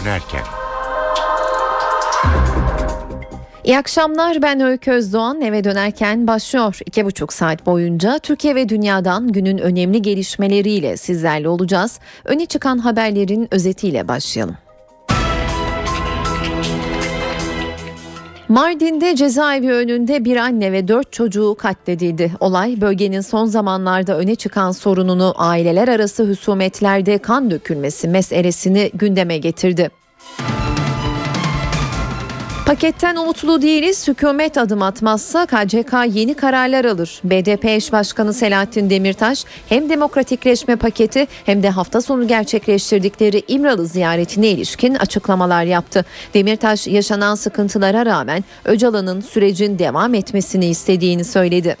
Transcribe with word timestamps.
dönerken. 0.00 0.42
İyi 3.64 3.78
akşamlar 3.78 4.42
ben 4.42 4.60
Öykü 4.60 4.90
Özdoğan 4.90 5.40
eve 5.40 5.64
dönerken 5.64 6.26
başlıyor. 6.26 6.78
İki 6.86 7.04
buçuk 7.04 7.32
saat 7.32 7.66
boyunca 7.66 8.18
Türkiye 8.18 8.54
ve 8.54 8.68
dünyadan 8.68 9.32
günün 9.32 9.58
önemli 9.58 10.02
gelişmeleriyle 10.02 10.96
sizlerle 10.96 11.48
olacağız. 11.48 12.00
Öne 12.24 12.46
çıkan 12.46 12.78
haberlerin 12.78 13.48
özetiyle 13.50 14.08
başlayalım. 14.08 14.56
Mardin'de 18.48 19.16
cezaevi 19.16 19.72
önünde 19.72 20.24
bir 20.24 20.36
anne 20.36 20.72
ve 20.72 20.88
dört 20.88 21.12
çocuğu 21.12 21.56
katledildi. 21.58 22.32
Olay 22.40 22.80
bölgenin 22.80 23.20
son 23.20 23.46
zamanlarda 23.46 24.18
öne 24.18 24.34
çıkan 24.34 24.72
sorununu 24.72 25.34
aileler 25.36 25.88
arası 25.88 26.24
husumetlerde 26.24 27.18
kan 27.18 27.50
dökülmesi 27.50 28.08
meselesini 28.08 28.90
gündeme 28.94 29.38
getirdi. 29.38 29.90
Paketten 32.68 33.16
umutlu 33.16 33.62
değiliz. 33.62 34.08
Hükümet 34.08 34.58
adım 34.58 34.82
atmazsa 34.82 35.46
KCK 35.46 35.92
yeni 36.16 36.34
kararlar 36.34 36.84
alır. 36.84 37.20
BDP 37.24 37.64
eş 37.64 37.92
başkanı 37.92 38.34
Selahattin 38.34 38.90
Demirtaş 38.90 39.44
hem 39.68 39.88
demokratikleşme 39.88 40.76
paketi 40.76 41.26
hem 41.46 41.62
de 41.62 41.70
hafta 41.70 42.00
sonu 42.00 42.28
gerçekleştirdikleri 42.28 43.42
İmralı 43.48 43.86
ziyaretine 43.86 44.48
ilişkin 44.48 44.94
açıklamalar 44.94 45.64
yaptı. 45.64 46.04
Demirtaş 46.34 46.86
yaşanan 46.86 47.34
sıkıntılara 47.34 48.06
rağmen 48.06 48.44
Öcalan'ın 48.64 49.20
sürecin 49.20 49.78
devam 49.78 50.14
etmesini 50.14 50.66
istediğini 50.66 51.24
söyledi. 51.24 51.76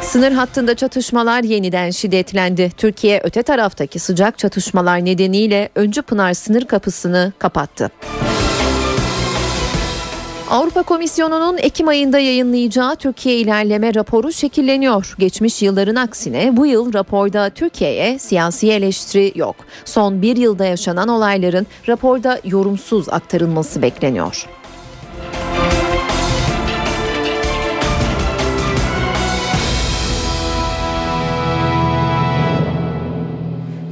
Sınır 0.00 0.32
hattında 0.32 0.74
çatışmalar 0.74 1.42
yeniden 1.42 1.90
şiddetlendi. 1.90 2.70
Türkiye 2.76 3.20
öte 3.24 3.42
taraftaki 3.42 3.98
sıcak 3.98 4.38
çatışmalar 4.38 5.04
nedeniyle 5.04 5.68
Öncü 5.74 6.02
Pınar 6.02 6.34
sınır 6.34 6.64
kapısını 6.64 7.32
kapattı. 7.38 7.90
Avrupa 10.50 10.82
Komisyonu'nun 10.82 11.58
Ekim 11.58 11.88
ayında 11.88 12.18
yayınlayacağı 12.18 12.96
Türkiye 12.96 13.36
ilerleme 13.36 13.94
raporu 13.94 14.32
şekilleniyor. 14.32 15.14
Geçmiş 15.18 15.62
yılların 15.62 15.94
aksine 15.94 16.56
bu 16.56 16.66
yıl 16.66 16.92
raporda 16.92 17.50
Türkiye'ye 17.50 18.18
siyasi 18.18 18.72
eleştiri 18.72 19.32
yok. 19.34 19.56
Son 19.84 20.22
bir 20.22 20.36
yılda 20.36 20.64
yaşanan 20.64 21.08
olayların 21.08 21.66
raporda 21.88 22.40
yorumsuz 22.44 23.08
aktarılması 23.08 23.82
bekleniyor. 23.82 24.46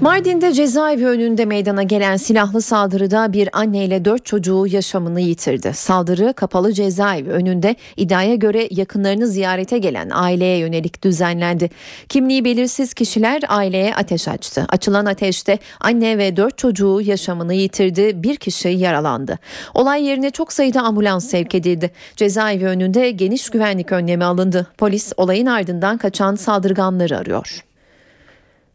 Mardin'de 0.00 0.52
cezaevi 0.52 1.06
önünde 1.06 1.44
meydana 1.44 1.82
gelen 1.82 2.16
silahlı 2.16 2.62
saldırıda 2.62 3.32
bir 3.32 3.48
anne 3.52 3.84
ile 3.84 4.04
dört 4.04 4.26
çocuğu 4.26 4.66
yaşamını 4.66 5.20
yitirdi. 5.20 5.72
Saldırı 5.74 6.32
kapalı 6.32 6.72
cezaevi 6.72 7.30
önünde 7.30 7.76
iddiaya 7.96 8.34
göre 8.34 8.68
yakınlarını 8.70 9.26
ziyarete 9.26 9.78
gelen 9.78 10.10
aileye 10.12 10.58
yönelik 10.58 11.04
düzenlendi. 11.04 11.70
Kimliği 12.08 12.44
belirsiz 12.44 12.94
kişiler 12.94 13.42
aileye 13.48 13.94
ateş 13.94 14.28
açtı. 14.28 14.66
Açılan 14.68 15.06
ateşte 15.06 15.58
anne 15.80 16.18
ve 16.18 16.36
dört 16.36 16.58
çocuğu 16.58 17.00
yaşamını 17.00 17.54
yitirdi. 17.54 18.22
Bir 18.22 18.36
kişi 18.36 18.68
yaralandı. 18.68 19.38
Olay 19.74 20.04
yerine 20.04 20.30
çok 20.30 20.52
sayıda 20.52 20.82
ambulans 20.82 21.30
sevk 21.30 21.54
edildi. 21.54 21.90
Cezaevi 22.16 22.66
önünde 22.66 23.10
geniş 23.10 23.50
güvenlik 23.50 23.92
önlemi 23.92 24.24
alındı. 24.24 24.66
Polis 24.78 25.12
olayın 25.16 25.46
ardından 25.46 25.98
kaçan 25.98 26.34
saldırganları 26.34 27.18
arıyor. 27.18 27.67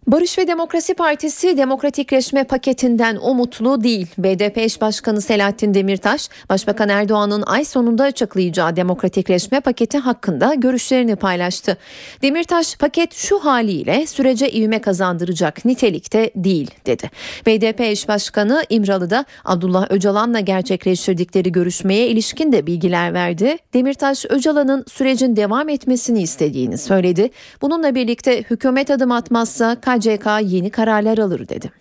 Barış 0.07 0.37
ve 0.37 0.47
Demokrasi 0.47 0.93
Partisi 0.93 1.57
demokratikleşme 1.57 2.43
paketinden 2.43 3.15
umutlu 3.15 3.83
değil. 3.83 4.07
BDP 4.17 4.57
eş 4.57 4.81
başkanı 4.81 5.21
Selahattin 5.21 5.73
Demirtaş, 5.73 6.29
Başbakan 6.49 6.89
Erdoğan'ın 6.89 7.41
ay 7.41 7.65
sonunda 7.65 8.03
açıklayacağı 8.03 8.75
demokratikleşme 8.75 9.59
paketi 9.59 9.97
hakkında 9.97 10.53
görüşlerini 10.53 11.15
paylaştı. 11.15 11.77
Demirtaş, 12.21 12.77
paket 12.77 13.13
şu 13.13 13.39
haliyle 13.39 14.07
sürece 14.07 14.51
ivme 14.51 14.81
kazandıracak 14.81 15.65
nitelikte 15.65 16.31
değil 16.35 16.71
dedi. 16.85 17.09
BDP 17.45 17.81
eş 17.81 18.07
başkanı 18.07 18.63
İmralı'da 18.69 19.25
Abdullah 19.45 19.91
Öcalan'la 19.91 20.39
gerçekleştirdikleri 20.39 21.51
görüşmeye 21.51 22.07
ilişkin 22.07 22.51
de 22.51 22.67
bilgiler 22.67 23.13
verdi. 23.13 23.57
Demirtaş, 23.73 24.25
Öcalan'ın 24.29 24.85
sürecin 24.87 25.35
devam 25.35 25.69
etmesini 25.69 26.21
istediğini 26.21 26.77
söyledi. 26.77 27.29
Bununla 27.61 27.95
birlikte 27.95 28.43
hükümet 28.43 28.91
adım 28.91 29.11
atmazsa 29.11 29.75
KCK 29.93 30.27
yeni 30.43 30.69
kararlar 30.69 31.17
alır 31.17 31.49
dedi. 31.49 31.71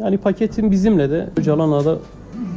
Yani 0.00 0.18
paketin 0.18 0.70
bizimle 0.70 1.10
de 1.10 1.28
Öcalan'la 1.36 1.84
da 1.84 1.98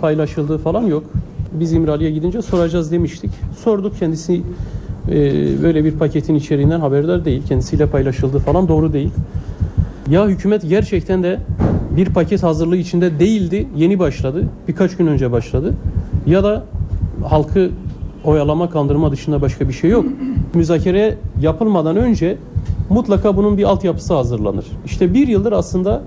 paylaşıldığı 0.02 0.58
falan 0.58 0.84
yok. 0.84 1.04
Biz 1.52 1.74
İmralı'ya 1.74 2.10
gidince 2.10 2.42
soracağız 2.42 2.92
demiştik. 2.92 3.32
Sorduk 3.64 4.00
kendisi 4.00 4.42
e, 5.10 5.14
böyle 5.64 5.86
bir 5.86 5.92
paketin 5.92 6.36
içeriğinden 6.36 6.80
haberdar 6.80 7.26
değil. 7.26 7.48
Kendisiyle 7.48 7.88
paylaşıldığı 7.88 8.40
falan 8.40 8.68
doğru 8.68 8.94
değil. 8.94 9.12
Ya 10.10 10.28
hükümet 10.28 10.70
gerçekten 10.70 11.24
de 11.24 11.40
bir 11.98 12.06
paket 12.06 12.44
hazırlığı 12.44 12.78
içinde 12.78 13.20
değildi. 13.20 13.68
Yeni 13.76 14.00
başladı. 14.00 14.44
Birkaç 14.68 14.98
gün 14.98 15.08
önce 15.08 15.32
başladı. 15.32 15.74
Ya 16.26 16.44
da 16.44 16.64
halkı 17.26 17.70
oyalama 18.24 18.70
kandırma 18.70 19.12
dışında 19.12 19.42
başka 19.42 19.68
bir 19.68 19.74
şey 19.74 19.90
yok. 19.90 20.06
Müzakere 20.54 21.18
yapılmadan 21.42 21.96
önce 21.96 22.38
mutlaka 22.90 23.38
bunun 23.38 23.58
bir 23.58 23.64
altyapısı 23.64 24.14
hazırlanır. 24.14 24.66
İşte 24.86 25.14
bir 25.14 25.28
yıldır 25.28 25.52
aslında 25.52 26.02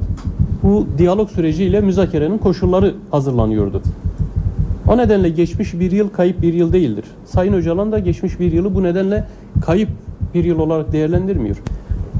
bu 0.62 0.86
diyalog 0.98 1.30
süreciyle 1.30 1.80
müzakerenin 1.80 2.38
koşulları 2.38 2.94
hazırlanıyordu. 3.10 3.82
O 4.88 4.96
nedenle 4.98 5.28
geçmiş 5.28 5.74
bir 5.74 5.92
yıl 5.92 6.08
kayıp 6.08 6.42
bir 6.42 6.54
yıl 6.54 6.72
değildir. 6.72 7.04
Sayın 7.24 7.52
Öcalan 7.52 7.92
da 7.92 7.98
geçmiş 7.98 8.40
bir 8.40 8.52
yılı 8.52 8.74
bu 8.74 8.82
nedenle 8.82 9.26
kayıp 9.66 9.88
bir 10.34 10.44
yıl 10.44 10.58
olarak 10.58 10.92
değerlendirmiyor. 10.92 11.56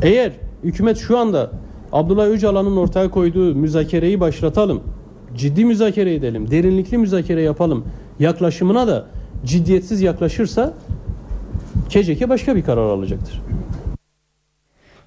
Eğer 0.02 0.32
hükümet 0.64 0.98
şu 0.98 1.18
anda 1.18 1.50
Abdullah 1.92 2.26
Öcalan'ın 2.26 2.76
ortaya 2.76 3.10
koyduğu 3.10 3.54
müzakereyi 3.54 4.20
başlatalım, 4.20 4.80
ciddi 5.36 5.64
müzakere 5.64 6.14
edelim, 6.14 6.50
derinlikli 6.50 6.98
müzakere 6.98 7.42
yapalım 7.42 7.84
yaklaşımına 8.18 8.88
da 8.88 9.06
ciddiyetsiz 9.44 10.02
yaklaşırsa 10.02 10.74
KCK 11.88 12.28
başka 12.28 12.56
bir 12.56 12.62
karar 12.62 12.90
alacaktır. 12.90 13.40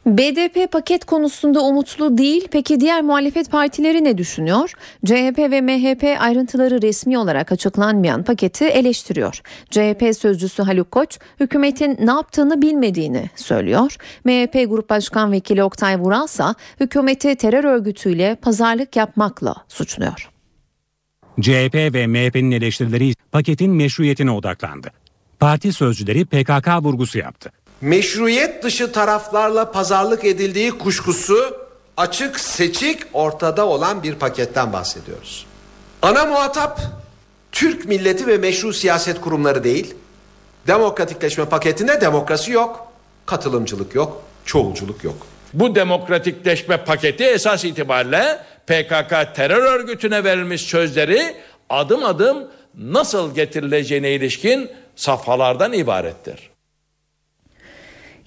BDP 0.05 0.71
paket 0.71 1.05
konusunda 1.05 1.61
umutlu 1.61 2.17
değil. 2.17 2.47
Peki 2.51 2.79
diğer 2.79 3.01
muhalefet 3.01 3.51
partileri 3.51 4.03
ne 4.03 4.17
düşünüyor? 4.17 4.73
CHP 5.05 5.37
ve 5.37 5.61
MHP 5.61 6.03
ayrıntıları 6.19 6.81
resmi 6.81 7.17
olarak 7.17 7.51
açıklanmayan 7.51 8.23
paketi 8.23 8.65
eleştiriyor. 8.65 9.41
CHP 9.69 10.15
sözcüsü 10.17 10.63
Haluk 10.63 10.91
Koç, 10.91 11.19
hükümetin 11.39 11.97
ne 12.01 12.11
yaptığını 12.11 12.61
bilmediğini 12.61 13.29
söylüyor. 13.35 13.95
MHP 14.25 14.69
Grup 14.69 14.89
Başkan 14.89 15.31
Vekili 15.31 15.63
Oktay 15.63 15.99
Vural 15.99 16.25
ise 16.25 16.43
hükümeti 16.79 17.35
terör 17.35 17.63
örgütüyle 17.63 18.35
pazarlık 18.35 18.95
yapmakla 18.95 19.55
suçluyor. 19.67 20.29
CHP 21.41 21.75
ve 21.75 22.07
MHP'nin 22.07 22.51
eleştirileri 22.51 23.13
paketin 23.31 23.71
meşruiyetine 23.71 24.31
odaklandı. 24.31 24.91
Parti 25.39 25.73
sözcüleri 25.73 26.25
PKK 26.25 26.67
vurgusu 26.83 27.17
yaptı 27.17 27.51
meşruiyet 27.83 28.63
dışı 28.63 28.91
taraflarla 28.91 29.71
pazarlık 29.71 30.25
edildiği 30.25 30.71
kuşkusu 30.71 31.57
açık 31.97 32.39
seçik 32.39 33.01
ortada 33.13 33.67
olan 33.67 34.03
bir 34.03 34.15
paketten 34.15 34.73
bahsediyoruz. 34.73 35.45
Ana 36.01 36.25
muhatap 36.25 36.81
Türk 37.51 37.85
milleti 37.85 38.27
ve 38.27 38.37
meşru 38.37 38.73
siyaset 38.73 39.21
kurumları 39.21 39.63
değil. 39.63 39.95
Demokratikleşme 40.67 41.45
paketinde 41.45 42.01
demokrasi 42.01 42.51
yok, 42.51 42.87
katılımcılık 43.25 43.95
yok, 43.95 44.23
çoğulculuk 44.45 45.03
yok. 45.03 45.15
Bu 45.53 45.75
demokratikleşme 45.75 46.77
paketi 46.77 47.23
esas 47.23 47.65
itibariyle 47.65 48.39
PKK 48.67 49.35
terör 49.35 49.63
örgütüne 49.79 50.23
verilmiş 50.23 50.61
sözleri 50.61 51.35
adım 51.69 52.03
adım 52.03 52.47
nasıl 52.77 53.35
getirileceğine 53.35 54.11
ilişkin 54.11 54.71
safhalardan 54.95 55.73
ibarettir. 55.73 56.52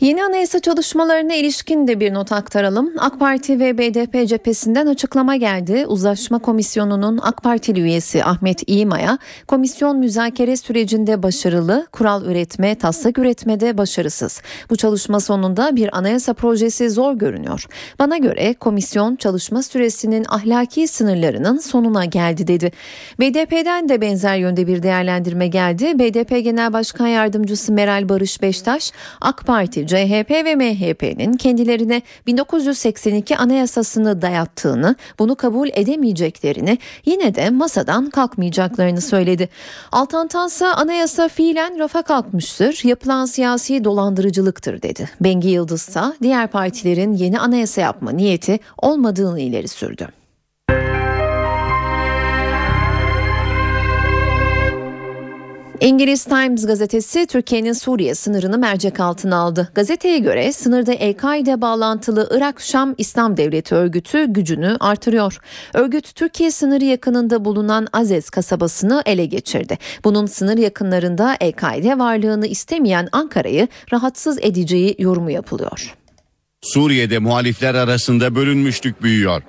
Yeni 0.00 0.24
anayasa 0.24 0.60
çalışmalarına 0.60 1.34
ilişkin 1.34 1.88
de 1.88 2.00
bir 2.00 2.14
not 2.14 2.32
aktaralım. 2.32 2.92
AK 2.98 3.20
Parti 3.20 3.60
ve 3.60 3.78
BDP 3.78 4.28
cephesinden 4.28 4.86
açıklama 4.86 5.36
geldi. 5.36 5.86
Uzlaşma 5.86 6.38
Komisyonu'nun 6.38 7.18
AK 7.22 7.42
Partili 7.42 7.80
üyesi 7.80 8.24
Ahmet 8.24 8.62
İğma'ya 8.66 9.18
komisyon 9.46 9.98
müzakere 9.98 10.56
sürecinde 10.56 11.22
başarılı, 11.22 11.86
kural 11.92 12.24
üretme, 12.24 12.74
taslak 12.74 13.18
üretmede 13.18 13.78
başarısız. 13.78 14.42
Bu 14.70 14.76
çalışma 14.76 15.20
sonunda 15.20 15.76
bir 15.76 15.98
anayasa 15.98 16.34
projesi 16.34 16.90
zor 16.90 17.14
görünüyor. 17.14 17.66
Bana 17.98 18.16
göre 18.16 18.54
komisyon 18.54 19.16
çalışma 19.16 19.62
süresinin 19.62 20.26
ahlaki 20.28 20.88
sınırlarının 20.88 21.58
sonuna 21.58 22.04
geldi 22.04 22.46
dedi. 22.46 22.72
BDP'den 23.20 23.88
de 23.88 24.00
benzer 24.00 24.36
yönde 24.36 24.66
bir 24.66 24.82
değerlendirme 24.82 25.46
geldi. 25.46 25.98
BDP 25.98 26.44
Genel 26.44 26.72
Başkan 26.72 27.06
Yardımcısı 27.06 27.72
Meral 27.72 28.08
Barış 28.08 28.42
Beştaş, 28.42 28.92
AK 29.20 29.46
Parti 29.46 29.85
CHP 29.86 30.30
ve 30.30 30.54
MHP'nin 30.56 31.32
kendilerine 31.32 32.02
1982 32.26 33.36
anayasasını 33.36 34.22
dayattığını, 34.22 34.96
bunu 35.18 35.36
kabul 35.36 35.68
edemeyeceklerini, 35.72 36.78
yine 37.06 37.34
de 37.34 37.50
masadan 37.50 38.10
kalkmayacaklarını 38.10 39.00
söyledi. 39.00 39.48
Altantansa 39.92 40.72
anayasa 40.72 41.28
fiilen 41.28 41.78
rafa 41.78 42.02
kalkmıştır, 42.02 42.80
yapılan 42.84 43.26
siyasi 43.26 43.84
dolandırıcılıktır 43.84 44.82
dedi. 44.82 45.10
Bengi 45.20 45.48
Yıldızsa 45.48 46.14
diğer 46.22 46.46
partilerin 46.46 47.12
yeni 47.12 47.40
anayasa 47.40 47.80
yapma 47.80 48.10
niyeti 48.10 48.58
olmadığını 48.78 49.40
ileri 49.40 49.68
sürdü. 49.68 50.08
İngiliz 55.80 56.24
Times 56.24 56.66
gazetesi 56.66 57.26
Türkiye'nin 57.26 57.72
Suriye 57.72 58.14
sınırını 58.14 58.58
mercek 58.58 59.00
altına 59.00 59.36
aldı. 59.36 59.68
Gazeteye 59.74 60.18
göre 60.18 60.52
sınırda 60.52 60.92
El-Kaide 60.92 61.60
bağlantılı 61.60 62.28
Irak-Şam 62.36 62.94
İslam 62.98 63.36
Devleti 63.36 63.74
örgütü 63.74 64.24
gücünü 64.24 64.76
artırıyor. 64.80 65.38
Örgüt 65.74 66.14
Türkiye 66.14 66.50
sınırı 66.50 66.84
yakınında 66.84 67.44
bulunan 67.44 67.86
Azez 67.92 68.30
kasabasını 68.30 69.02
ele 69.06 69.26
geçirdi. 69.26 69.78
Bunun 70.04 70.26
sınır 70.26 70.58
yakınlarında 70.58 71.36
El-Kaide 71.40 71.98
varlığını 71.98 72.46
istemeyen 72.46 73.08
Ankara'yı 73.12 73.68
rahatsız 73.92 74.38
edeceği 74.42 74.96
yorumu 74.98 75.30
yapılıyor. 75.30 75.94
Suriye'de 76.62 77.18
muhalifler 77.18 77.74
arasında 77.74 78.34
bölünmüşlük 78.34 79.02
büyüyor. 79.02 79.42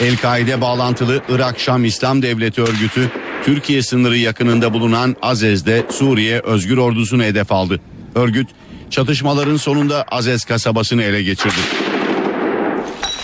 El-Kaide 0.00 0.60
bağlantılı 0.60 1.22
Irak-Şam 1.28 1.84
İslam 1.84 2.22
Devleti 2.22 2.62
örgütü 2.62 3.10
Türkiye 3.46 3.82
sınırı 3.82 4.16
yakınında 4.16 4.72
bulunan 4.72 5.16
Azez'de 5.22 5.86
Suriye 5.90 6.40
Özgür 6.40 6.76
Ordusu'nu 6.76 7.22
hedef 7.22 7.52
aldı. 7.52 7.80
Örgüt 8.14 8.48
çatışmaların 8.90 9.56
sonunda 9.56 10.02
Azez 10.02 10.44
kasabasını 10.44 11.02
ele 11.02 11.22
geçirdi. 11.22 11.54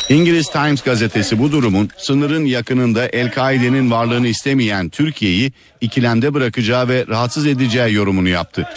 İngiliz 0.08 0.48
Times 0.48 0.82
gazetesi 0.82 1.38
bu 1.38 1.52
durumun 1.52 1.90
sınırın 1.98 2.44
yakınında 2.44 3.06
El-Kaide'nin 3.06 3.90
varlığını 3.90 4.28
istemeyen 4.28 4.88
Türkiye'yi 4.88 5.52
ikilemde 5.80 6.34
bırakacağı 6.34 6.88
ve 6.88 7.04
rahatsız 7.08 7.46
edeceği 7.46 7.94
yorumunu 7.94 8.28
yaptı. 8.28 8.68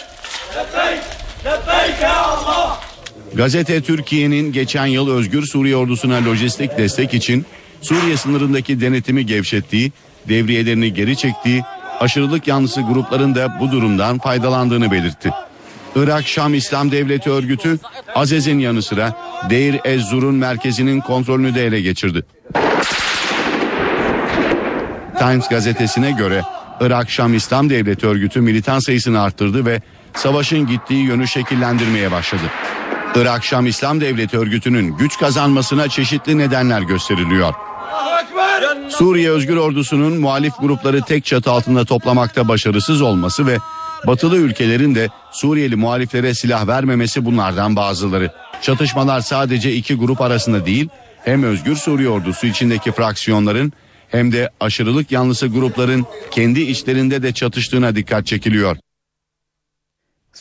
Gazete 3.34 3.82
Türkiye'nin 3.82 4.52
geçen 4.52 4.86
yıl 4.86 5.10
Özgür 5.10 5.46
Suriye 5.46 5.76
ordusuna 5.76 6.24
lojistik 6.24 6.78
destek 6.78 7.14
için 7.14 7.46
Suriye 7.82 8.16
sınırındaki 8.16 8.80
denetimi 8.80 9.26
gevşettiği, 9.26 9.92
devriyelerini 10.28 10.94
geri 10.94 11.16
çektiği, 11.16 11.64
aşırılık 12.00 12.46
yanlısı 12.46 12.80
grupların 12.80 13.34
da 13.34 13.60
bu 13.60 13.72
durumdan 13.72 14.18
faydalandığını 14.18 14.90
belirtti. 14.90 15.30
Irak 15.96 16.26
Şam 16.26 16.54
İslam 16.54 16.90
Devleti 16.90 17.30
örgütü 17.30 17.78
Azez'in 18.14 18.58
yanı 18.58 18.82
sıra 18.82 19.12
Deir 19.50 19.80
Ez-Zur'un 19.84 20.34
merkezinin 20.34 21.00
kontrolünü 21.00 21.54
de 21.54 21.66
ele 21.66 21.80
geçirdi. 21.80 22.26
Times 25.18 25.48
gazetesine 25.48 26.10
göre 26.10 26.42
Irak 26.80 27.10
Şam 27.10 27.34
İslam 27.34 27.70
Devleti 27.70 28.06
örgütü 28.06 28.40
militan 28.40 28.78
sayısını 28.78 29.22
arttırdı 29.22 29.66
ve 29.66 29.80
savaşın 30.14 30.66
gittiği 30.66 31.04
yönü 31.04 31.28
şekillendirmeye 31.28 32.12
başladı. 32.12 32.42
Irak 33.14 33.44
Şam 33.44 33.66
İslam 33.66 34.00
Devleti 34.00 34.38
örgütünün 34.38 34.96
güç 34.96 35.18
kazanmasına 35.18 35.88
çeşitli 35.88 36.38
nedenler 36.38 36.80
gösteriliyor. 36.80 37.54
Suriye 38.88 39.30
Özgür 39.30 39.56
Ordusu'nun 39.56 40.20
muhalif 40.20 40.52
grupları 40.60 41.02
tek 41.02 41.24
çatı 41.24 41.50
altında 41.50 41.84
toplamakta 41.84 42.48
başarısız 42.48 43.02
olması 43.02 43.46
ve 43.46 43.58
batılı 44.06 44.36
ülkelerin 44.36 44.94
de 44.94 45.08
Suriyeli 45.32 45.76
muhaliflere 45.76 46.34
silah 46.34 46.66
vermemesi 46.66 47.24
bunlardan 47.24 47.76
bazıları. 47.76 48.30
Çatışmalar 48.62 49.20
sadece 49.20 49.74
iki 49.74 49.94
grup 49.94 50.20
arasında 50.20 50.66
değil, 50.66 50.88
hem 51.24 51.42
Özgür 51.42 51.76
Suriye 51.76 52.08
Ordusu 52.08 52.46
içindeki 52.46 52.92
fraksiyonların 52.92 53.72
hem 54.08 54.32
de 54.32 54.50
aşırılık 54.60 55.12
yanlısı 55.12 55.46
grupların 55.46 56.06
kendi 56.30 56.60
içlerinde 56.60 57.22
de 57.22 57.32
çatıştığına 57.32 57.96
dikkat 57.96 58.26
çekiliyor. 58.26 58.76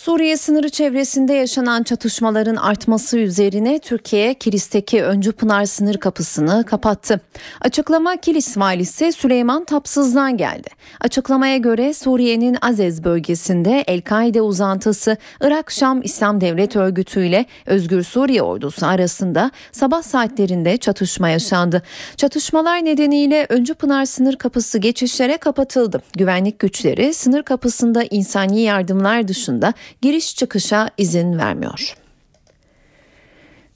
Suriye 0.05 0.37
sınırı 0.37 0.69
çevresinde 0.69 1.33
yaşanan 1.33 1.83
çatışmaların 1.83 2.55
artması 2.55 3.17
üzerine 3.17 3.79
Türkiye 3.79 4.33
Kilis'teki 4.33 5.03
Öncü 5.03 5.31
Pınar 5.31 5.65
sınır 5.65 5.97
kapısını 5.97 6.63
kapattı. 6.65 7.21
Açıklama 7.61 8.15
Kilis 8.15 8.57
valisi 8.57 9.11
Süleyman 9.11 9.65
Tapsız'dan 9.65 10.37
geldi. 10.37 10.69
Açıklamaya 11.01 11.57
göre 11.57 11.93
Suriye'nin 11.93 12.57
Azez 12.61 13.03
bölgesinde 13.03 13.83
El-Kaide 13.87 14.41
uzantısı 14.41 15.17
Irak-Şam 15.41 16.01
İslam 16.01 16.41
Devlet 16.41 16.75
Örgütü 16.75 17.25
ile 17.25 17.45
Özgür 17.65 18.03
Suriye 18.03 18.41
ordusu 18.41 18.85
arasında 18.85 19.51
sabah 19.71 20.01
saatlerinde 20.01 20.77
çatışma 20.77 21.29
yaşandı. 21.29 21.81
Çatışmalar 22.17 22.85
nedeniyle 22.85 23.45
Öncü 23.49 23.73
Pınar 23.73 24.05
sınır 24.05 24.35
kapısı 24.35 24.77
geçişlere 24.77 25.37
kapatıldı. 25.37 26.01
Güvenlik 26.17 26.59
güçleri 26.59 27.13
sınır 27.13 27.43
kapısında 27.43 28.03
insani 28.03 28.61
yardımlar 28.61 29.27
dışında 29.27 29.73
giriş 30.01 30.35
çıkışa 30.35 30.89
izin 30.97 31.37
vermiyor. 31.37 31.95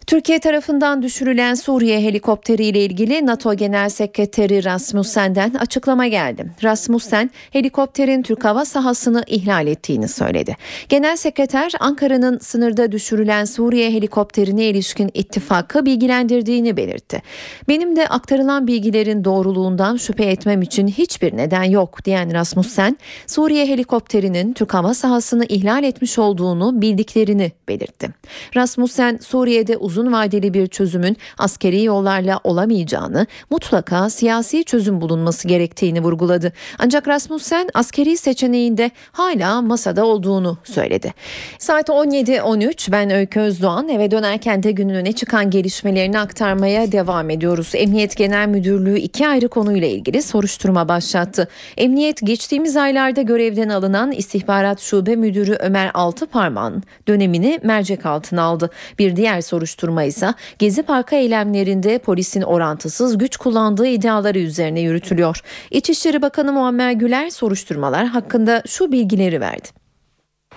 Türkiye 0.09 0.39
tarafından 0.39 1.01
düşürülen 1.01 1.53
Suriye 1.53 2.01
helikopteriyle 2.01 2.85
ilgili 2.85 3.25
NATO 3.25 3.53
Genel 3.53 3.89
Sekreteri 3.89 4.65
Rasmussen'den 4.65 5.53
açıklama 5.53 6.07
geldi. 6.07 6.45
Rasmussen 6.63 7.31
helikopterin 7.51 8.21
Türk 8.21 8.45
hava 8.45 8.65
sahasını 8.65 9.23
ihlal 9.27 9.67
ettiğini 9.67 10.07
söyledi. 10.07 10.57
Genel 10.89 11.15
Sekreter 11.15 11.71
Ankara'nın 11.79 12.39
sınırda 12.39 12.91
düşürülen 12.91 13.45
Suriye 13.45 13.91
helikopterine 13.91 14.65
ilişkin 14.65 15.11
ittifakı 15.13 15.85
bilgilendirdiğini 15.85 16.77
belirtti. 16.77 17.21
Benim 17.67 17.95
de 17.95 18.07
aktarılan 18.07 18.67
bilgilerin 18.67 19.23
doğruluğundan 19.23 19.97
şüphe 19.97 20.25
etmem 20.25 20.61
için 20.61 20.87
hiçbir 20.87 21.37
neden 21.37 21.63
yok 21.63 22.05
diyen 22.05 22.33
Rasmussen, 22.33 22.97
Suriye 23.27 23.67
helikopterinin 23.67 24.53
Türk 24.53 24.73
hava 24.73 24.93
sahasını 24.93 25.45
ihlal 25.45 25.83
etmiş 25.83 26.19
olduğunu 26.19 26.81
bildiklerini 26.81 27.51
belirtti. 27.67 28.09
Rasmussen 28.55 29.17
Suriye'de 29.21 29.77
uzun 29.77 29.98
uzun 29.99 30.13
vadeli 30.13 30.53
bir 30.53 30.67
çözümün 30.67 31.17
askeri 31.37 31.83
yollarla 31.83 32.39
olamayacağını, 32.43 33.27
mutlaka 33.49 34.09
siyasi 34.09 34.63
çözüm 34.63 35.01
bulunması 35.01 35.47
gerektiğini 35.47 36.03
vurguladı. 36.03 36.53
Ancak 36.79 37.07
Rasmussen 37.07 37.69
askeri 37.73 38.17
seçeneğinde 38.17 38.91
hala 39.11 39.61
masada 39.61 40.05
olduğunu 40.05 40.57
söyledi. 40.63 41.13
Saat 41.57 41.89
17.13 41.89 42.91
ben 42.91 43.09
Öykü 43.09 43.39
Özdoğan 43.39 43.89
eve 43.89 44.11
dönerken 44.11 44.63
de 44.63 44.71
günün 44.71 44.93
öne 44.93 45.11
çıkan 45.11 45.49
gelişmelerini 45.49 46.19
aktarmaya 46.19 46.91
devam 46.91 47.29
ediyoruz. 47.29 47.71
Emniyet 47.73 48.15
Genel 48.17 48.47
Müdürlüğü 48.47 48.99
iki 48.99 49.27
ayrı 49.27 49.47
konuyla 49.47 49.87
ilgili 49.87 50.21
soruşturma 50.21 50.87
başlattı. 50.87 51.47
Emniyet 51.77 52.19
geçtiğimiz 52.23 52.77
aylarda 52.77 53.21
görevden 53.21 53.69
alınan 53.69 54.11
İstihbarat 54.11 54.79
Şube 54.79 55.15
Müdürü 55.15 55.53
Ömer 55.53 55.91
Altıparmak'ın 55.93 56.83
dönemini 57.07 57.59
mercek 57.63 58.05
altına 58.05 58.41
aldı. 58.41 58.69
Bir 58.99 59.15
diğer 59.15 59.41
soruşturma 59.41 59.88
soruşturma 59.89 60.03
ise 60.03 60.33
Gezi 60.59 60.83
Parkı 60.83 61.15
eylemlerinde 61.15 61.99
polisin 61.99 62.41
orantısız 62.41 63.17
güç 63.17 63.37
kullandığı 63.37 63.87
iddiaları 63.87 64.39
üzerine 64.39 64.81
yürütülüyor. 64.81 65.41
İçişleri 65.71 66.21
Bakanı 66.21 66.53
Muammer 66.53 66.91
Güler 66.91 67.29
soruşturmalar 67.29 68.07
hakkında 68.07 68.63
şu 68.67 68.91
bilgileri 68.91 69.41
verdi. 69.41 69.67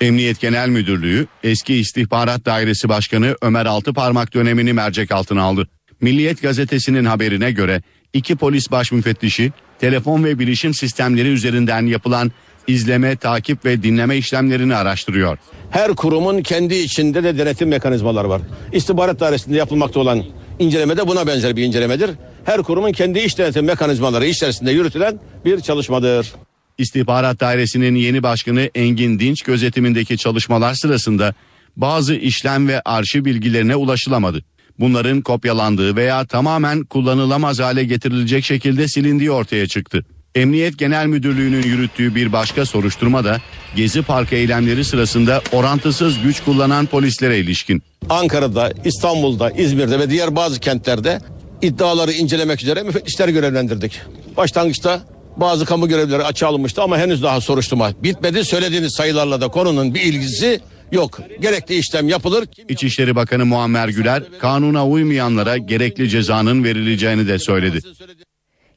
Emniyet 0.01 0.41
Genel 0.41 0.69
Müdürlüğü 0.69 1.27
eski 1.43 1.75
İstihbarat 1.75 2.45
Dairesi 2.45 2.89
Başkanı 2.89 3.37
Ömer 3.43 3.67
Altıparmak 3.67 4.35
dönemini 4.35 4.73
mercek 4.73 5.13
altına 5.13 5.43
aldı. 5.43 5.69
Milliyet 6.01 6.43
gazetesinin 6.43 7.05
haberine 7.05 7.53
göre 7.53 7.83
iki 8.13 8.37
polis 8.37 8.71
baş 8.71 8.93
müfettişi 8.93 9.53
telefon 9.79 10.25
ve 10.25 10.39
bilişim 10.39 10.75
sistemleri 10.75 11.29
üzerinden 11.29 11.87
yapılan 11.87 12.33
izleme, 12.67 13.17
takip 13.17 13.65
ve 13.65 13.83
dinleme 13.83 14.17
işlemlerini 14.17 14.77
araştırıyor. 14.77 15.39
Her 15.71 15.95
kurumun 15.95 16.43
kendi 16.43 16.75
içinde 16.75 17.25
de 17.25 17.39
denetim 17.39 17.69
mekanizmaları 17.69 18.29
var. 18.29 18.43
İstihbarat 18.73 19.21
dairesinde 19.21 19.57
yapılmakta 19.57 20.01
olan 20.01 20.23
inceleme 20.59 20.97
de 20.97 21.09
buna 21.09 21.27
benzer 21.27 21.57
bir 21.57 21.63
incelemedir. 21.65 22.11
Her 22.45 22.63
kurumun 22.63 22.93
kendi 22.93 23.19
iş 23.19 23.39
denetim 23.39 23.65
mekanizmaları 23.65 24.27
içerisinde 24.27 24.71
yürütülen 24.71 25.21
bir 25.45 25.61
çalışmadır. 25.61 26.33
İstihbarat 26.79 27.41
Dairesi'nin 27.41 27.95
yeni 27.95 28.23
başkanı 28.23 28.71
Engin 28.75 29.19
Dinç 29.19 29.43
gözetimindeki 29.43 30.19
çalışmalar 30.19 30.75
sırasında 30.75 31.35
bazı 31.77 32.15
işlem 32.15 32.69
ve 32.69 32.81
arşiv 32.81 33.25
bilgilerine 33.25 33.77
ulaşılamadı. 33.77 34.45
Bunların 34.79 35.23
kopyalandığı 35.23 35.97
veya 35.97 36.27
tamamen 36.27 36.85
kullanılamaz 36.85 37.61
hale 37.61 37.85
getirilecek 37.85 38.45
şekilde 38.45 38.89
silindiği 38.89 39.31
ortaya 39.31 39.69
çıktı. 39.69 40.05
Emniyet 40.35 40.79
Genel 40.79 41.07
Müdürlüğü'nün 41.07 41.63
yürüttüğü 41.63 42.15
bir 42.15 42.33
başka 42.33 42.67
soruşturma 42.67 43.25
da 43.25 43.41
Gezi 43.77 44.03
Parkı 44.03 44.35
eylemleri 44.35 44.85
sırasında 44.85 45.43
orantısız 45.53 46.23
güç 46.23 46.45
kullanan 46.45 46.87
polislere 46.87 47.39
ilişkin. 47.39 47.83
Ankara'da, 48.09 48.73
İstanbul'da, 48.85 49.51
İzmir'de 49.51 49.99
ve 49.99 50.11
diğer 50.11 50.37
bazı 50.37 50.61
kentlerde 50.61 51.19
iddiaları 51.63 52.13
incelemek 52.13 52.63
üzere 52.63 52.83
müfettişler 52.83 53.29
görevlendirdik. 53.29 54.01
Başlangıçta 54.37 55.03
bazı 55.37 55.65
kamu 55.65 55.89
görevlileri 55.89 56.25
açığa 56.25 56.49
alınmıştı 56.49 56.83
ama 56.83 56.99
henüz 56.99 57.23
daha 57.23 57.41
soruşturma 57.41 57.93
bitmedi. 58.03 58.45
Söylediğiniz 58.45 58.95
sayılarla 58.95 59.41
da 59.41 59.49
konunun 59.49 59.95
bir 59.95 60.01
ilgisi 60.01 60.61
Yok. 60.93 61.21
Gerekli 61.41 61.75
işlem 61.75 62.09
yapılır. 62.09 62.45
İçişleri 62.69 63.17
Bakanı 63.17 63.47
Muammer 63.47 63.89
Güler 63.89 64.23
kanuna 64.41 64.87
uymayanlara 64.87 65.57
gerekli 65.57 66.09
cezanın 66.09 66.65
verileceğini 66.65 67.29
de 67.29 67.39
söyledi. 67.39 67.81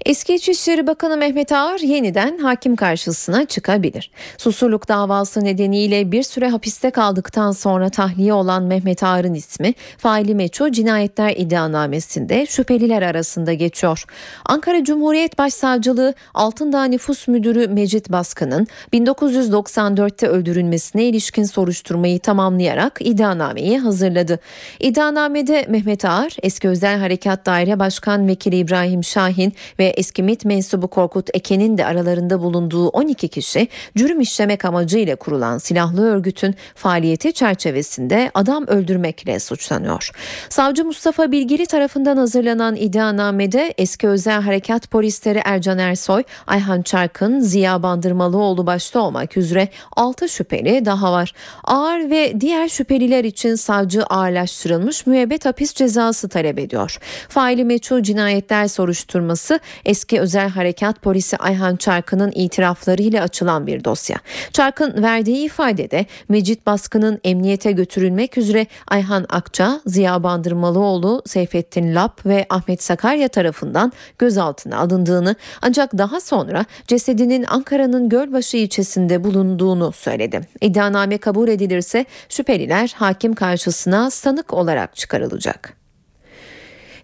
Eski 0.05 0.35
İçişleri 0.35 0.87
Bakanı 0.87 1.17
Mehmet 1.17 1.51
Ağar 1.51 1.79
yeniden 1.79 2.37
hakim 2.37 2.75
karşısına 2.75 3.45
çıkabilir. 3.45 4.11
Susurluk 4.37 4.87
davası 4.87 5.43
nedeniyle 5.43 6.11
bir 6.11 6.23
süre 6.23 6.49
hapiste 6.49 6.91
kaldıktan 6.91 7.51
sonra 7.51 7.89
tahliye 7.89 8.33
olan 8.33 8.63
Mehmet 8.63 9.03
Ağar'ın 9.03 9.33
ismi 9.33 9.73
faili 9.97 10.35
meçhul 10.35 10.71
cinayetler 10.71 11.33
iddianamesinde 11.37 12.45
şüpheliler 12.45 13.01
arasında 13.01 13.53
geçiyor. 13.53 14.05
Ankara 14.45 14.83
Cumhuriyet 14.83 15.37
Başsavcılığı 15.37 16.13
Altındağ 16.33 16.83
Nüfus 16.83 17.27
Müdürü 17.27 17.67
Mecit 17.67 18.11
Baskın'ın 18.11 18.67
1994'te 18.93 20.27
öldürülmesine 20.27 21.03
ilişkin 21.03 21.43
soruşturmayı 21.43 22.19
tamamlayarak 22.19 22.99
iddianameyi 22.99 23.79
hazırladı. 23.79 24.39
İddianamede 24.79 25.65
Mehmet 25.69 26.05
Ağar, 26.05 26.35
eski 26.43 26.67
Özel 26.67 26.99
Harekat 26.99 27.45
Daire 27.45 27.79
Başkan 27.79 28.27
Vekili 28.27 28.57
İbrahim 28.57 29.03
Şahin 29.03 29.53
ve 29.79 29.94
eski 29.95 30.23
MİT 30.23 30.45
mensubu 30.45 30.87
Korkut 30.87 31.29
Eken'in 31.33 31.77
de 31.77 31.85
aralarında 31.85 32.41
bulunduğu 32.41 32.87
12 32.87 33.27
kişi 33.27 33.67
cürüm 33.97 34.21
işlemek 34.21 34.65
amacıyla 34.65 35.15
kurulan 35.15 35.57
silahlı 35.57 36.05
örgütün 36.05 36.55
faaliyeti 36.75 37.33
çerçevesinde 37.33 38.31
adam 38.33 38.67
öldürmekle 38.67 39.39
suçlanıyor. 39.39 40.11
Savcı 40.49 40.85
Mustafa 40.85 41.31
Bilgili 41.31 41.65
tarafından 41.65 42.17
hazırlanan 42.17 42.75
iddianamede 42.75 43.73
eski 43.77 44.07
özel 44.07 44.41
harekat 44.41 44.91
polisleri 44.91 45.41
Ercan 45.45 45.77
Ersoy, 45.77 46.23
Ayhan 46.47 46.81
Çarkın, 46.81 47.39
Ziya 47.39 47.83
Bandırmalıoğlu 47.83 48.67
başta 48.67 48.99
olmak 48.99 49.37
üzere 49.37 49.69
6 49.95 50.29
şüpheli 50.29 50.85
daha 50.85 51.11
var. 51.11 51.33
Ağır 51.63 52.09
ve 52.09 52.41
diğer 52.41 52.67
şüpheliler 52.67 53.23
için 53.23 53.55
savcı 53.55 54.03
ağırlaştırılmış 54.03 55.05
müebbet 55.05 55.45
hapis 55.45 55.73
cezası 55.73 56.29
talep 56.29 56.59
ediyor. 56.59 56.97
Faili 57.29 57.65
meçhul 57.65 58.03
cinayetler 58.03 58.67
soruşturması 58.67 59.59
eski 59.85 60.19
özel 60.19 60.49
harekat 60.49 61.01
polisi 61.01 61.37
Ayhan 61.37 61.75
Çarkın'ın 61.75 62.31
itiraflarıyla 62.35 63.23
açılan 63.23 63.67
bir 63.67 63.83
dosya. 63.83 64.17
Çarkın 64.53 65.03
verdiği 65.03 65.45
ifadede 65.45 66.05
Mecit 66.29 66.65
Baskın'ın 66.65 67.19
emniyete 67.23 67.71
götürülmek 67.71 68.37
üzere 68.37 68.67
Ayhan 68.87 69.25
Akça, 69.29 69.81
Ziya 69.85 70.23
Bandırmalıoğlu, 70.23 71.23
Seyfettin 71.25 71.95
Lap 71.95 72.25
ve 72.25 72.45
Ahmet 72.49 72.83
Sakarya 72.83 73.27
tarafından 73.27 73.91
gözaltına 74.19 74.77
alındığını 74.77 75.35
ancak 75.61 75.97
daha 75.97 76.21
sonra 76.21 76.65
cesedinin 76.87 77.45
Ankara'nın 77.47 78.09
Gölbaşı 78.09 78.57
ilçesinde 78.57 79.23
bulunduğunu 79.23 79.91
söyledi. 79.91 80.41
İddianame 80.61 81.17
kabul 81.17 81.47
edilirse 81.47 82.05
şüpheliler 82.29 82.93
hakim 82.95 83.33
karşısına 83.33 84.11
sanık 84.11 84.53
olarak 84.53 84.95
çıkarılacak. 84.95 85.84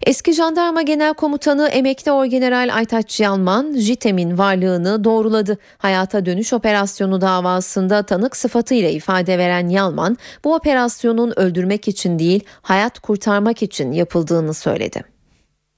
Eski 0.06 0.32
Jandarma 0.32 0.82
Genel 0.82 1.14
Komutanı 1.14 1.68
Emekli 1.68 2.12
Orgeneral 2.12 2.70
Aytaç 2.74 3.20
Yalman, 3.20 3.74
JITEM'in 3.78 4.38
varlığını 4.38 5.04
doğruladı. 5.04 5.58
Hayata 5.78 6.26
dönüş 6.26 6.52
operasyonu 6.52 7.20
davasında 7.20 8.02
tanık 8.02 8.36
sıfatıyla 8.36 8.88
ifade 8.88 9.38
veren 9.38 9.68
Yalman, 9.68 10.18
bu 10.44 10.54
operasyonun 10.54 11.32
öldürmek 11.36 11.88
için 11.88 12.18
değil, 12.18 12.44
hayat 12.62 12.98
kurtarmak 12.98 13.62
için 13.62 13.92
yapıldığını 13.92 14.54
söyledi. 14.54 15.04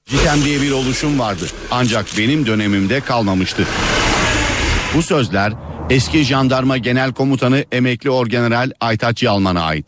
JITEM 0.05 0.43
diye 0.43 0.61
bir 0.61 0.71
oluşum 0.71 1.19
vardı 1.19 1.45
ancak 1.71 2.05
benim 2.17 2.45
dönemimde 2.45 3.01
kalmamıştı. 3.01 3.67
Bu 4.95 5.01
sözler 5.01 5.53
eski 5.89 6.23
jandarma 6.23 6.77
genel 6.77 7.13
komutanı 7.13 7.65
emekli 7.71 8.09
orgeneral 8.09 8.71
Aytaç 8.79 9.23
Yalman'a 9.23 9.61
ait. 9.61 9.85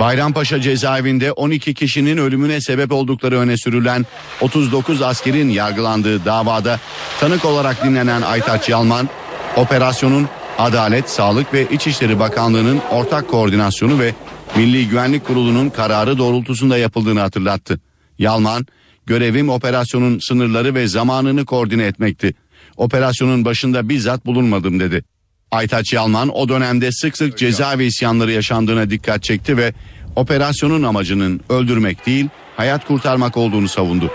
Bayrampaşa 0.00 0.60
cezaevinde 0.60 1.32
12 1.32 1.74
kişinin 1.74 2.16
ölümüne 2.16 2.60
sebep 2.60 2.92
oldukları 2.92 3.38
öne 3.38 3.56
sürülen 3.56 4.06
39 4.40 5.02
askerin 5.02 5.48
yargılandığı 5.48 6.24
davada 6.24 6.80
tanık 7.20 7.44
olarak 7.44 7.84
dinlenen 7.84 8.22
Aytaç 8.22 8.68
Yalman, 8.68 9.08
operasyonun 9.56 10.28
Adalet, 10.58 11.10
Sağlık 11.10 11.54
ve 11.54 11.66
İçişleri 11.70 12.18
Bakanlığı'nın 12.18 12.80
ortak 12.90 13.28
koordinasyonu 13.28 13.98
ve 13.98 14.14
Milli 14.56 14.88
Güvenlik 14.88 15.24
Kurulu'nun 15.24 15.70
kararı 15.70 16.18
doğrultusunda 16.18 16.78
yapıldığını 16.78 17.20
hatırlattı. 17.20 17.80
Yalman, 18.18 18.66
görevim 19.06 19.48
operasyonun 19.48 20.18
sınırları 20.18 20.74
ve 20.74 20.88
zamanını 20.88 21.44
koordine 21.44 21.84
etmekti. 21.84 22.34
Operasyonun 22.76 23.44
başında 23.44 23.88
bizzat 23.88 24.26
bulunmadım 24.26 24.80
dedi. 24.80 25.04
Aytaç 25.50 25.92
Yalman 25.92 26.28
o 26.36 26.48
dönemde 26.48 26.92
sık 26.92 27.16
sık 27.16 27.38
cezaevi 27.38 27.84
isyanları 27.84 28.32
yaşandığına 28.32 28.90
dikkat 28.90 29.22
çekti 29.22 29.56
ve 29.56 29.74
operasyonun 30.16 30.82
amacının 30.82 31.40
öldürmek 31.48 32.06
değil 32.06 32.28
hayat 32.56 32.86
kurtarmak 32.86 33.36
olduğunu 33.36 33.68
savundu. 33.68 34.10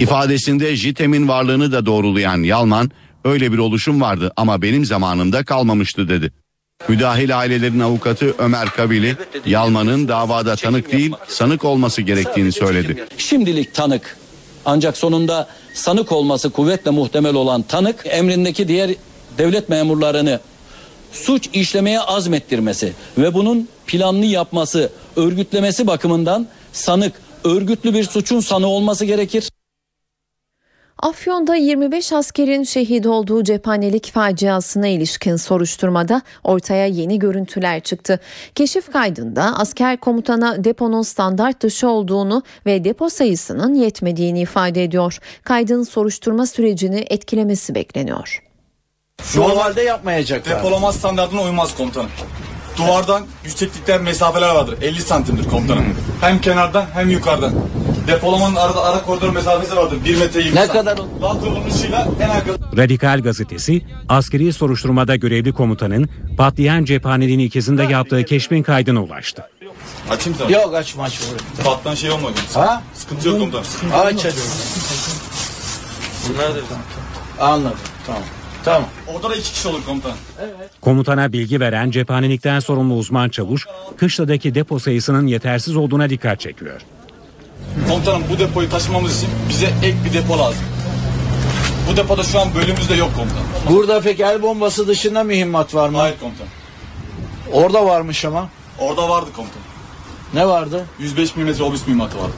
İfadesinde 0.00 0.76
JITEM'in 0.76 1.28
varlığını 1.28 1.72
da 1.72 1.86
doğrulayan 1.86 2.42
Yalman 2.42 2.90
öyle 3.24 3.52
bir 3.52 3.58
oluşum 3.58 4.00
vardı 4.00 4.32
ama 4.36 4.62
benim 4.62 4.84
zamanımda 4.84 5.44
kalmamıştı 5.44 6.08
dedi. 6.08 6.32
Müdahil 6.88 7.38
ailelerin 7.38 7.80
avukatı 7.80 8.34
Ömer 8.38 8.68
Kabili, 8.68 9.16
Yalman'ın 9.46 10.08
davada 10.08 10.56
tanık 10.56 10.92
değil 10.92 11.12
sanık 11.28 11.64
olması 11.64 12.02
gerektiğini 12.02 12.52
söyledi. 12.52 13.06
Şimdilik 13.18 13.74
tanık 13.74 14.16
ancak 14.64 14.96
sonunda 14.96 15.48
sanık 15.74 16.12
olması 16.12 16.50
kuvvetle 16.50 16.90
muhtemel 16.90 17.34
olan 17.34 17.62
tanık 17.62 18.06
emrindeki 18.06 18.68
diğer 18.68 18.90
devlet 19.38 19.68
memurlarını 19.68 20.40
suç 21.12 21.48
işlemeye 21.52 22.00
azmettirmesi 22.00 22.92
ve 23.18 23.34
bunun 23.34 23.68
planlı 23.86 24.24
yapması, 24.24 24.90
örgütlemesi 25.16 25.86
bakımından 25.86 26.46
sanık 26.72 27.12
örgütlü 27.44 27.94
bir 27.94 28.04
suçun 28.04 28.40
sanığı 28.40 28.66
olması 28.68 29.04
gerekir. 29.04 29.48
Afyon'da 31.02 31.56
25 31.56 32.12
askerin 32.12 32.62
şehit 32.62 33.06
olduğu 33.06 33.44
cephanelik 33.44 34.12
faciasına 34.12 34.86
ilişkin 34.86 35.36
soruşturmada 35.36 36.22
ortaya 36.44 36.86
yeni 36.86 37.18
görüntüler 37.18 37.80
çıktı. 37.80 38.20
Keşif 38.54 38.92
kaydında 38.92 39.58
asker 39.58 39.96
komutana 39.96 40.64
deponun 40.64 41.02
standart 41.02 41.62
dışı 41.62 41.88
olduğunu 41.88 42.42
ve 42.66 42.84
depo 42.84 43.08
sayısının 43.08 43.74
yetmediğini 43.74 44.40
ifade 44.40 44.84
ediyor. 44.84 45.18
Kaydın 45.42 45.82
soruşturma 45.82 46.46
sürecini 46.46 47.04
etkilemesi 47.10 47.74
bekleniyor. 47.74 48.51
Normalde 49.36 49.82
yapmayacaklar. 49.82 50.56
Depolama 50.58 50.92
standartına 50.92 51.42
uymaz 51.42 51.74
komutanım. 51.76 52.10
Duvardan 52.78 53.22
yükseklikler 53.44 54.00
mesafeler 54.00 54.54
vardır. 54.54 54.78
50 54.82 55.02
santimdir 55.02 55.48
komutanım. 55.48 55.84
Hem 56.20 56.40
kenardan 56.40 56.84
hem 56.94 57.10
yukarıdan. 57.10 57.54
Depolamanın 58.06 58.54
arada 58.56 58.84
ara 58.84 59.02
koridor 59.02 59.28
mesafesi 59.30 59.76
vardır. 59.76 59.96
1 60.04 60.16
metre 60.16 60.40
20 60.40 60.54
Ne 60.56 60.66
santim. 60.66 60.74
kadar? 60.84 60.98
Latrolun 61.22 61.70
ışığıyla 61.70 62.08
en 62.20 62.28
arkada 62.28 62.56
Radikal 62.76 63.20
gazetesi 63.22 63.82
askeri 64.08 64.52
soruşturmada 64.52 65.16
görevli 65.16 65.52
komutanın 65.52 66.08
patlayan 66.38 66.84
cephaneliğin 66.84 67.38
ikisinde 67.38 67.82
yaptığı 67.82 68.24
keşfin 68.24 68.62
kaydına 68.62 69.02
ulaştı. 69.02 69.44
Açayım 70.10 70.38
sana. 70.38 70.50
Yok 70.50 70.74
açma 70.74 71.02
açma. 71.02 71.26
Patlan 71.64 71.94
şey 71.94 72.10
olmadı. 72.10 72.34
Ha? 72.54 72.82
Sıkıntı 72.94 73.28
yok 73.28 73.38
komutanım. 73.38 73.64
Aç 73.94 74.24
hadi. 74.24 74.34
Anladım. 77.40 77.78
Tamam. 78.06 78.22
Tamam. 78.64 78.84
Orada 79.14 79.30
da 79.30 79.36
iki 79.36 79.52
kişi 79.52 79.68
olur 79.68 79.84
komutanım. 79.86 80.16
Komutana 80.80 81.32
bilgi 81.32 81.60
veren 81.60 81.90
cephanelikten 81.90 82.60
sorumlu 82.60 82.94
uzman 82.94 83.28
çavuş, 83.28 83.66
kışladaki 83.96 84.54
depo 84.54 84.78
sayısının 84.78 85.26
yetersiz 85.26 85.76
olduğuna 85.76 86.10
dikkat 86.10 86.40
çekiyor. 86.40 86.80
Komutanım 87.88 88.22
bu 88.30 88.38
depoyu 88.38 88.70
taşımamız 88.70 89.16
için 89.18 89.28
bize 89.48 89.66
ek 89.66 89.96
bir 90.04 90.12
depo 90.14 90.38
lazım. 90.38 90.64
Bu 91.90 91.96
depoda 91.96 92.22
şu 92.22 92.40
an 92.40 92.54
bölümümüzde 92.54 92.94
yok 92.94 93.10
komutanım. 93.16 93.46
Burada 93.70 94.00
peki 94.00 94.22
el 94.22 94.42
bombası 94.42 94.88
dışında 94.88 95.24
mühimmat 95.24 95.74
var 95.74 95.88
mı? 95.88 95.98
Hayır 95.98 96.18
komutanım. 96.20 96.50
Orada 97.52 97.86
varmış 97.86 98.24
ama. 98.24 98.48
Orada 98.78 99.08
vardı 99.08 99.30
komutanım. 99.36 99.66
Ne 100.34 100.46
vardı? 100.48 100.86
105 100.98 101.36
mm 101.36 101.48
obüs 101.62 101.86
mühimmatı 101.86 102.18
vardı. 102.18 102.32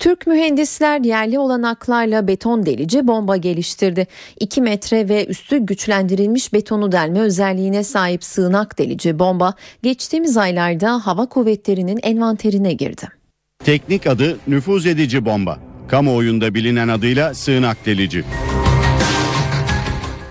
Türk 0.00 0.26
mühendisler 0.26 1.00
yerli 1.00 1.38
olanaklarla 1.38 2.28
beton 2.28 2.66
delici 2.66 3.06
bomba 3.06 3.36
geliştirdi. 3.36 4.06
2 4.40 4.62
metre 4.62 5.08
ve 5.08 5.26
üstü 5.26 5.58
güçlendirilmiş 5.58 6.52
betonu 6.52 6.92
delme 6.92 7.20
özelliğine 7.20 7.84
sahip 7.84 8.24
sığınak 8.24 8.78
delici 8.78 9.18
bomba 9.18 9.54
geçtiğimiz 9.82 10.36
aylarda 10.36 11.06
hava 11.06 11.26
kuvvetlerinin 11.26 12.00
envanterine 12.02 12.72
girdi. 12.72 13.08
Teknik 13.64 14.06
adı 14.06 14.38
nüfuz 14.48 14.86
edici 14.86 15.24
bomba. 15.24 15.58
Kamuoyunda 15.88 16.54
bilinen 16.54 16.88
adıyla 16.88 17.34
sığınak 17.34 17.86
delici. 17.86 18.24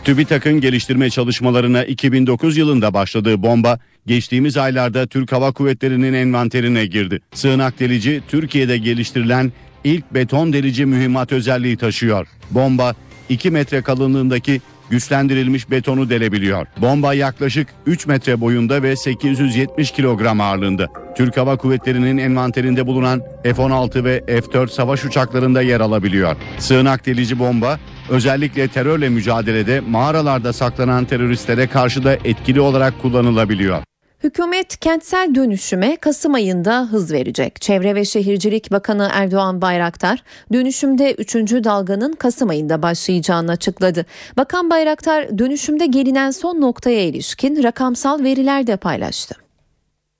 TÜBİTAK'ın 0.03 0.61
geliştirme 0.61 1.09
çalışmalarına 1.09 1.83
2009 1.83 2.57
yılında 2.57 2.93
başladığı 2.93 3.43
bomba 3.43 3.79
geçtiğimiz 4.05 4.57
aylarda 4.57 5.07
Türk 5.07 5.31
Hava 5.31 5.51
Kuvvetleri'nin 5.51 6.13
envanterine 6.13 6.85
girdi. 6.85 7.19
Sığınak 7.33 7.79
delici 7.79 8.21
Türkiye'de 8.27 8.77
geliştirilen 8.77 9.51
ilk 9.83 10.13
beton 10.13 10.53
delici 10.53 10.85
mühimmat 10.85 11.31
özelliği 11.31 11.77
taşıyor. 11.77 12.27
Bomba 12.51 12.95
2 13.29 13.51
metre 13.51 13.81
kalınlığındaki 13.81 14.61
güçlendirilmiş 14.89 15.71
betonu 15.71 16.09
delebiliyor. 16.09 16.67
Bomba 16.81 17.13
yaklaşık 17.13 17.67
3 17.85 18.07
metre 18.07 18.41
boyunda 18.41 18.83
ve 18.83 18.95
870 18.95 19.91
kilogram 19.91 20.41
ağırlığında. 20.41 20.87
Türk 21.17 21.37
Hava 21.37 21.57
Kuvvetleri'nin 21.57 22.17
envanterinde 22.17 22.87
bulunan 22.87 23.23
F-16 23.43 24.03
ve 24.03 24.23
F-4 24.27 24.67
savaş 24.67 25.05
uçaklarında 25.05 25.61
yer 25.61 25.79
alabiliyor. 25.79 26.35
Sığınak 26.57 27.05
delici 27.05 27.39
bomba 27.39 27.79
özellikle 28.09 28.67
terörle 28.67 29.09
mücadelede 29.09 29.79
mağaralarda 29.79 30.53
saklanan 30.53 31.05
teröristlere 31.05 31.67
karşı 31.67 32.03
da 32.03 32.13
etkili 32.13 32.61
olarak 32.61 33.01
kullanılabiliyor. 33.01 33.88
Hükümet 34.23 34.77
kentsel 34.77 35.35
dönüşüme 35.35 35.95
Kasım 35.95 36.33
ayında 36.33 36.87
hız 36.91 37.11
verecek. 37.11 37.61
Çevre 37.61 37.95
ve 37.95 38.05
Şehircilik 38.05 38.71
Bakanı 38.71 39.09
Erdoğan 39.13 39.61
Bayraktar, 39.61 40.23
dönüşümde 40.53 41.13
3. 41.13 41.35
dalganın 41.35 42.13
Kasım 42.13 42.49
ayında 42.49 42.81
başlayacağını 42.81 43.51
açıkladı. 43.51 44.05
Bakan 44.37 44.69
Bayraktar, 44.69 45.37
dönüşümde 45.37 45.85
gelinen 45.85 46.31
son 46.31 46.61
noktaya 46.61 47.01
ilişkin 47.01 47.63
rakamsal 47.63 48.23
veriler 48.23 48.67
de 48.67 48.77
paylaştı. 48.77 49.35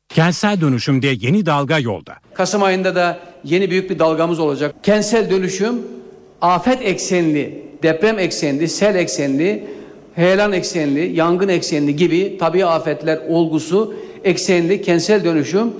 Kentsel 0.10 0.62
dönüşümde 0.62 1.08
yeni 1.08 1.46
dalga 1.46 1.79
yolda. 1.79 2.13
Kasım 2.34 2.63
ayında 2.63 2.96
da 2.96 3.20
yeni 3.44 3.72
büyük 3.72 3.89
bir 3.89 4.00
dalgamız 4.00 4.39
olacak. 4.39 4.75
Kentsel 4.84 5.29
dönüşüm 5.29 5.82
afet 6.41 6.82
eksenli, 6.82 7.63
deprem 7.84 8.20
eksenli, 8.20 8.68
sel 8.68 8.96
eksenli, 8.96 9.78
heyelan 10.19 10.53
eksenli, 10.53 11.11
yangın 11.15 11.47
eksenli 11.47 11.95
gibi 11.95 12.38
tabii 12.39 12.65
afetler 12.65 13.19
olgusu 13.27 13.93
eksenli 14.23 14.81
kentsel 14.81 15.23
dönüşüm 15.23 15.71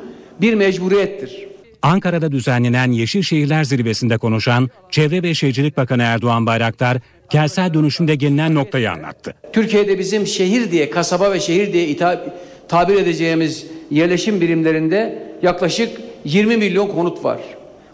bir 0.42 0.54
mecburiyettir. 0.54 1.48
Ankara'da 1.82 2.32
düzenlenen 2.32 2.92
Yeşil 2.92 3.22
Şehirler 3.22 3.64
Zirvesi'nde 3.64 4.18
konuşan 4.18 4.70
Çevre 4.92 5.24
ve 5.24 5.34
Şehircilik 5.34 5.78
Bakanı 5.78 6.04
Erdoğan 6.04 6.46
Bayraktar, 6.46 6.98
kentsel 7.30 7.74
dönüşümde 7.74 8.16
gelinen 8.16 8.56
noktayı 8.56 8.92
anlattı. 8.92 9.34
Türkiye'de 9.54 10.00
bizim 10.00 10.28
şehir 10.28 10.72
diye, 10.72 10.90
kasaba 10.90 11.32
ve 11.32 11.40
şehir 11.40 11.74
diye 11.74 11.88
ita- 11.88 12.20
tabir 12.68 12.96
edeceğimiz 12.96 13.66
yerleşim 13.92 14.42
birimlerinde 14.42 15.24
yaklaşık 15.42 15.90
20 16.26 16.58
milyon 16.58 16.88
konut 16.88 17.24
var. 17.24 17.40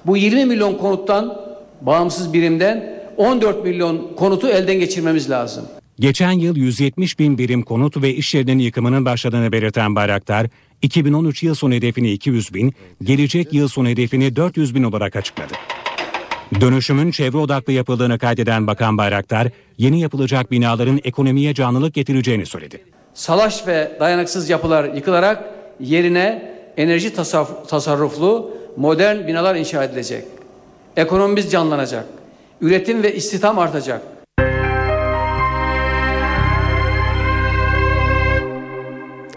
Bu 0.05 0.17
20 0.17 0.45
milyon 0.45 0.73
konuttan, 0.73 1.41
bağımsız 1.81 2.33
birimden 2.33 2.95
14 3.17 3.63
milyon 3.63 4.11
konutu 4.15 4.47
elden 4.47 4.79
geçirmemiz 4.79 5.29
lazım. 5.29 5.65
Geçen 5.99 6.31
yıl 6.31 6.55
170 6.55 7.19
bin 7.19 7.37
birim 7.37 7.63
konut 7.63 8.01
ve 8.01 8.13
iş 8.13 8.35
yerlerinin 8.35 8.63
yıkımının 8.63 9.05
başladığını 9.05 9.51
belirten 9.51 9.95
Bayraktar, 9.95 10.47
2013 10.81 11.43
yıl 11.43 11.55
sonu 11.55 11.73
hedefini 11.73 12.11
200 12.11 12.53
bin, 12.53 12.73
gelecek 13.03 13.53
yıl 13.53 13.67
sonu 13.67 13.87
hedefini 13.87 14.35
400 14.35 14.75
bin 14.75 14.83
olarak 14.83 15.15
açıkladı. 15.15 15.53
Dönüşümün 16.61 17.11
çevre 17.11 17.37
odaklı 17.37 17.73
yapıldığını 17.73 18.19
kaydeden 18.19 18.67
Bakan 18.67 18.97
Bayraktar, 18.97 19.47
yeni 19.77 20.01
yapılacak 20.01 20.51
binaların 20.51 20.99
ekonomiye 21.03 21.53
canlılık 21.53 21.93
getireceğini 21.93 22.45
söyledi. 22.45 22.81
Salaş 23.13 23.67
ve 23.67 23.91
dayanıksız 23.99 24.49
yapılar 24.49 24.93
yıkılarak 24.93 25.43
yerine 25.79 26.55
enerji 26.77 27.09
tasarruf- 27.09 27.67
tasarruflu 27.67 28.57
modern 28.77 29.27
binalar 29.27 29.55
inşa 29.55 29.83
edilecek. 29.83 30.23
Ekonomimiz 30.97 31.51
canlanacak. 31.51 32.05
Üretim 32.61 33.03
ve 33.03 33.15
istihdam 33.15 33.59
artacak. 33.59 34.14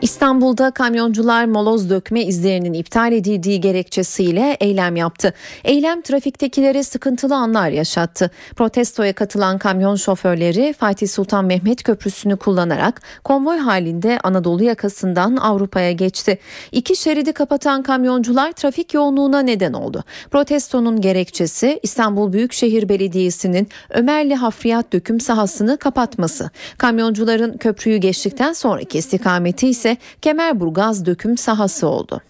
İstanbul'da 0.03 0.71
kamyoncular 0.71 1.45
moloz 1.45 1.91
dökme 1.91 2.23
izlerinin 2.23 2.73
iptal 2.73 3.13
edildiği 3.13 3.61
gerekçesiyle 3.61 4.57
eylem 4.61 4.97
yaptı. 4.97 5.35
Eylem 5.65 6.03
trafiktekilere 6.03 6.83
sıkıntılı 6.83 7.37
anlar 7.37 7.69
yaşattı. 7.69 8.31
Protestoya 8.57 9.13
katılan 9.13 9.59
kamyon 9.59 9.97
şoförleri 9.97 10.73
Fatih 10.73 11.09
Sultan 11.09 11.45
Mehmet 11.45 11.83
Köprüsü'nü 11.83 12.37
kullanarak 12.37 13.03
konvoy 13.25 13.59
halinde 13.59 14.19
Anadolu 14.25 14.65
yakasından 14.65 15.37
Avrupa'ya 15.37 15.93
geçti. 15.93 16.39
İki 16.73 16.97
şeridi 16.97 17.33
kapatan 17.33 17.83
kamyoncular 17.83 18.53
trafik 18.53 18.95
yoğunluğuna 18.95 19.41
neden 19.41 19.73
oldu. 19.73 20.05
Protestonun 20.31 21.01
gerekçesi 21.01 21.81
İstanbul 21.83 22.33
Büyükşehir 22.33 22.89
Belediyesi'nin 22.89 23.69
Ömerli 23.91 24.35
Hafriyat 24.35 24.93
döküm 24.93 25.21
sahasını 25.21 25.77
kapatması. 25.79 26.51
Kamyoncuların 26.79 27.57
köprüyü 27.57 27.97
geçtikten 27.97 28.53
sonraki 28.53 28.99
istikameti 28.99 29.69
ise 29.69 29.88
Kemerburgaz 30.23 31.07
döküm 31.07 31.37
sahası 31.37 31.89
oldu. 31.89 32.21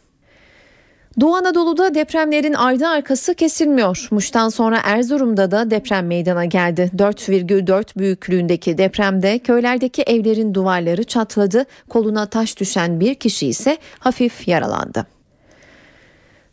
Doğu 1.20 1.34
Anadolu'da 1.34 1.94
depremlerin 1.94 2.52
ardı 2.52 2.86
arkası 2.88 3.34
kesilmiyor. 3.34 4.08
Muş'tan 4.10 4.48
sonra 4.48 4.80
Erzurum'da 4.84 5.50
da 5.50 5.70
deprem 5.70 6.06
meydana 6.06 6.44
geldi. 6.44 6.90
4,4 6.96 7.98
büyüklüğündeki 7.98 8.78
depremde 8.78 9.38
köylerdeki 9.38 10.02
evlerin 10.02 10.54
duvarları 10.54 11.04
çatladı. 11.04 11.64
Koluna 11.88 12.26
taş 12.26 12.60
düşen 12.60 13.00
bir 13.00 13.14
kişi 13.14 13.46
ise 13.46 13.78
hafif 13.98 14.48
yaralandı. 14.48 15.17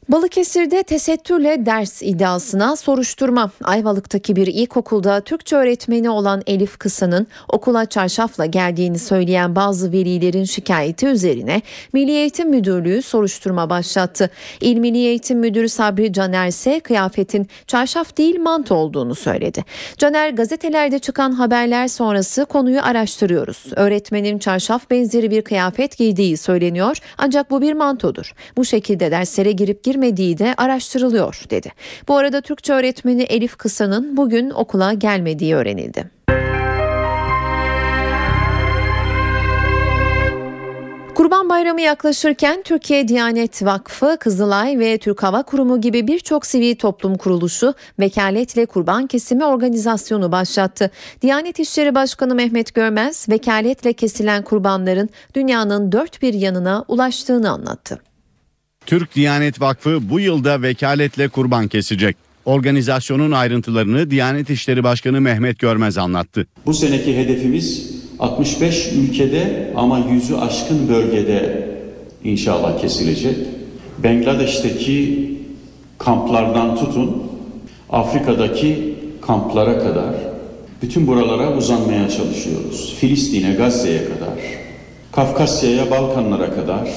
Balıkesir'de 0.10 0.84
tesettürle 0.84 1.66
ders 1.66 2.02
iddiasına 2.02 2.76
soruşturma. 2.76 3.52
Ayvalık'taki 3.64 4.36
bir 4.36 4.48
ilkokulda 4.48 5.22
Türkçe 5.22 5.56
öğretmeni 5.56 6.10
olan 6.10 6.42
Elif 6.48 6.78
Kısa'nın 6.78 7.28
okula 7.50 7.86
çarşafla 7.86 8.46
geldiğini 8.46 9.00
söyleyen 9.00 9.56
bazı 9.56 9.92
velilerin 9.92 10.44
şikayeti 10.44 11.08
üzerine 11.08 11.62
Milli 11.94 12.12
Eğitim 12.12 12.50
Müdürlüğü 12.50 13.02
soruşturma 13.02 13.70
başlattı. 13.70 14.30
İl 14.62 14.78
Milli 14.78 14.98
Eğitim 14.98 15.40
Müdürü 15.40 15.70
Sabri 15.70 16.14
Caner 16.14 16.48
ise 16.48 16.80
kıyafetin 16.80 17.48
çarşaf 17.68 18.18
değil 18.18 18.40
manto 18.40 18.76
olduğunu 18.76 19.16
söyledi. 19.16 19.64
Caner 19.98 20.30
gazetelerde 20.30 21.00
çıkan 21.00 21.32
haberler 21.32 21.88
sonrası 21.88 22.46
konuyu 22.46 22.80
araştırıyoruz. 22.82 23.64
Öğretmenin 23.76 24.40
çarşaf 24.40 24.90
benzeri 24.90 25.32
bir 25.32 25.42
kıyafet 25.42 25.98
giydiği 25.98 26.38
söyleniyor 26.38 26.98
ancak 27.18 27.52
bu 27.52 27.62
bir 27.62 27.74
mantodur. 27.74 28.34
Bu 28.58 28.66
şekilde 28.66 29.12
derslere 29.12 29.52
girip 29.52 29.84
girmediği 29.96 30.38
de 30.38 30.54
araştırılıyor 30.58 31.42
dedi. 31.50 31.72
Bu 32.08 32.18
arada 32.18 32.42
Türkçe 32.42 32.74
öğretmeni 32.74 33.24
Elif 33.24 33.56
Kısa'nın 33.56 34.18
bugün 34.18 34.50
okula 34.50 34.94
gelmediği 34.94 35.56
öğrenildi. 35.56 36.10
Kurban 41.16 41.50
Bayramı 41.50 41.82
yaklaşırken 41.82 42.62
Türkiye 42.64 43.08
Diyanet 43.08 43.66
Vakfı, 43.66 44.18
Kızılay 44.20 44.80
ve 44.80 44.98
Türk 44.98 45.24
Hava 45.24 45.44
Kurumu 45.44 45.82
gibi 45.82 46.08
birçok 46.08 46.46
sivil 46.46 46.76
toplum 46.76 47.18
kuruluşu 47.18 47.74
vekaletle 48.00 48.66
kurban 48.66 49.08
kesimi 49.08 49.46
organizasyonu 49.46 50.32
başlattı. 50.32 50.92
Diyanet 51.22 51.60
İşleri 51.60 51.96
Başkanı 51.96 52.36
Mehmet 52.36 52.74
Görmez, 52.74 53.30
vekaletle 53.30 53.94
kesilen 53.94 54.44
kurbanların 54.44 55.10
dünyanın 55.34 55.92
dört 55.92 56.22
bir 56.22 56.34
yanına 56.34 56.86
ulaştığını 56.88 57.50
anlattı. 57.50 58.15
Türk 58.86 59.16
Diyanet 59.16 59.62
Vakfı 59.62 60.10
bu 60.10 60.20
yılda 60.20 60.62
vekaletle 60.62 61.28
kurban 61.28 61.68
kesecek. 61.68 62.18
Organizasyonun 62.46 63.32
ayrıntılarını 63.32 64.12
Diyanet 64.12 64.50
İşleri 64.50 64.84
Başkanı 64.84 65.22
Mehmet 65.22 65.60
Görmez 65.60 65.98
anlattı. 65.98 66.48
Bu 66.66 66.74
seneki 66.74 67.18
hedefimiz 67.18 67.92
65 68.20 68.88
ülkede 68.94 69.74
ama 69.76 70.00
yüzü 70.00 70.36
aşkın 70.36 70.90
bölgede 70.90 71.70
inşallah 72.24 72.82
kesilecek. 72.82 73.38
Bangladeş'teki 74.04 75.32
kamplardan 75.98 76.76
tutun 76.76 77.24
Afrika'daki 77.90 78.96
kamplara 79.22 79.80
kadar 79.80 80.16
bütün 80.82 81.08
buralara 81.08 81.58
uzanmaya 81.58 82.10
çalışıyoruz. 82.10 82.96
Filistin'e, 83.00 83.54
Gazze'ye 83.54 84.04
kadar, 84.04 84.40
Kafkasya'ya, 85.12 85.92
Balkanlara 85.92 86.56
kadar 86.56 86.90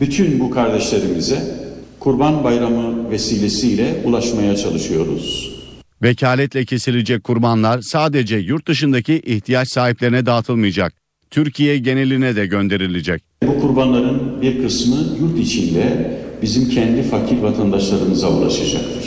bütün 0.00 0.40
bu 0.40 0.50
kardeşlerimize 0.50 1.60
Kurban 2.00 2.44
Bayramı 2.44 3.10
vesilesiyle 3.10 3.94
ulaşmaya 4.04 4.56
çalışıyoruz. 4.56 5.56
Vekaletle 6.02 6.64
kesilecek 6.64 7.24
kurbanlar 7.24 7.80
sadece 7.80 8.36
yurt 8.36 8.68
dışındaki 8.68 9.14
ihtiyaç 9.14 9.68
sahiplerine 9.68 10.26
dağıtılmayacak. 10.26 10.94
Türkiye 11.30 11.78
geneline 11.78 12.36
de 12.36 12.46
gönderilecek. 12.46 13.22
Bu 13.42 13.60
kurbanların 13.60 14.42
bir 14.42 14.62
kısmı 14.62 14.96
yurt 15.20 15.38
içinde 15.38 16.10
bizim 16.42 16.68
kendi 16.68 17.02
fakir 17.02 17.38
vatandaşlarımıza 17.38 18.30
ulaşacaktır. 18.30 19.04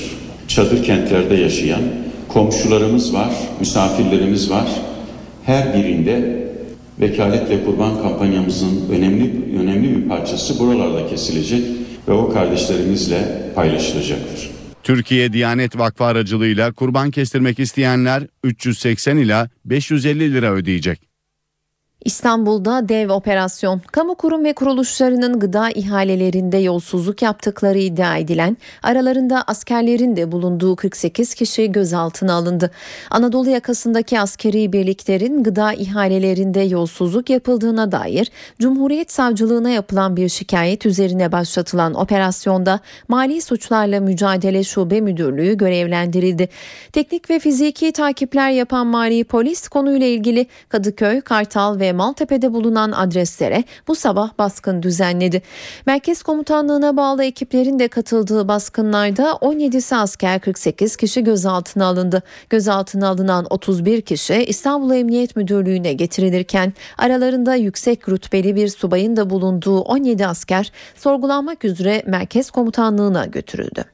Çadır 0.47 0.83
kentlerde 0.83 1.35
yaşayan 1.35 1.81
komşularımız 2.27 3.13
var, 3.13 3.29
misafirlerimiz 3.59 4.51
var. 4.51 4.67
Her 5.45 5.73
birinde 5.73 6.42
vekaletle 6.99 7.65
kurban 7.65 8.01
kampanyamızın 8.01 8.89
önemli 8.89 9.43
önemli 9.59 9.95
bir 9.95 10.09
parçası 10.09 10.59
buralarda 10.59 11.07
kesilecek 11.09 11.63
ve 12.07 12.11
o 12.11 12.33
kardeşlerimizle 12.33 13.51
paylaşılacaktır. 13.55 14.49
Türkiye 14.83 15.33
Diyanet 15.33 15.77
Vakfı 15.77 16.03
aracılığıyla 16.03 16.71
kurban 16.71 17.11
kestirmek 17.11 17.59
isteyenler 17.59 18.23
380 18.43 19.17
ila 19.17 19.49
550 19.65 20.33
lira 20.33 20.53
ödeyecek. 20.53 21.12
İstanbul'da 22.05 22.89
dev 22.89 23.09
operasyon. 23.09 23.81
Kamu 23.91 24.15
kurum 24.15 24.43
ve 24.43 24.53
kuruluşlarının 24.53 25.39
gıda 25.39 25.69
ihalelerinde 25.69 26.57
yolsuzluk 26.57 27.21
yaptıkları 27.21 27.77
iddia 27.77 28.17
edilen, 28.17 28.57
aralarında 28.83 29.43
askerlerin 29.47 30.15
de 30.15 30.31
bulunduğu 30.31 30.75
48 30.75 31.35
kişi 31.35 31.71
gözaltına 31.71 32.33
alındı. 32.33 32.71
Anadolu 33.11 33.49
yakasındaki 33.49 34.19
askeri 34.19 34.73
birliklerin 34.73 35.43
gıda 35.43 35.73
ihalelerinde 35.73 36.59
yolsuzluk 36.59 37.29
yapıldığına 37.29 37.91
dair 37.91 38.31
Cumhuriyet 38.59 39.11
Savcılığına 39.11 39.69
yapılan 39.69 40.17
bir 40.17 40.29
şikayet 40.29 40.85
üzerine 40.85 41.31
başlatılan 41.31 41.93
operasyonda 41.93 42.79
Mali 43.07 43.41
Suçlarla 43.41 43.99
Mücadele 43.99 44.63
Şube 44.63 45.01
Müdürlüğü 45.01 45.57
görevlendirildi. 45.57 46.49
Teknik 46.91 47.29
ve 47.29 47.39
fiziki 47.39 47.91
takipler 47.91 48.51
yapan 48.51 48.87
Mali 48.87 49.23
Polis 49.23 49.67
konuyla 49.67 50.07
ilgili 50.07 50.47
Kadıköy, 50.69 51.21
Kartal 51.21 51.79
ve 51.79 51.92
Maltepe'de 51.93 52.53
bulunan 52.53 52.91
adreslere 52.91 53.63
bu 53.87 53.95
sabah 53.95 54.37
baskın 54.37 54.83
düzenledi. 54.83 55.41
Merkez 55.85 56.23
Komutanlığı'na 56.23 56.97
bağlı 56.97 57.23
ekiplerin 57.23 57.79
de 57.79 57.87
katıldığı 57.87 58.47
baskınlarda 58.47 59.23
17'si 59.23 59.95
asker 59.95 60.39
48 60.39 60.95
kişi 60.95 61.23
gözaltına 61.23 61.85
alındı. 61.85 62.23
Gözaltına 62.49 63.07
alınan 63.07 63.47
31 63.49 64.01
kişi 64.01 64.33
İstanbul 64.33 64.91
Emniyet 64.91 65.35
Müdürlüğü'ne 65.35 65.93
getirilirken 65.93 66.73
aralarında 66.97 67.55
yüksek 67.55 68.09
rütbeli 68.09 68.55
bir 68.55 68.67
subayın 68.67 69.15
da 69.15 69.29
bulunduğu 69.29 69.79
17 69.79 70.27
asker 70.27 70.71
sorgulanmak 70.95 71.65
üzere 71.65 72.03
Merkez 72.05 72.51
Komutanlığı'na 72.51 73.25
götürüldü. 73.25 73.92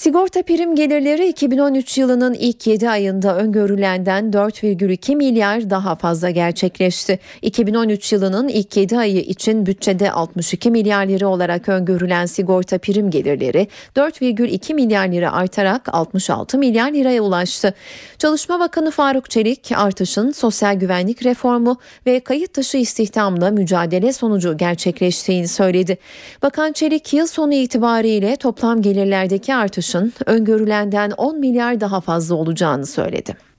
Sigorta 0.00 0.42
prim 0.42 0.74
gelirleri 0.74 1.28
2013 1.28 1.98
yılının 1.98 2.34
ilk 2.34 2.66
7 2.66 2.90
ayında 2.90 3.36
öngörülenden 3.36 4.30
4,2 4.30 5.16
milyar 5.16 5.70
daha 5.70 5.94
fazla 5.94 6.30
gerçekleşti. 6.30 7.18
2013 7.42 8.12
yılının 8.12 8.48
ilk 8.48 8.76
7 8.76 8.98
ayı 8.98 9.20
için 9.20 9.66
bütçede 9.66 10.12
62 10.12 10.70
milyar 10.70 11.06
lira 11.06 11.28
olarak 11.28 11.68
öngörülen 11.68 12.26
sigorta 12.26 12.78
prim 12.78 13.10
gelirleri 13.10 13.68
4,2 13.96 14.74
milyar 14.74 15.08
lira 15.08 15.32
artarak 15.32 15.94
66 15.94 16.58
milyar 16.58 16.92
liraya 16.92 17.22
ulaştı. 17.22 17.74
Çalışma 18.18 18.60
Bakanı 18.60 18.90
Faruk 18.90 19.30
Çelik 19.30 19.72
artışın 19.76 20.30
sosyal 20.30 20.74
güvenlik 20.74 21.24
reformu 21.24 21.78
ve 22.06 22.20
kayıt 22.20 22.56
dışı 22.56 22.76
istihdamla 22.76 23.50
mücadele 23.50 24.12
sonucu 24.12 24.56
gerçekleştiğini 24.56 25.48
söyledi. 25.48 25.98
Bakan 26.42 26.72
Çelik 26.72 27.12
yıl 27.12 27.26
sonu 27.26 27.54
itibariyle 27.54 28.36
toplam 28.36 28.82
gelirlerdeki 28.82 29.54
artış 29.54 29.89
artışın 29.90 30.12
öngörülenden 30.26 31.10
10 31.10 31.38
milyar 31.38 31.80
daha 31.80 32.00
fazla 32.00 32.34
olacağını 32.34 32.86
söyledi. 32.86 33.49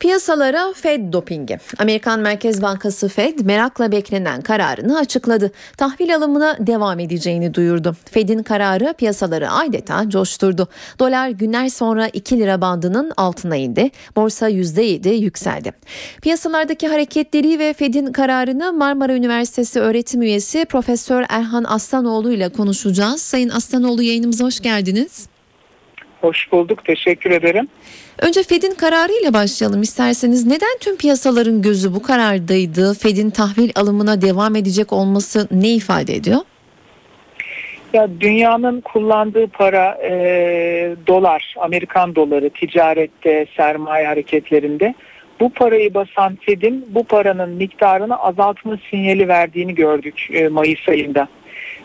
Piyasalara 0.00 0.72
Fed 0.72 1.12
dopingi. 1.12 1.58
Amerikan 1.78 2.20
Merkez 2.20 2.62
Bankası 2.62 3.08
Fed 3.08 3.38
merakla 3.40 3.92
beklenen 3.92 4.40
kararını 4.40 4.98
açıkladı. 4.98 5.52
Tahvil 5.76 6.16
alımına 6.16 6.56
devam 6.60 7.00
edeceğini 7.00 7.54
duyurdu. 7.54 7.96
Fed'in 8.10 8.42
kararı 8.42 8.94
piyasaları 8.98 9.52
adeta 9.52 10.10
coşturdu. 10.10 10.68
Dolar 10.98 11.28
günler 11.28 11.68
sonra 11.68 12.08
2 12.08 12.38
lira 12.38 12.60
bandının 12.60 13.12
altına 13.16 13.56
indi. 13.56 13.90
Borsa 14.16 14.50
%7 14.50 15.08
yükseldi. 15.08 15.72
Piyasalardaki 16.22 16.88
hareketliliği 16.88 17.58
ve 17.58 17.72
Fed'in 17.72 18.12
kararını 18.12 18.72
Marmara 18.72 19.14
Üniversitesi 19.14 19.80
öğretim 19.80 20.22
üyesi 20.22 20.64
Profesör 20.64 21.24
Erhan 21.28 21.64
Aslanoğlu 21.64 22.32
ile 22.32 22.48
konuşacağız. 22.48 23.22
Sayın 23.22 23.48
Aslanoğlu 23.48 24.02
yayınımıza 24.02 24.44
hoş 24.44 24.60
geldiniz. 24.60 25.28
Hoş 26.20 26.52
bulduk. 26.52 26.84
Teşekkür 26.84 27.30
ederim. 27.30 27.68
Önce 28.18 28.42
Fed'in 28.42 28.74
kararıyla 28.74 29.32
başlayalım 29.32 29.82
isterseniz. 29.82 30.46
Neden 30.46 30.78
tüm 30.80 30.96
piyasaların 30.96 31.62
gözü 31.62 31.94
bu 31.94 32.02
karardaydı? 32.02 32.94
Fed'in 32.94 33.30
tahvil 33.30 33.70
alımına 33.74 34.22
devam 34.22 34.56
edecek 34.56 34.92
olması 34.92 35.48
ne 35.50 35.70
ifade 35.70 36.14
ediyor? 36.14 36.40
Ya 37.92 38.08
dünyanın 38.20 38.80
kullandığı 38.80 39.46
para 39.46 39.98
e, 40.02 40.12
dolar, 41.06 41.54
Amerikan 41.60 42.14
doları 42.14 42.50
ticarette, 42.50 43.46
sermaye 43.56 44.06
hareketlerinde. 44.06 44.94
Bu 45.40 45.50
parayı 45.50 45.94
basan 45.94 46.38
Fed'in 46.40 46.86
bu 46.88 47.04
paranın 47.04 47.50
miktarını 47.50 48.16
azaltma 48.16 48.78
sinyali 48.90 49.28
verdiğini 49.28 49.74
gördük 49.74 50.28
e, 50.32 50.48
Mayıs 50.48 50.88
ayında. 50.88 51.28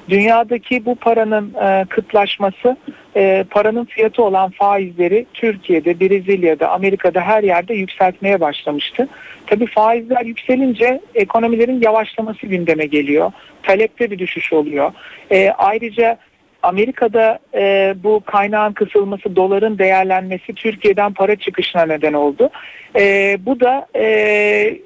Dünyadaki 0.09 0.85
bu 0.85 0.95
paranın 0.95 1.53
e, 1.53 1.85
kıtlaşması 1.89 2.77
e, 3.15 3.45
paranın 3.49 3.85
fiyatı 3.85 4.23
olan 4.23 4.51
faizleri 4.51 5.25
Türkiye'de, 5.33 5.99
Brezilya'da, 5.99 6.69
Amerika'da 6.69 7.21
her 7.21 7.43
yerde 7.43 7.73
yükseltmeye 7.73 8.41
başlamıştı. 8.41 9.07
Tabii 9.47 9.65
faizler 9.65 10.25
yükselince 10.25 11.01
ekonomilerin 11.15 11.81
yavaşlaması 11.81 12.47
gündeme 12.47 12.85
geliyor. 12.85 13.31
Talepte 13.63 14.12
bir 14.12 14.19
düşüş 14.19 14.53
oluyor. 14.53 14.91
E, 15.31 15.49
ayrıca 15.49 16.17
Amerika'da 16.63 17.39
e, 17.53 17.95
bu 18.03 18.21
kaynağın 18.25 18.73
kısılması, 18.73 19.35
doların 19.35 19.77
değerlenmesi 19.77 20.53
Türkiye'den 20.53 21.13
para 21.13 21.35
çıkışına 21.35 21.85
neden 21.85 22.13
oldu. 22.13 22.49
E, 22.95 23.38
bu 23.45 23.59
da 23.59 23.88
e, 23.95 24.79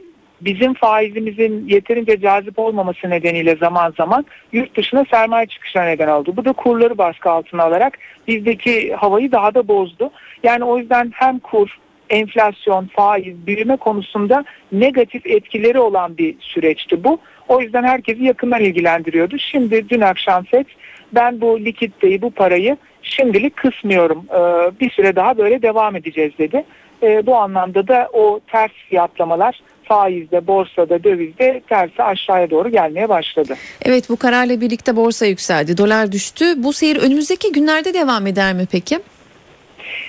bizim 0.45 0.73
faizimizin 0.73 1.67
yeterince 1.67 2.19
cazip 2.19 2.59
olmaması 2.59 3.09
nedeniyle 3.09 3.55
zaman 3.55 3.93
zaman 3.97 4.25
yurt 4.51 4.77
dışına 4.77 5.05
sermaye 5.11 5.45
çıkışına 5.45 5.83
neden 5.83 6.07
oldu. 6.07 6.33
Bu 6.37 6.45
da 6.45 6.53
kurları 6.53 6.97
baskı 6.97 7.31
altına 7.31 7.63
alarak 7.63 7.97
bizdeki 8.27 8.93
havayı 8.93 9.31
daha 9.31 9.53
da 9.53 9.67
bozdu. 9.67 10.11
Yani 10.43 10.63
o 10.63 10.77
yüzden 10.77 11.11
hem 11.15 11.39
kur 11.39 11.77
enflasyon, 12.09 12.89
faiz, 12.95 13.47
büyüme 13.47 13.77
konusunda 13.77 14.45
negatif 14.71 15.25
etkileri 15.25 15.79
olan 15.79 16.17
bir 16.17 16.35
süreçti 16.39 17.03
bu. 17.03 17.19
O 17.47 17.61
yüzden 17.61 17.83
herkesi 17.83 18.23
yakından 18.23 18.61
ilgilendiriyordu. 18.61 19.37
Şimdi 19.37 19.89
dün 19.89 20.01
akşam 20.01 20.43
FED 20.43 20.65
ben 21.11 21.41
bu 21.41 21.59
likiditeyi, 21.59 22.21
bu 22.21 22.31
parayı 22.31 22.77
şimdilik 23.01 23.55
kısmıyorum. 23.55 24.25
Ee, 24.29 24.71
bir 24.79 24.89
süre 24.89 25.15
daha 25.15 25.37
böyle 25.37 25.61
devam 25.61 25.95
edeceğiz 25.95 26.31
dedi. 26.37 26.63
Ee, 27.03 27.25
bu 27.25 27.35
anlamda 27.35 27.87
da 27.87 28.09
o 28.13 28.39
ters 28.51 28.71
fiyatlamalar 28.89 29.61
faizde, 29.83 30.47
borsada, 30.47 31.03
dövizde 31.03 31.61
tersi 31.69 32.03
aşağıya 32.03 32.49
doğru 32.49 32.69
gelmeye 32.69 33.09
başladı. 33.09 33.55
Evet 33.85 34.09
bu 34.09 34.15
kararla 34.17 34.61
birlikte 34.61 34.95
borsa 34.95 35.25
yükseldi. 35.25 35.77
Dolar 35.77 36.11
düştü. 36.11 36.45
Bu 36.57 36.73
seyir 36.73 36.95
önümüzdeki 36.95 37.51
günlerde 37.51 37.93
devam 37.93 38.27
eder 38.27 38.53
mi 38.53 38.67
peki? 38.71 38.99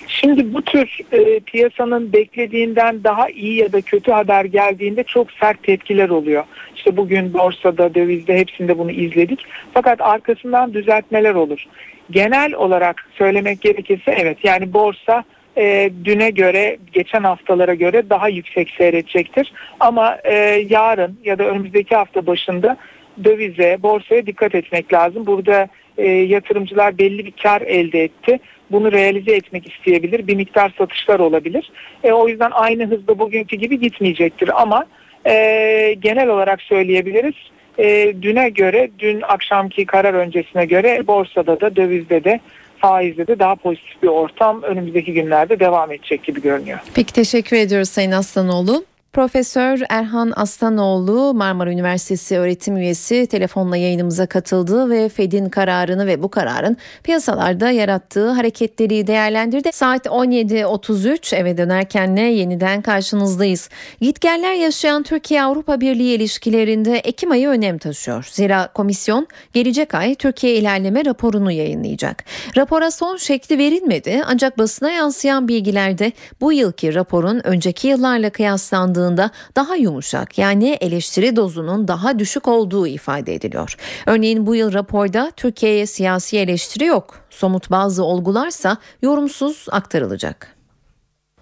Şimdi 0.09 0.55
bu 0.55 0.63
tür 0.63 0.99
e, 1.13 1.41
piyasanın 1.41 2.13
beklediğinden 2.13 3.05
daha 3.05 3.29
iyi 3.29 3.55
ya 3.57 3.73
da 3.73 3.81
kötü 3.81 4.13
haber 4.13 4.45
geldiğinde 4.45 5.05
çok 5.05 5.33
sert 5.33 5.63
tepkiler 5.63 6.09
oluyor. 6.09 6.45
İşte 6.77 6.97
bugün 6.97 7.35
borsada, 7.35 7.95
dövizde 7.95 8.39
hepsinde 8.39 8.79
bunu 8.79 8.91
izledik. 8.91 9.47
Fakat 9.75 10.01
arkasından 10.01 10.75
düzeltmeler 10.75 11.35
olur. 11.35 11.65
Genel 12.11 12.55
olarak 12.55 13.09
söylemek 13.19 13.61
gerekirse 13.61 14.15
evet 14.19 14.39
yani 14.45 14.73
borsa 14.73 15.25
e, 15.57 15.91
düne 16.05 16.31
göre 16.31 16.77
geçen 16.93 17.25
haftalara 17.25 17.75
göre 17.75 18.11
daha 18.11 18.29
yüksek 18.29 18.71
seyredecektir. 18.79 19.53
Ama 19.81 20.19
e, 20.25 20.35
yarın 20.69 21.19
ya 21.25 21.39
da 21.39 21.45
önümüzdeki 21.45 21.97
hafta 21.97 22.27
başında 22.27 22.77
dövize, 23.25 23.79
borsaya 23.83 24.27
dikkat 24.27 24.55
etmek 24.55 24.93
lazım. 24.93 25.27
Burada 25.27 25.69
e, 25.99 26.09
yatırımcılar 26.09 26.99
belli 26.99 27.27
bir 27.27 27.33
kar 27.43 27.61
elde 27.61 28.05
etti. 28.05 28.41
Bunu 28.71 28.93
realize 28.93 29.33
etmek 29.37 29.73
isteyebilir. 29.73 30.27
Bir 30.27 30.37
miktar 30.37 30.75
satışlar 30.79 31.21
olabilir. 31.21 31.73
E, 32.05 32.13
o 32.13 32.29
yüzden 32.29 32.51
aynı 32.51 32.87
hızda 32.87 33.19
bugünkü 33.19 33.57
gibi 33.57 33.81
gitmeyecektir. 33.81 34.63
Ama 34.63 34.87
e, 35.27 35.95
genel 36.01 36.29
olarak 36.29 36.63
söyleyebiliriz. 36.63 37.35
E, 37.79 38.15
düne 38.23 38.49
göre, 38.51 38.91
dün 38.99 39.21
akşamki 39.21 39.87
karar 39.87 40.15
öncesine 40.15 40.65
göre 40.67 41.07
borsada 41.07 41.61
da 41.61 41.77
dövizde 41.77 42.25
de 42.25 42.41
faizde 42.85 43.27
de 43.27 43.39
daha 43.39 43.55
pozitif 43.55 44.03
bir 44.03 44.09
ortam 44.09 44.63
önümüzdeki 44.63 45.13
günlerde 45.13 45.61
devam 45.61 45.93
edecek 45.93 46.25
gibi 46.25 46.43
görünüyor. 46.43 46.79
Peki 46.95 47.13
teşekkür 47.13 47.57
ediyoruz 47.57 47.89
Sayın 47.89 48.11
Aslanoğlu. 48.11 48.85
Profesör 49.15 49.83
Erhan 49.89 50.33
Aslanoğlu 50.37 51.35
Marmara 51.35 51.71
Üniversitesi 51.71 52.39
öğretim 52.39 52.77
üyesi 52.77 53.27
telefonla 53.27 53.77
yayınımıza 53.77 54.27
katıldı 54.27 54.91
ve 54.91 55.09
Fed'in 55.09 55.49
kararını 55.49 56.07
ve 56.07 56.23
bu 56.23 56.29
kararın 56.29 56.77
piyasalarda 57.03 57.71
yarattığı 57.71 58.31
hareketleri 58.31 59.07
değerlendirdi. 59.07 59.71
Saat 59.73 60.07
17.33 60.07 61.37
eve 61.37 61.57
dönerken 61.57 62.17
ne 62.17 62.33
yeniden 62.33 62.83
karşınızdayız. 62.83 63.69
Gitgeller 64.01 64.55
yaşayan 64.55 65.03
Türkiye-Avrupa 65.03 65.81
Birliği 65.81 66.15
ilişkilerinde 66.15 66.99
Ekim 66.99 67.31
ayı 67.31 67.49
önem 67.49 67.79
taşıyor. 67.79 68.29
Zira 68.31 68.69
komisyon 68.75 69.27
gelecek 69.53 69.95
ay 69.95 70.15
Türkiye 70.15 70.55
ilerleme 70.55 71.05
raporunu 71.05 71.53
yayınlayacak. 71.53 72.25
Rapora 72.57 72.91
son 72.91 73.17
şekli 73.17 73.59
verilmedi 73.59 74.23
ancak 74.27 74.59
basına 74.59 74.91
yansıyan 74.91 75.49
bilgilerde 75.49 76.13
bu 76.41 76.53
yılki 76.53 76.95
raporun 76.95 77.41
önceki 77.45 77.89
yıllarla 77.89 78.31
kıyaslandığı 78.31 79.04
bakıldığında 79.05 79.31
daha 79.57 79.77
yumuşak 79.77 80.39
yani 80.39 80.79
eleştiri 80.81 81.37
dozunun 81.37 81.89
daha 81.89 82.19
düşük 82.19 82.49
olduğu 82.49 82.87
ifade 82.87 83.35
ediliyor. 83.35 83.77
Örneğin 84.07 84.47
bu 84.47 84.55
yıl 84.55 84.73
raporda 84.73 85.33
Türkiye'ye 85.37 85.87
siyasi 85.87 86.39
eleştiri 86.39 86.85
yok. 86.85 87.21
Somut 87.31 87.71
bazı 87.71 88.05
olgularsa 88.05 88.77
yorumsuz 89.03 89.67
aktarılacak. 89.71 90.57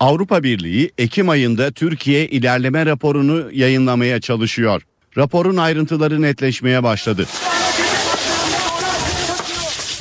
Avrupa 0.01 0.43
Birliği 0.43 0.91
Ekim 0.99 1.29
ayında 1.29 1.71
Türkiye 1.73 2.27
ilerleme 2.27 2.87
raporunu 2.87 3.53
yayınlamaya 3.53 4.21
çalışıyor. 4.21 4.83
Raporun 5.17 5.57
ayrıntıları 5.57 6.23
netleşmeye 6.23 6.83
başladı. 6.83 7.27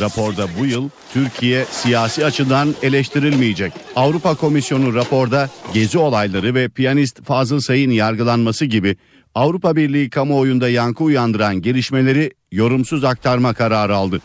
Raporda 0.02 0.48
bu 0.60 0.66
yıl 0.66 0.90
Türkiye 1.14 1.66
siyasi 1.66 2.26
açıdan 2.26 2.76
eleştirilmeyecek. 2.84 3.74
Avrupa 3.96 4.36
Komisyonu 4.36 4.94
raporda 4.94 5.50
gezi 5.74 5.98
olayları 5.98 6.56
ve 6.56 6.70
piyanist 6.70 7.24
Fazıl 7.24 7.60
Say'ın 7.60 7.92
yargılanması 7.92 8.66
gibi 8.66 8.96
Avrupa 9.36 9.76
Birliği 9.76 10.10
kamuoyunda 10.10 10.70
yankı 10.70 11.04
uyandıran 11.04 11.62
gelişmeleri 11.62 12.32
yorumsuz 12.52 13.04
aktarma 13.04 13.54
kararı 13.54 13.96
aldı. 13.96 14.22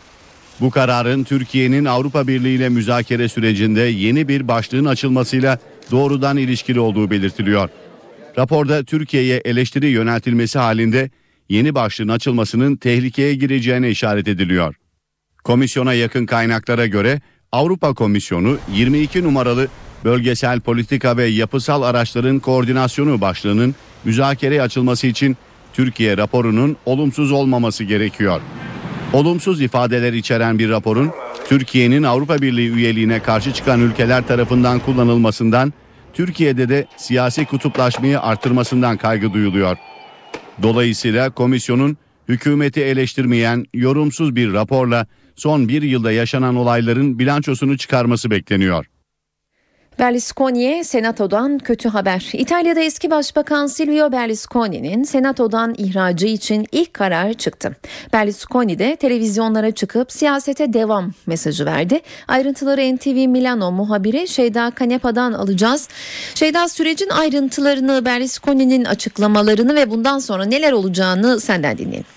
Bu 0.61 0.71
kararın 0.71 1.25
Türkiye'nin 1.25 1.85
Avrupa 1.85 2.27
Birliği 2.27 2.57
ile 2.57 2.69
müzakere 2.69 3.29
sürecinde 3.29 3.81
yeni 3.81 4.29
bir 4.29 4.49
başlığın 4.49 4.85
açılmasıyla 4.85 5.59
doğrudan 5.91 6.37
ilişkili 6.37 6.81
olduğu 6.81 7.11
belirtiliyor. 7.11 7.69
Raporda 8.39 8.85
Türkiye'ye 8.85 9.43
eleştiri 9.45 9.87
yöneltilmesi 9.87 10.59
halinde 10.59 11.11
yeni 11.49 11.75
başlığın 11.75 12.09
açılmasının 12.09 12.77
tehlikeye 12.77 13.35
gireceğine 13.35 13.91
işaret 13.91 14.29
ediliyor. 14.29 14.75
Komisyona 15.47 15.95
yakın 15.95 16.27
kaynaklara 16.27 16.87
göre 16.87 17.21
Avrupa 17.53 17.95
Komisyonu 17.95 18.59
22 18.73 19.25
numaralı 19.25 19.69
bölgesel 20.05 20.61
politika 20.61 21.17
ve 21.17 21.25
yapısal 21.25 21.83
araçların 21.83 22.39
koordinasyonu 22.39 23.21
başlığının 23.21 23.75
müzakereye 24.05 24.63
açılması 24.63 25.07
için 25.07 25.37
Türkiye 25.73 26.17
raporunun 26.17 26.77
olumsuz 26.87 27.33
olmaması 27.33 27.85
gerekiyor. 27.85 28.41
Olumsuz 29.13 29.61
ifadeler 29.61 30.13
içeren 30.13 30.59
bir 30.59 30.71
raporun 30.71 31.11
Türkiye'nin 31.49 32.03
Avrupa 32.03 32.43
Birliği 32.43 32.71
üyeliğine 32.71 33.21
karşı 33.23 33.53
çıkan 33.53 33.81
ülkeler 33.81 34.27
tarafından 34.27 34.79
kullanılmasından, 34.79 35.73
Türkiye'de 36.15 36.69
de 36.69 36.87
siyasi 36.97 37.45
kutuplaşmayı 37.45 38.21
artırmasından 38.21 38.97
kaygı 38.97 39.33
duyuluyor. 39.33 39.77
Dolayısıyla 40.63 41.31
komisyonun 41.31 41.97
hükümeti 42.29 42.81
eleştirmeyen 42.81 43.65
yorumsuz 43.75 44.37
bir 44.37 44.53
raporla 44.53 45.07
son 45.37 45.68
bir 45.68 45.83
yılda 45.83 46.12
yaşanan 46.12 46.57
olayların 46.57 47.18
bilançosunu 47.18 47.79
çıkarması 47.79 48.31
bekleniyor. 48.31 48.87
Berlusconi'ye 49.99 50.85
Senato'dan 50.85 51.59
kötü 51.59 51.88
haber. 51.88 52.31
İtalya'da 52.33 52.81
eski 52.81 53.11
başbakan 53.11 53.66
Silvio 53.66 54.12
Berlusconi'nin 54.12 55.05
Senato'dan 55.05 55.75
ihracı 55.79 56.27
için 56.27 56.66
ilk 56.72 56.94
karar 56.94 57.33
çıktı. 57.33 57.77
Berlusconi 58.12 58.79
de 58.79 58.96
televizyonlara 58.96 59.70
çıkıp 59.70 60.12
siyasete 60.12 60.72
devam 60.72 61.12
mesajı 61.27 61.66
verdi. 61.66 62.01
Ayrıntıları 62.29 62.96
NTV 62.96 63.29
Milano 63.29 63.72
muhabiri 63.72 64.29
Şeyda 64.29 64.70
Kanepa'dan 64.70 65.33
alacağız. 65.33 65.88
Şeyda 66.35 66.68
sürecin 66.68 67.09
ayrıntılarını, 67.09 68.05
Berlusconi'nin 68.05 68.85
açıklamalarını 68.85 69.75
ve 69.77 69.90
bundan 69.90 70.18
sonra 70.18 70.44
neler 70.44 70.72
olacağını 70.72 71.40
senden 71.40 71.79
dinleyelim. 71.79 72.15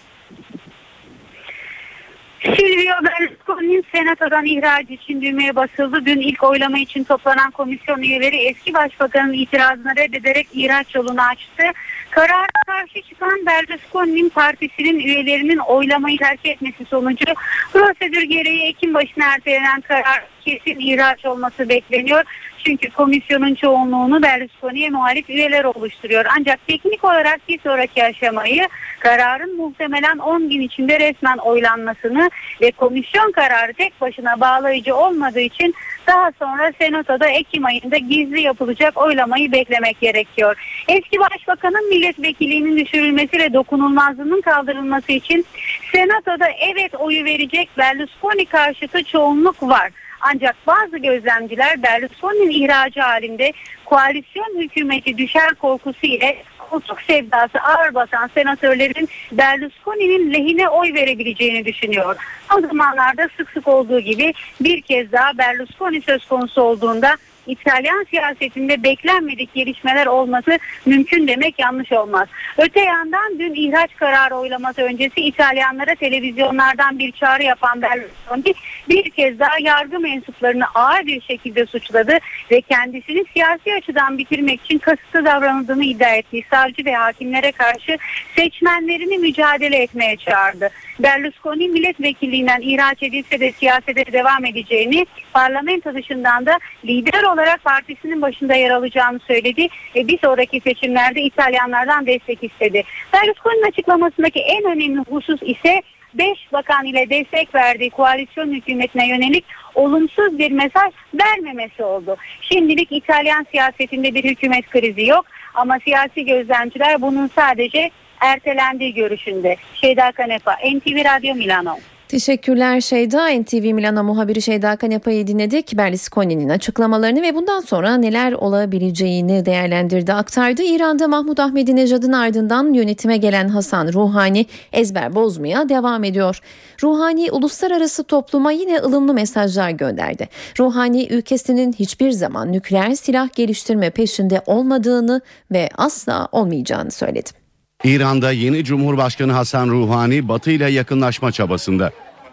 Silvio 2.42 2.94
Berlusconi'nin 3.04 3.86
senatodan 3.92 4.46
ihraç 4.46 4.90
için 4.90 5.22
düğmeye 5.22 5.56
basıldı. 5.56 6.06
Dün 6.06 6.20
ilk 6.20 6.44
oylama 6.44 6.80
için 6.80 7.04
toplanan 7.04 7.52
komisyon 7.52 8.02
üyeleri 8.02 8.36
eski 8.36 8.74
başbakanın 8.74 9.34
itirazını 9.34 9.96
reddederek 9.96 10.48
ihraç 10.54 10.96
yolunu 10.96 11.22
açtı. 11.22 11.64
Karara 12.10 12.46
karşı 12.66 13.02
çıkan 13.02 13.46
Berlusconi'nin 13.46 14.30
partisinin 14.30 15.00
üyelerinin 15.00 15.58
oylamayı 15.58 16.18
terk 16.18 16.46
etmesi 16.46 16.86
sonucu 16.86 17.26
prosedür 17.74 18.22
gereği 18.22 18.64
Ekim 18.64 18.94
başına 18.94 19.26
ertelenen 19.26 19.82
karar 19.82 20.24
kesin 20.46 20.80
ihraç 20.80 21.26
olması 21.26 21.70
bekleniyor. 21.70 22.24
Çünkü 22.66 22.90
komisyonun 22.90 23.56
çoğunluğunu 23.56 24.24
Berlusconi'ye 24.24 24.90
muhalif 24.90 25.30
üyeler 25.30 25.64
oluşturuyor. 25.64 26.26
Ancak 26.40 26.68
teknik 26.68 27.04
olarak 27.04 27.40
bir 27.50 27.60
sonraki 27.60 28.04
aşamayı 28.04 28.68
kararın 29.00 29.58
muhtemelen 29.58 30.18
10 30.18 30.50
gün 30.50 30.62
içinde 30.62 31.00
resmen 31.00 31.38
oylanmasını 31.38 32.30
ve 32.62 32.72
komisyon 32.72 33.32
kararı 33.32 33.74
tek 33.74 34.02
başına 34.02 34.40
bağlayıcı 34.40 34.96
olmadığı 34.96 35.40
için 35.40 35.76
daha 36.08 36.32
sonra 36.40 36.72
Senato'da 36.80 37.28
Ekim 37.28 37.66
ayında 37.66 37.98
gizli 37.98 38.42
yapılacak 38.42 38.98
oylamayı 38.98 39.52
beklemek 39.52 40.02
gerekiyor. 40.02 40.56
Eski 40.88 41.20
başbakanın 41.20 41.90
milletvekilliğinin 41.90 42.78
düşürülmesi 42.78 43.40
ve 43.40 43.54
dokunulmazlığının 43.54 44.42
kaldırılması 44.42 45.12
için 45.12 45.46
Senato'da 45.92 46.48
evet 46.50 46.96
oyu 46.96 47.26
verecek 47.26 47.70
Berlusconi 47.78 48.46
karşıtı 48.46 49.04
çoğunluk 49.04 49.64
var. 49.64 49.90
Ancak 50.22 50.56
bazı 50.68 50.98
gözlemciler 50.98 51.84
Berlusconi'nin 51.84 52.50
ihracı 52.50 53.00
halinde 53.00 53.54
koalisyon 53.86 54.62
hükümeti 54.62 55.18
düşer 55.18 55.56
korkusu 55.56 56.06
ile 56.08 56.44
koltuk 56.70 57.02
sevdası 57.02 57.60
ağır 57.60 57.94
basan 57.94 58.30
senatörlerin 58.34 59.10
Berlusconi'nin 59.32 60.34
lehine 60.34 60.70
oy 60.70 60.94
verebileceğini 60.94 61.66
düşünüyor. 61.66 62.16
O 62.58 62.62
zamanlarda 62.62 63.30
sık 63.38 63.50
sık 63.50 63.68
olduğu 63.68 64.00
gibi 64.00 64.34
bir 64.62 64.82
kez 64.82 65.12
daha 65.12 65.38
Berlusconi 65.38 66.02
söz 66.02 66.26
konusu 66.26 66.62
olduğunda 66.62 67.18
İtalyan 67.48 68.06
siyasetinde 68.10 68.84
beklenmedik 68.84 69.54
gelişmeler 69.54 70.06
olması 70.06 70.60
mümkün 70.86 71.28
demek 71.28 71.60
yanlış 71.60 71.92
olmaz. 71.92 72.28
Öte 72.58 72.80
yandan 72.80 73.40
dün 73.40 73.54
ihraç 73.54 73.96
kararı 73.96 74.36
oylaması 74.36 74.82
öncesi 74.82 75.22
İtalyanlara 75.22 75.96
televizyonlardan 75.96 77.00
bir 77.00 77.12
çağrı 77.12 77.44
yapan 77.44 77.82
Berlusconi 77.82 78.54
bir 78.90 79.10
kez 79.10 79.40
daha 79.40 79.60
yargı 79.60 80.00
mensuplarını 80.00 80.66
ağır 80.76 81.06
bir 81.06 81.22
şekilde 81.22 81.66
suçladı 81.66 82.18
ve 82.52 82.62
kendisini 82.62 83.26
siyasi 83.34 83.74
açıdan 83.74 84.18
bitirmek 84.18 84.62
için 84.62 84.78
kasıtlı 84.78 85.26
davranıldığını 85.26 85.86
iddia 85.86 86.16
ettiği 86.16 86.46
savcı 86.52 86.86
ve 86.86 86.94
hakimlere 86.94 87.52
karşı 87.52 87.98
seçmenlerini 88.36 89.18
mücadele 89.18 89.78
etmeye 89.78 90.18
çağırdı. 90.18 90.70
Berlusconi 91.00 91.70
milletvekilliğinden 91.70 92.62
ihraç 92.62 93.04
edilse 93.04 93.40
de 93.40 93.52
siyasete 93.52 94.14
devam 94.14 94.46
edeceğini 94.46 95.06
parlamento 95.34 95.94
dışından 95.94 96.46
da 96.46 96.58
lider 96.86 97.24
olarak 97.34 97.64
partisinin 97.64 98.22
başında 98.22 98.56
yer 98.56 98.70
alacağını 98.70 99.20
söyledi 99.20 99.68
ve 99.96 100.08
bir 100.08 100.20
sonraki 100.20 100.60
seçimlerde 100.60 101.22
İtalyanlardan 101.22 102.08
destek 102.08 102.44
istedi. 102.44 102.84
Berlusconi'nin 103.14 103.68
açıklamasındaki 103.68 104.40
en 104.40 104.64
önemli 104.64 105.04
husus 105.10 105.42
ise 105.42 105.82
5 106.14 106.54
bakan 106.54 106.86
ile 106.86 107.10
destek 107.10 107.56
verdiği 107.56 107.90
koalisyon 107.90 108.52
hükümetine 108.52 109.08
yönelik 109.08 109.46
olumsuz 109.76 110.38
bir 110.40 110.52
mesaj 110.52 110.94
vermemesi 111.14 111.84
oldu. 111.84 112.18
Şimdilik 112.42 112.92
İtalyan 112.92 113.46
siyasetinde 113.52 114.14
bir 114.14 114.24
hükümet 114.24 114.70
krizi 114.70 115.06
yok 115.06 115.26
ama 115.54 115.80
siyasi 115.80 116.26
gözlemciler 116.26 117.02
bunun 117.02 117.28
sadece 117.28 117.92
ertelendiği 118.20 118.94
görüşünde. 118.94 119.56
Şeyda 119.74 120.12
Kanepa, 120.12 120.54
NTV 120.54 121.06
Radyo 121.06 121.36
Milano. 121.36 121.76
Teşekkürler 122.10 122.82
Şeyda. 122.82 123.28
NTV 123.28 123.74
Milano 123.74 124.04
muhabiri 124.04 124.42
Şeyda 124.42 124.76
Kanepa'yı 124.76 125.28
dinledik. 125.28 125.78
Berlusconi'nin 125.78 126.50
açıklamalarını 126.50 127.22
ve 127.22 127.36
bundan 127.36 127.60
sonra 127.60 127.98
neler 127.98 128.32
olabileceğini 128.32 129.46
değerlendirdi, 129.46 130.14
aktardı. 130.14 130.64
İran'da 130.64 131.08
Mahmut 131.08 131.40
Ahmedinejad'ın 131.40 132.12
ardından 132.12 132.74
yönetime 132.74 133.18
gelen 133.18 133.50
Hasan 133.50 133.94
Ruhani 133.94 134.46
ezber 134.74 135.16
bozmaya 135.16 135.70
devam 135.70 136.04
ediyor. 136.04 136.42
Ruhani 136.84 137.32
uluslararası 137.32 138.04
topluma 138.04 138.52
yine 138.52 138.80
ılımlı 138.80 139.14
mesajlar 139.14 139.70
gönderdi. 139.70 140.30
Ruhani 140.60 141.08
ülkesinin 141.08 141.74
hiçbir 141.74 142.12
zaman 142.12 142.52
nükleer 142.52 142.96
silah 142.96 143.30
geliştirme 143.36 143.90
peşinde 143.90 144.42
olmadığını 144.46 145.22
ve 145.52 145.70
asla 145.78 146.28
olmayacağını 146.32 146.92
söyledi. 146.92 147.39
İran'da 147.84 148.32
yeni 148.32 148.64
Cumhurbaşkanı 148.64 149.32
Hasan 149.32 149.68
Ruhani 149.68 150.28
Batı 150.28 150.52
ile 150.52 150.72
yakınlaşma 150.72 151.32
çabasında. 151.32 151.92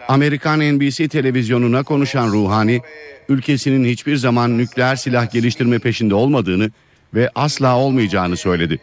Amerikan 0.08 0.60
NBC 0.60 1.08
televizyonuna 1.08 1.82
konuşan 1.82 2.28
Ruhani, 2.28 2.80
ülkesinin 3.28 3.84
hiçbir 3.84 4.16
zaman 4.16 4.58
nükleer 4.58 4.96
silah 4.96 5.30
geliştirme 5.30 5.78
peşinde 5.78 6.14
olmadığını 6.14 6.70
ve 7.14 7.30
asla 7.34 7.78
olmayacağını 7.78 8.36
söyledi. 8.36 8.78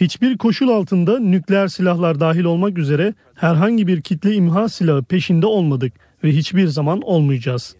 Hiçbir 0.00 0.38
koşul 0.38 0.68
altında 0.68 1.18
nükleer 1.18 1.68
silahlar 1.68 2.20
dahil 2.20 2.44
olmak 2.44 2.78
üzere 2.78 3.14
herhangi 3.34 3.86
bir 3.86 4.02
kitle 4.02 4.34
imha 4.34 4.68
silahı 4.68 5.02
peşinde 5.02 5.46
olmadık 5.46 5.92
ve 6.24 6.30
hiçbir 6.30 6.66
zaman 6.66 7.00
olmayacağız. 7.00 7.76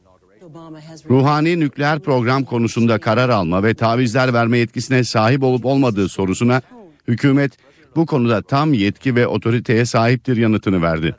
Ruhani 1.11 1.61
nükleer 1.61 2.01
program 2.01 2.45
konusunda 2.45 2.99
karar 2.99 3.29
alma 3.29 3.63
ve 3.63 3.75
tavizler 3.75 4.35
verme 4.35 4.59
yetkisine 4.59 5.05
sahip 5.05 5.43
olup 5.43 5.67
olmadığı 5.67 6.09
sorusuna 6.09 6.63
hükümet 7.09 7.53
bu 7.97 8.07
konuda 8.07 8.43
tam 8.43 8.75
yetki 8.75 9.17
ve 9.17 9.27
otoriteye 9.27 9.85
sahiptir 9.85 10.37
yanıtını 10.37 10.83
verdi. 10.83 11.17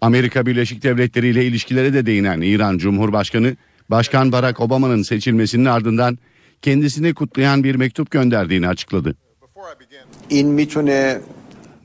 Amerika 0.00 0.46
Birleşik 0.46 0.82
Devletleri 0.82 1.28
ile 1.28 1.44
ilişkilere 1.44 1.92
de 1.94 2.06
değinen 2.06 2.40
İran 2.40 2.78
Cumhurbaşkanı, 2.78 3.56
Başkan 3.90 4.32
Barack 4.32 4.60
Obama'nın 4.60 5.02
seçilmesinin 5.02 5.64
ardından 5.64 6.18
kendisini 6.62 7.14
kutlayan 7.14 7.64
bir 7.64 7.74
mektup 7.74 8.10
gönderdiğini 8.10 8.68
açıkladı. 8.68 9.14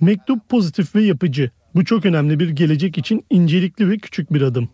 Mektup 0.02 0.50
pozitif 0.50 0.96
ve 0.96 1.04
yapıcı. 1.04 1.52
Bu 1.76 1.86
çok 1.86 2.06
önemli 2.06 2.40
bir 2.40 2.50
gelecek 2.50 2.98
için 2.98 3.26
incelikli 3.30 3.90
ve 3.90 3.98
küçük 3.98 4.34
bir 4.34 4.42
adım. 4.42 4.70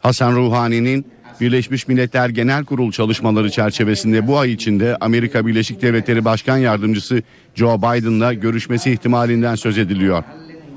Hasan 0.00 0.36
Ruhani'nin 0.36 1.06
Birleşmiş 1.40 1.88
Milletler 1.88 2.28
Genel 2.28 2.64
Kurul 2.64 2.92
çalışmaları 2.92 3.50
çerçevesinde 3.50 4.26
bu 4.26 4.38
ay 4.38 4.52
içinde 4.52 4.96
Amerika 5.00 5.46
Birleşik 5.46 5.82
Devletleri 5.82 6.24
Başkan 6.24 6.56
Yardımcısı 6.56 7.22
Joe 7.54 7.78
Biden'la 7.78 8.32
görüşmesi 8.32 8.92
ihtimalinden 8.92 9.54
söz 9.54 9.78
ediliyor. 9.78 10.24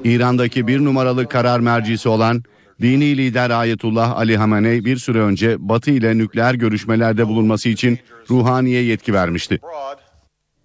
İran'daki 0.04 0.68
bir 0.68 0.80
numaralı 0.80 1.30
karar 1.30 1.60
mercisi 1.60 2.10
olan 2.10 2.44
dini 2.82 3.18
lider 3.18 3.50
Ayetullah 3.50 4.18
Ali 4.18 4.38
Hamenei 4.38 4.86
bir 4.86 4.98
süre 4.98 5.20
önce 5.20 5.56
Batı 5.60 5.92
ile 5.92 6.18
nükleer 6.18 6.54
görüşmelerde 6.54 7.28
bulunması 7.28 7.70
için 7.70 8.00
Ruhani'ye 8.30 8.84
yetki 8.84 9.14
vermişti. 9.14 9.60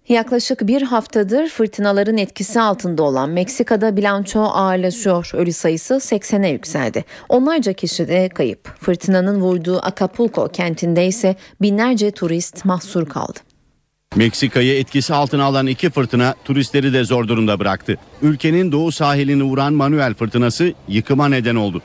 Yaklaşık 0.09 0.67
bir 0.67 0.81
haftadır 0.81 1.49
fırtınaların 1.49 2.17
etkisi 2.17 2.61
altında 2.61 3.03
olan 3.03 3.29
Meksika'da 3.29 3.97
bilanço 3.97 4.39
ağırlaşıyor. 4.39 5.31
Ölü 5.33 5.53
sayısı 5.53 5.93
80'e 5.93 6.49
yükseldi. 6.49 7.05
Onlarca 7.29 7.73
kişi 7.73 8.07
de 8.07 8.29
kayıp. 8.29 8.71
Fırtınanın 8.79 9.41
vurduğu 9.41 9.79
Acapulco 9.79 10.47
kentinde 10.47 11.07
ise 11.07 11.35
binlerce 11.61 12.11
turist 12.11 12.65
mahsur 12.65 13.05
kaldı. 13.05 13.39
Meksika'yı 14.15 14.79
etkisi 14.79 15.13
altına 15.13 15.43
alan 15.43 15.67
iki 15.67 15.89
fırtına 15.89 16.35
turistleri 16.45 16.93
de 16.93 17.03
zor 17.03 17.27
durumda 17.27 17.59
bıraktı. 17.59 17.97
Ülkenin 18.21 18.71
doğu 18.71 18.91
sahilini 18.91 19.43
vuran 19.43 19.73
Manuel 19.73 20.13
fırtınası 20.13 20.73
yıkıma 20.87 21.27
neden 21.27 21.55
oldu. 21.55 21.81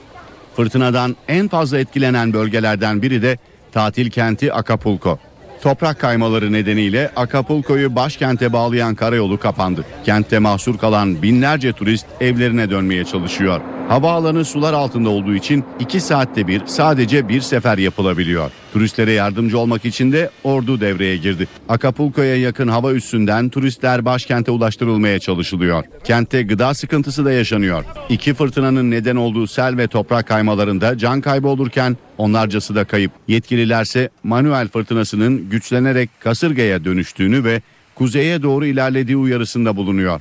Fırtınadan 0.56 1.16
en 1.28 1.48
fazla 1.48 1.78
etkilenen 1.78 2.32
bölgelerden 2.32 3.02
biri 3.02 3.22
de 3.22 3.38
tatil 3.72 4.10
kenti 4.10 4.52
Acapulco. 4.52 5.18
Toprak 5.62 5.98
kaymaları 5.98 6.52
nedeniyle 6.52 7.10
Acapulco'yu 7.16 7.96
başkente 7.96 8.52
bağlayan 8.52 8.94
karayolu 8.94 9.38
kapandı. 9.38 9.84
Kentte 10.04 10.38
mahsur 10.38 10.78
kalan 10.78 11.22
binlerce 11.22 11.72
turist 11.72 12.06
evlerine 12.20 12.70
dönmeye 12.70 13.04
çalışıyor. 13.04 13.60
Havaalanı 13.90 14.44
sular 14.44 14.72
altında 14.72 15.08
olduğu 15.08 15.34
için 15.34 15.64
2 15.80 16.00
saatte 16.00 16.46
bir 16.46 16.66
sadece 16.66 17.28
bir 17.28 17.40
sefer 17.40 17.78
yapılabiliyor. 17.78 18.50
Turistlere 18.72 19.12
yardımcı 19.12 19.58
olmak 19.58 19.84
için 19.84 20.12
de 20.12 20.30
ordu 20.44 20.80
devreye 20.80 21.16
girdi. 21.16 21.48
Acapulco'ya 21.68 22.36
yakın 22.36 22.68
hava 22.68 22.92
üssünden 22.92 23.48
turistler 23.48 24.04
başkente 24.04 24.50
ulaştırılmaya 24.50 25.18
çalışılıyor. 25.18 25.84
Kentte 26.04 26.42
gıda 26.42 26.74
sıkıntısı 26.74 27.24
da 27.24 27.32
yaşanıyor. 27.32 27.84
İki 28.08 28.34
fırtınanın 28.34 28.90
neden 28.90 29.16
olduğu 29.16 29.46
sel 29.46 29.76
ve 29.76 29.86
toprak 29.86 30.28
kaymalarında 30.28 30.98
can 30.98 31.20
kaybı 31.20 31.48
olurken 31.48 31.96
onlarcası 32.18 32.74
da 32.74 32.84
kayıp. 32.84 33.12
Yetkililerse 33.28 34.10
Manuel 34.22 34.68
fırtınasının 34.68 35.48
güçlenerek 35.50 36.10
kasırgaya 36.20 36.84
dönüştüğünü 36.84 37.44
ve 37.44 37.62
kuzeye 37.94 38.42
doğru 38.42 38.66
ilerlediği 38.66 39.16
uyarısında 39.16 39.76
bulunuyor. 39.76 40.20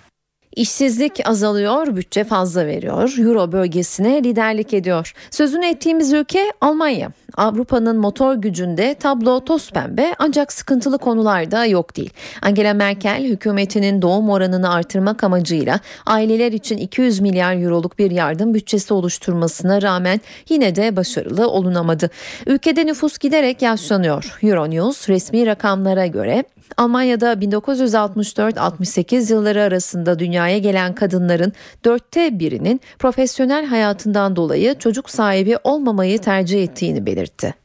İşsizlik 0.55 1.29
azalıyor, 1.29 1.95
bütçe 1.95 2.23
fazla 2.23 2.65
veriyor, 2.65 3.15
Euro 3.17 3.51
bölgesine 3.51 4.23
liderlik 4.23 4.73
ediyor. 4.73 5.13
Sözünü 5.31 5.65
ettiğimiz 5.65 6.13
ülke 6.13 6.53
Almanya. 6.61 7.11
Avrupa'nın 7.37 7.97
motor 7.97 8.35
gücünde 8.35 8.93
tablo 8.93 9.45
toz 9.45 9.71
pembe 9.71 10.15
ancak 10.19 10.53
sıkıntılı 10.53 10.97
konular 10.97 11.51
da 11.51 11.65
yok 11.65 11.95
değil. 11.97 12.09
Angela 12.41 12.73
Merkel 12.73 13.23
hükümetinin 13.23 14.01
doğum 14.01 14.29
oranını 14.29 14.73
artırmak 14.73 15.23
amacıyla 15.23 15.79
aileler 16.05 16.51
için 16.51 16.77
200 16.77 17.19
milyar 17.19 17.63
euroluk 17.63 17.99
bir 17.99 18.11
yardım 18.11 18.53
bütçesi 18.53 18.93
oluşturmasına 18.93 19.81
rağmen 19.81 20.21
yine 20.49 20.75
de 20.75 20.95
başarılı 20.95 21.49
olunamadı. 21.49 22.09
Ülkede 22.47 22.85
nüfus 22.85 23.17
giderek 23.17 23.61
yaşlanıyor. 23.61 24.37
Euronews 24.43 25.09
resmi 25.09 25.45
rakamlara 25.45 26.07
göre 26.07 26.43
Almanya'da 26.77 27.33
1964-68 27.33 29.33
yılları 29.33 29.61
arasında 29.61 30.19
dünyaya 30.19 30.57
gelen 30.57 30.95
kadınların 30.95 31.53
dörtte 31.85 32.39
birinin 32.39 32.81
profesyonel 32.99 33.65
hayatından 33.65 34.35
dolayı 34.35 34.75
çocuk 34.79 35.09
sahibi 35.09 35.57
olmamayı 35.63 36.19
tercih 36.19 36.63
ettiğini 36.63 37.05
belirtti. 37.05 37.58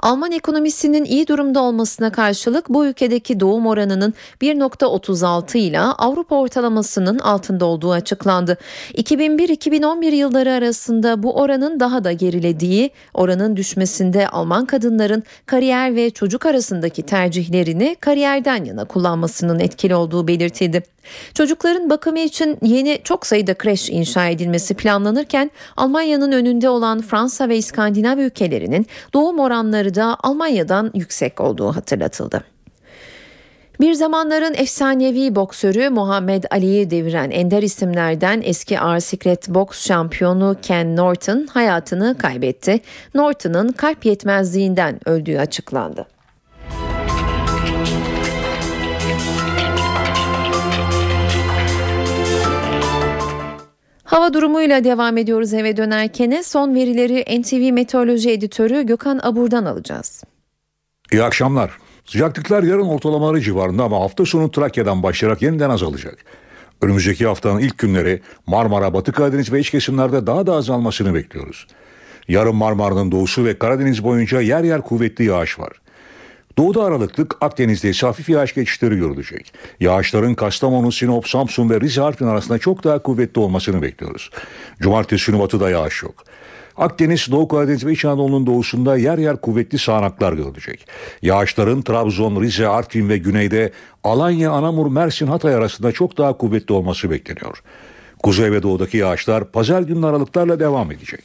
Alman 0.00 0.32
ekonomisinin 0.32 1.04
iyi 1.04 1.26
durumda 1.26 1.60
olmasına 1.62 2.12
karşılık 2.12 2.68
bu 2.68 2.86
ülkedeki 2.86 3.40
doğum 3.40 3.66
oranının 3.66 4.14
1.36 4.42 5.58
ile 5.58 5.80
Avrupa 5.80 6.36
ortalamasının 6.36 7.18
altında 7.18 7.64
olduğu 7.64 7.92
açıklandı. 7.92 8.58
2001-2011 8.94 10.14
yılları 10.14 10.52
arasında 10.52 11.22
bu 11.22 11.36
oranın 11.36 11.80
daha 11.80 12.04
da 12.04 12.12
gerilediği, 12.12 12.90
oranın 13.14 13.56
düşmesinde 13.56 14.28
Alman 14.28 14.66
kadınların 14.66 15.22
kariyer 15.46 15.96
ve 15.96 16.10
çocuk 16.10 16.46
arasındaki 16.46 17.02
tercihlerini 17.02 17.96
kariyerden 18.00 18.64
yana 18.64 18.84
kullanmasının 18.84 19.60
etkili 19.60 19.94
olduğu 19.94 20.28
belirtildi. 20.28 20.82
Çocukların 21.34 21.90
bakımı 21.90 22.18
için 22.18 22.58
yeni 22.62 23.00
çok 23.04 23.26
sayıda 23.26 23.54
kreş 23.54 23.90
inşa 23.90 24.26
edilmesi 24.26 24.74
planlanırken 24.74 25.50
Almanya'nın 25.76 26.32
önünde 26.32 26.68
olan 26.68 27.00
Fransa 27.00 27.48
ve 27.48 27.56
İskandinav 27.56 28.18
ülkelerinin 28.18 28.86
doğum 29.14 29.38
oranları 29.38 29.94
da 29.94 30.16
Almanya'dan 30.22 30.90
yüksek 30.94 31.40
olduğu 31.40 31.76
hatırlatıldı. 31.76 32.44
Bir 33.80 33.94
zamanların 33.94 34.54
efsanevi 34.54 35.34
boksörü 35.34 35.90
Muhammed 35.90 36.44
Ali'yi 36.50 36.90
deviren 36.90 37.30
ender 37.30 37.62
isimlerden 37.62 38.42
eski 38.44 38.80
ağır 38.80 39.00
siklet 39.00 39.48
boks 39.48 39.86
şampiyonu 39.86 40.56
Ken 40.62 40.96
Norton 40.96 41.46
hayatını 41.46 42.18
kaybetti. 42.18 42.80
Norton'ın 43.14 43.72
kalp 43.72 44.04
yetmezliğinden 44.04 45.08
öldüğü 45.08 45.38
açıklandı. 45.38 46.06
Hava 54.10 54.34
durumuyla 54.34 54.84
devam 54.84 55.16
ediyoruz 55.16 55.54
eve 55.54 55.76
dönerken 55.76 56.42
son 56.42 56.74
verileri 56.74 57.40
NTV 57.40 57.72
Meteoroloji 57.72 58.30
Editörü 58.30 58.82
Gökhan 58.86 59.20
Abur'dan 59.22 59.64
alacağız. 59.64 60.24
İyi 61.12 61.22
akşamlar. 61.22 61.70
Sıcaklıklar 62.04 62.62
yarın 62.62 62.86
ortalamaları 62.86 63.40
civarında 63.40 63.84
ama 63.84 64.00
hafta 64.00 64.24
sonu 64.24 64.50
Trakya'dan 64.50 65.02
başlayarak 65.02 65.42
yeniden 65.42 65.70
azalacak. 65.70 66.18
Önümüzdeki 66.82 67.26
haftanın 67.26 67.58
ilk 67.58 67.78
günleri 67.78 68.20
Marmara, 68.46 68.94
Batı 68.94 69.12
Karadeniz 69.12 69.52
ve 69.52 69.60
iç 69.60 69.70
kesimlerde 69.70 70.26
daha 70.26 70.46
da 70.46 70.52
azalmasını 70.52 71.14
bekliyoruz. 71.14 71.66
Yarın 72.28 72.56
Marmara'nın 72.56 73.12
doğusu 73.12 73.44
ve 73.44 73.58
Karadeniz 73.58 74.04
boyunca 74.04 74.40
yer 74.40 74.64
yer 74.64 74.82
kuvvetli 74.82 75.24
yağış 75.24 75.58
var. 75.58 75.72
Doğuda 76.58 76.84
aralıklık 76.84 77.36
Akdeniz'de 77.40 78.06
hafif 78.06 78.28
yağış 78.28 78.54
geçişleri 78.54 78.96
görülecek. 78.96 79.52
Yağışların 79.80 80.34
Kastamonu, 80.34 80.92
Sinop, 80.92 81.28
Samsun 81.28 81.70
ve 81.70 81.80
Rize 81.80 82.02
Artvin 82.02 82.26
arasında 82.26 82.58
çok 82.58 82.84
daha 82.84 83.02
kuvvetli 83.02 83.40
olmasını 83.40 83.82
bekliyoruz. 83.82 84.30
Cumartesi 84.80 85.32
günü 85.32 85.40
batıda 85.40 85.70
yağış 85.70 86.02
yok. 86.02 86.24
Akdeniz, 86.76 87.28
Doğu 87.30 87.48
Karadeniz 87.48 87.86
ve 87.86 87.92
İç 87.92 88.04
Anadolu'nun 88.04 88.46
doğusunda 88.46 88.96
yer 88.96 89.18
yer 89.18 89.40
kuvvetli 89.40 89.78
sağanaklar 89.78 90.32
görülecek. 90.32 90.86
Yağışların 91.22 91.82
Trabzon, 91.82 92.42
Rize, 92.42 92.68
Artvin 92.68 93.08
ve 93.08 93.18
güneyde 93.18 93.72
Alanya, 94.04 94.50
Anamur, 94.50 94.92
Mersin, 94.92 95.26
Hatay 95.26 95.54
arasında 95.54 95.92
çok 95.92 96.18
daha 96.18 96.32
kuvvetli 96.36 96.72
olması 96.72 97.10
bekleniyor. 97.10 97.62
Kuzey 98.22 98.52
ve 98.52 98.62
doğudaki 98.62 98.96
yağışlar 98.96 99.44
pazar 99.44 99.82
günü 99.82 100.06
aralıklarla 100.06 100.60
devam 100.60 100.92
edecek. 100.92 101.24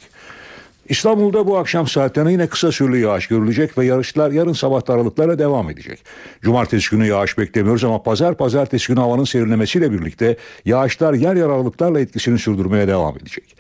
İstanbul'da 0.90 1.48
bu 1.48 1.58
akşam 1.58 1.88
saatlerine 1.88 2.32
yine 2.32 2.48
kısa 2.48 2.72
süreli 2.72 3.02
yağış 3.02 3.28
görülecek 3.28 3.78
ve 3.78 3.86
yarışlar 3.86 4.32
yarın 4.32 4.54
sabah 4.54 4.82
aralıklarla 4.90 5.40
devam 5.40 5.70
edecek. 5.70 6.04
Cumartesi 6.42 6.90
günü 6.90 7.08
yağış 7.08 7.38
beklemiyoruz 7.38 7.84
ama 7.84 8.04
pazar 8.04 8.38
pazartesi 8.38 8.88
günü 8.88 9.00
havanın 9.00 9.24
serinlemesiyle 9.24 9.92
birlikte 9.92 10.38
yağışlar 10.66 11.14
yer 11.14 11.36
yer 11.36 11.46
aralıklarla 11.46 12.00
etkisini 12.00 12.40
sürdürmeye 12.40 12.88
devam 12.88 13.18
edecek. 13.18 13.56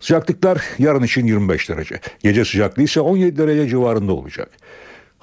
Sıcaklıklar 0.00 0.62
yarın 0.78 1.02
için 1.02 1.26
25 1.26 1.68
derece. 1.68 2.00
Gece 2.22 2.44
sıcaklığı 2.44 2.82
ise 2.82 3.00
17 3.00 3.38
derece 3.38 3.68
civarında 3.68 4.12
olacak. 4.12 4.50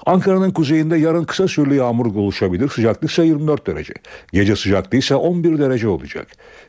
Ankara'nın 0.06 0.50
kuzeyinde 0.50 0.96
yarın 0.96 1.24
kısa 1.24 1.48
süreli 1.48 1.76
yağmur 1.76 2.06
oluşabilir. 2.06 2.68
Sıcaklık 2.68 3.10
ise 3.10 3.24
24 3.24 3.66
derece. 3.66 3.94
Gece 4.32 4.56
sıcaklığı 4.56 4.98
ise 4.98 5.14
11 5.14 5.58
derece 5.58 5.88
olacak. 5.88 6.26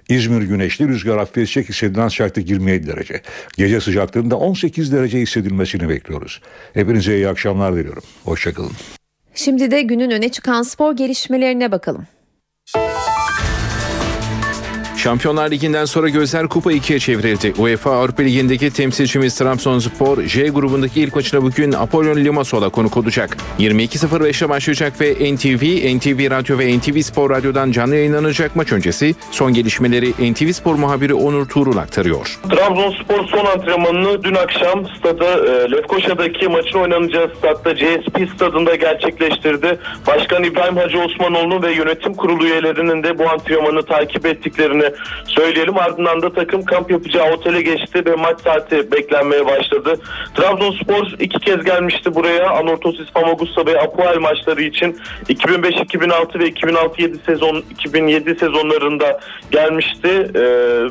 İzmir 0.10 0.42
güneşli 0.42 0.88
rüzgar 0.88 1.18
hafifletecek 1.18 1.70
hissedilen 1.70 2.08
sıcaklık 2.08 2.50
27 2.50 2.88
derece. 2.88 3.22
Gece 3.58 3.82
sıcaklığında 3.82 4.38
18 4.38 4.94
derece 4.94 5.20
hissedilmesini 5.20 5.90
bekliyoruz. 5.90 6.42
Hepinize 6.74 7.16
iyi 7.16 7.28
akşamlar 7.28 7.76
diliyorum. 7.76 8.04
Hoşçakalın. 8.24 8.72
Şimdi 9.36 9.72
de 9.72 9.82
günün 9.82 10.12
öne 10.12 10.30
çıkan 10.30 10.62
spor 10.62 10.98
gelişmelerine 10.98 11.72
bakalım. 11.72 12.08
Şampiyonlar 15.00 15.52
Ligi'nden 15.52 15.86
sonra 15.86 16.10
gözler 16.10 16.48
Kupa 16.48 16.72
2'ye 16.74 17.00
çevrildi. 17.00 17.54
UEFA 17.58 17.92
Avrupa 17.92 18.24
Ligi'ndeki 18.24 18.72
temsilcimiz 18.72 19.38
Trabzonspor 19.38 20.22
J 20.22 20.48
grubundaki 20.50 21.02
ilk 21.02 21.16
maçına 21.16 21.42
bugün 21.42 21.72
Apollon 21.72 22.16
Limassol'a 22.16 22.70
konuk 22.70 22.98
olacak. 22.98 23.38
22.05'e 23.60 24.50
başlayacak 24.50 25.02
ve 25.02 25.14
NTV, 25.36 25.64
NTV 25.98 26.32
Radyo 26.32 26.60
ve 26.60 26.78
NTV 26.78 27.02
Spor 27.02 27.30
Radyo'dan 27.30 27.72
canlı 27.72 27.96
yayınlanacak 27.96 28.56
maç 28.56 28.72
öncesi 28.72 29.16
son 29.32 29.54
gelişmeleri 29.54 30.34
NTV 30.34 30.52
Spor 30.52 30.76
muhabiri 30.76 31.14
Onur 31.14 31.46
Tuğrul 31.46 31.78
aktarıyor. 31.78 32.40
Trabzonspor 32.50 33.28
son 33.28 33.46
antrenmanını 33.46 34.24
dün 34.24 34.36
akşam 34.36 34.86
stadı 34.86 35.26
e, 35.26 35.72
Lefkoşa'daki 35.72 36.48
maçın 36.48 36.80
oynanacağı 36.80 37.32
statta 37.38 37.76
CSP 37.76 38.30
stadında 38.36 38.76
gerçekleştirdi. 38.76 39.80
Başkan 40.08 40.44
İbrahim 40.44 40.78
Hacı 40.78 41.00
Osmanoğlu 41.00 41.62
ve 41.62 41.74
yönetim 41.74 42.14
kurulu 42.14 42.46
üyelerinin 42.46 43.04
de 43.04 43.20
bu 43.20 43.30
antrenmanı 43.30 43.84
takip 43.84 44.26
ettiklerini 44.26 44.89
söyleyelim. 45.26 45.78
Ardından 45.78 46.22
da 46.22 46.34
takım 46.34 46.66
kamp 46.66 46.92
yapacağı 46.92 47.32
otele 47.32 47.62
geçti 47.62 48.06
ve 48.06 48.16
maç 48.16 48.42
saati 48.42 48.92
beklenmeye 48.92 49.46
başladı. 49.46 50.00
Trabzonspor 50.36 51.06
iki 51.20 51.40
kez 51.40 51.64
gelmişti 51.64 52.16
buraya. 52.16 52.50
Anortosis 52.50 53.12
Famagusta 53.14 53.66
ve 53.66 53.82
Apoel 53.82 54.18
maçları 54.18 54.62
için 54.62 54.98
2005-2006 55.30 56.40
ve 56.40 56.50
2006-7 56.50 57.26
sezon 57.26 57.64
2007 57.72 58.36
sezonlarında 58.36 59.20
gelmişti. 59.52 60.10
Ee, 60.36 60.42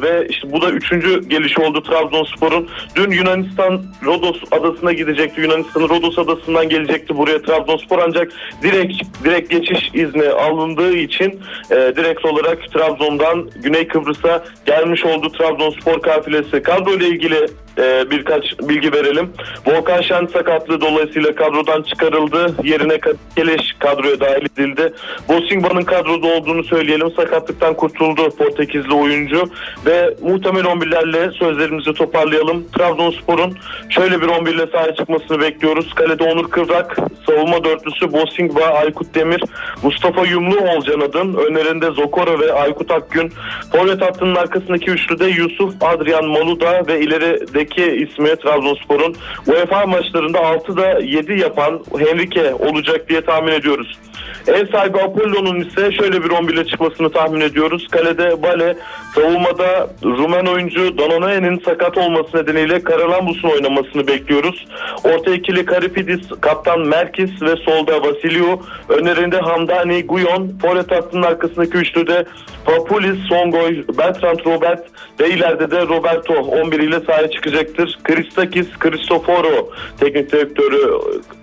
ve 0.03 0.27
işte 0.29 0.53
bu 0.53 0.63
da 0.63 0.71
üçüncü 0.71 1.29
gelişi 1.29 1.61
oldu 1.61 1.83
Trabzonspor'un. 1.83 2.69
Dün 2.97 3.11
Yunanistan 3.11 3.83
Rodos 4.05 4.37
adasına 4.51 4.93
gidecekti. 4.93 5.41
Yunanistan'ın 5.41 5.89
Rodos 5.89 6.19
adasından 6.19 6.69
gelecekti 6.69 7.17
buraya 7.17 7.43
Trabzonspor 7.43 7.99
ancak 7.99 8.33
direkt 8.63 9.03
direkt 9.25 9.51
geçiş 9.51 9.91
izni 9.95 10.29
alındığı 10.29 10.97
için 10.97 11.41
e, 11.71 11.75
direkt 11.75 12.25
olarak 12.25 12.73
Trabzon'dan 12.73 13.51
Güney 13.57 13.88
Kıbrıs'a 13.89 14.45
gelmiş 14.67 15.05
oldu 15.05 15.33
Trabzonspor 15.33 16.03
kafilesi. 16.03 16.63
Kadro 16.63 16.91
ile 16.91 17.07
ilgili 17.07 17.47
e, 17.79 18.11
birkaç 18.11 18.59
bilgi 18.59 18.93
verelim. 18.93 19.33
Volkan 19.67 20.01
Şen 20.01 20.27
sakatlığı 20.27 20.81
dolayısıyla 20.81 21.35
kadrodan 21.35 21.83
çıkarıldı. 21.83 22.55
Yerine 22.65 23.01
Keleş 23.37 23.73
kadroya 23.79 24.21
dahil 24.21 24.47
edildi. 24.47 24.93
Bosingba'nın 25.29 25.83
kadroda 25.83 26.27
olduğunu 26.27 26.65
söyleyelim. 26.65 27.11
Sakatlıktan 27.11 27.75
kurtuldu 27.75 28.31
Portekizli 28.31 28.95
oyuncu. 28.95 29.51
Ve 29.87 30.15
muhtemel 30.23 30.65
11'lerle 30.65 31.39
sözlerimizi 31.39 31.93
toparlayalım. 31.93 32.67
Trabzonspor'un 32.79 33.57
şöyle 33.91 34.21
bir 34.21 34.27
11 34.27 34.55
ile 34.55 34.67
sahaya 34.67 34.95
çıkmasını 34.95 35.41
bekliyoruz. 35.41 35.95
Kalede 35.95 36.25
Onur 36.25 36.51
Kıvrak, 36.51 36.97
savunma 37.27 37.65
dörtlüsü 37.65 38.13
Bosingba, 38.13 38.65
Aykut 38.65 39.15
Demir, 39.15 39.43
Mustafa 39.83 40.27
Yumlu 40.27 40.57
Olcan 40.59 41.01
Adın, 41.01 41.35
önlerinde 41.35 41.91
Zokora 41.91 42.41
ve 42.41 42.53
Aykut 42.53 42.91
Akgün. 42.91 43.33
Forvet 43.79 44.03
hattının 44.03 44.35
arkasındaki 44.35 44.91
üçlüde 44.91 45.27
Yusuf, 45.27 45.75
Adrian 45.81 46.25
Maluda 46.25 46.87
ve 46.87 47.01
ilerideki 47.01 47.85
ismi 47.85 48.37
Trabzonspor'un 48.37 49.17
UEFA 49.47 49.87
maçlarında 49.87 50.39
6'da 50.39 51.01
7 51.01 51.41
yapan 51.41 51.81
Henrique 51.99 52.55
olacak 52.55 53.09
diye 53.09 53.21
tahmin 53.21 53.53
ediyoruz. 53.53 53.99
Ev 54.47 54.67
sahibi 54.67 54.99
Apollo'nun 54.99 55.61
ise 55.61 55.93
şöyle 55.93 56.25
bir 56.25 56.31
11 56.31 56.55
ile 56.55 56.65
çıkmasını 56.65 57.11
tahmin 57.13 57.41
ediyoruz. 57.41 57.89
Kalede 57.91 58.43
Bale, 58.43 58.77
savunmada 59.19 59.91
Rumen 60.05 60.47
oyuncu 60.47 60.99
Dononaye'nin 60.99 61.63
sakat 61.65 61.99
olması 61.99 62.37
nedeniyle 62.37 62.83
Karalambus'un 62.83 63.49
oynamasını 63.49 64.07
bekliyoruz. 64.07 64.67
Orta 65.05 65.35
ikili 65.35 65.65
Karipidis, 65.65 66.29
kaptan 66.41 66.81
Merkis 66.81 67.43
ve 67.43 67.57
solda 67.57 68.03
Vasiliu. 68.03 68.61
Önlerinde 68.89 69.41
Hamdani, 69.41 70.07
Guyon. 70.07 70.53
Forvet 70.63 70.91
hattının 70.91 71.23
arkasındaki 71.23 71.77
üçlüde 71.79 72.25
Papulis, 72.65 73.19
Songoy, 73.29 73.85
Bertrand 73.99 74.39
Robert 74.47 74.87
ve 75.21 75.31
ileride 75.31 75.71
de 75.71 75.81
Roberto 75.81 76.35
11 76.35 76.81
ile 76.81 77.01
sahaya 77.01 77.31
çıkacaktır. 77.31 77.99
Christakis, 78.05 78.67
Cristoforo 78.83 79.71
teknik 80.01 80.33
direktörü 80.33 80.79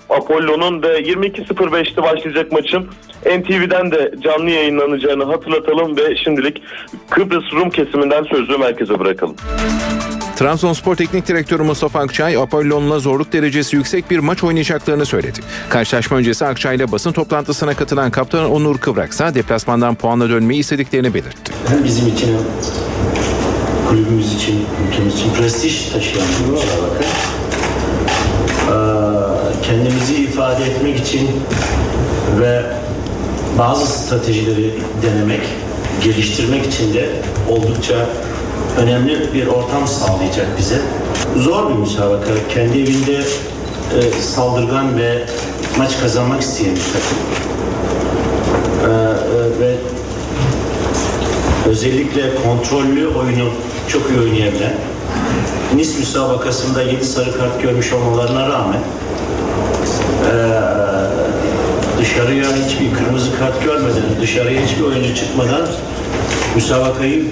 Apollo'nun 0.10 0.84
ve 0.84 1.00
22.05'te 1.00 2.04
başlayacak 2.04 2.52
maçın 2.52 2.88
NTV'den 3.26 3.92
de 3.92 4.12
canlı 4.24 4.50
yayınlanacağını 4.50 5.24
hatırlatalım 5.24 5.98
ve 5.98 6.16
şimdilik 6.16 6.62
Kıbrıs 7.10 7.54
Rum 7.54 7.70
kesiminden 7.70 8.24
sözü 8.24 8.58
merkeze 8.58 9.00
bırakalım. 9.00 9.36
Trabzonspor 10.36 10.96
Teknik 10.96 11.28
Direktörü 11.28 11.64
Mustafa 11.64 12.00
Akçay, 12.00 12.38
Apollon'la 12.38 13.00
zorluk 13.00 13.34
derecesi 13.34 13.76
yüksek 13.76 14.12
bir 14.12 14.20
maç 14.20 14.44
oynayacaklarını 14.44 15.06
söyledi. 15.06 15.40
Karşılaşma 15.70 16.18
öncesi 16.18 16.46
Akçay 16.46 16.76
ile 16.76 16.92
basın 16.92 17.12
toplantısına 17.12 17.74
katılan 17.74 18.12
kaptan 18.12 18.52
Onur 18.52 18.78
Kıvrak 18.78 19.12
ise 19.12 19.32
deplasmandan 19.36 19.96
puanla 19.96 20.30
dönmeyi 20.30 20.60
istediklerini 20.60 21.14
belirtti. 21.14 21.54
Hem 21.68 21.84
bizim 21.84 22.08
için 22.08 22.28
hem 22.28 22.44
kulübümüz 23.90 24.36
için, 24.36 24.66
ülkemiz 24.88 25.16
için 25.16 25.34
prestij 25.34 25.90
taşıyan 25.90 26.28
bir 26.28 26.52
müsabaka. 26.52 27.35
Kendimizi 29.68 30.16
ifade 30.16 30.66
etmek 30.66 31.00
için 31.00 31.30
ve 32.40 32.62
bazı 33.60 33.86
stratejileri 33.86 34.74
denemek, 35.04 35.42
geliştirmek 36.04 36.66
için 36.66 36.94
de 36.94 37.10
oldukça 37.50 38.06
önemli 38.78 39.34
bir 39.34 39.48
ortam 39.48 39.88
sağlayacak 39.88 40.48
bize. 40.58 40.82
Zor 41.38 41.70
bir 41.70 41.76
müsabaka. 41.76 42.32
Kendi 42.54 42.80
evinde 42.80 43.18
e, 43.18 44.22
saldırgan 44.22 44.98
ve 44.98 45.26
maç 45.78 46.00
kazanmak 46.00 46.42
isteyen 46.42 46.76
bir 46.76 46.82
takım. 46.82 47.18
Ee, 48.86 48.88
e, 48.88 49.60
ve 49.60 49.76
özellikle 51.70 52.36
kontrollü 52.44 53.08
oyunu 53.08 53.50
çok 53.88 54.02
iyi 54.10 54.20
oynayabilen 54.20 54.74
Nis 55.76 56.00
müsabakasında 56.00 56.82
7 56.82 57.06
sarı 57.06 57.38
kart 57.38 57.62
görmüş 57.62 57.94
olmalarına 57.94 58.50
rağmen 58.50 58.80
dışarıya 62.00 62.46
hiçbir 62.46 62.94
kırmızı 62.94 63.40
kart 63.40 63.64
görmeden, 63.64 64.04
dışarıya 64.22 64.62
hiçbir 64.62 64.84
oyuncu 64.84 65.16
çıkmadan 65.16 65.68
müsabakayı 66.56 67.26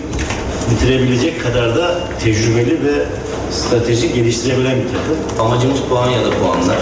bitirebilecek 0.72 1.44
kadar 1.44 1.76
da 1.76 2.00
tecrübeli 2.24 2.72
ve 2.72 3.06
strateji 3.52 4.14
geliştirebilen 4.14 4.76
bir 4.76 4.88
takım. 4.88 5.46
Amacımız 5.46 5.80
puan 5.90 6.10
ya 6.10 6.26
da 6.26 6.30
puanlar. 6.30 6.78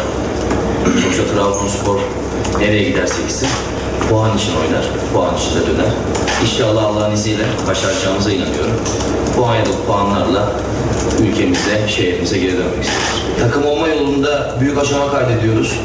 Yoksa 1.06 1.24
Trabzonspor 1.36 2.00
nereye 2.60 2.84
giderse 2.84 3.22
gitsin 3.22 3.50
puan 4.10 4.38
için 4.38 4.52
oynar, 4.52 4.86
puan 5.14 5.38
için 5.38 5.56
de 5.56 5.68
döner. 5.68 5.92
İnşallah 6.42 6.84
Allah'ın 6.84 7.12
izniyle 7.12 7.44
başaracağımıza 7.68 8.32
inanıyorum. 8.32 8.76
Puan 9.36 9.56
ya 9.56 9.66
da 9.66 9.70
puanlarla 9.88 10.52
ülkemize, 11.22 11.88
şehrimize 11.88 12.38
geri 12.38 12.52
dönmek 12.52 12.84
istiyoruz. 12.84 13.26
Takım 13.40 13.66
olma 13.66 13.88
yolunda 13.88 14.56
büyük 14.60 14.78
aşama 14.78 15.12
kaydediyoruz. 15.12 15.80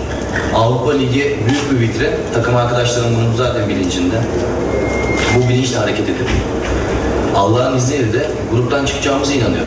Avrupa 0.55 0.93
Ligi 0.93 1.39
büyük 1.49 1.72
bir 1.72 1.80
vitrin. 1.80 2.11
Takım 2.34 2.57
arkadaşlarım 2.57 3.16
bunun 3.16 3.34
zaten 3.34 3.68
bilincinde. 3.68 4.16
Bu 5.37 5.49
bilinçle 5.49 5.76
hareket 5.76 6.09
edip 6.09 6.28
Allah'ın 7.37 7.76
izniyle 7.76 8.12
de 8.12 8.30
gruptan 8.53 8.87
çıkacağımıza 8.87 9.32
inanıyorum. 9.32 9.66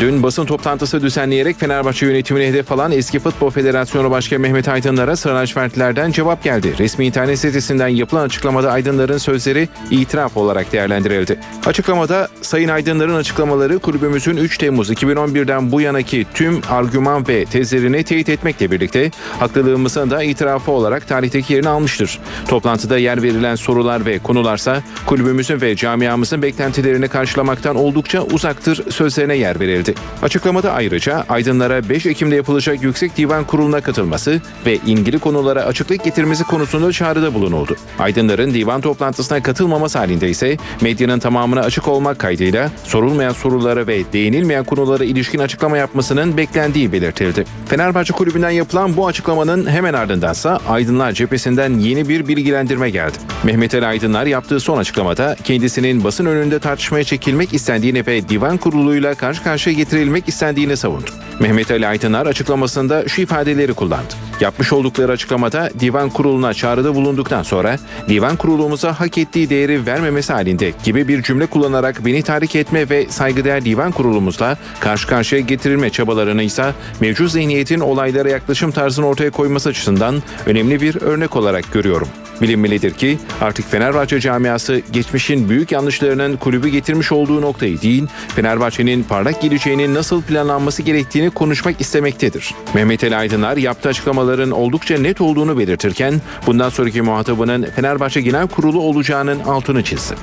Dün 0.00 0.22
basın 0.22 0.46
toplantısı 0.46 1.02
düzenleyerek 1.02 1.60
Fenerbahçe 1.60 2.06
yönetimine 2.06 2.46
hedef 2.46 2.72
alan 2.72 2.92
eski 2.92 3.18
Futbol 3.18 3.50
Federasyonu 3.50 4.10
Başkanı 4.10 4.40
Mehmet 4.40 4.68
Aydınlar'a 4.68 5.16
sıra 5.16 5.34
lacivertlilerden 5.34 6.12
cevap 6.12 6.44
geldi. 6.44 6.74
Resmi 6.78 7.06
internet 7.06 7.38
sitesinden 7.38 7.88
yapılan 7.88 8.24
açıklamada 8.24 8.72
Aydınlar'ın 8.72 9.18
sözleri 9.18 9.68
itiraf 9.90 10.36
olarak 10.36 10.72
değerlendirildi. 10.72 11.38
Açıklamada 11.66 12.28
Sayın 12.42 12.68
Aydınlar'ın 12.68 13.14
açıklamaları 13.14 13.78
kulübümüzün 13.78 14.36
3 14.36 14.58
Temmuz 14.58 14.90
2011'den 14.90 15.72
bu 15.72 15.80
yanaki 15.80 16.26
tüm 16.34 16.60
argüman 16.70 17.28
ve 17.28 17.44
tezlerini 17.44 18.04
teyit 18.04 18.28
etmekle 18.28 18.70
birlikte 18.70 19.10
haklılığımızın 19.38 20.10
da 20.10 20.22
itirafı 20.22 20.72
olarak 20.72 21.08
tarihteki 21.08 21.52
yerini 21.52 21.68
almıştır. 21.68 22.18
Toplantıda 22.48 22.98
yer 22.98 23.22
verilen 23.22 23.54
sorular 23.54 24.06
ve 24.06 24.18
konularsa 24.18 24.82
kulübümüzün 25.06 25.60
ve 25.60 25.76
camiamızın 25.76 26.42
beklentilerini 26.42 27.08
karşılamaktan 27.08 27.76
oldukça 27.76 28.22
uzaktır 28.22 28.90
sözlerine 28.90 29.36
yer 29.36 29.60
verildi. 29.60 29.85
Açıklamada 30.22 30.72
ayrıca 30.72 31.24
Aydınlara 31.28 31.88
5 31.88 32.06
Ekim'de 32.06 32.36
yapılacak 32.36 32.82
Yüksek 32.82 33.16
Divan 33.16 33.44
Kurulu'na 33.44 33.80
katılması 33.80 34.40
ve 34.66 34.74
ilgili 34.86 35.18
konulara 35.18 35.62
açıklık 35.62 36.04
getirmesi 36.04 36.44
konusunda 36.44 36.92
çağrıda 36.92 37.34
bulunuldu. 37.34 37.76
Aydınların 37.98 38.54
divan 38.54 38.80
toplantısına 38.80 39.42
katılmaması 39.42 39.98
halinde 39.98 40.28
ise 40.28 40.56
medyanın 40.80 41.18
tamamına 41.18 41.60
açık 41.60 41.88
olmak 41.88 42.18
kaydıyla 42.18 42.70
sorulmayan 42.84 43.32
sorulara 43.32 43.86
ve 43.86 44.12
değinilmeyen 44.12 44.64
konulara 44.64 45.04
ilişkin 45.04 45.38
açıklama 45.38 45.76
yapmasının 45.76 46.36
beklendiği 46.36 46.92
belirtildi. 46.92 47.44
Fenerbahçe 47.68 48.12
Kulübü'nden 48.12 48.50
yapılan 48.50 48.96
bu 48.96 49.06
açıklamanın 49.06 49.66
hemen 49.66 49.94
ardındansa 49.94 50.60
Aydınlar 50.68 51.12
cephesinden 51.12 51.78
yeni 51.78 52.08
bir 52.08 52.28
bilgilendirme 52.28 52.90
geldi. 52.90 53.18
Mehmet 53.44 53.74
Ali 53.74 53.86
Aydınlar 53.86 54.26
yaptığı 54.26 54.60
son 54.60 54.78
açıklamada 54.78 55.36
kendisinin 55.44 56.04
basın 56.04 56.26
önünde 56.26 56.58
tartışmaya 56.58 57.04
çekilmek 57.04 57.54
istendiğini 57.54 58.06
ve 58.06 58.28
divan 58.28 58.56
kuruluyla 58.56 59.14
karşı 59.14 59.42
karşıya 59.42 59.75
getirilmek 59.76 60.28
istendiğini 60.28 60.76
savundu. 60.76 61.10
Mehmet 61.40 61.70
Ali 61.70 61.86
Aydınlar 61.86 62.26
açıklamasında 62.26 63.08
şu 63.08 63.22
ifadeleri 63.22 63.74
kullandı. 63.74 64.14
Yapmış 64.40 64.72
oldukları 64.72 65.12
açıklamada 65.12 65.70
divan 65.80 66.10
kuruluna 66.10 66.54
çağrıda 66.54 66.94
bulunduktan 66.94 67.42
sonra 67.42 67.78
divan 68.08 68.36
kurulumuza 68.36 69.00
hak 69.00 69.18
ettiği 69.18 69.50
değeri 69.50 69.86
vermemesi 69.86 70.32
halinde 70.32 70.72
gibi 70.84 71.08
bir 71.08 71.22
cümle 71.22 71.46
kullanarak 71.46 72.04
beni 72.06 72.22
tahrik 72.22 72.56
etme 72.56 72.90
ve 72.90 73.06
saygıdeğer 73.08 73.64
divan 73.64 73.92
kurulumuzla 73.92 74.56
karşı 74.80 75.08
karşıya 75.08 75.40
getirilme 75.40 75.90
çabalarını 75.90 76.42
ise 76.42 76.72
mevcut 77.00 77.30
zihniyetin 77.30 77.80
olaylara 77.80 78.28
yaklaşım 78.28 78.70
tarzını 78.70 79.06
ortaya 79.06 79.30
koyması 79.30 79.68
açısından 79.68 80.22
önemli 80.46 80.80
bir 80.80 81.02
örnek 81.02 81.36
olarak 81.36 81.72
görüyorum. 81.72 82.08
Bilinmelidir 82.42 82.94
ki 82.94 83.18
artık 83.40 83.70
Fenerbahçe 83.70 84.20
camiası 84.20 84.82
geçmişin 84.92 85.48
büyük 85.48 85.72
yanlışlarının 85.72 86.36
kulübü 86.36 86.68
getirmiş 86.68 87.12
olduğu 87.12 87.42
noktayı 87.42 87.82
değil, 87.82 88.06
Fenerbahçe'nin 88.28 89.02
parlak 89.02 89.42
geleceğinin 89.42 89.94
nasıl 89.94 90.22
planlanması 90.22 90.82
gerektiğini 90.82 91.25
konuşmak 91.30 91.80
istemektedir. 91.80 92.54
Mehmet 92.74 93.04
Ali 93.04 93.16
Aydınlar 93.16 93.56
yaptığı 93.56 93.88
açıklamaların 93.88 94.50
oldukça 94.50 94.98
net 94.98 95.20
olduğunu 95.20 95.58
belirtirken 95.58 96.20
bundan 96.46 96.68
sonraki 96.68 97.02
muhatabının 97.02 97.62
Fenerbahçe 97.76 98.20
Genel 98.20 98.48
Kurulu 98.48 98.80
olacağının 98.80 99.40
altını 99.40 99.84
çizdi. 99.84 100.14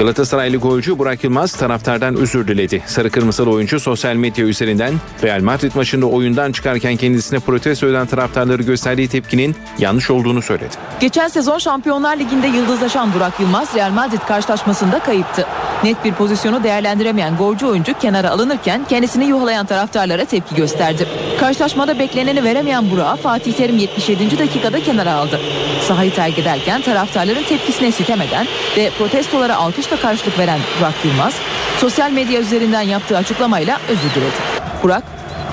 Galatasaraylı 0.00 0.56
golcü 0.56 0.98
Burak 0.98 1.24
Yılmaz 1.24 1.52
taraftardan 1.52 2.16
özür 2.16 2.48
diledi. 2.48 2.82
Sarı 2.86 3.10
kırmızılı 3.10 3.50
oyuncu 3.50 3.80
sosyal 3.80 4.14
medya 4.14 4.44
üzerinden 4.44 4.94
Real 5.22 5.40
Madrid 5.40 5.72
maçında 5.74 6.06
oyundan 6.06 6.52
çıkarken 6.52 6.96
kendisine 6.96 7.38
protesto 7.38 7.86
eden 7.86 8.06
taraftarları 8.06 8.62
gösterdiği 8.62 9.08
tepkinin 9.08 9.56
yanlış 9.78 10.10
olduğunu 10.10 10.42
söyledi. 10.42 10.74
Geçen 11.00 11.28
sezon 11.28 11.58
Şampiyonlar 11.58 12.16
Ligi'nde 12.16 12.46
yıldızlaşan 12.46 13.14
Burak 13.14 13.40
Yılmaz 13.40 13.74
Real 13.74 13.90
Madrid 13.90 14.20
karşılaşmasında 14.28 14.98
kayıptı. 14.98 15.46
Net 15.84 16.04
bir 16.04 16.12
pozisyonu 16.12 16.64
değerlendiremeyen 16.64 17.36
golcü 17.36 17.66
oyuncu 17.66 17.98
kenara 17.98 18.30
alınırken 18.30 18.84
kendisini 18.88 19.24
yuhalayan 19.26 19.66
taraftarlara 19.66 20.24
tepki 20.24 20.54
gösterdi. 20.54 21.08
Karşılaşmada 21.40 21.98
bekleneni 21.98 22.44
veremeyen 22.44 22.90
Burak'ı 22.90 23.22
Fatih 23.22 23.52
Terim 23.52 23.78
77. 23.78 24.38
dakikada 24.38 24.80
kenara 24.80 25.12
aldı. 25.12 25.40
Sahayı 25.88 26.14
terk 26.14 26.38
ederken 26.38 26.82
taraftarların 26.82 27.42
tepkisine 27.42 27.92
sitemeden 27.92 28.46
ve 28.76 28.90
protestolara 28.98 29.56
alkışla 29.90 30.08
karşılık 30.08 30.38
veren 30.38 30.60
Burak 30.80 30.94
Yılmaz 31.04 31.34
sosyal 31.78 32.10
medya 32.10 32.40
üzerinden 32.40 32.82
yaptığı 32.82 33.16
açıklamayla 33.16 33.78
özür 33.88 34.14
diledi. 34.14 34.34
Burak, 34.82 35.04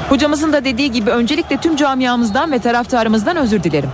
hocamızın 0.09 0.53
da 0.53 0.65
dediği 0.65 0.91
gibi 0.91 1.09
öncelikle 1.09 1.57
tüm 1.57 1.75
camiamızdan 1.75 2.51
ve 2.51 2.59
taraftarımızdan 2.59 3.38
özür 3.38 3.63
dilerim. 3.63 3.89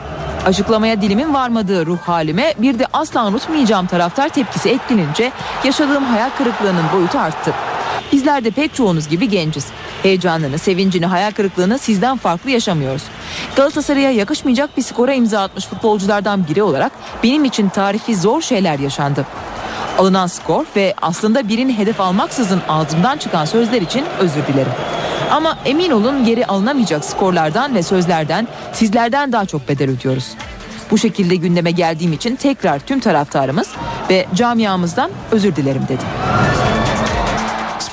Açıklamaya 0.46 1.02
dilimin 1.02 1.34
varmadığı 1.34 1.86
ruh 1.86 2.00
halime 2.00 2.54
bir 2.58 2.80
de 2.80 2.86
asla 2.94 3.26
unutmayacağım 3.26 3.88
taraftar 3.88 4.30
tepkisi 4.30 4.70
eklenince 4.70 5.32
yaşadığım 5.64 6.04
hayal 6.04 6.30
kırıklığının 6.30 6.86
boyutu 6.94 7.20
arttı. 7.20 7.54
Bizler 8.12 8.44
de 8.44 8.52
pek 8.52 8.74
çoğunuz 8.74 9.08
gibi 9.08 9.30
genciz. 9.30 9.66
Heyecanını, 10.04 10.58
sevincini, 10.58 11.06
hayal 11.06 11.32
kırıklığını 11.32 11.80
sizden 11.80 12.18
farklı 12.18 12.50
yaşamıyoruz. 12.50 13.04
Galatasaray'a 13.56 14.12
yakışmayacak 14.12 14.78
bir 14.78 14.82
skora 14.82 15.14
imza 15.14 15.42
atmış 15.42 15.66
futbolculardan 15.66 16.48
biri 16.48 16.64
olarak 16.64 16.92
benim 17.24 17.46
için 17.46 17.70
tarifi 17.70 18.16
zor 18.16 18.42
şeyler 18.42 18.80
yaşandı. 18.80 19.26
Alınan 19.98 20.28
skor 20.28 20.66
ve 20.76 20.94
aslında 21.02 21.48
birini 21.48 21.78
hedef 21.78 22.02
almaksızın 22.02 22.62
ağzımdan 22.70 23.18
çıkan 23.18 23.46
sözler 23.46 23.82
için 23.82 24.06
özür 24.20 24.48
dilerim. 24.48 24.72
Ama 25.32 25.58
emin 25.66 25.92
olun 25.92 26.26
geri 26.26 26.46
alınamayacak 26.46 27.06
skorlardan 27.06 27.76
ve 27.76 27.84
sözlerden 27.84 28.48
sizlerden 28.74 29.32
daha 29.32 29.46
çok 29.46 29.70
bedel 29.70 29.90
ödüyoruz. 29.90 30.28
Bu 30.92 30.98
şekilde 30.98 31.36
gündeme 31.36 31.72
geldiğim 31.72 32.14
için 32.14 32.36
tekrar 32.36 32.80
tüm 32.80 33.00
taraftarımız 33.00 33.70
ve 34.10 34.26
camiamızdan 34.36 35.12
özür 35.32 35.56
dilerim 35.56 35.84
dedim. 35.90 36.08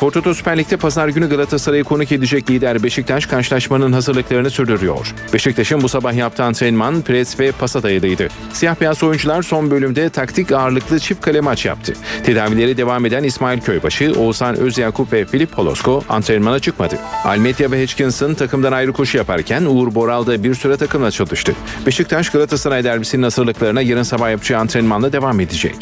Spor 0.01 0.11
Toto 0.11 0.35
Süper 0.35 0.59
Lig'de 0.59 0.77
pazar 0.77 1.09
günü 1.09 1.29
Galatasaray'ı 1.29 1.85
konuk 1.85 2.13
edecek 2.13 2.51
lider 2.51 2.83
Beşiktaş 2.83 3.27
karşılaşmanın 3.27 3.93
hazırlıklarını 3.93 4.51
sürdürüyor. 4.51 5.15
Beşiktaş'ın 5.33 5.83
bu 5.83 5.89
sabah 5.89 6.15
yaptığı 6.15 6.45
antrenman, 6.45 7.03
pres 7.03 7.41
ve 7.41 7.53
pasa 7.53 7.83
dayalıydı. 7.83 8.29
Siyah 8.53 8.81
beyaz 8.81 9.03
oyuncular 9.03 9.43
son 9.43 9.71
bölümde 9.71 10.11
taktik 10.11 10.53
ağırlıklı 10.53 10.99
çift 10.99 11.21
kale 11.21 11.41
maç 11.41 11.67
yaptı. 11.67 11.93
Tedavileri 12.25 12.77
devam 12.77 13.07
eden 13.07 13.25
İsmail 13.25 13.61
Köybaşı, 13.61 14.13
Oğuzhan 14.19 14.57
Özyakup 14.57 15.13
ve 15.13 15.25
Filip 15.25 15.59
Holosko 15.59 16.05
antrenmana 16.09 16.59
çıkmadı. 16.59 16.99
Almetya 17.25 17.71
ve 17.71 17.83
Hitchinson 17.83 18.35
takımdan 18.35 18.73
ayrı 18.73 18.93
koşu 18.93 19.19
yaparken 19.19 19.65
Uğur 19.65 19.95
Boral 19.95 20.27
da 20.27 20.45
bir 20.45 20.55
süre 20.55 20.77
takımla 20.77 21.11
çalıştı. 21.11 21.53
Beşiktaş 21.87 22.31
Galatasaray 22.31 22.85
derbisinin 22.85 23.23
hazırlıklarına 23.23 23.83
yarın 23.83 24.03
sabah 24.03 24.31
yapacağı 24.31 24.61
antrenmanla 24.61 25.13
devam 25.13 25.41
edecek. 25.41 25.77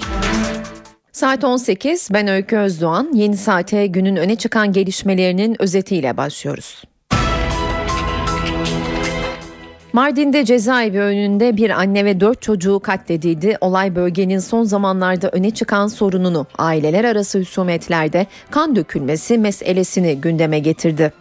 Saat 1.18 1.44
18 1.44 2.08
ben 2.12 2.28
Öykü 2.28 2.56
Özdoğan. 2.56 3.10
Yeni 3.14 3.36
saate 3.36 3.86
günün 3.86 4.16
öne 4.16 4.36
çıkan 4.36 4.72
gelişmelerinin 4.72 5.62
özetiyle 5.62 6.16
başlıyoruz. 6.16 6.82
Mardin'de 9.92 10.44
cezaevi 10.44 11.00
önünde 11.00 11.56
bir 11.56 11.70
anne 11.70 12.04
ve 12.04 12.20
dört 12.20 12.42
çocuğu 12.42 12.80
katledildi. 12.80 13.56
Olay 13.60 13.96
bölgenin 13.96 14.38
son 14.38 14.64
zamanlarda 14.64 15.28
öne 15.28 15.50
çıkan 15.50 15.86
sorununu 15.86 16.46
aileler 16.58 17.04
arası 17.04 17.38
husumetlerde 17.38 18.26
kan 18.50 18.76
dökülmesi 18.76 19.38
meselesini 19.38 20.20
gündeme 20.20 20.58
getirdi. 20.58 21.12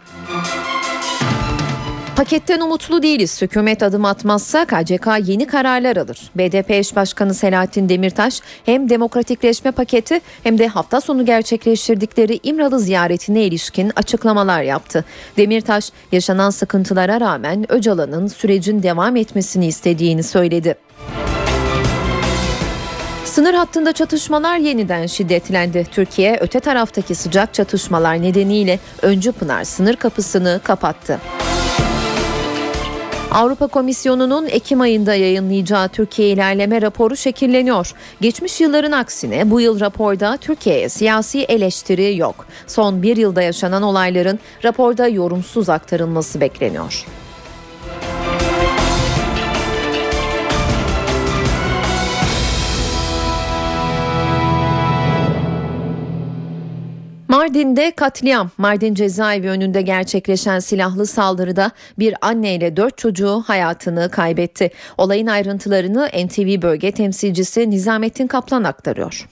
Paketten 2.18 2.60
umutlu 2.60 3.02
değiliz. 3.02 3.42
Hükümet 3.42 3.82
adım 3.82 4.04
atmazsa 4.04 4.64
KCK 4.64 5.06
yeni 5.24 5.46
kararlar 5.46 5.96
alır. 5.96 6.30
BDP 6.36 6.70
eş 6.70 6.96
başkanı 6.96 7.34
Selahattin 7.34 7.88
Demirtaş 7.88 8.40
hem 8.66 8.88
demokratikleşme 8.88 9.70
paketi 9.70 10.20
hem 10.42 10.58
de 10.58 10.68
hafta 10.68 11.00
sonu 11.00 11.24
gerçekleştirdikleri 11.24 12.40
İmralı 12.42 12.80
ziyaretine 12.80 13.42
ilişkin 13.42 13.92
açıklamalar 13.96 14.62
yaptı. 14.62 15.04
Demirtaş 15.36 15.92
yaşanan 16.12 16.50
sıkıntılara 16.50 17.20
rağmen 17.20 17.72
Öcalan'ın 17.72 18.26
sürecin 18.26 18.82
devam 18.82 19.16
etmesini 19.16 19.66
istediğini 19.66 20.22
söyledi. 20.22 20.74
Sınır 23.24 23.54
hattında 23.54 23.92
çatışmalar 23.92 24.56
yeniden 24.56 25.06
şiddetlendi. 25.06 25.86
Türkiye 25.92 26.38
öte 26.40 26.60
taraftaki 26.60 27.14
sıcak 27.14 27.54
çatışmalar 27.54 28.22
nedeniyle 28.22 28.78
Öncü 29.02 29.32
Pınar 29.32 29.64
sınır 29.64 29.96
kapısını 29.96 30.60
kapattı. 30.64 31.20
Avrupa 33.32 33.66
Komisyonu'nun 33.66 34.46
Ekim 34.46 34.80
ayında 34.80 35.14
yayınlayacağı 35.14 35.88
Türkiye 35.88 36.28
ilerleme 36.28 36.82
raporu 36.82 37.16
şekilleniyor. 37.16 37.92
Geçmiş 38.20 38.60
yılların 38.60 38.92
aksine 38.92 39.50
bu 39.50 39.60
yıl 39.60 39.80
raporda 39.80 40.36
Türkiye'ye 40.36 40.88
siyasi 40.88 41.42
eleştiri 41.42 42.16
yok. 42.16 42.46
Son 42.66 43.02
bir 43.02 43.16
yılda 43.16 43.42
yaşanan 43.42 43.82
olayların 43.82 44.38
raporda 44.64 45.08
yorumsuz 45.08 45.68
aktarılması 45.68 46.40
bekleniyor. 46.40 47.04
Mardin'de 57.28 57.90
katliam. 57.90 58.50
Mardin 58.58 58.94
cezaevi 58.94 59.48
önünde 59.48 59.82
gerçekleşen 59.82 60.58
silahlı 60.58 61.06
saldırıda 61.06 61.70
bir 61.98 62.14
anne 62.20 62.54
ile 62.54 62.76
dört 62.76 62.98
çocuğu 62.98 63.42
hayatını 63.46 64.10
kaybetti. 64.10 64.70
Olayın 64.98 65.26
ayrıntılarını 65.26 66.08
NTV 66.26 66.62
bölge 66.62 66.92
temsilcisi 66.92 67.70
Nizamettin 67.70 68.26
Kaplan 68.26 68.64
aktarıyor. 68.64 69.28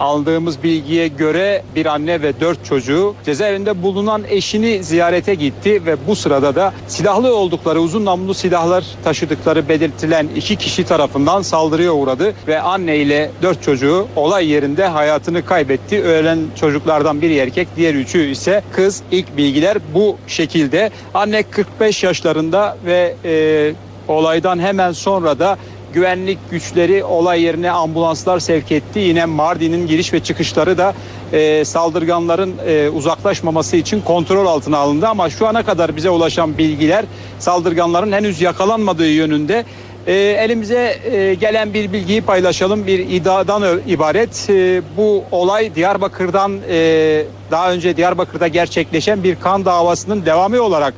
Aldığımız 0.00 0.62
bilgiye 0.62 1.08
göre 1.08 1.62
bir 1.74 1.86
anne 1.86 2.22
ve 2.22 2.40
dört 2.40 2.64
çocuğu 2.64 3.14
cezaevinde 3.24 3.82
bulunan 3.82 4.22
eşini 4.28 4.84
ziyarete 4.84 5.34
gitti 5.34 5.86
ve 5.86 5.96
bu 6.06 6.16
sırada 6.16 6.54
da 6.54 6.72
silahlı 6.88 7.36
oldukları 7.36 7.80
uzun 7.80 8.04
namlulu 8.04 8.34
silahlar 8.34 8.84
taşıdıkları 9.04 9.68
belirtilen 9.68 10.28
iki 10.36 10.56
kişi 10.56 10.84
tarafından 10.84 11.42
saldırıya 11.42 11.92
uğradı 11.92 12.34
ve 12.46 12.60
anne 12.60 12.96
ile 12.96 13.30
dört 13.42 13.62
çocuğu 13.62 14.06
olay 14.16 14.46
yerinde 14.48 14.86
hayatını 14.86 15.46
kaybetti. 15.46 16.02
Ölen 16.02 16.38
çocuklardan 16.60 17.22
biri 17.22 17.36
erkek 17.36 17.68
diğer 17.76 17.94
üçü 17.94 18.30
ise 18.30 18.62
kız. 18.72 19.02
İlk 19.10 19.36
bilgiler 19.36 19.78
bu 19.94 20.16
şekilde. 20.26 20.90
Anne 21.14 21.42
45 21.42 22.02
yaşlarında 22.04 22.76
ve 22.86 23.14
e, 23.24 23.74
olaydan 24.08 24.58
hemen 24.58 24.92
sonra 24.92 25.38
da 25.38 25.58
güvenlik 25.94 26.38
güçleri 26.50 27.04
olay 27.04 27.42
yerine 27.42 27.70
ambulanslar 27.70 28.40
sevk 28.40 28.72
etti. 28.72 28.98
Yine 28.98 29.24
Mardin'in 29.24 29.86
giriş 29.86 30.12
ve 30.12 30.20
çıkışları 30.20 30.78
da 30.78 30.94
e, 31.32 31.64
saldırganların 31.64 32.54
e, 32.66 32.88
uzaklaşmaması 32.88 33.76
için 33.76 34.00
kontrol 34.00 34.46
altına 34.46 34.78
alındı. 34.78 35.08
Ama 35.08 35.30
şu 35.30 35.46
ana 35.46 35.62
kadar 35.62 35.96
bize 35.96 36.10
ulaşan 36.10 36.58
bilgiler 36.58 37.04
saldırganların 37.38 38.12
henüz 38.12 38.40
yakalanmadığı 38.40 39.10
yönünde. 39.10 39.64
E, 40.06 40.12
elimize 40.14 40.98
e, 41.12 41.34
gelen 41.34 41.74
bir 41.74 41.92
bilgiyi 41.92 42.22
paylaşalım. 42.22 42.86
Bir 42.86 42.98
iddiadan 42.98 43.80
ibaret. 43.86 44.50
E, 44.50 44.82
bu 44.96 45.24
olay 45.30 45.74
Diyarbakır'dan 45.74 46.60
e, 46.70 47.24
daha 47.50 47.72
önce 47.72 47.96
Diyarbakır'da 47.96 48.48
gerçekleşen 48.48 49.24
bir 49.24 49.36
kan 49.36 49.64
davasının 49.64 50.26
devamı 50.26 50.62
olarak 50.62 50.94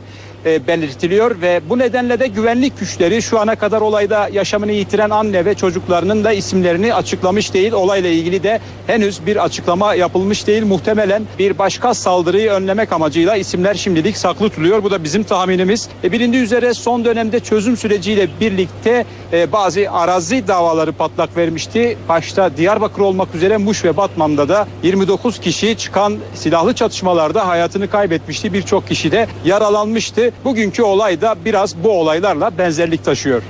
e, 0.47 0.67
belirtiliyor 0.67 1.41
ve 1.41 1.61
bu 1.69 1.79
nedenle 1.79 2.21
de 2.21 2.27
güvenlik 2.27 2.81
güçleri 2.81 3.23
şu 3.23 3.41
ana 3.41 3.57
kadar 3.57 3.81
olayda 3.81 4.29
yaşamını 4.33 4.73
yitiren 4.73 5.11
anne 5.11 5.45
ve 5.45 5.55
çocuklarının 5.55 6.25
da 6.25 6.33
isimlerini 6.33 6.95
açıklamış 6.95 7.55
değil. 7.55 7.73
Olayla 7.73 8.11
ilgili 8.11 8.43
de 8.43 8.61
henüz 8.87 9.27
bir 9.27 9.45
açıklama 9.45 9.95
yapılmış 9.95 10.47
değil. 10.47 10.65
Muhtemelen 10.65 11.23
bir 11.39 11.59
başka 11.59 11.95
saldırıyı 11.95 12.51
önlemek 12.51 12.93
amacıyla 12.93 13.37
isimler 13.37 13.75
şimdilik 13.75 14.17
saklı 14.17 14.49
tutuluyor. 14.49 14.83
Bu 14.83 14.91
da 14.91 15.05
bizim 15.05 15.23
tahminimiz. 15.23 15.89
E, 16.05 16.13
bilindiği 16.13 16.43
üzere 16.43 16.75
son 16.75 17.05
dönemde 17.05 17.41
çözüm 17.41 17.77
süreciyle 17.77 18.29
birlikte 18.41 19.05
e, 19.33 19.53
bazı 19.53 19.91
arazi 19.91 20.49
davaları 20.49 20.93
patlak 20.93 21.37
vermişti. 21.37 21.99
Başta 22.09 22.57
Diyarbakır 22.57 23.03
olmak 23.03 23.35
üzere 23.35 23.57
Muş 23.57 23.85
ve 23.85 23.97
Batman'da 23.97 24.49
da 24.49 24.67
29 24.83 25.41
kişi 25.41 25.77
çıkan 25.77 26.17
silahlı 26.35 26.75
çatışmalarda 26.75 27.49
hayatını 27.49 27.91
kaybetmişti. 27.91 28.53
Birçok 28.53 28.89
kişi 28.89 29.13
de 29.13 29.27
yaralanmıştı. 29.45 30.33
Bugünkü 30.45 30.83
olay 30.83 31.21
da 31.21 31.37
biraz 31.45 31.85
bu 31.85 31.91
olaylarla 31.91 32.59
benzerlik 32.59 33.05
taşıyor. 33.05 33.43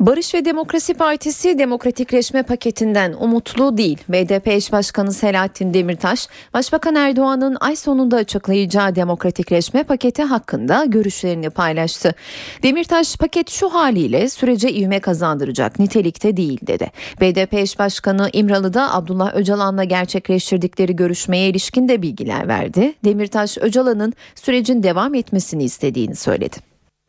Barış 0.00 0.34
ve 0.34 0.44
Demokrasi 0.44 0.94
Partisi 0.94 1.58
demokratikleşme 1.58 2.42
paketinden 2.42 3.12
umutlu 3.20 3.76
değil. 3.76 3.98
BDP 4.08 4.48
eş 4.48 4.72
başkanı 4.72 5.12
Selahattin 5.12 5.74
Demirtaş, 5.74 6.28
Başbakan 6.54 6.94
Erdoğan'ın 6.94 7.56
ay 7.60 7.76
sonunda 7.76 8.16
açıklayacağı 8.16 8.94
demokratikleşme 8.94 9.82
paketi 9.82 10.22
hakkında 10.22 10.84
görüşlerini 10.84 11.50
paylaştı. 11.50 12.14
Demirtaş 12.62 13.16
paket 13.16 13.50
şu 13.50 13.68
haliyle 13.68 14.28
sürece 14.28 14.72
ivme 14.72 15.00
kazandıracak 15.00 15.78
nitelikte 15.78 16.36
değil 16.36 16.58
dedi. 16.66 16.90
BDP 17.20 17.54
eş 17.54 17.78
başkanı 17.78 18.30
İmralı'da 18.32 18.94
Abdullah 18.94 19.34
Öcalan'la 19.34 19.84
gerçekleştirdikleri 19.84 20.96
görüşmeye 20.96 21.48
ilişkin 21.48 21.88
de 21.88 22.02
bilgiler 22.02 22.48
verdi. 22.48 22.94
Demirtaş 23.04 23.58
Öcalan'ın 23.58 24.12
sürecin 24.34 24.82
devam 24.82 25.14
etmesini 25.14 25.64
istediğini 25.64 26.16
söyledi. 26.16 26.56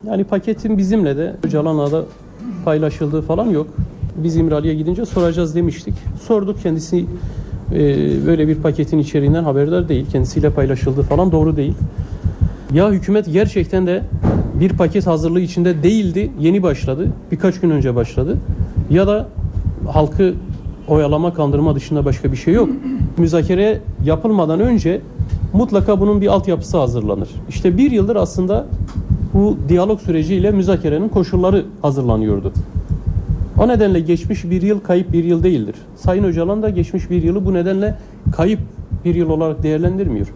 Yani 0.04 0.24
paketin 0.24 0.78
bizimle 0.78 1.16
de 1.16 1.36
Öcalan'la 1.42 1.92
da 1.92 2.04
paylaşıldığı 2.64 3.22
falan 3.22 3.46
yok. 3.46 3.66
Biz 4.16 4.36
İmralı'ya 4.36 4.74
gidince 4.74 5.06
soracağız 5.06 5.54
demiştik. 5.54 5.94
Sorduk 6.22 6.62
kendisi 6.62 7.06
e, 7.72 7.78
böyle 8.26 8.48
bir 8.48 8.54
paketin 8.54 8.98
içeriğinden 8.98 9.44
haberdar 9.44 9.88
değil. 9.88 10.06
Kendisiyle 10.12 10.50
paylaşıldığı 10.50 11.02
falan 11.02 11.32
doğru 11.32 11.56
değil. 11.56 11.74
Ya 12.74 12.90
hükümet 12.90 13.32
gerçekten 13.32 13.86
de 13.86 14.02
bir 14.60 14.70
paket 14.70 15.06
hazırlığı 15.06 15.40
içinde 15.40 15.82
değildi. 15.82 16.30
Yeni 16.40 16.62
başladı. 16.62 17.06
Birkaç 17.32 17.60
gün 17.60 17.70
önce 17.70 17.94
başladı. 17.94 18.38
Ya 18.90 19.06
da 19.06 19.28
halkı 19.88 20.34
oyalama 20.88 21.34
kandırma 21.34 21.74
dışında 21.74 22.04
başka 22.04 22.32
bir 22.32 22.36
şey 22.36 22.54
yok. 22.54 22.68
Müzakere 23.16 23.80
yapılmadan 24.04 24.60
önce 24.60 25.00
mutlaka 25.52 26.00
bunun 26.00 26.20
bir 26.20 26.26
altyapısı 26.26 26.78
hazırlanır. 26.78 27.28
İşte 27.48 27.78
bir 27.78 27.90
yıldır 27.90 28.16
aslında 28.16 28.66
bu 29.34 29.58
diyalog 29.68 30.00
süreciyle 30.00 30.50
müzakerenin 30.50 31.08
koşulları 31.08 31.64
hazırlanıyordu. 31.82 32.52
O 33.58 33.68
nedenle 33.68 34.00
geçmiş 34.00 34.44
bir 34.44 34.62
yıl 34.62 34.80
kayıp 34.80 35.12
bir 35.12 35.24
yıl 35.24 35.42
değildir. 35.42 35.74
Sayın 35.96 36.24
Öcalan 36.24 36.62
da 36.62 36.70
geçmiş 36.70 37.10
bir 37.10 37.22
yılı 37.22 37.46
bu 37.46 37.54
nedenle 37.54 37.98
kayıp 38.32 38.60
bir 39.04 39.14
yıl 39.14 39.30
olarak 39.30 39.62
değerlendirmiyor. 39.62 40.26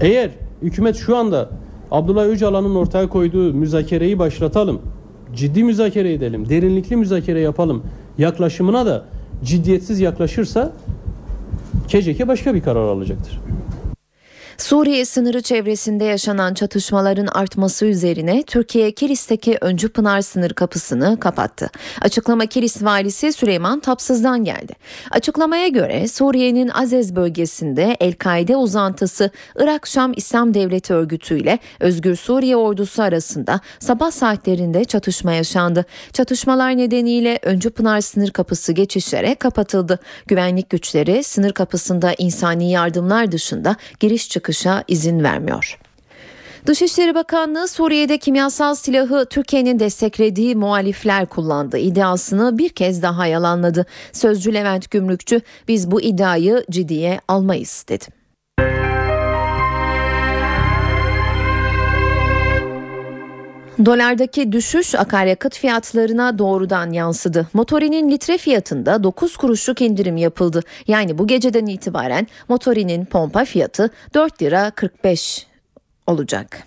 Eğer 0.00 0.30
hükümet 0.62 0.96
şu 0.96 1.16
anda 1.16 1.48
Abdullah 1.90 2.24
Öcalan'ın 2.24 2.74
ortaya 2.74 3.08
koyduğu 3.08 3.54
müzakereyi 3.54 4.18
başlatalım, 4.18 4.78
ciddi 5.34 5.64
müzakere 5.64 6.12
edelim, 6.12 6.48
derinlikli 6.48 6.96
müzakere 6.96 7.40
yapalım 7.40 7.82
yaklaşımına 8.18 8.86
da 8.86 9.04
ciddiyetsiz 9.44 10.00
yaklaşırsa 10.00 10.72
KCK 11.88 12.28
başka 12.28 12.54
bir 12.54 12.60
karar 12.60 12.88
alacaktır. 12.88 13.40
Suriye 14.58 15.04
sınırı 15.04 15.42
çevresinde 15.42 16.04
yaşanan 16.04 16.54
çatışmaların 16.54 17.26
artması 17.26 17.86
üzerine 17.86 18.42
Türkiye 18.42 18.92
Kilis'teki 18.92 19.58
Öncü 19.60 19.88
Pınar 19.88 20.20
sınır 20.20 20.50
kapısını 20.50 21.20
kapattı. 21.20 21.70
Açıklama 22.00 22.46
Kilis 22.46 22.82
valisi 22.82 23.32
Süleyman 23.32 23.80
Tapsız'dan 23.80 24.44
geldi. 24.44 24.72
Açıklamaya 25.10 25.68
göre 25.68 26.08
Suriye'nin 26.08 26.68
Azez 26.68 27.16
bölgesinde 27.16 27.96
El-Kaide 28.00 28.56
uzantısı 28.56 29.30
Irak 29.56 29.86
Şam 29.86 30.12
İslam 30.16 30.54
Devleti 30.54 30.94
örgütü 30.94 31.38
ile 31.38 31.58
Özgür 31.80 32.16
Suriye 32.16 32.56
ordusu 32.56 33.02
arasında 33.02 33.60
sabah 33.78 34.10
saatlerinde 34.10 34.84
çatışma 34.84 35.32
yaşandı. 35.32 35.84
Çatışmalar 36.12 36.76
nedeniyle 36.76 37.38
Öncü 37.42 37.70
Pınar 37.70 38.00
sınır 38.00 38.30
kapısı 38.30 38.72
geçişlere 38.72 39.34
kapatıldı. 39.34 39.98
Güvenlik 40.26 40.70
güçleri 40.70 41.24
sınır 41.24 41.52
kapısında 41.52 42.14
insani 42.18 42.70
yardımlar 42.70 43.32
dışında 43.32 43.76
giriş 44.00 44.28
çıkış 44.28 44.47
çıkışa 44.48 44.84
izin 44.88 45.24
vermiyor. 45.24 45.78
Dışişleri 46.66 47.14
Bakanlığı 47.14 47.68
Suriye'de 47.68 48.18
kimyasal 48.18 48.74
silahı 48.74 49.26
Türkiye'nin 49.30 49.78
desteklediği 49.78 50.56
muhalifler 50.56 51.26
kullandı 51.26 51.78
iddiasını 51.78 52.58
bir 52.58 52.68
kez 52.68 53.02
daha 53.02 53.26
yalanladı. 53.26 53.86
Sözcü 54.12 54.54
Levent 54.54 54.90
Gümrükçü 54.90 55.40
biz 55.68 55.90
bu 55.90 56.00
iddiayı 56.00 56.64
ciddiye 56.70 57.20
almayız 57.28 57.84
dedi. 57.88 58.17
Dolardaki 63.84 64.52
düşüş 64.52 64.94
akaryakıt 64.94 65.58
fiyatlarına 65.58 66.38
doğrudan 66.38 66.90
yansıdı. 66.90 67.48
Motorinin 67.52 68.10
litre 68.10 68.38
fiyatında 68.38 69.02
9 69.02 69.36
kuruşluk 69.36 69.80
indirim 69.80 70.16
yapıldı. 70.16 70.62
Yani 70.86 71.18
bu 71.18 71.26
geceden 71.26 71.66
itibaren 71.66 72.26
motorinin 72.48 73.04
pompa 73.04 73.44
fiyatı 73.44 73.90
4 74.14 74.42
lira 74.42 74.70
45 74.70 75.46
olacak. 76.06 76.62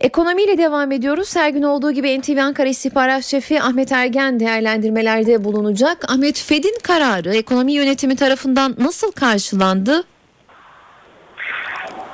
Ekonomiyle 0.00 0.58
devam 0.58 0.92
ediyoruz. 0.92 1.36
Her 1.36 1.50
gün 1.50 1.62
olduğu 1.62 1.92
gibi 1.92 2.20
NTV 2.20 2.38
Ankara 2.38 2.68
İstihbarat 2.68 3.24
Şefi 3.24 3.62
Ahmet 3.62 3.92
Ergen 3.92 4.40
değerlendirmelerde 4.40 5.44
bulunacak. 5.44 6.10
Ahmet 6.12 6.38
Fed'in 6.38 6.78
kararı 6.82 7.34
ekonomi 7.34 7.72
yönetimi 7.72 8.16
tarafından 8.16 8.74
nasıl 8.78 9.12
karşılandı? 9.12 10.04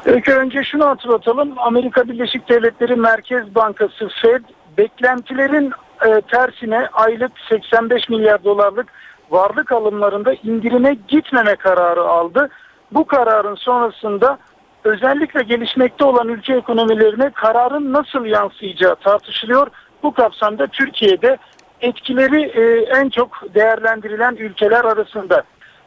Öykü 0.07 0.33
önce 0.33 0.65
şunu 0.65 0.87
hatırlatalım. 0.87 1.53
Amerika 1.57 2.09
Birleşik 2.09 2.49
Devletleri 2.49 2.97
Merkez 2.97 3.55
Bankası 3.55 4.09
Fed 4.23 4.45
beklentilerin 4.79 5.73
e, 6.07 6.21
tersine 6.21 6.89
aylık 6.93 7.33
85 7.49 8.09
milyar 8.09 8.45
dolarlık 8.45 8.87
varlık 9.31 9.73
alımlarında 9.73 10.35
indirime 10.35 10.97
gitmeme 11.09 11.57
kararı 11.57 12.03
aldı. 12.03 12.49
Bu 12.93 13.07
kararın 13.07 13.55
sonrasında 13.55 14.39
özellikle 14.85 15.43
gelişmekte 15.43 16.05
olan 16.05 16.29
ülke 16.29 16.55
ekonomilerine 16.55 17.31
kararın 17.31 17.93
nasıl 17.93 18.25
yansıyacağı 18.25 18.97
tartışılıyor. 18.97 19.67
Bu 20.03 20.15
kapsamda 20.15 20.67
Türkiye'de 20.67 21.39
etkileri 21.81 22.43
e, 22.43 22.63
en 22.99 23.09
çok 23.09 23.55
değerlendirilen 23.55 24.37
ülkeler 24.37 24.85
arasında. 24.85 25.43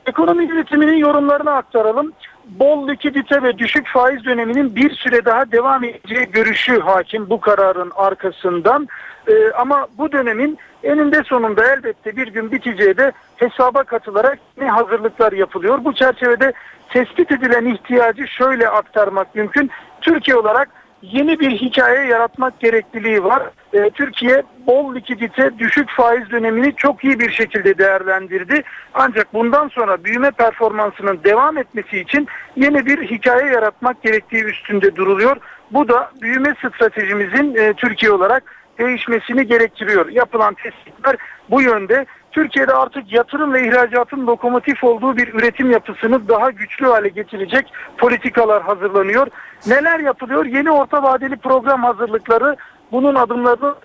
Ekonomi 0.06 0.46
yönetiminin 0.46 0.98
yorumlarını 0.98 1.52
aktaralım. 1.52 2.14
Bol 2.50 2.88
likidite 2.88 3.44
ve 3.44 3.58
düşük 3.58 3.88
faiz 3.88 4.26
döneminin 4.26 4.76
bir 4.76 4.96
süre 4.96 5.26
daha 5.26 5.52
devam 5.52 5.84
edeceği 5.84 6.32
görüşü 6.32 6.80
hakim 6.80 7.30
bu 7.30 7.42
kararın 7.42 7.92
arkasından. 7.96 8.88
Ee, 9.28 9.52
ama 9.52 9.88
bu 9.98 10.12
dönemin 10.12 10.58
eninde 10.84 11.24
sonunda 11.24 11.74
elbette 11.74 12.18
bir 12.18 12.28
gün 12.28 12.52
biteceği 12.52 12.98
de 12.98 13.12
hesaba 13.36 13.84
katılarak 13.84 14.40
ne 14.58 14.70
hazırlıklar 14.70 15.32
yapılıyor. 15.32 15.84
Bu 15.84 15.94
çerçevede 15.94 16.54
tespit 16.90 17.32
edilen 17.32 17.66
ihtiyacı 17.66 18.28
şöyle 18.28 18.70
aktarmak 18.70 19.36
mümkün. 19.36 19.72
Türkiye 20.02 20.38
olarak 20.38 20.70
yeni 21.12 21.40
bir 21.40 21.52
hikaye 21.52 22.08
yaratmak 22.08 22.60
gerekliliği 22.60 23.24
var. 23.24 23.44
Ee, 23.74 23.90
Türkiye 23.90 24.44
bol 24.68 24.96
likidite, 24.96 25.60
düşük 25.60 25.90
faiz 25.90 26.30
dönemini 26.30 26.76
çok 26.76 27.04
iyi 27.04 27.20
bir 27.20 27.32
şekilde 27.32 27.78
değerlendirdi. 27.78 28.64
Ancak 28.94 29.34
bundan 29.34 29.68
sonra 29.68 30.04
büyüme 30.04 30.32
performansının 30.32 31.20
devam 31.24 31.58
etmesi 31.58 32.00
için 32.00 32.28
yeni 32.56 32.86
bir 32.86 33.10
hikaye 33.10 33.52
yaratmak 33.52 34.04
gerektiği 34.04 34.44
üstünde 34.44 34.96
duruluyor. 34.96 35.38
Bu 35.72 35.88
da 35.88 36.12
büyüme 36.22 36.56
stratejimizin 36.56 37.56
e, 37.56 37.74
Türkiye 37.74 38.12
olarak 38.12 38.44
değişmesini 38.80 39.48
gerektiriyor. 39.48 40.10
Yapılan 40.10 40.54
tespitler 40.54 41.16
bu 41.50 41.62
yönde. 41.62 42.06
Türkiye'de 42.36 42.74
artık 42.74 43.14
yatırım 43.14 43.54
ve 43.54 43.68
ihracatın 43.68 44.28
lokomotif 44.28 44.84
olduğu 44.84 45.18
bir 45.18 45.34
üretim 45.34 45.72
yapısını 45.72 46.28
daha 46.28 46.50
güçlü 46.50 46.86
hale 46.86 47.08
getirecek 47.08 47.74
politikalar 47.98 48.64
hazırlanıyor. 48.64 49.28
Neler 49.68 50.00
yapılıyor? 50.00 50.46
Yeni 50.46 50.72
orta 50.72 51.04
vadeli 51.04 51.38
program 51.38 51.84
hazırlıkları 51.84 52.56
bunun 52.92 53.16
adımlarını 53.16 53.76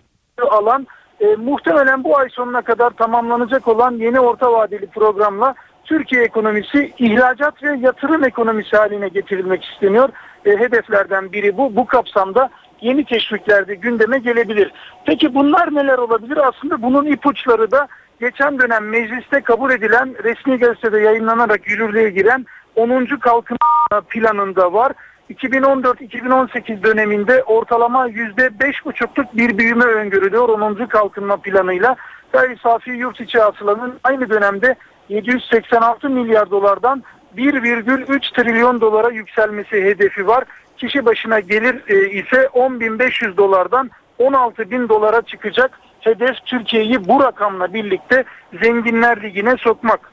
alan 0.51 0.86
e, 1.20 1.36
muhtemelen 1.36 2.05
bu 2.05 2.18
ay 2.18 2.28
sonuna 2.28 2.62
kadar 2.62 2.90
tamamlanacak 2.90 3.68
olan 3.68 3.94
yeni 3.94 4.20
orta 4.20 4.53
vadeli 4.53 4.86
programla 4.86 5.55
Türkiye 5.84 6.22
ekonomisi 6.22 6.92
ihracat 6.98 7.62
ve 7.62 7.76
yatırım 7.76 8.24
ekonomisi 8.24 8.76
haline 8.76 9.09
getirilmek 9.09 9.64
isteniyor. 9.64 10.09
E, 10.44 10.51
hedeflerden 10.51 11.32
biri 11.32 11.57
bu. 11.57 11.76
Bu 11.76 11.86
kapsamda 11.86 12.51
yeni 12.80 13.05
teşvikler 13.05 13.68
de 13.68 13.74
gündeme 13.74 14.18
gelebilir. 14.18 14.72
Peki 15.05 15.34
bunlar 15.34 15.74
neler 15.74 15.98
olabilir? 15.98 16.48
Aslında 16.48 16.82
bunun 16.82 17.07
ipuçları 17.07 17.70
da 17.70 17.88
geçen 18.21 18.59
dönem 18.59 18.89
mecliste 18.89 19.41
kabul 19.41 19.71
edilen 19.71 20.14
resmi 20.25 20.59
gazetede 20.59 21.01
yayınlanarak 21.01 21.68
yürürlüğe 21.68 22.11
giren 22.11 22.47
10. 22.75 23.05
kalkınma 23.05 24.01
planında 24.09 24.73
var. 24.73 24.93
2014-2018 25.31 26.83
döneminde 26.83 27.43
ortalama 27.43 28.09
%5,5'luk 28.09 29.37
bir 29.37 29.59
büyüme 29.59 29.85
öngörülüyor 29.85 30.49
10. 30.49 30.87
kalkınma 30.87 31.37
planıyla. 31.37 31.97
Gayri 32.33 32.57
safi 32.62 32.91
yurt 32.91 33.21
içi 33.21 33.39
hasılanın 33.39 34.01
aynı 34.05 34.31
dönemde 34.31 34.75
786 35.09 36.09
milyar 36.09 36.51
dolardan 36.51 37.03
1,3 37.37 38.35
trilyon 38.35 38.81
dolara 38.81 39.09
yükselmesi 39.09 39.85
hedefi 39.85 40.27
var. 40.27 40.45
Kişi 40.77 41.05
başına 41.05 41.41
gelir 41.41 41.83
e, 41.89 42.11
ise 42.11 42.37
10.500 42.37 43.37
dolardan 43.37 43.91
16.000 44.18 44.89
dolara 44.89 45.23
çıkacak. 45.23 45.71
Hedef 46.01 46.36
Türkiye'yi 46.46 47.09
bu 47.09 47.22
rakamla 47.22 47.74
birlikte 47.74 48.24
zenginler 48.62 49.22
ligine 49.22 49.57
sokmak. 49.57 50.12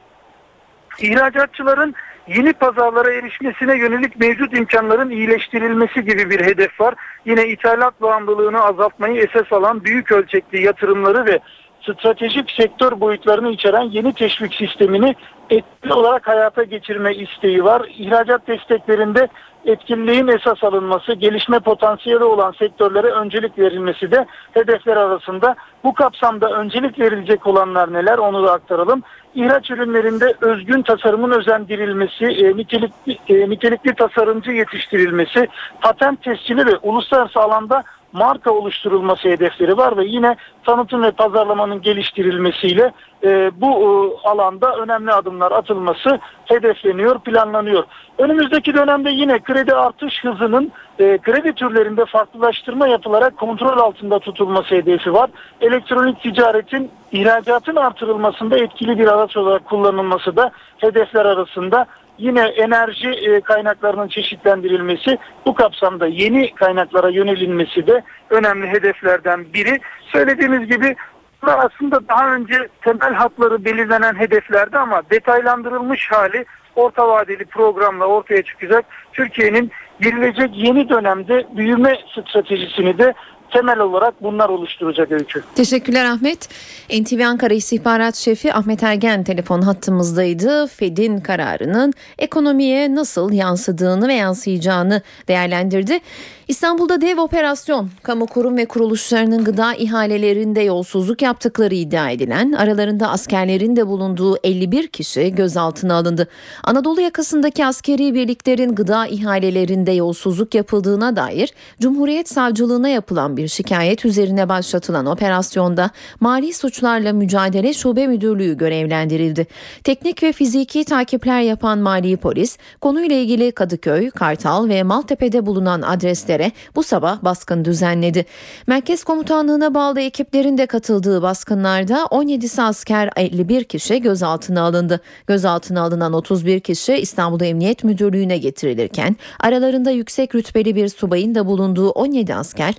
İhracatçıların 1.00 1.96
yeni 2.28 2.54
pazarlara 2.54 3.14
erişmesine 3.14 3.78
yönelik 3.78 4.20
mevcut 4.20 4.58
imkanların 4.58 5.10
iyileştirilmesi 5.10 6.06
gibi 6.06 6.30
bir 6.30 6.46
hedef 6.46 6.82
var. 6.82 6.96
Yine 7.26 7.48
ithalat 7.48 8.02
bağımlılığını 8.02 8.64
azaltmayı 8.64 9.22
esas 9.22 9.54
alan 9.54 9.84
büyük 9.84 10.12
ölçekli 10.12 10.62
yatırımları 10.62 11.26
ve 11.26 11.40
stratejik 11.82 12.52
sektör 12.52 13.00
boyutlarını 13.00 13.50
içeren 13.52 13.82
yeni 13.82 14.14
teşvik 14.14 14.56
sistemini 14.56 15.16
etkili 15.50 15.94
olarak 15.94 16.28
hayata 16.28 16.64
geçirme 16.64 17.16
isteği 17.16 17.64
var. 17.64 17.90
İhracat 17.98 18.48
desteklerinde 18.48 19.28
etkinliğin 19.68 20.28
esas 20.28 20.64
alınması, 20.64 21.14
gelişme 21.14 21.60
potansiyeli 21.60 22.24
olan 22.24 22.52
sektörlere 22.52 23.08
öncelik 23.08 23.60
verilmesi 23.60 24.12
de 24.12 24.26
hedefler 24.54 24.98
arasında. 24.98 25.56
Bu 25.84 25.94
kapsamda 25.94 26.52
öncelik 26.52 27.00
verilecek 27.00 27.48
olanlar 27.48 27.94
neler 27.94 28.18
onu 28.18 28.44
da 28.44 28.52
aktaralım. 28.52 29.04
İhraç 29.36 29.72
ürünlerinde 29.72 30.34
özgün 30.42 30.82
tasarımın 30.82 31.32
özendirilmesi, 31.32 32.26
e, 32.26 32.58
nitelikli, 32.58 33.18
e, 33.30 33.50
nitelikli 33.50 33.96
tasarımcı 33.96 34.52
yetiştirilmesi, 34.52 35.48
patent 35.82 36.24
tescili 36.24 36.66
ve 36.66 36.78
uluslararası 36.78 37.40
alanda 37.40 37.84
marka 38.18 38.52
oluşturulması 38.52 39.30
hedefleri 39.30 39.78
var 39.78 39.98
ve 39.98 40.06
yine 40.06 40.36
tanıtım 40.66 41.04
ve 41.04 41.12
pazarlamanın 41.12 41.82
geliştirilmesiyle 41.82 42.92
e, 43.24 43.52
bu 43.62 43.68
e, 43.68 44.28
alanda 44.28 44.76
önemli 44.76 45.12
adımlar 45.12 45.52
atılması 45.52 46.20
hedefleniyor, 46.46 47.20
planlanıyor. 47.20 47.84
Önümüzdeki 48.18 48.74
dönemde 48.74 49.10
yine 49.10 49.40
kredi 49.40 49.74
artış 49.76 50.24
hızının 50.24 50.72
e, 51.00 51.18
kredi 51.18 51.54
türlerinde 51.54 52.06
farklılaştırma 52.06 52.88
yapılarak 52.88 53.38
kontrol 53.38 53.78
altında 53.78 54.20
tutulması 54.20 54.76
hedefi 54.76 55.14
var. 55.14 55.30
Elektronik 55.62 56.22
ticaretin 56.22 56.92
ihracatın 57.12 57.76
artırılmasında 57.76 58.58
etkili 58.58 59.00
bir 59.00 59.08
araç 59.08 59.38
olarak 59.38 59.66
kullanılması 59.66 60.36
da 60.36 60.52
hedefler 60.78 61.26
arasında 61.26 61.86
yine 62.18 62.42
enerji 62.42 63.10
e, 63.10 63.42
kaynaklarının 63.42 64.08
çeşitlendirilmesi 64.08 65.18
bu 65.46 65.54
kapsamda 65.54 66.08
yeni 66.08 66.56
kaynaklara 66.56 67.10
yönelinmesi 67.10 67.88
de 67.88 68.04
önemli 68.30 68.68
hedeflerden 68.68 69.46
biri. 69.54 69.80
Söylediğimiz 70.12 70.68
gibi 70.68 70.96
bunlar 71.42 71.60
aslında 71.66 72.08
daha 72.08 72.34
önce 72.34 72.68
temel 72.82 73.14
hatları 73.14 73.66
belirlenen 73.66 74.16
hedeflerdi 74.16 74.78
ama 74.78 75.02
detaylandırılmış 75.12 76.12
hali 76.12 76.46
orta 76.76 77.08
vadeli 77.08 77.46
programla 77.46 78.06
ortaya 78.06 78.42
çıkacak. 78.44 78.86
Türkiye'nin 79.14 79.72
girilecek 80.02 80.50
yeni 80.54 80.90
dönemde 80.90 81.48
büyüme 81.58 81.98
stratejisini 82.12 82.98
de 82.98 83.14
temel 83.52 83.80
olarak 83.80 84.24
bunlar 84.24 84.50
oluşturacak 84.50 85.12
öykü. 85.12 85.44
Teşekkürler 85.56 86.06
Ahmet. 86.06 86.50
NTV 86.90 87.22
Ankara 87.26 87.54
İstihbarat 87.54 88.16
Şefi 88.16 88.54
Ahmet 88.54 88.84
Ergen 88.84 89.24
telefon 89.24 89.62
hattımızdaydı. 89.62 90.68
Fed'in 90.68 91.20
kararının 91.20 91.94
ekonomiye 92.18 92.96
nasıl 92.96 93.32
yansıdığını 93.32 94.08
ve 94.08 94.14
yansıyacağını 94.14 95.02
değerlendirdi. 95.28 96.00
İstanbul'da 96.48 97.02
dev 97.02 97.20
operasyon, 97.20 97.90
kamu 98.04 98.28
kurum 98.28 98.58
ve 98.58 98.66
kuruluşlarının 98.66 99.44
gıda 99.44 99.74
ihalelerinde 99.74 100.62
yolsuzluk 100.62 101.22
yaptıkları 101.22 101.76
iddia 101.76 102.10
edilen, 102.10 102.52
aralarında 102.52 103.10
askerlerin 103.10 103.76
de 103.76 103.88
bulunduğu 103.88 104.38
51 104.44 104.88
kişi 104.88 105.36
gözaltına 105.36 105.96
alındı. 105.96 106.28
Anadolu 106.64 107.02
yakasındaki 107.02 107.66
askeri 107.66 108.14
birliklerin 108.14 108.76
gıda 108.76 109.08
ihalelerinde 109.08 109.92
yolsuzluk 109.92 110.56
yapıldığına 110.56 111.16
dair 111.16 111.54
Cumhuriyet 111.82 112.30
Savcılığına 112.30 112.90
yapılan 112.90 113.37
bir 113.38 113.48
şikayet 113.48 114.06
üzerine 114.06 114.50
başlatılan 114.50 115.06
operasyonda 115.06 115.90
Mali 116.20 116.54
Suçlarla 116.54 117.14
Mücadele 117.14 117.74
Şube 117.74 118.08
Müdürlüğü 118.08 118.58
görevlendirildi. 118.58 119.48
Teknik 119.84 120.24
ve 120.24 120.32
fiziki 120.32 120.86
takipler 120.86 121.42
yapan 121.42 121.80
Mali 121.80 122.18
Polis, 122.18 122.58
konuyla 122.82 123.16
ilgili 123.16 123.52
Kadıköy, 123.52 124.10
Kartal 124.10 124.70
ve 124.70 124.84
Maltepe'de 124.84 125.46
bulunan 125.46 125.82
adresleri 125.82 126.38
bölgelere 126.38 126.52
bu 126.76 126.84
sabah 126.84 127.24
baskın 127.24 127.66
düzenledi. 127.66 128.26
Merkez 128.68 129.04
Komutanlığı'na 129.04 129.74
bağlı 129.74 130.02
ekiplerin 130.02 130.58
de 130.58 130.66
katıldığı 130.66 131.22
baskınlarda 131.22 132.08
17'si 132.12 132.62
asker 132.62 133.10
51 133.16 133.64
kişi 133.64 134.02
gözaltına 134.02 134.62
alındı. 134.62 135.02
Gözaltına 135.28 135.82
alınan 135.82 136.14
31 136.14 136.60
kişi 136.60 136.94
İstanbul 136.96 137.42
Emniyet 137.42 137.84
Müdürlüğü'ne 137.84 138.38
getirilirken 138.38 139.16
aralarında 139.40 139.92
yüksek 139.92 140.36
rütbeli 140.36 140.76
bir 140.76 140.90
subayın 140.90 141.36
da 141.36 141.46
bulunduğu 141.46 141.90
17 141.90 142.36
asker 142.36 142.74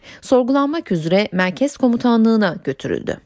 sorgulanmak 0.48 0.92
üzere 0.92 1.28
Merkez 1.32 1.76
Komutanlığı'na 1.76 2.56
götürüldü. 2.64 3.20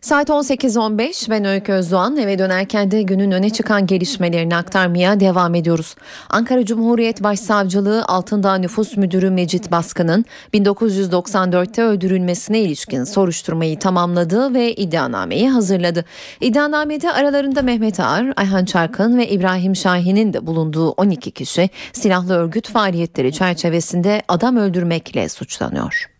Saat 0.00 0.28
18.15 0.28 1.30
ben 1.30 1.44
Öykü 1.44 1.72
Özdoğan 1.72 2.16
eve 2.16 2.38
dönerken 2.38 2.90
de 2.90 3.02
günün 3.02 3.30
öne 3.30 3.50
çıkan 3.50 3.86
gelişmelerini 3.86 4.56
aktarmaya 4.56 5.20
devam 5.20 5.54
ediyoruz. 5.54 5.94
Ankara 6.30 6.64
Cumhuriyet 6.64 7.22
Başsavcılığı 7.22 8.04
Altındağ 8.04 8.54
Nüfus 8.54 8.96
Müdürü 8.96 9.30
Mecit 9.30 9.70
Baskın'ın 9.70 10.24
1994'te 10.54 11.82
öldürülmesine 11.82 12.60
ilişkin 12.60 13.04
soruşturmayı 13.04 13.78
tamamladı 13.78 14.54
ve 14.54 14.74
iddianameyi 14.74 15.50
hazırladı. 15.50 16.04
İddianamede 16.40 17.12
aralarında 17.12 17.62
Mehmet 17.62 18.00
Ağar, 18.00 18.32
Ayhan 18.36 18.64
Çarkın 18.64 19.18
ve 19.18 19.28
İbrahim 19.28 19.76
Şahin'in 19.76 20.32
de 20.32 20.46
bulunduğu 20.46 20.90
12 20.90 21.30
kişi 21.30 21.70
silahlı 21.92 22.34
örgüt 22.34 22.68
faaliyetleri 22.68 23.32
çerçevesinde 23.32 24.22
adam 24.28 24.56
öldürmekle 24.56 25.28
suçlanıyor. 25.28 26.13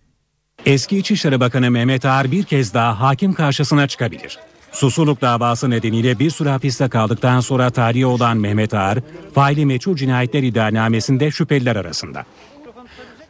Eski 0.67 0.99
İçişleri 0.99 1.41
Bakanı 1.41 1.71
Mehmet 1.71 2.05
Ağar 2.05 2.31
bir 2.31 2.43
kez 2.43 2.75
daha 2.75 3.01
hakim 3.01 3.33
karşısına 3.33 3.89
çıkabilir. 3.89 4.39
Susurluk 4.73 5.21
davası 5.21 5.71
nedeniyle 5.71 6.19
bir 6.19 6.31
süre 6.31 6.49
hapiste 6.49 6.89
kaldıktan 6.89 7.41
sonra 7.41 7.71
tarihi 7.71 8.07
olan 8.07 8.37
Mehmet 8.37 8.75
Ağar, 8.75 8.99
faili 9.35 9.67
meçhul 9.67 9.97
cinayetler 9.97 10.43
iddianamesinde 10.43 11.31
şüpheliler 11.31 11.77
arasında. 11.77 12.25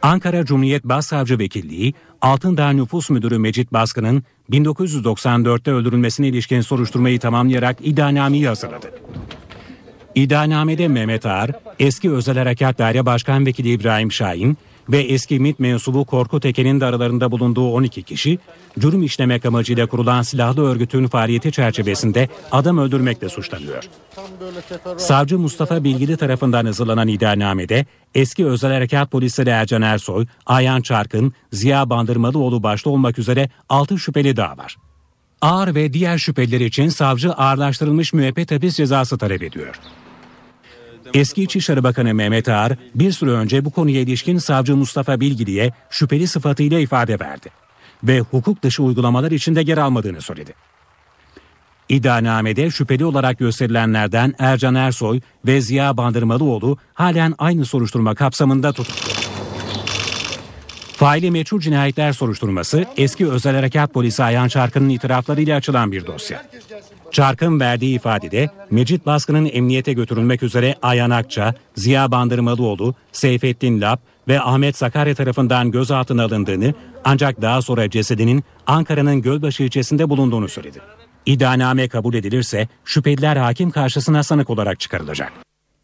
Ankara 0.01 0.45
Cumhuriyet 0.45 0.83
Başsavcı 0.83 1.39
Vekilliği, 1.39 1.93
Altındağ 2.21 2.69
Nüfus 2.69 3.09
Müdürü 3.09 3.37
Mecit 3.37 3.73
Baskın'ın 3.73 4.23
1994'te 4.51 5.71
öldürülmesine 5.71 6.27
ilişkin 6.27 6.61
soruşturmayı 6.61 7.19
tamamlayarak 7.19 7.77
iddianameyi 7.83 8.47
hazırladı. 8.47 8.91
İddianamede 10.15 10.87
Mehmet 10.87 11.25
Ağar, 11.25 11.51
eski 11.79 12.11
Özel 12.11 12.37
Harekat 12.37 12.77
Daire 12.77 13.05
Başkan 13.05 13.45
Vekili 13.45 13.71
İbrahim 13.71 14.11
Şahin, 14.11 14.57
ve 14.89 14.97
eski 14.97 15.39
MİT 15.39 15.59
mensubu 15.59 16.05
Korkut 16.05 16.45
Eken'in 16.45 16.79
de 16.79 16.85
aralarında 16.85 17.31
bulunduğu 17.31 17.71
12 17.71 18.03
kişi, 18.03 18.39
cürüm 18.79 19.03
işlemek 19.03 19.45
amacıyla 19.45 19.87
kurulan 19.87 20.21
silahlı 20.21 20.65
örgütün 20.65 21.07
faaliyeti 21.07 21.51
çerçevesinde 21.51 22.29
adam 22.51 22.77
öldürmekle 22.77 23.29
suçlanıyor. 23.29 23.83
Savcı 24.97 25.39
Mustafa 25.39 25.83
Bilgili 25.83 26.17
tarafından 26.17 26.65
hazırlanan 26.65 27.07
iddianamede 27.07 27.85
eski 28.15 28.45
özel 28.45 28.71
harekat 28.71 29.11
polisleri 29.11 29.49
Ercan 29.49 29.81
Ersoy, 29.81 30.25
Ayhan 30.45 30.81
Çarkın, 30.81 31.33
Ziya 31.51 31.89
Bandırmalıoğlu 31.89 32.63
başta 32.63 32.89
olmak 32.89 33.19
üzere 33.19 33.49
6 33.69 33.99
şüpheli 33.99 34.37
daha 34.37 34.57
var. 34.57 34.75
Ağır 35.41 35.75
ve 35.75 35.93
diğer 35.93 36.17
şüpheliler 36.17 36.59
için 36.59 36.89
savcı 36.89 37.33
ağırlaştırılmış 37.33 38.13
müebbet 38.13 38.51
hapis 38.51 38.75
cezası 38.75 39.17
talep 39.17 39.43
ediyor. 39.43 39.79
Eski 41.13 41.43
İçişleri 41.43 41.83
Bakanı 41.83 42.13
Mehmet 42.13 42.49
Ağar 42.49 42.73
bir 42.95 43.11
süre 43.11 43.31
önce 43.31 43.65
bu 43.65 43.71
konuya 43.71 44.01
ilişkin 44.01 44.37
savcı 44.37 44.75
Mustafa 44.75 45.19
Bilgili'ye 45.19 45.73
şüpheli 45.89 46.27
sıfatıyla 46.27 46.79
ifade 46.79 47.19
verdi 47.19 47.49
ve 48.03 48.19
hukuk 48.19 48.63
dışı 48.63 48.83
uygulamalar 48.83 49.31
içinde 49.31 49.61
yer 49.61 49.77
almadığını 49.77 50.21
söyledi. 50.21 50.53
İddianamede 51.89 52.71
şüpheli 52.71 53.05
olarak 53.05 53.39
gösterilenlerden 53.39 54.33
Ercan 54.39 54.75
Ersoy 54.75 55.19
ve 55.45 55.61
Ziya 55.61 55.97
Bandırmalıoğlu 55.97 56.77
halen 56.93 57.33
aynı 57.37 57.65
soruşturma 57.65 58.15
kapsamında 58.15 58.73
tutuklu. 58.73 59.09
Faili 60.95 61.31
meçhul 61.31 61.59
cinayetler 61.59 62.13
soruşturması 62.13 62.85
eski 62.97 63.27
özel 63.27 63.55
harekat 63.55 63.93
polisi 63.93 64.23
Ayhan 64.23 64.47
Çarkı'nın 64.47 64.89
itiraflarıyla 64.89 65.57
açılan 65.57 65.91
bir 65.91 66.07
dosya. 66.07 66.45
Çark'ın 67.15 67.59
verdiği 67.59 67.95
ifadede 67.95 68.49
Mecit 68.71 69.05
Baskın'ın 69.05 69.45
emniyete 69.45 69.93
götürülmek 69.93 70.43
üzere 70.43 70.75
Ayhan 70.81 71.09
Akça, 71.09 71.53
Ziya 71.75 72.11
Bandırmalıoğlu, 72.11 72.95
Seyfettin 73.11 73.81
Lap 73.81 73.99
ve 74.27 74.41
Ahmet 74.41 74.77
Sakarya 74.77 75.15
tarafından 75.15 75.71
gözaltına 75.71 76.23
alındığını 76.23 76.73
ancak 77.03 77.41
daha 77.41 77.61
sonra 77.61 77.89
cesedinin 77.89 78.43
Ankara'nın 78.67 79.21
Gölbaşı 79.21 79.63
ilçesinde 79.63 80.09
bulunduğunu 80.09 80.47
söyledi. 80.47 80.81
İddianame 81.25 81.87
kabul 81.87 82.13
edilirse 82.13 82.67
şüpheliler 82.85 83.37
hakim 83.37 83.71
karşısına 83.71 84.23
sanık 84.23 84.49
olarak 84.49 84.79
çıkarılacak. 84.79 85.33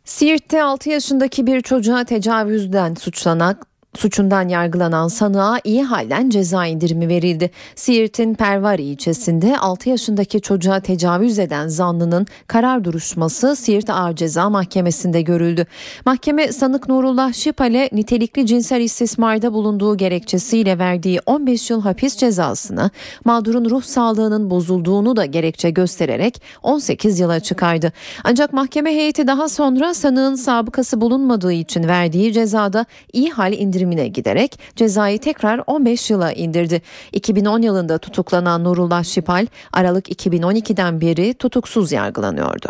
Siirt'te 0.05 0.63
6 0.63 0.89
yaşındaki 0.89 1.47
bir 1.47 1.61
çocuğa 1.61 2.03
tecavüzden 2.03 2.93
suçlanan 2.93 3.57
suçundan 3.95 4.47
yargılanan 4.47 5.07
sanığa 5.07 5.59
iyi 5.63 5.83
halden 5.83 6.29
ceza 6.29 6.65
indirimi 6.65 7.07
verildi. 7.07 7.51
Siirt'in 7.75 8.33
Pervari 8.33 8.83
ilçesinde 8.83 9.57
6 9.57 9.89
yaşındaki 9.89 10.41
çocuğa 10.41 10.79
tecavüz 10.79 11.39
eden 11.39 11.67
zanlının 11.67 12.27
karar 12.47 12.83
duruşması 12.83 13.55
Siirt 13.55 13.89
Ağır 13.89 14.15
Ceza 14.15 14.49
Mahkemesi'nde 14.49 15.21
görüldü. 15.21 15.65
Mahkeme 16.05 16.51
sanık 16.51 16.89
Nurullah 16.89 17.33
Şipal'e 17.33 17.89
nitelikli 17.91 18.45
cinsel 18.45 18.81
istismarda 18.81 19.53
bulunduğu 19.53 19.97
gerekçesiyle 19.97 20.79
verdiği 20.79 21.19
15 21.25 21.69
yıl 21.69 21.81
hapis 21.81 22.17
cezasını 22.17 22.89
mağdurun 23.25 23.69
ruh 23.69 23.83
sağlığının 23.83 24.49
bozulduğunu 24.49 25.15
da 25.15 25.25
gerekçe 25.25 25.69
göstererek 25.69 26.41
18 26.63 27.19
yıla 27.19 27.39
çıkardı. 27.39 27.93
Ancak 28.23 28.53
mahkeme 28.53 28.91
heyeti 28.91 29.27
daha 29.27 29.49
sonra 29.49 29.93
sanığın 29.93 30.35
sabıkası 30.35 31.01
bulunmadığı 31.01 31.53
için 31.53 31.87
verdiği 31.87 32.33
cezada 32.33 32.85
iyi 33.13 33.29
hal 33.31 33.53
indirimi 33.53 33.80
indirimine 33.81 34.07
giderek 34.07 34.59
cezayı 34.75 35.19
tekrar 35.19 35.61
15 35.67 36.09
yıla 36.09 36.31
indirdi. 36.31 36.81
2010 37.11 37.61
yılında 37.61 37.97
tutuklanan 37.97 38.63
Nurullah 38.63 39.03
Şipal 39.03 39.47
Aralık 39.73 40.09
2012'den 40.09 41.01
beri 41.01 41.33
tutuksuz 41.33 41.91
yargılanıyordu. 41.91 42.69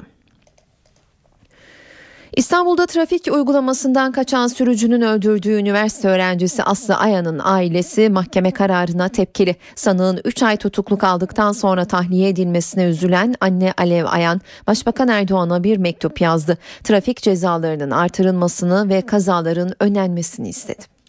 İstanbul'da 2.35 2.85
trafik 2.85 3.27
uygulamasından 3.31 4.11
kaçan 4.11 4.47
sürücünün 4.47 5.01
öldürdüğü 5.01 5.53
üniversite 5.53 6.07
öğrencisi 6.07 6.63
Aslı 6.63 6.95
Aya'nın 6.95 7.41
ailesi 7.43 8.09
mahkeme 8.09 8.51
kararına 8.51 9.09
tepkili. 9.09 9.55
Sanığın 9.75 10.21
3 10.25 10.43
ay 10.43 10.57
tutukluk 10.57 11.03
aldıktan 11.03 11.51
sonra 11.51 11.85
tahliye 11.85 12.29
edilmesine 12.29 12.83
üzülen 12.83 13.35
anne 13.41 13.73
Alev 13.77 14.05
Ayan, 14.05 14.41
Başbakan 14.67 15.07
Erdoğan'a 15.07 15.63
bir 15.63 15.77
mektup 15.77 16.21
yazdı. 16.21 16.57
Trafik 16.83 17.21
cezalarının 17.21 17.91
artırılmasını 17.91 18.89
ve 18.89 19.01
kazaların 19.01 19.73
önlenmesini 19.79 20.49
istedi. 20.49 21.00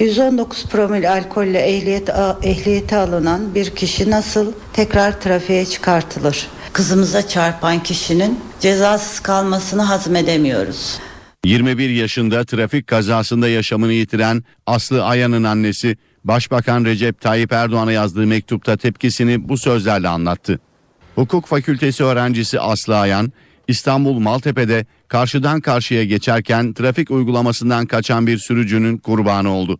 119 0.00 0.66
promil 0.66 1.12
alkolle 1.12 1.58
ehliyet, 1.58 2.08
ehliyeti 2.42 2.96
alınan 2.96 3.54
bir 3.54 3.70
kişi 3.70 4.10
nasıl 4.10 4.52
tekrar 4.72 5.20
trafiğe 5.20 5.66
çıkartılır? 5.66 6.46
Kızımıza 6.72 7.28
çarpan 7.28 7.82
kişinin 7.82 8.40
cezasız 8.60 9.20
kalmasını 9.20 9.82
hazmedemiyoruz. 9.82 10.98
21 11.44 11.90
yaşında 11.90 12.44
trafik 12.44 12.86
kazasında 12.86 13.48
yaşamını 13.48 13.92
yitiren 13.92 14.44
Aslı 14.66 15.04
Aya'nın 15.04 15.44
annesi 15.44 15.96
Başbakan 16.24 16.84
Recep 16.84 17.20
Tayyip 17.20 17.52
Erdoğan'a 17.52 17.92
yazdığı 17.92 18.26
mektupta 18.26 18.76
tepkisini 18.76 19.48
bu 19.48 19.58
sözlerle 19.58 20.08
anlattı. 20.08 20.60
Hukuk 21.14 21.46
Fakültesi 21.46 22.04
öğrencisi 22.04 22.60
Aslı 22.60 22.98
Ayan, 22.98 23.32
İstanbul 23.68 24.18
Maltepe'de 24.18 24.86
karşıdan 25.12 25.60
karşıya 25.60 26.04
geçerken 26.04 26.72
trafik 26.72 27.10
uygulamasından 27.10 27.86
kaçan 27.86 28.26
bir 28.26 28.38
sürücünün 28.38 28.98
kurbanı 28.98 29.50
oldu. 29.50 29.78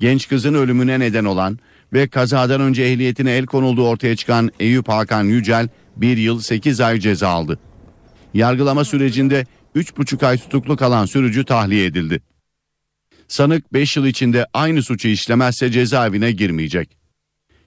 Genç 0.00 0.28
kızın 0.28 0.54
ölümüne 0.54 1.00
neden 1.00 1.24
olan 1.24 1.58
ve 1.92 2.08
kazadan 2.08 2.60
önce 2.60 2.82
ehliyetine 2.82 3.32
el 3.32 3.46
konulduğu 3.46 3.88
ortaya 3.88 4.16
çıkan 4.16 4.50
Eyüp 4.60 4.88
Hakan 4.88 5.24
Yücel 5.24 5.68
1 5.96 6.16
yıl 6.16 6.40
8 6.40 6.80
ay 6.80 7.00
ceza 7.00 7.28
aldı. 7.28 7.58
Yargılama 8.34 8.84
sürecinde 8.84 9.46
3,5 9.76 10.26
ay 10.26 10.38
tutuklu 10.38 10.76
kalan 10.76 11.06
sürücü 11.06 11.44
tahliye 11.44 11.84
edildi. 11.84 12.20
Sanık 13.28 13.72
5 13.72 13.96
yıl 13.96 14.06
içinde 14.06 14.46
aynı 14.54 14.82
suçu 14.82 15.08
işlemezse 15.08 15.70
cezaevine 15.70 16.32
girmeyecek. 16.32 16.96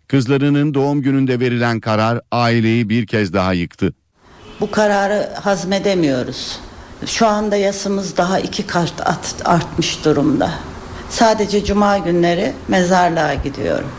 Kızlarının 0.07 0.73
doğum 0.73 1.01
gününde 1.01 1.39
verilen 1.39 1.79
karar 1.79 2.21
aileyi 2.31 2.89
bir 2.89 3.07
kez 3.07 3.33
daha 3.33 3.53
yıktı. 3.53 3.93
Bu 4.59 4.71
kararı 4.71 5.29
hazmedemiyoruz. 5.43 6.66
Şu 7.05 7.27
anda 7.27 7.55
yasımız 7.55 8.17
daha 8.17 8.39
iki 8.39 8.67
kat 8.67 8.93
artmış 9.45 10.05
durumda. 10.05 10.51
Sadece 11.09 11.65
cuma 11.65 11.97
günleri 11.97 12.53
mezarlığa 12.67 13.33
gidiyorum. 13.33 13.89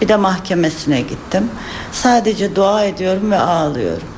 Bir 0.00 0.08
de 0.08 0.16
mahkemesine 0.16 1.00
gittim. 1.00 1.50
Sadece 1.92 2.56
dua 2.56 2.84
ediyorum 2.84 3.30
ve 3.30 3.38
ağlıyorum. 3.38 4.08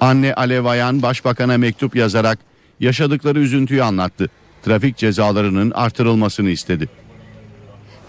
Anne 0.00 0.34
Alev 0.34 0.64
Ayan 0.64 1.02
başbakana 1.02 1.58
mektup 1.58 1.96
yazarak 1.96 2.38
yaşadıkları 2.80 3.38
üzüntüyü 3.38 3.82
anlattı. 3.82 4.30
Trafik 4.64 4.96
cezalarının 4.96 5.70
artırılmasını 5.70 6.50
istedi. 6.50 6.88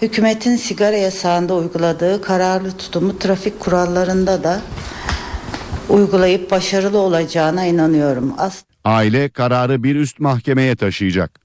Hükümetin 0.01 0.55
sigara 0.55 0.97
yasağında 0.97 1.55
uyguladığı 1.55 2.21
kararlı 2.21 2.71
tutumu 2.71 3.19
trafik 3.19 3.59
kurallarında 3.59 4.43
da 4.43 4.61
uygulayıp 5.89 6.51
başarılı 6.51 6.97
olacağına 6.97 7.65
inanıyorum. 7.65 8.33
As 8.37 8.63
Aile 8.83 9.29
kararı 9.29 9.83
bir 9.83 9.95
üst 9.95 10.19
mahkemeye 10.19 10.75
taşıyacak. 10.75 11.43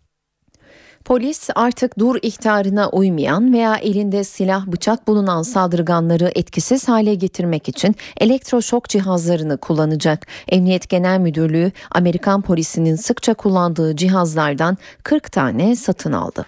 Polis 1.05 1.49
artık 1.55 1.99
dur 1.99 2.16
ihtarına 2.22 2.89
uymayan 2.89 3.53
veya 3.53 3.76
elinde 3.76 4.24
silah 4.24 4.66
bıçak 4.66 5.09
bulunan 5.09 5.43
saldırganları 5.43 6.32
etkisiz 6.34 6.89
hale 6.89 7.14
getirmek 7.14 7.68
için 7.68 7.97
elektroşok 8.20 8.89
cihazlarını 8.89 9.59
kullanacak. 9.59 10.26
Emniyet 10.49 10.89
Genel 10.89 11.18
Müdürlüğü 11.18 11.72
Amerikan 11.91 12.43
polisinin 12.43 12.97
sıkça 12.97 13.34
kullandığı 13.34 13.97
cihazlardan 13.97 14.76
40 15.03 15.32
tane 15.32 15.76
satın 15.76 16.12
aldı. 16.12 16.47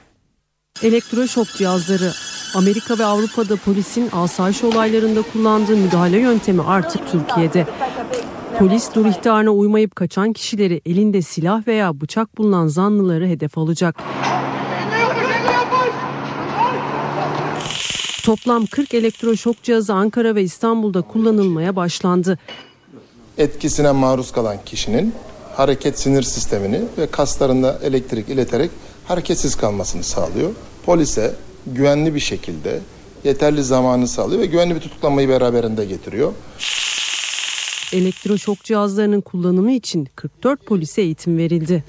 Elektroşok 0.82 1.46
cihazları 1.48 2.12
Amerika 2.54 2.98
ve 2.98 3.04
Avrupa'da 3.04 3.56
polisin 3.56 4.08
asayiş 4.12 4.64
olaylarında 4.64 5.22
kullandığı 5.32 5.76
müdahale 5.76 6.18
yöntemi 6.18 6.62
artık 6.62 7.10
Türkiye'de. 7.10 7.66
Polis 8.58 8.94
dur 8.94 9.06
ihtarına 9.06 9.50
uymayıp 9.50 9.96
kaçan 9.96 10.32
kişileri 10.32 10.80
elinde 10.86 11.22
silah 11.22 11.66
veya 11.66 12.00
bıçak 12.00 12.38
bulunan 12.38 12.66
zanlıları 12.66 13.26
hedef 13.26 13.58
alacak. 13.58 13.96
Toplam 18.24 18.66
40 18.66 18.94
elektroşok 18.94 19.62
cihazı 19.62 19.94
Ankara 19.94 20.34
ve 20.34 20.42
İstanbul'da 20.42 21.02
kullanılmaya 21.02 21.76
başlandı. 21.76 22.38
Etkisine 23.38 23.92
maruz 23.92 24.32
kalan 24.32 24.56
kişinin 24.66 25.14
hareket 25.56 25.98
sinir 25.98 26.22
sistemini 26.22 26.82
ve 26.98 27.06
kaslarında 27.06 27.78
elektrik 27.82 28.28
ileterek 28.28 28.70
hareketsiz 29.08 29.56
kalmasını 29.56 30.04
sağlıyor. 30.04 30.50
Polise 30.86 31.34
güvenli 31.66 32.14
bir 32.14 32.20
şekilde 32.20 32.80
yeterli 33.24 33.62
zamanı 33.62 34.08
sağlıyor 34.08 34.40
ve 34.40 34.46
güvenli 34.46 34.74
bir 34.74 34.80
tutuklanmayı 34.80 35.28
beraberinde 35.28 35.84
getiriyor. 35.84 36.32
Elektroşok 37.92 38.64
cihazlarının 38.64 39.20
kullanımı 39.20 39.72
için 39.72 40.08
44 40.16 40.66
polise 40.66 41.02
eğitim 41.02 41.38
verildi. 41.38 41.84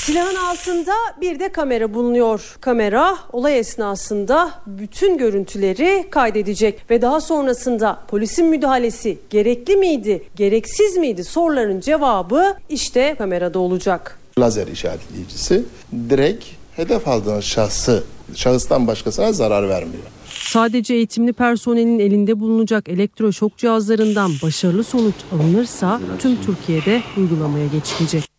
Silahın 0.00 0.36
altında 0.36 0.92
bir 1.20 1.38
de 1.38 1.52
kamera 1.52 1.94
bulunuyor. 1.94 2.56
Kamera 2.60 3.18
olay 3.32 3.58
esnasında 3.58 4.50
bütün 4.66 5.18
görüntüleri 5.18 6.06
kaydedecek 6.10 6.90
ve 6.90 7.02
daha 7.02 7.20
sonrasında 7.20 8.02
polisin 8.08 8.46
müdahalesi 8.46 9.18
gerekli 9.30 9.76
miydi, 9.76 10.24
gereksiz 10.36 10.96
miydi 10.96 11.24
soruların 11.24 11.80
cevabı 11.80 12.56
işte 12.68 13.14
kamerada 13.18 13.58
olacak. 13.58 14.18
Lazer 14.38 14.66
işaretleyicisi 14.66 15.64
direkt 16.10 16.44
hedef 16.76 17.08
aldığınız 17.08 17.44
şahsı, 17.44 18.04
şahıstan 18.34 18.86
başkasına 18.86 19.32
zarar 19.32 19.68
vermiyor. 19.68 20.02
Sadece 20.30 20.94
eğitimli 20.94 21.32
personelin 21.32 21.98
elinde 21.98 22.40
bulunacak 22.40 22.88
elektroşok 22.88 23.56
cihazlarından 23.56 24.30
başarılı 24.42 24.84
sonuç 24.84 25.14
alınırsa 25.32 26.00
tüm 26.18 26.42
Türkiye'de 26.42 27.02
uygulamaya 27.16 27.66
geçilecek. 27.66 28.30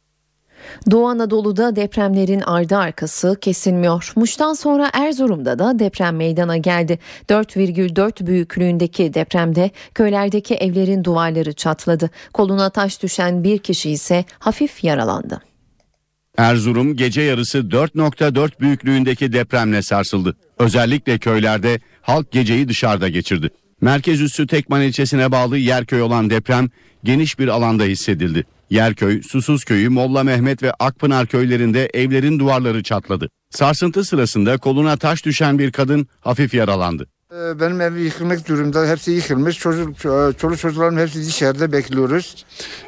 Doğu 0.91 1.07
Anadolu'da 1.07 1.75
depremlerin 1.75 2.39
ardı 2.39 2.77
arkası 2.77 3.37
kesilmiyor. 3.41 4.13
Muş'tan 4.15 4.53
sonra 4.53 4.89
Erzurum'da 4.93 5.59
da 5.59 5.79
deprem 5.79 6.15
meydana 6.15 6.57
geldi. 6.57 6.99
4,4 7.29 8.25
büyüklüğündeki 8.25 9.13
depremde 9.13 9.71
köylerdeki 9.95 10.55
evlerin 10.55 11.03
duvarları 11.03 11.53
çatladı. 11.53 12.09
Koluna 12.33 12.69
taş 12.69 13.03
düşen 13.03 13.43
bir 13.43 13.57
kişi 13.57 13.91
ise 13.91 14.25
hafif 14.39 14.83
yaralandı. 14.83 15.50
Erzurum 16.37 16.95
gece 16.95 17.21
yarısı 17.21 17.57
4.4 17.57 18.59
büyüklüğündeki 18.59 19.33
depremle 19.33 19.81
sarsıldı. 19.81 20.35
Özellikle 20.59 21.17
köylerde 21.17 21.79
halk 22.01 22.31
geceyi 22.31 22.67
dışarıda 22.67 23.09
geçirdi. 23.09 23.49
Merkez 23.81 24.21
üssü 24.21 24.47
Tekman 24.47 24.81
ilçesine 24.81 25.31
bağlı 25.31 25.57
Yerköy 25.57 26.01
olan 26.01 26.29
deprem 26.29 26.69
geniş 27.03 27.39
bir 27.39 27.47
alanda 27.47 27.83
hissedildi. 27.83 28.45
Yerköy, 28.69 29.21
Susuzköy'ü, 29.21 29.89
Molla 29.89 30.23
Mehmet 30.23 30.63
ve 30.63 30.71
Akpınar 30.79 31.27
köylerinde 31.27 31.89
evlerin 31.93 32.39
duvarları 32.39 32.83
çatladı. 32.83 33.29
Sarsıntı 33.49 34.03
sırasında 34.03 34.57
koluna 34.57 34.97
taş 34.97 35.25
düşen 35.25 35.59
bir 35.59 35.71
kadın 35.71 36.07
hafif 36.21 36.53
yaralandı. 36.53 37.07
Benim 37.31 37.81
ev 37.81 37.95
yıkılmak 37.97 38.47
durumda. 38.47 38.87
Hepsi 38.87 39.11
yıkılmış. 39.11 39.57
Çocuk, 39.57 39.99
çoluk 40.39 40.59
çocuklarım 40.59 40.97
hepsi 40.97 41.25
dışarıda 41.25 41.71
bekliyoruz. 41.71 42.45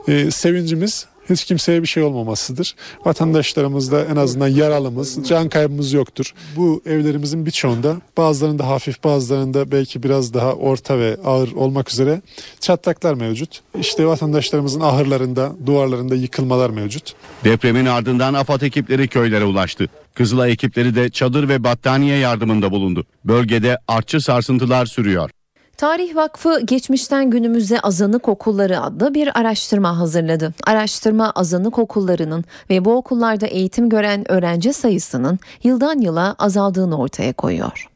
Ee, 0.08 0.32
sevincimiz 0.32 1.06
hiç 1.30 1.44
kimseye 1.44 1.82
bir 1.82 1.88
şey 1.88 2.04
olmamasıdır. 2.04 2.76
Vatandaşlarımızda 3.06 4.06
en 4.06 4.16
azından 4.16 4.48
yaralımız, 4.48 5.20
can 5.28 5.50
kaybımız 5.50 5.94
yoktur. 5.94 6.34
Bu 6.56 6.82
evlerimizin 6.86 7.46
birçoğunda 7.46 8.02
bazılarında 8.18 8.68
hafif 8.68 9.04
bazılarında 9.04 9.72
belki 9.72 10.04
biraz 10.04 10.34
daha 10.34 10.54
orta 10.54 11.00
ve 11.00 11.18
ağır 11.26 11.52
olmak 11.52 11.92
üzere 11.92 12.22
çatlaklar 12.60 13.14
mevcut. 13.14 13.62
İşte 13.80 14.06
vatandaşlarımızın 14.06 14.82
ahırlarında, 14.82 15.56
duvarlarında 15.66 16.16
yıkılmalar 16.16 16.70
mevcut. 16.70 17.14
Depremin 17.44 17.86
ardından 17.86 18.34
AFAD 18.34 18.62
ekipleri 18.62 19.08
köylere 19.08 19.46
ulaştı. 19.46 19.88
Kızılay 20.14 20.52
ekipleri 20.52 20.96
de 20.96 21.10
çadır 21.10 21.50
ve 21.50 21.64
battaniye 21.64 22.18
yardımında 22.18 22.72
bulundu. 22.72 23.06
Bölgede 23.26 23.78
artçı 23.88 24.22
sarsıntılar 24.22 24.86
sürüyor. 24.86 25.30
Tarih 25.78 26.16
Vakfı 26.16 26.62
geçmişten 26.66 27.30
günümüze 27.30 27.80
azınlık 27.80 28.30
okulları 28.30 28.82
adlı 28.82 29.14
bir 29.14 29.40
araştırma 29.40 30.00
hazırladı. 30.00 30.54
Araştırma 30.64 31.32
azınlık 31.32 31.80
okullarının 31.80 32.46
ve 32.70 32.86
bu 32.86 32.96
okullarda 32.96 33.48
eğitim 33.48 33.90
gören 33.90 34.32
öğrenci 34.32 34.74
sayısının 34.74 35.40
yıldan 35.64 36.02
yıla 36.02 36.36
azaldığını 36.40 36.98
ortaya 36.98 37.34
koyuyor. 37.34 37.88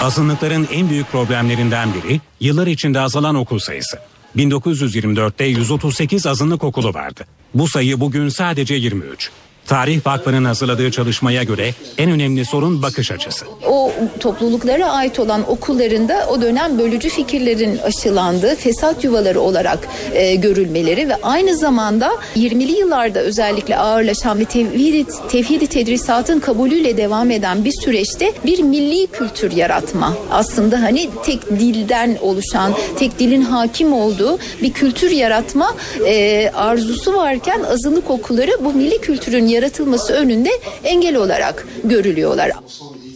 Azınlıkların 0.00 0.68
en 0.72 0.90
büyük 0.90 1.12
problemlerinden 1.12 1.88
biri 1.94 2.20
yıllar 2.40 2.66
içinde 2.66 3.00
azalan 3.00 3.34
okul 3.34 3.58
sayısı. 3.58 3.98
1924'te 4.36 5.44
138 5.44 6.26
azınlık 6.26 6.64
okulu 6.64 6.94
vardı. 6.94 7.24
Bu 7.54 7.68
sayı 7.68 8.00
bugün 8.00 8.28
sadece 8.28 8.74
23. 8.74 9.30
Tarih 9.66 10.06
Vakfı'nın 10.06 10.44
hazırladığı 10.44 10.90
çalışmaya 10.90 11.42
göre 11.42 11.74
en 11.98 12.10
önemli 12.10 12.44
sorun 12.44 12.82
bakış 12.82 13.10
açısı. 13.10 13.46
O 13.66 13.92
topluluklara 14.20 14.90
ait 14.90 15.18
olan 15.18 15.50
okullarında 15.50 16.26
o 16.30 16.42
dönem 16.42 16.78
bölücü 16.78 17.08
fikirlerin 17.08 17.78
aşılandığı 17.78 18.56
fesat 18.56 19.04
yuvaları 19.04 19.40
olarak 19.40 19.88
e, 20.12 20.34
görülmeleri 20.34 21.08
ve 21.08 21.16
aynı 21.22 21.56
zamanda 21.56 22.10
20'li 22.36 22.72
yıllarda 22.72 23.20
özellikle 23.20 23.76
ağırlaşan 23.76 24.38
ve 24.38 24.44
tevhid, 24.44 25.08
tevhidi 25.28 25.66
tedrisatın 25.66 26.40
kabulüyle 26.40 26.96
devam 26.96 27.30
eden 27.30 27.64
bir 27.64 27.72
süreçte 27.72 28.32
bir 28.44 28.62
milli 28.62 29.06
kültür 29.06 29.52
yaratma. 29.52 30.14
Aslında 30.30 30.82
hani 30.82 31.10
tek 31.24 31.50
dilden 31.50 32.18
oluşan, 32.20 32.72
tek 32.98 33.18
dilin 33.18 33.42
hakim 33.42 33.92
olduğu 33.92 34.38
bir 34.62 34.72
kültür 34.72 35.10
yaratma 35.10 35.74
e, 36.06 36.50
arzusu 36.54 37.14
varken 37.14 37.62
azınlık 37.62 38.10
okulları 38.10 38.50
bu 38.60 38.72
milli 38.72 39.00
kültürün 39.00 39.46
yaratılması 39.56 40.12
önünde 40.12 40.50
engel 40.84 41.16
olarak 41.16 41.66
görülüyorlar. 41.84 42.50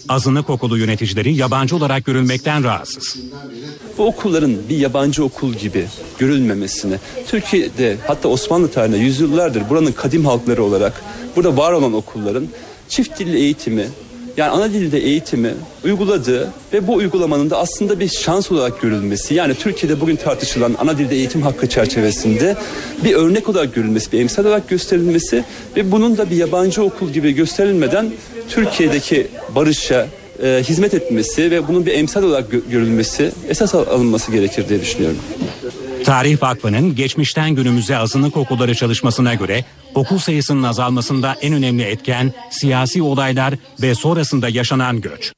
Azınlık 0.09 0.51
okulu 0.51 0.79
yöneticileri 0.79 1.35
yabancı 1.35 1.77
olarak 1.77 2.05
görülmekten 2.05 2.65
rahatsız. 2.65 3.17
Bu 3.99 4.07
okulların 4.07 4.57
bir 4.69 4.77
yabancı 4.77 5.25
okul 5.25 5.55
gibi 5.55 5.87
görülmemesini, 6.19 6.97
Türkiye'de 7.27 7.97
hatta 8.07 8.29
Osmanlı 8.29 8.71
tarihinde 8.71 8.99
yüzyıllardır 8.99 9.69
buranın 9.69 9.93
kadim 9.93 10.25
halkları 10.25 10.65
olarak 10.65 11.03
burada 11.37 11.57
var 11.57 11.73
olan 11.73 11.93
okulların 11.93 12.49
çift 12.89 13.19
dilli 13.19 13.37
eğitimi, 13.37 13.87
yani 14.41 14.51
ana 14.51 14.73
dilde 14.73 14.99
eğitimi 14.99 15.55
uyguladığı 15.85 16.49
ve 16.73 16.87
bu 16.87 16.95
uygulamanın 16.95 17.51
da 17.51 17.59
aslında 17.59 18.01
bir 18.01 18.09
şans 18.09 18.53
olarak 18.53 18.81
görülmesi. 18.81 19.35
Yani 19.35 19.55
Türkiye'de 19.55 20.01
bugün 20.01 20.17
tartışılan 20.17 20.75
ana 20.79 20.99
dilde 20.99 21.15
eğitim 21.15 21.43
hakkı 21.43 21.67
çerçevesinde 21.69 22.57
bir 23.05 23.15
örnek 23.15 23.49
olarak 23.49 23.75
görülmesi, 23.75 24.13
bir 24.13 24.21
emsal 24.21 24.45
olarak 24.45 24.69
gösterilmesi 24.69 25.45
ve 25.77 25.93
bunun 25.93 26.19
da 26.19 26.31
bir 26.31 26.37
yabancı 26.37 26.83
okul 26.83 27.11
gibi 27.11 27.33
gösterilmeden 27.33 28.11
Türkiye'deki 28.49 29.27
barışa 29.55 30.07
e, 30.43 30.63
hizmet 30.69 30.95
etmesi 30.95 31.51
ve 31.51 31.69
bunun 31.69 31.87
bir 31.87 31.93
emsal 31.93 32.23
olarak 32.23 32.53
gö- 32.53 32.71
görülmesi 32.71 33.33
esas 33.49 33.75
al- 33.75 33.87
alınması 33.87 34.33
gerekir 34.33 34.69
diye 34.69 34.81
düşünüyorum. 34.81 35.19
Tarih 36.05 36.43
Vakfı'nın 36.43 36.95
geçmişten 36.95 37.51
günümüze 37.51 37.97
azınlık 37.97 38.37
okulları 38.37 38.75
çalışmasına 38.75 39.35
göre 39.35 39.65
okul 39.95 40.19
sayısının 40.19 40.63
azalmasında 40.63 41.37
en 41.43 41.55
önemli 41.55 41.83
etken 41.83 42.33
siyasi 42.51 43.03
olaylar 43.03 43.55
ve 43.83 43.95
sonrasında 43.95 44.49
yaşanan 44.49 45.01
göç. 45.01 45.33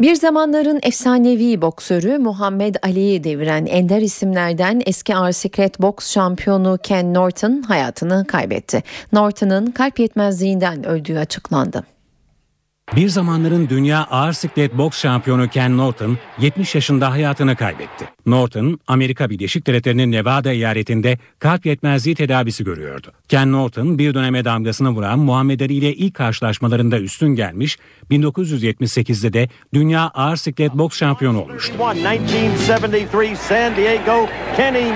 Bir 0.00 0.14
zamanların 0.14 0.80
efsanevi 0.82 1.62
boksörü 1.62 2.18
Muhammed 2.18 2.74
Ali'yi 2.82 3.24
deviren 3.24 3.66
ender 3.66 4.02
isimlerden 4.02 4.82
eski 4.86 5.16
ağır 5.16 5.32
siklet 5.32 5.82
boks 5.82 6.12
şampiyonu 6.12 6.78
Ken 6.82 7.14
Norton 7.14 7.62
hayatını 7.62 8.24
kaybetti. 8.26 8.82
Norton'ın 9.12 9.70
kalp 9.70 9.98
yetmezliğinden 9.98 10.86
öldüğü 10.86 11.18
açıklandı. 11.18 11.97
Bir 12.96 13.08
zamanların 13.08 13.68
dünya 13.68 14.04
ağır 14.10 14.32
siklet 14.32 14.78
boks 14.78 15.00
şampiyonu 15.00 15.48
Ken 15.48 15.76
Norton 15.76 16.18
70 16.38 16.74
yaşında 16.74 17.10
hayatını 17.10 17.56
kaybetti. 17.56 18.04
Norton, 18.26 18.80
Amerika 18.86 19.30
Birleşik 19.30 19.66
Devletleri'nin 19.66 20.12
Nevada 20.12 20.52
eyaletinde 20.52 21.18
kalp 21.38 21.66
yetmezliği 21.66 22.16
tedavisi 22.16 22.64
görüyordu. 22.64 23.12
Ken 23.28 23.52
Norton 23.52 23.98
bir 23.98 24.14
döneme 24.14 24.44
damgasını 24.44 24.90
vuran 24.90 25.18
Muhammed 25.18 25.60
Ali 25.60 25.74
ile 25.74 25.94
ilk 25.94 26.14
karşılaşmalarında 26.14 27.00
üstün 27.00 27.34
gelmiş, 27.34 27.78
1978'de 28.10 29.32
de 29.32 29.48
dünya 29.74 30.10
ağır 30.14 30.36
siklet 30.36 30.74
boks 30.74 30.98
şampiyonu 30.98 31.42
olmuştu. 31.42 31.74
1973 31.78 33.38
San 33.38 33.76
Diego, 33.76 34.28
Kenny. 34.56 34.92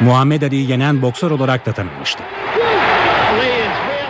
Muhammed 0.00 0.42
Ali'yi 0.42 0.70
yenen 0.70 1.02
boksör 1.02 1.30
olarak 1.30 1.66
da 1.66 1.72
tanınmıştı. 1.72 2.22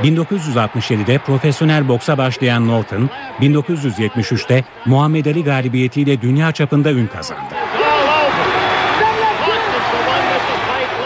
1967'de 0.03 1.19
profesyonel 1.19 1.89
boksa 1.89 2.19
başlayan 2.19 2.69
Norton, 2.69 3.11
1973'te 3.41 4.65
Muhammed 4.87 5.27
Ali 5.27 5.45
galibiyetiyle 5.45 6.23
dünya 6.23 6.53
çapında 6.53 6.93
ün 6.93 7.07
kazandı. 7.07 7.55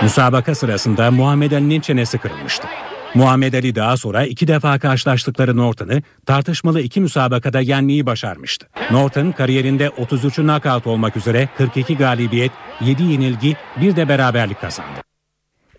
Müsabaka 0.02 0.54
sırasında 0.54 1.10
Muhammed 1.10 1.52
Ali'nin 1.52 1.80
çenesi 1.80 2.18
kırılmıştı. 2.18 2.68
Muhammed 3.14 3.54
Ali 3.54 3.74
daha 3.74 3.96
sonra 3.96 4.24
iki 4.24 4.48
defa 4.48 4.78
karşılaştıkları 4.78 5.56
Norton'ı 5.56 6.02
tartışmalı 6.26 6.80
iki 6.80 7.00
müsabakada 7.00 7.60
yenmeyi 7.60 8.06
başarmıştı. 8.06 8.66
Norton 8.90 9.32
kariyerinde 9.32 9.90
33 9.90 10.34
knockout 10.34 10.86
olmak 10.86 11.16
üzere 11.16 11.48
42 11.58 11.96
galibiyet, 11.96 12.52
7 12.80 13.02
yenilgi, 13.02 13.56
bir 13.80 13.96
de 13.96 14.08
beraberlik 14.08 14.60
kazandı. 14.60 15.07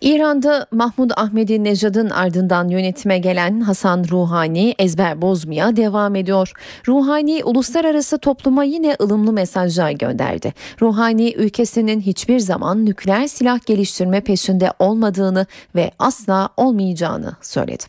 İran'da 0.02 0.68
Mahmud 0.72 1.12
Ahmedi 1.16 1.64
Nejad'ın 1.64 2.10
ardından 2.10 2.68
yönetime 2.68 3.20
gelen 3.20 3.62
Hasan 3.62 4.06
Ruhani 4.12 4.76
ezber 4.80 5.22
bozmaya 5.22 5.76
devam 5.76 6.16
ediyor. 6.16 6.52
Ruhani 6.88 7.43
uluslararası 7.43 8.18
topluma 8.18 8.64
yine 8.64 8.95
ılımlı 9.02 9.34
mesajlar 9.34 9.91
gönderdi. 9.91 10.54
Ruhani 10.82 11.34
ülkesinin 11.34 12.02
hiçbir 12.02 12.39
zaman 12.39 12.86
nükleer 12.86 13.28
silah 13.28 13.66
geliştirme 13.66 14.22
peşinde 14.22 14.74
olmadığını 14.80 15.45
ve 15.76 15.91
asla 16.00 16.50
olmayacağını 16.58 17.36
söyledi. 17.41 17.84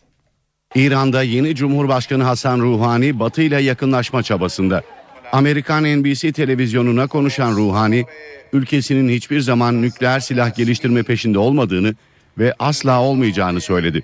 İran'da 0.75 1.23
yeni 1.23 1.55
Cumhurbaşkanı 1.55 2.23
Hasan 2.23 2.59
Ruhani 2.59 3.19
Batı 3.19 3.41
ile 3.41 3.61
yakınlaşma 3.61 4.23
çabasında. 4.23 4.81
Amerikan 5.31 5.83
NBC 5.83 6.31
televizyonuna 6.31 7.07
konuşan 7.07 7.55
Ruhani, 7.55 8.05
ülkesinin 8.53 9.09
hiçbir 9.09 9.39
zaman 9.39 9.81
nükleer 9.81 10.19
silah 10.19 10.55
geliştirme 10.55 11.03
peşinde 11.03 11.39
olmadığını 11.39 11.95
ve 12.37 12.53
asla 12.59 13.01
olmayacağını 13.01 13.61
söyledi. 13.61 14.03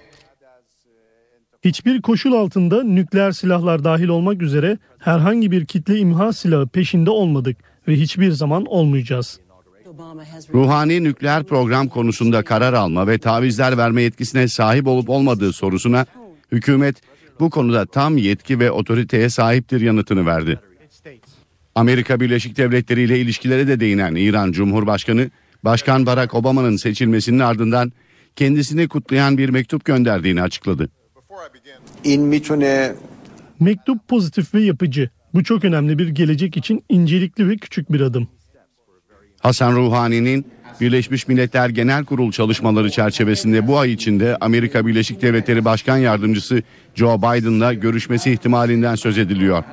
Hiçbir 1.65 2.01
koşul 2.01 2.33
altında 2.33 2.83
nükleer 2.83 3.31
silahlar 3.31 3.83
dahil 3.83 4.07
olmak 4.07 4.41
üzere 4.41 4.77
herhangi 4.99 5.51
bir 5.51 5.65
kitle 5.65 5.97
imha 5.97 6.33
silahı 6.33 6.67
peşinde 6.67 7.09
olmadık 7.09 7.57
ve 7.87 7.95
hiçbir 7.95 8.31
zaman 8.31 8.65
olmayacağız. 8.65 9.39
Ruhani 10.53 11.03
nükleer 11.03 11.43
program 11.43 11.87
konusunda 11.87 12.43
karar 12.43 12.73
alma 12.73 13.07
ve 13.07 13.17
tavizler 13.17 13.77
verme 13.77 14.01
yetkisine 14.01 14.47
sahip 14.47 14.87
olup 14.87 15.09
olmadığı 15.09 15.53
sorusuna 15.53 16.05
hükümet 16.51 16.95
bu 17.39 17.49
konuda 17.49 17.85
tam 17.85 18.17
yetki 18.17 18.59
ve 18.59 18.71
otoriteye 18.71 19.29
sahiptir 19.29 19.81
yanıtını 19.81 20.25
verdi. 20.25 20.59
Amerika 21.77 22.19
Birleşik 22.19 22.57
Devletleri 22.57 23.01
ile 23.01 23.19
ilişkilere 23.19 23.67
de 23.67 23.79
değinen 23.79 24.15
İran 24.15 24.51
Cumhurbaşkanı, 24.51 25.29
Başkan 25.63 26.05
Barack 26.05 26.33
Obama'nın 26.33 26.77
seçilmesinin 26.77 27.39
ardından 27.39 27.91
kendisini 28.35 28.87
kutlayan 28.87 29.37
bir 29.37 29.49
mektup 29.49 29.85
gönderdiğini 29.85 30.41
açıkladı. 30.41 30.89
Mektup 33.59 34.07
pozitif 34.07 34.53
ve 34.53 34.61
yapıcı. 34.61 35.09
Bu 35.33 35.43
çok 35.43 35.65
önemli 35.65 35.99
bir 35.99 36.07
gelecek 36.07 36.57
için 36.57 36.83
incelikli 36.89 37.49
ve 37.49 37.57
küçük 37.57 37.93
bir 37.93 38.01
adım. 38.01 38.27
Hasan 39.39 39.75
Ruhani'nin 39.75 40.45
Birleşmiş 40.81 41.27
Milletler 41.27 41.69
Genel 41.69 42.05
Kurul 42.05 42.31
çalışmaları 42.31 42.91
çerçevesinde 42.91 43.67
bu 43.67 43.79
ay 43.79 43.93
içinde 43.93 44.37
Amerika 44.41 44.87
Birleşik 44.87 45.21
Devletleri 45.21 45.65
Başkan 45.65 45.97
Yardımcısı 45.97 46.61
Joe 46.95 47.17
Biden'la 47.17 47.73
görüşmesi 47.73 48.31
ihtimalinden 48.31 48.95
söz 48.95 49.17
ediliyor. 49.17 49.63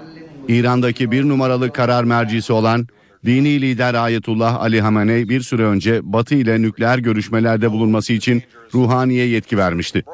İran'daki 0.49 1.11
bir 1.11 1.29
numaralı 1.29 1.73
karar 1.73 2.05
mercisi 2.05 2.53
olan 2.53 2.87
dini 3.27 3.61
lider 3.61 3.95
Ayetullah 3.95 4.61
Ali 4.61 4.81
Hamenei 4.81 5.29
bir 5.29 5.41
süre 5.41 5.63
önce 5.63 6.01
Batı 6.03 6.35
ile 6.35 6.63
nükleer 6.63 6.99
görüşmelerde 6.99 7.73
bulunması 7.73 8.13
için 8.13 8.43
Ruhani'ye 8.75 9.27
yetki 9.27 9.59
vermişti. 9.59 10.05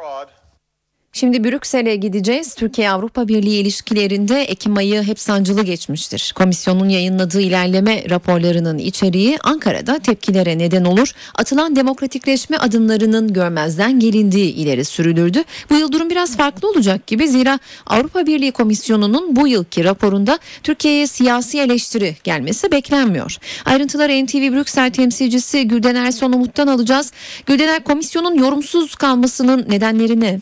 Şimdi 1.12 1.44
Brüksel'e 1.44 1.96
gideceğiz. 1.96 2.54
Türkiye-Avrupa 2.54 3.28
Birliği 3.28 3.60
ilişkilerinde 3.60 4.42
Ekim 4.42 4.76
ayı 4.76 5.02
hep 5.02 5.20
sancılı 5.20 5.62
geçmiştir. 5.64 6.32
Komisyonun 6.36 6.88
yayınladığı 6.88 7.40
ilerleme 7.40 8.10
raporlarının 8.10 8.78
içeriği 8.78 9.38
Ankara'da 9.44 9.98
tepkilere 9.98 10.58
neden 10.58 10.84
olur. 10.84 11.12
Atılan 11.34 11.76
demokratikleşme 11.76 12.56
adımlarının 12.56 13.32
görmezden 13.32 14.00
gelindiği 14.00 14.54
ileri 14.54 14.84
sürülürdü. 14.84 15.44
Bu 15.70 15.74
yıl 15.74 15.92
durum 15.92 16.10
biraz 16.10 16.36
farklı 16.36 16.70
olacak 16.70 17.06
gibi 17.06 17.28
zira 17.28 17.58
Avrupa 17.86 18.26
Birliği 18.26 18.52
Komisyonu'nun 18.52 19.36
bu 19.36 19.48
yılki 19.48 19.84
raporunda 19.84 20.38
Türkiye'ye 20.62 21.06
siyasi 21.06 21.58
eleştiri 21.60 22.16
gelmesi 22.24 22.72
beklenmiyor. 22.72 23.36
Ayrıntıları 23.64 24.26
NTV 24.26 24.52
Brüksel 24.52 24.90
temsilcisi 24.90 25.68
Gülden 25.68 25.94
Erson 25.94 26.32
Umut'tan 26.32 26.66
alacağız. 26.66 27.12
Gülden 27.46 27.82
komisyonun 27.82 28.34
yorumsuz 28.34 28.94
kalmasının 28.94 29.66
nedenleri 29.68 30.20
ne? 30.20 30.40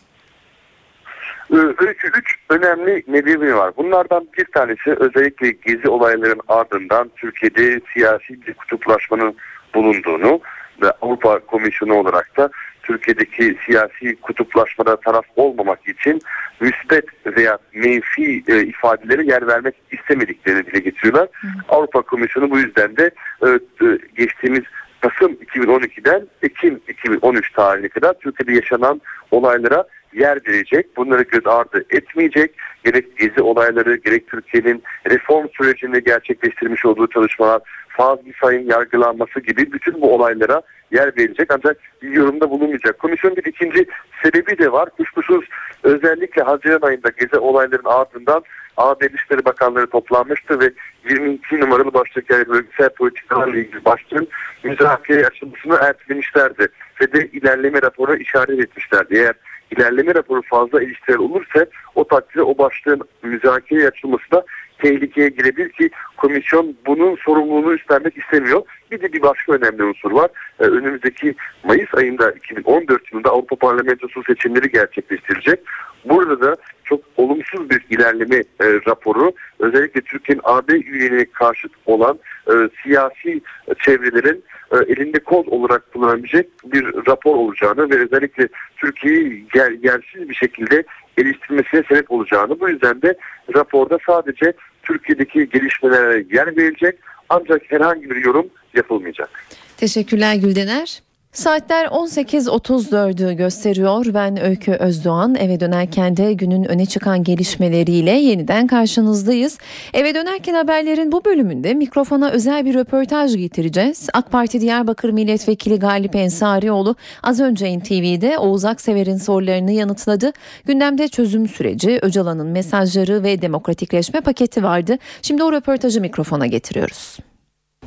Üç, 1.50 2.04
üç 2.04 2.36
önemli 2.48 3.04
nedeni 3.08 3.56
var. 3.56 3.72
Bunlardan 3.76 4.28
bir 4.38 4.44
tanesi 4.44 4.90
özellikle 4.90 5.50
gezi 5.50 5.88
olayların 5.88 6.40
ardından 6.48 7.10
Türkiye'de 7.16 7.80
siyasi 7.94 8.46
bir 8.46 8.54
kutuplaşmanın 8.54 9.36
bulunduğunu 9.74 10.40
ve 10.82 10.90
Avrupa 10.90 11.38
Komisyonu 11.38 11.94
olarak 11.94 12.36
da 12.36 12.50
Türkiye'deki 12.82 13.56
siyasi 13.66 14.16
kutuplaşmada 14.16 14.96
taraf 14.96 15.24
olmamak 15.36 15.88
için 15.88 16.20
müsbet 16.60 17.04
veya 17.26 17.58
menfi 17.74 18.44
e, 18.48 18.60
ifadelere 18.60 19.24
yer 19.24 19.46
vermek 19.46 19.74
istemediklerini 19.90 20.66
dile 20.66 20.78
getiriyorlar. 20.78 21.28
Avrupa 21.68 22.02
Komisyonu 22.02 22.50
bu 22.50 22.58
yüzden 22.58 22.96
de 22.96 23.10
e, 23.42 23.48
e, 23.48 23.98
geçtiğimiz 24.16 24.62
Kasım 25.00 25.32
2012'den 25.32 26.26
Ekim 26.42 26.80
2013 26.88 27.52
tarihine 27.52 27.88
kadar 27.88 28.14
Türkiye'de 28.14 28.52
yaşanan 28.52 29.00
olaylara 29.30 29.84
yer 30.12 30.38
verecek. 30.48 30.96
Bunları 30.96 31.22
göz 31.22 31.46
ardı 31.46 31.84
etmeyecek. 31.90 32.54
Gerek 32.84 33.16
gezi 33.18 33.42
olayları, 33.42 33.96
gerek 33.96 34.26
Türkiye'nin 34.26 34.82
reform 35.10 35.46
sürecinde 35.56 36.00
gerçekleştirmiş 36.00 36.84
olduğu 36.84 37.06
çalışmalar, 37.06 37.62
Fazıl 37.88 38.22
Say'ın 38.40 38.66
yargılanması 38.66 39.40
gibi 39.40 39.72
bütün 39.72 40.02
bu 40.02 40.14
olaylara 40.14 40.62
yer 40.90 41.16
verecek 41.16 41.50
ancak 41.54 41.76
bir 42.02 42.08
yorumda 42.08 42.50
bulunmayacak. 42.50 42.98
Komisyonun 42.98 43.36
bir 43.36 43.44
ikinci 43.44 43.86
sebebi 44.22 44.58
de 44.58 44.72
var. 44.72 44.90
Kuşkusuz 44.90 45.44
özellikle 45.82 46.42
Haziran 46.42 46.88
ayında 46.88 47.08
gezi 47.20 47.38
olaylarının 47.38 47.90
ardından 47.90 48.42
ABD 48.76 49.12
Dışişleri 49.12 49.44
Bakanları 49.44 49.86
toplanmıştı 49.86 50.60
ve 50.60 50.72
22 51.10 51.60
numaralı 51.60 51.94
başlık 51.94 52.30
yani 52.30 52.48
bölgesel 52.48 52.88
politikalarla 52.88 53.56
ilgili 53.56 53.84
başlığın 53.84 54.28
müzakere 54.64 55.26
açılmasını 55.26 55.78
ertelemişlerdi. 55.82 56.68
Ve 57.00 57.12
de 57.12 57.28
ilerleme 57.32 57.82
raporu 57.82 58.16
işaret 58.16 58.60
etmişlerdi. 58.60 59.16
Eğer 59.16 59.34
ilerleme 59.70 60.14
raporu 60.14 60.42
fazla 60.42 60.82
eleştirel 60.82 61.18
olursa 61.18 61.66
o 61.94 62.04
takdirde 62.04 62.42
o 62.42 62.58
başlığın 62.58 63.00
müzakereye 63.22 63.88
açılması 63.88 64.30
da 64.30 64.44
tehlikeye 64.78 65.28
girebilir 65.28 65.68
ki 65.68 65.90
komisyon 66.16 66.76
bunun 66.86 67.16
sorumluluğunu 67.16 67.74
üstlenmek 67.74 68.18
istemiyor. 68.18 68.62
Bir 68.90 69.00
de 69.00 69.12
bir 69.12 69.22
başka 69.22 69.52
önemli 69.52 69.84
unsur 69.84 70.12
var. 70.12 70.30
Ee, 70.60 70.64
önümüzdeki 70.64 71.34
Mayıs 71.64 71.94
ayında 71.94 72.30
2014 72.30 73.12
yılında 73.12 73.30
Avrupa 73.30 73.56
Parlamentosu 73.56 74.22
seçimleri 74.22 74.70
gerçekleştirecek. 74.70 75.60
Burada 76.04 76.40
da 76.40 76.56
çok 76.84 77.00
olumsuz 77.16 77.70
bir 77.70 77.84
ilerleme 77.90 78.36
e, 78.36 78.66
raporu 78.86 79.32
özellikle 79.58 80.00
Türkiye'nin 80.00 80.42
AB 80.44 80.72
üyeliğine 80.72 81.24
karşıt 81.24 81.72
olan 81.86 82.18
e, 82.46 82.52
siyasi 82.82 83.40
çevrelerin 83.84 84.44
e, 84.72 84.76
elinde 84.76 85.18
kol 85.18 85.46
olarak 85.46 85.92
kullanabilecek 85.92 86.48
bir 86.64 86.84
rapor 86.84 87.36
olacağını 87.36 87.90
ve 87.90 87.94
özellikle 87.94 88.48
Türkiye'yi 88.76 89.46
yer, 89.54 89.70
yersiz 89.70 90.28
bir 90.28 90.34
şekilde 90.34 90.84
eleştirmesine 91.18 91.82
sebep 91.88 92.10
olacağını 92.10 92.60
bu 92.60 92.68
yüzden 92.68 93.02
de 93.02 93.14
raporda 93.54 93.98
sadece 94.06 94.52
Türkiye'deki 94.82 95.48
gelişmelere 95.48 96.24
yer 96.30 96.56
verilecek 96.56 96.98
ancak 97.28 97.62
herhangi 97.68 98.10
bir 98.10 98.24
yorum 98.24 98.46
yapılmayacak. 98.74 99.30
Teşekkürler 99.76 100.34
Güldener. 100.34 101.07
Saatler 101.38 101.86
18.34'ü 101.86 103.32
gösteriyor. 103.32 104.06
Ben 104.14 104.44
Öykü 104.44 104.72
Özdoğan. 104.72 105.34
Eve 105.34 105.60
dönerken 105.60 106.16
de 106.16 106.32
günün 106.32 106.64
öne 106.64 106.86
çıkan 106.86 107.24
gelişmeleriyle 107.24 108.10
yeniden 108.10 108.66
karşınızdayız. 108.66 109.58
Eve 109.94 110.14
dönerken 110.14 110.54
haberlerin 110.54 111.12
bu 111.12 111.24
bölümünde 111.24 111.74
mikrofona 111.74 112.30
özel 112.30 112.64
bir 112.64 112.74
röportaj 112.74 113.36
getireceğiz. 113.36 114.08
AK 114.14 114.32
Parti 114.32 114.60
Diyarbakır 114.60 115.10
Milletvekili 115.10 115.78
Galip 115.78 116.16
Ensarioğlu 116.16 116.96
az 117.22 117.40
önce 117.40 117.78
NTV'de 117.78 118.38
Oğuz 118.38 118.64
Aksever'in 118.64 119.16
sorularını 119.16 119.72
yanıtladı. 119.72 120.32
Gündemde 120.64 121.08
çözüm 121.08 121.48
süreci, 121.48 121.98
Öcalan'ın 122.02 122.46
mesajları 122.46 123.22
ve 123.22 123.42
demokratikleşme 123.42 124.20
paketi 124.20 124.62
vardı. 124.62 124.98
Şimdi 125.22 125.42
o 125.42 125.52
röportajı 125.52 126.00
mikrofona 126.00 126.46
getiriyoruz. 126.46 127.18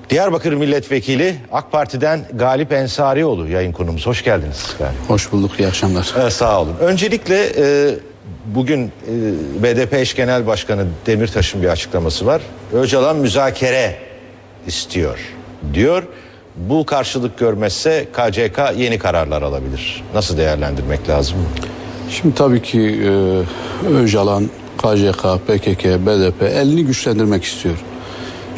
Diyarbakır 0.10 0.54
Milletvekili 0.54 1.36
AK 1.52 1.72
Parti'den 1.72 2.20
Galip 2.34 2.72
Ensarioğlu 2.72 3.48
yayın 3.48 3.72
konumuz. 3.72 4.08
Hoş 4.08 4.24
geldiniz. 4.24 4.76
Galip. 4.80 4.96
Hoş 5.08 5.32
bulduk, 5.32 5.60
iyi 5.60 5.68
akşamlar. 5.68 6.14
Ee, 6.26 6.30
sağ 6.30 6.62
olun. 6.62 6.76
Öncelikle 6.80 7.46
e, 7.58 7.96
bugün 8.46 8.86
e, 8.86 9.64
BDP 9.64 9.94
eş 9.94 10.16
genel 10.16 10.48
başkanı 10.48 10.86
Demirtaş'ın 11.06 11.62
bir 11.62 11.68
açıklaması 11.68 12.26
var. 12.26 12.42
Öcalan 12.74 13.16
müzakere 13.18 13.96
istiyor 14.68 15.20
diyor. 15.74 16.04
Bu 16.56 16.86
karşılık 16.86 17.38
görmezse 17.40 18.08
KCK 18.14 18.60
yeni 18.78 19.00
kararlar 19.00 19.42
alabilir. 19.42 20.04
Nasıl 20.14 20.38
değerlendirmek 20.38 21.10
lazım? 21.10 21.38
Şimdi 22.10 22.36
tabii 22.36 22.62
ki 22.62 22.80
e, 22.82 23.88
Öcalan, 23.88 24.50
KCK, 24.78 25.24
PKK, 25.48 25.86
BDP 25.86 26.42
elini 26.44 26.86
güçlendirmek 26.86 27.44
istiyor. 27.44 27.76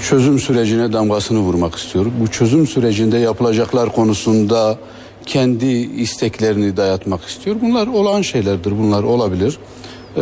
Çözüm 0.10 0.40
sürecine 0.40 0.94
damgasını 0.94 1.40
vurmak 1.40 1.76
istiyor. 1.76 2.06
Bu 2.22 2.28
çözüm 2.28 2.68
sürecinde 2.68 3.18
yapılacaklar 3.18 3.92
konusunda 3.92 4.78
kendi 5.26 5.66
isteklerini 6.02 6.78
dayatmak 6.78 7.24
istiyor. 7.24 7.56
Bunlar 7.62 7.88
olağan 7.88 8.22
şeylerdir, 8.22 8.80
bunlar 8.80 9.04
olabilir. 9.04 9.58
Ee, 9.58 10.22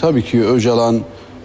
tabii 0.00 0.24
ki 0.24 0.44
Öcalan 0.44 1.00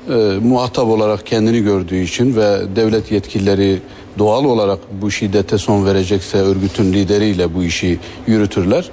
e, 0.10 0.14
muhatap 0.44 0.88
olarak 0.88 1.26
kendini 1.26 1.64
gördüğü 1.64 2.04
için 2.04 2.36
ve 2.36 2.58
devlet 2.76 3.12
yetkilileri 3.12 3.80
doğal 4.20 4.46
olarak 4.46 4.80
bu 5.02 5.12
şiddete 5.12 5.58
son 5.58 5.86
verecekse 5.86 6.38
örgütün 6.38 6.94
lideriyle 6.94 7.56
bu 7.56 7.64
işi 7.64 8.00
yürütürler. 8.28 8.90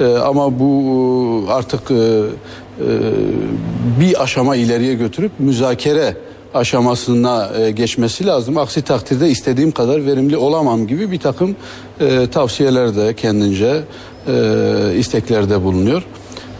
Ee, 0.00 0.04
ama 0.04 0.58
bu 0.58 1.44
artık 1.48 1.90
e, 1.90 1.94
e, 1.94 2.22
bir 4.00 4.22
aşama 4.22 4.56
ileriye 4.56 4.94
götürüp 4.94 5.32
müzakere 5.38 6.16
aşamasına 6.54 7.50
e, 7.58 7.70
geçmesi 7.70 8.26
lazım. 8.26 8.58
Aksi 8.58 8.82
takdirde 8.82 9.28
istediğim 9.28 9.70
kadar 9.70 10.06
verimli 10.06 10.36
olamam 10.36 10.86
gibi 10.86 11.10
bir 11.10 11.18
takım 11.18 11.56
e, 12.00 12.26
tavsiyeler 12.26 12.96
de 12.96 13.14
kendince 13.14 13.80
e, 14.28 14.94
isteklerde 14.98 15.62
bulunuyor. 15.62 16.02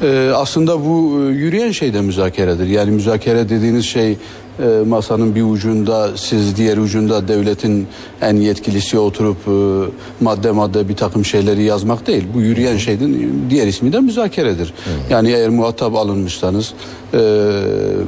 E, 0.03 0.31
aslında 0.35 0.85
bu 0.85 1.21
e, 1.21 1.33
yürüyen 1.33 1.71
şey 1.71 1.95
de 1.95 2.01
müzakeredir. 2.01 2.67
Yani 2.67 2.91
müzakere 2.91 3.49
dediğiniz 3.49 3.85
şey 3.85 4.17
e, 4.61 4.67
masanın 4.87 5.35
bir 5.35 5.43
ucunda 5.43 6.17
siz 6.17 6.57
diğer 6.57 6.77
ucunda 6.77 7.29
devletin 7.29 7.87
en 8.23 8.37
yetkilisi 8.37 8.99
oturup 8.99 9.37
e, 9.49 10.25
madde 10.25 10.51
madde 10.51 10.89
bir 10.89 10.97
takım 10.97 11.25
şeyleri 11.25 11.63
yazmak 11.63 12.07
değil. 12.07 12.25
Bu 12.35 12.41
yürüyen 12.41 12.77
şeyin 12.77 13.47
diğer 13.51 13.67
ismi 13.67 13.93
de 13.93 14.01
müzakeredir. 14.01 14.75
Yani 15.11 15.31
eğer 15.31 15.49
muhatap 15.49 15.97
alınmışsanız 15.97 16.75
e, 17.15 17.19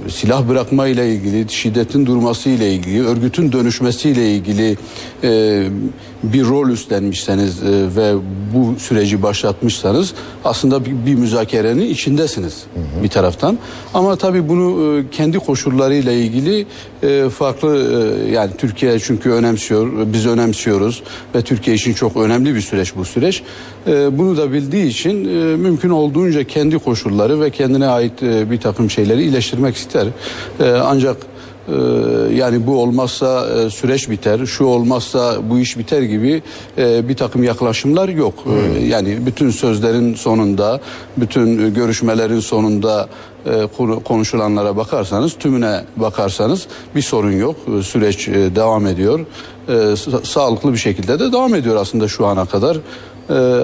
silah 0.08 0.48
bırakma 0.48 0.86
ile 0.86 1.12
ilgili, 1.12 1.52
şiddetin 1.52 2.06
durması 2.06 2.48
ile 2.48 2.72
ilgili, 2.74 3.06
örgütün 3.06 3.52
dönüşmesiyle 3.52 4.30
ilgili 4.30 4.76
e, 5.22 5.62
bir 6.22 6.44
rol 6.44 6.68
üstlenmişseniz 6.68 7.62
e, 7.62 7.66
ve 7.96 8.14
bu 8.54 8.74
süreci 8.78 9.22
başlatmışsanız 9.22 10.14
aslında 10.44 10.84
bir, 10.84 11.06
bir 11.06 11.14
müzakerenin 11.14 11.86
içindesiniz 11.86 12.64
bir 13.02 13.08
taraftan. 13.08 13.58
Ama 13.94 14.16
tabii 14.16 14.48
bunu 14.48 14.98
e, 14.98 15.10
kendi 15.10 15.38
koşullarıyla 15.38 16.12
ilgili 16.12 16.66
e, 17.04 17.28
farklı 17.30 17.76
e, 17.76 18.30
yani 18.30 18.50
Türkiye 18.58 18.98
çünkü 18.98 19.30
önemsiyor, 19.30 19.90
biz 20.06 20.26
önemsiyoruz 20.26 21.02
ve 21.34 21.42
Türkiye 21.42 21.76
için 21.76 21.94
çok 21.94 22.16
önemli 22.16 22.54
bir 22.54 22.60
süreç 22.60 22.96
bu 22.96 23.04
süreç. 23.04 23.42
E, 23.86 24.18
bunu 24.18 24.36
da 24.36 24.52
bildiği 24.52 24.86
için 24.86 25.24
e, 25.24 25.56
mümkün 25.56 25.90
olduğunca 25.90 26.44
kendi 26.44 26.78
koşulları 26.78 27.40
ve 27.40 27.50
kendine 27.50 27.86
ait 27.86 28.22
e, 28.22 28.50
bir 28.50 28.60
takım 28.60 28.90
şeyleri 28.90 29.22
iyileştirmek 29.22 29.76
ister. 29.76 30.06
E, 30.60 30.70
ancak 30.70 31.16
ee, 31.68 31.72
yani 32.34 32.66
bu 32.66 32.82
olmazsa 32.82 33.46
süreç 33.70 34.10
biter, 34.10 34.46
şu 34.46 34.64
olmazsa 34.64 35.50
bu 35.50 35.58
iş 35.58 35.78
biter 35.78 36.02
gibi 36.02 36.42
bir 36.78 37.16
takım 37.16 37.44
yaklaşımlar 37.44 38.08
yok. 38.08 38.34
Ee, 38.46 38.80
Yani 38.80 39.26
bütün 39.26 39.50
sözlerin 39.50 40.14
sonunda, 40.14 40.80
bütün 41.16 41.74
görüşmelerin 41.74 42.40
sonunda 42.40 43.08
konuşulanlara 44.04 44.76
bakarsanız, 44.76 45.32
tümüne 45.38 45.84
bakarsanız 45.96 46.66
bir 46.96 47.02
sorun 47.02 47.32
yok. 47.32 47.56
Ee, 47.78 47.82
Süreç 47.82 48.28
e, 48.28 48.56
devam 48.56 48.86
ediyor. 48.86 49.20
Sa- 49.68 50.24
Sağlıklı 50.24 50.72
bir 50.72 50.78
şekilde 50.78 51.18
de 51.18 51.32
devam 51.32 51.54
ediyor 51.54 51.76
aslında 51.76 52.08
şu 52.08 52.26
ana 52.26 52.44
kadar. 52.44 52.76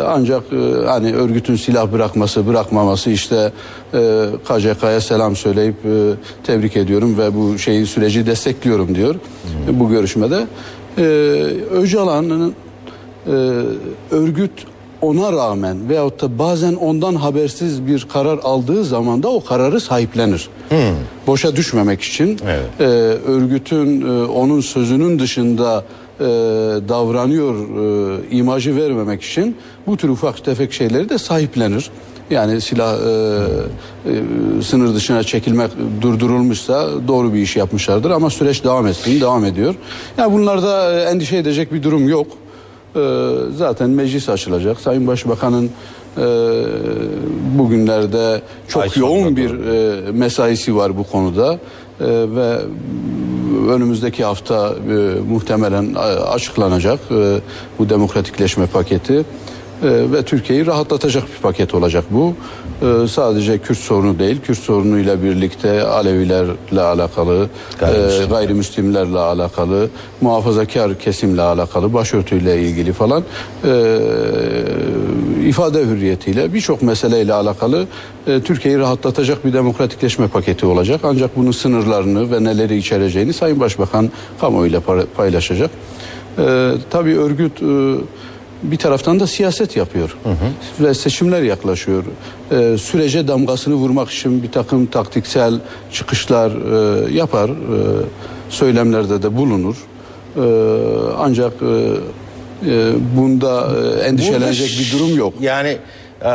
Ancak 0.08 0.42
e, 0.52 0.86
hani 0.86 1.14
örgütün 1.14 1.56
silah 1.56 1.92
bırakması 1.92 2.46
bırakmaması 2.46 3.10
işte 3.10 3.52
e, 3.94 4.26
KCK'ya 4.44 5.00
selam 5.00 5.36
söyleyip 5.36 5.74
e, 5.84 6.12
tebrik 6.44 6.76
ediyorum 6.76 7.18
ve 7.18 7.34
bu 7.34 7.58
şeyi 7.58 7.86
süreci 7.86 8.26
destekliyorum 8.26 8.94
diyor 8.94 9.14
bu 9.72 9.88
görüşmede. 9.88 10.46
Öcalan'ın 11.70 12.54
e, 13.26 13.30
örgüt 14.10 14.52
ona 15.02 15.32
rağmen 15.32 15.88
veyahut 15.88 16.22
da 16.22 16.38
bazen 16.38 16.74
ondan 16.74 17.14
habersiz 17.14 17.86
bir 17.86 18.06
karar 18.12 18.38
aldığı 18.38 18.84
zaman 18.84 19.22
da 19.22 19.28
o 19.28 19.44
kararı 19.44 19.80
sahiplenir. 19.80 20.48
Boşa 21.26 21.56
düşmemek 21.56 22.02
için 22.02 22.38
e, 22.80 22.84
örgütün 23.26 24.00
e, 24.00 24.24
onun 24.24 24.60
sözünün 24.60 25.18
dışında 25.18 25.84
e, 26.20 26.24
davranıyor 26.88 27.54
e, 27.54 28.36
imajı 28.36 28.76
vermemek 28.76 29.22
için 29.22 29.56
bu 29.86 29.96
tür 29.96 30.08
ufak 30.08 30.44
tefek 30.44 30.72
şeyleri 30.72 31.08
de 31.08 31.18
sahiplenir. 31.18 31.90
Yani 32.30 32.60
silah 32.60 32.94
e, 32.94 33.00
e, 34.10 34.62
sınır 34.62 34.94
dışına 34.94 35.22
çekilmek 35.22 35.70
durdurulmuşsa 36.00 36.88
doğru 37.08 37.34
bir 37.34 37.38
iş 37.38 37.56
yapmışlardır 37.56 38.10
ama 38.10 38.30
süreç 38.30 38.64
devam 38.64 38.86
etsin, 38.86 39.20
devam 39.20 39.44
ediyor. 39.44 39.74
Yani 40.18 40.32
bunlarda 40.32 41.00
e, 41.00 41.02
endişe 41.02 41.36
edecek 41.36 41.72
bir 41.72 41.82
durum 41.82 42.08
yok. 42.08 42.26
E, 42.96 43.00
zaten 43.56 43.90
meclis 43.90 44.28
açılacak. 44.28 44.80
Sayın 44.80 45.06
Başbakan'ın 45.06 45.64
e, 45.64 46.22
bugünlerde 47.58 48.42
çok 48.68 48.96
yoğun 48.96 49.36
bir 49.36 49.50
e, 49.50 50.12
mesaisi 50.12 50.76
var 50.76 50.98
bu 50.98 51.04
konuda. 51.04 51.52
E, 51.52 52.06
ve 52.08 52.58
önümüzdeki 53.72 54.24
hafta 54.24 54.74
e, 54.90 55.20
muhtemelen 55.30 55.94
açıklanacak 56.30 57.00
e, 57.10 57.40
bu 57.78 57.88
demokratikleşme 57.88 58.66
paketi 58.66 59.24
ve 59.82 60.22
Türkiye'yi 60.22 60.66
rahatlatacak 60.66 61.22
bir 61.36 61.42
paket 61.42 61.74
olacak 61.74 62.04
bu. 62.10 62.34
E, 62.82 63.08
sadece 63.08 63.58
Kürt 63.58 63.78
sorunu 63.78 64.18
değil, 64.18 64.40
Kürt 64.46 64.58
sorunuyla 64.58 65.22
birlikte 65.22 65.82
Alevilerle 65.82 66.80
alakalı, 66.80 67.48
Gayrimüslim. 67.80 68.22
e, 68.22 68.26
gayrimüslimlerle 68.26 69.18
alakalı, 69.18 69.88
muhafazakar 70.20 70.98
kesimle 70.98 71.42
alakalı, 71.42 71.94
başörtüyle 71.94 72.62
ilgili 72.62 72.92
falan 72.92 73.24
e, 73.64 73.98
ifade 75.46 75.84
hürriyetiyle 75.86 76.54
birçok 76.54 76.82
meseleyle 76.82 77.32
alakalı 77.34 77.86
e, 78.26 78.40
Türkiye'yi 78.40 78.80
rahatlatacak 78.80 79.44
bir 79.44 79.52
demokratikleşme 79.52 80.28
paketi 80.28 80.66
olacak. 80.66 81.00
Ancak 81.04 81.36
bunun 81.36 81.50
sınırlarını 81.52 82.32
ve 82.32 82.44
neleri 82.44 82.76
içereceğini 82.76 83.32
Sayın 83.32 83.60
Başbakan 83.60 84.10
kamuoyuyla 84.40 84.80
pa- 84.80 85.06
paylaşacak. 85.16 85.70
E, 86.38 86.70
tabii 86.90 87.18
örgüt 87.18 87.62
e, 87.62 87.66
bir 88.62 88.76
taraftan 88.76 89.20
da 89.20 89.26
siyaset 89.26 89.76
yapıyor 89.76 90.16
ve 90.80 90.94
seçimler 90.94 91.42
yaklaşıyor. 91.42 92.04
E, 92.50 92.78
sürece 92.78 93.28
damgasını 93.28 93.74
vurmak 93.74 94.10
için 94.10 94.42
bir 94.42 94.52
takım 94.52 94.86
taktiksel 94.86 95.54
çıkışlar 95.92 96.50
e, 96.50 97.14
yapar, 97.14 97.50
e, 97.50 97.54
söylemlerde 98.48 99.22
de 99.22 99.36
bulunur. 99.36 99.76
E, 99.76 100.40
ancak 101.18 101.52
e, 101.52 101.66
e, 102.66 102.92
bunda 103.16 103.68
e, 103.98 104.00
endişelenecek 104.00 104.70
Burada 104.70 104.80
bir 104.80 104.98
durum 104.98 105.18
yok. 105.18 105.34
Yani 105.40 105.78
e, 106.24 106.32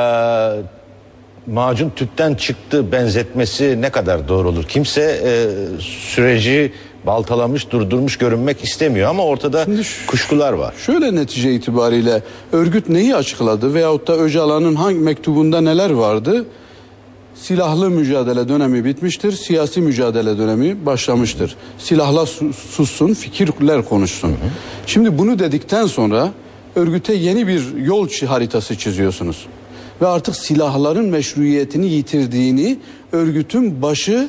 macun 1.48 1.92
tüpten 1.96 2.36
çıktı 2.36 2.92
benzetmesi 2.92 3.82
ne 3.82 3.90
kadar 3.90 4.28
doğru 4.28 4.50
olur? 4.50 4.64
Kimse 4.64 5.02
e, 5.02 5.48
süreci 5.80 6.74
baltalamış, 7.06 7.72
durdurmuş 7.72 8.18
görünmek 8.18 8.64
istemiyor 8.64 9.10
ama 9.10 9.26
ortada 9.26 9.66
kuşkular 10.08 10.54
var. 10.54 10.74
Şöyle 10.86 11.16
netice 11.16 11.54
itibariyle 11.54 12.24
örgüt 12.52 12.90
neyi 12.90 13.16
açıkladı 13.16 13.74
veyahut 13.74 14.08
da 14.08 14.18
Öcalan'ın 14.18 14.76
hangi 14.76 15.00
mektubunda 15.00 15.62
neler 15.62 15.90
vardı? 15.90 16.46
Silahlı 17.36 17.90
mücadele 17.90 18.50
dönemi 18.50 18.86
bitmiştir, 18.86 19.32
siyasi 19.32 19.82
mücadele 19.82 20.38
dönemi 20.38 20.86
başlamıştır. 20.86 21.56
Silahla 21.78 22.26
su- 22.26 22.54
sussun, 22.54 23.14
fikirler 23.14 23.86
konuşsun. 23.86 24.32
Şimdi 24.88 25.18
bunu 25.18 25.40
dedikten 25.40 25.86
sonra 25.86 26.32
örgüte 26.76 27.14
yeni 27.14 27.48
bir 27.48 27.78
yol 27.78 28.10
haritası 28.28 28.78
çiziyorsunuz. 28.78 29.46
Ve 30.02 30.08
artık 30.08 30.36
silahların 30.36 31.06
meşruiyetini 31.06 31.88
yitirdiğini 31.88 32.78
örgütün 33.12 33.82
başı 33.82 34.28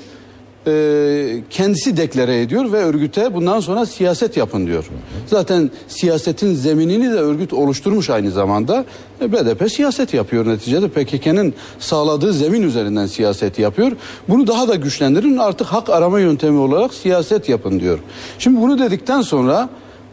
e, 0.67 1.43
kendisi 1.51 1.97
deklare 1.97 2.41
ediyor 2.41 2.73
ve 2.73 2.77
örgüte 2.77 3.35
bundan 3.35 3.61
sonra 3.61 3.87
siyaset 3.87 4.37
yapın 4.37 4.67
diyor. 4.67 4.85
Zaten 5.27 5.71
siyasetin 5.89 6.55
zeminini 6.55 7.11
de 7.11 7.17
örgüt 7.17 7.53
oluşturmuş 7.53 8.11
aynı 8.11 8.31
zamanda. 8.31 8.85
E, 9.21 9.33
BDP 9.33 9.73
siyaset 9.73 10.15
yapıyor 10.15 10.47
neticede. 10.47 10.89
PKK'nın 10.89 11.55
sağladığı 11.79 12.33
zemin 12.33 12.63
üzerinden 12.63 13.07
siyaset 13.07 13.59
yapıyor. 13.59 13.93
Bunu 14.29 14.47
daha 14.47 14.69
da 14.69 14.75
güçlendirin 14.75 15.39
artık 15.39 15.67
hak 15.67 15.91
arama 15.91 16.21
yöntemi 16.21 16.59
olarak 16.59 16.95
siyaset 16.95 17.49
yapın 17.49 17.81
diyor. 17.81 17.99
Şimdi 18.39 18.61
bunu 18.61 18.79
dedikten 18.79 19.23
sonra 19.23 19.69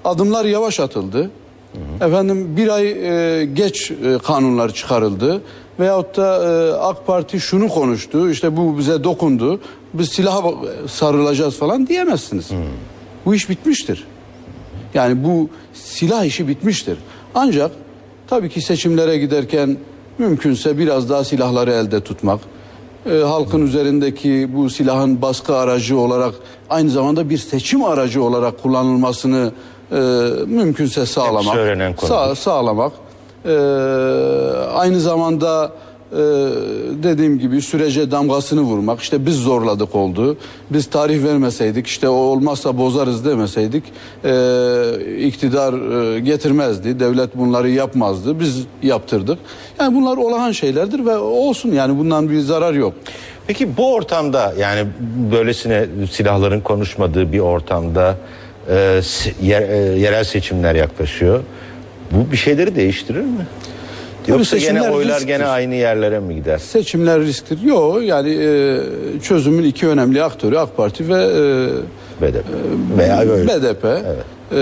adımlar 0.05 0.45
yavaş 0.45 0.79
atıldı. 0.79 1.31
Efendim 2.01 2.57
bir 2.57 2.67
ay 2.67 2.87
e, 2.87 3.45
geç 3.45 3.91
e, 3.91 4.17
kanunlar 4.23 4.73
çıkarıldı. 4.73 5.41
Veyahut 5.79 6.17
da 6.17 6.43
e, 6.43 6.73
AK 6.73 7.07
Parti 7.07 7.39
şunu 7.39 7.67
konuştu 7.69 8.29
işte 8.29 8.57
bu 8.57 8.77
bize 8.77 9.03
dokundu. 9.03 9.59
Biz 9.93 10.09
silaha 10.09 10.41
sarılacağız 10.87 11.57
falan 11.57 11.87
diyemezsiniz. 11.87 12.49
Bu 13.25 13.35
iş 13.35 13.49
bitmiştir. 13.49 14.07
Yani 14.93 15.23
bu 15.23 15.49
silah 15.73 16.25
işi 16.25 16.47
bitmiştir. 16.47 16.97
Ancak 17.35 17.71
tabii 18.27 18.49
ki 18.49 18.61
seçimlere 18.61 19.17
giderken 19.17 19.77
mümkünse 20.17 20.77
biraz 20.77 21.09
daha 21.09 21.23
silahları 21.23 21.71
elde 21.71 22.01
tutmak. 22.01 22.39
e, 23.05 23.17
halkın 23.17 23.61
üzerindeki 23.67 24.49
bu 24.55 24.69
silahın 24.69 25.21
baskı 25.21 25.55
aracı 25.55 25.97
olarak 25.99 26.33
aynı 26.69 26.89
zamanda 26.89 27.29
bir 27.29 27.37
seçim 27.37 27.83
aracı 27.83 28.23
olarak 28.23 28.63
kullanılmasını 28.63 29.51
e, 29.91 29.95
mümkünse 30.45 31.05
sağlamak. 31.05 31.55
Sağ- 32.07 32.35
sağlamak. 32.35 32.91
E, 33.45 33.53
aynı 34.73 34.99
zamanda 34.99 35.71
e, 36.11 36.17
dediğim 37.03 37.39
gibi 37.39 37.61
sürece 37.61 38.11
damgasını 38.11 38.61
vurmak. 38.61 38.99
İşte 38.99 39.25
biz 39.25 39.35
zorladık 39.35 39.95
oldu. 39.95 40.37
Biz 40.69 40.85
tarih 40.85 41.23
vermeseydik 41.23 41.87
işte 41.87 42.09
o 42.09 42.13
olmazsa 42.13 42.77
bozarız 42.77 43.25
demeseydik 43.25 43.83
e, 44.23 44.31
iktidar 45.19 45.73
e, 45.73 46.19
getirmezdi. 46.19 46.99
Devlet 46.99 47.37
bunları 47.37 47.69
yapmazdı. 47.69 48.39
Biz 48.39 48.63
yaptırdık. 48.83 49.39
Yani 49.79 49.95
bunlar 49.95 50.17
olağan 50.17 50.51
şeylerdir 50.51 51.05
ve 51.05 51.17
olsun 51.17 51.71
yani 51.71 51.97
bundan 51.99 52.29
bir 52.29 52.39
zarar 52.39 52.73
yok. 52.73 52.93
Peki 53.47 53.77
bu 53.77 53.93
ortamda 53.93 54.53
yani 54.59 54.87
böylesine 55.31 55.85
silahların 56.11 56.61
konuşmadığı 56.61 57.31
bir 57.31 57.39
ortamda 57.39 58.17
e, 58.69 59.01
e, 59.41 59.47
yerel 59.99 60.23
seçimler 60.23 60.75
yaklaşıyor. 60.75 61.39
Bu 62.13 62.31
bir 62.31 62.37
şeyleri 62.37 62.75
değiştirir 62.75 63.19
mi? 63.19 63.47
Yoksa 64.27 64.57
gene 64.57 64.81
oylar 64.81 65.15
risktir. 65.15 65.27
gene 65.27 65.45
aynı 65.45 65.75
yerlere 65.75 66.19
mi 66.19 66.35
gider? 66.35 66.57
Seçimler 66.57 67.21
risktir. 67.21 67.61
Yok 67.61 68.03
yani 68.03 68.29
e, 68.29 68.79
çözümün 69.23 69.63
iki 69.63 69.87
önemli 69.87 70.23
aktörü 70.23 70.57
AK 70.57 70.77
Parti 70.77 71.09
ve 71.09 71.23
e, 71.23 72.21
BDP 72.21 72.45
veya 72.97 73.19
öyle. 73.19 73.47
BDP. 73.47 73.85
E, 73.85 74.61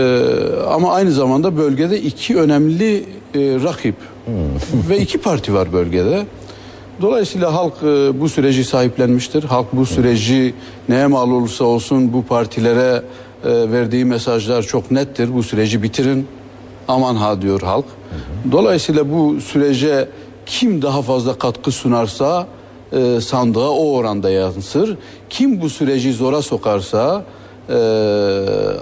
ama 0.68 0.94
aynı 0.94 1.12
zamanda 1.12 1.58
bölgede 1.58 2.02
iki 2.02 2.38
önemli 2.38 2.98
e, 2.98 3.04
rakip 3.36 3.96
ve 4.90 4.98
iki 4.98 5.18
parti 5.18 5.54
var 5.54 5.74
bölgede. 5.74 6.26
Dolayısıyla 7.02 7.54
halk 7.54 7.74
e, 7.84 8.20
bu 8.20 8.30
süreci 8.30 8.64
sahiplenmiştir. 8.64 9.44
Halk 9.44 9.68
bu 9.74 9.86
süreci 9.86 10.54
neye 10.90 11.08
mal 11.08 11.32
olursa 11.32 11.64
olsun 11.66 12.14
bu 12.14 12.26
partilere 12.26 13.02
e, 13.46 13.72
verdiği 13.72 14.06
mesajlar 14.06 14.64
çok 14.64 14.92
nettir. 14.92 15.34
Bu 15.34 15.44
süreci 15.44 15.84
bitirin. 15.84 16.28
Aman 16.88 17.16
ha 17.16 17.42
diyor 17.42 17.62
halk. 17.62 17.86
Dolayısıyla 18.52 19.14
bu 19.14 19.42
sürece 19.42 20.08
kim 20.46 20.82
daha 20.82 21.02
fazla 21.02 21.38
katkı 21.38 21.72
sunarsa 21.72 22.48
e, 22.94 23.22
sandığa 23.22 23.70
o 23.70 23.92
oranda 23.92 24.30
yansır. 24.30 24.98
Kim 25.30 25.62
bu 25.62 25.70
süreci 25.70 26.14
zora 26.14 26.42
sokarsa 26.42 27.24
e, 27.70 27.74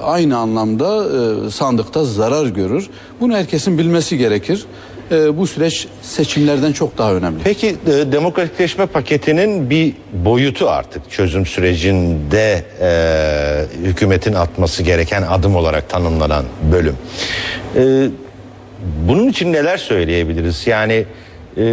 aynı 0.03 0.37
anlamda 0.37 1.05
e, 1.05 1.49
sandıkta 1.49 2.03
zarar 2.03 2.45
görür. 2.45 2.89
Bunu 3.21 3.33
herkesin 3.35 3.77
bilmesi 3.77 4.17
gerekir. 4.17 4.65
E, 5.11 5.37
bu 5.37 5.47
süreç 5.47 5.87
seçimlerden 6.01 6.71
çok 6.71 6.97
daha 6.97 7.13
önemli. 7.13 7.43
Peki 7.43 7.67
e, 7.67 8.11
demokratikleşme 8.11 8.85
paketinin 8.85 9.69
bir 9.69 9.93
boyutu 10.13 10.69
artık 10.69 11.11
çözüm 11.11 11.45
sürecinde 11.45 12.63
e, 12.81 13.87
hükümetin 13.87 14.33
atması 14.33 14.83
gereken 14.83 15.21
adım 15.21 15.55
olarak 15.55 15.89
tanımlanan 15.89 16.45
bölüm. 16.71 16.95
E, 17.75 18.07
bunun 19.07 19.27
için 19.27 19.53
neler 19.53 19.77
söyleyebiliriz? 19.77 20.67
Yani 20.67 21.05
e, 21.57 21.63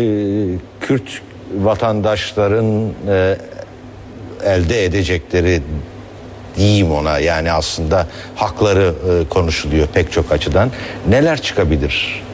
Kürt 0.80 1.22
vatandaşların 1.54 2.92
e, 3.08 3.36
elde 4.44 4.84
edecekleri 4.84 5.62
diyeyim 6.56 6.92
ona 6.92 7.18
yani 7.18 7.52
aslında 7.52 8.06
hakları 8.34 8.94
e, 9.10 9.28
konuşuluyor 9.28 9.86
pek 9.86 10.12
çok 10.12 10.32
açıdan. 10.32 10.70
Neler 11.08 11.42
çıkabilir? 11.42 12.25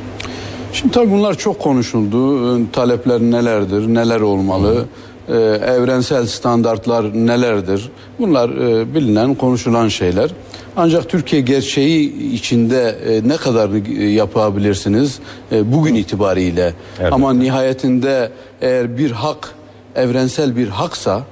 Şimdi 0.73 0.95
tabii 0.95 1.11
bunlar 1.11 1.35
çok 1.39 1.59
konuşuldu. 1.59 2.57
Ee, 2.59 2.63
Talepler 2.73 3.21
nelerdir, 3.21 3.95
neler 3.95 4.21
olmalı, 4.21 4.85
Ee, 5.29 5.35
evrensel 5.67 6.27
standartlar 6.27 7.15
nelerdir? 7.27 7.91
Bunlar 8.19 8.51
e, 8.51 8.95
bilinen, 8.95 9.35
konuşulan 9.35 9.89
şeyler. 9.89 10.31
Ancak 10.77 11.09
Türkiye 11.09 11.43
gerçeği 11.43 12.33
içinde 12.33 12.97
e, 13.09 13.29
ne 13.29 13.37
kadarını 13.37 13.89
e, 13.89 14.05
yapabilirsiniz 14.09 15.19
e, 15.53 15.73
bugün 15.73 15.95
itibariyle? 15.95 16.75
Ama 17.13 17.33
nihayetinde 17.35 18.31
eğer 18.61 18.99
bir 18.99 19.11
hak 19.11 19.55
evrensel 19.97 20.57
bir 20.57 20.69
haksa, 20.69 21.23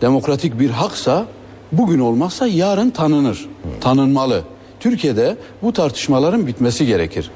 demokratik 0.00 0.60
bir 0.60 0.70
haksa 0.70 1.26
bugün 1.72 1.98
olmazsa 1.98 2.46
yarın 2.46 2.90
tanınır, 2.90 3.48
tanınmalı. 3.80 4.42
Türkiye'de 4.80 5.36
bu 5.62 5.72
tartışmaların 5.72 6.46
bitmesi 6.46 6.86
gerekir. 6.86 7.30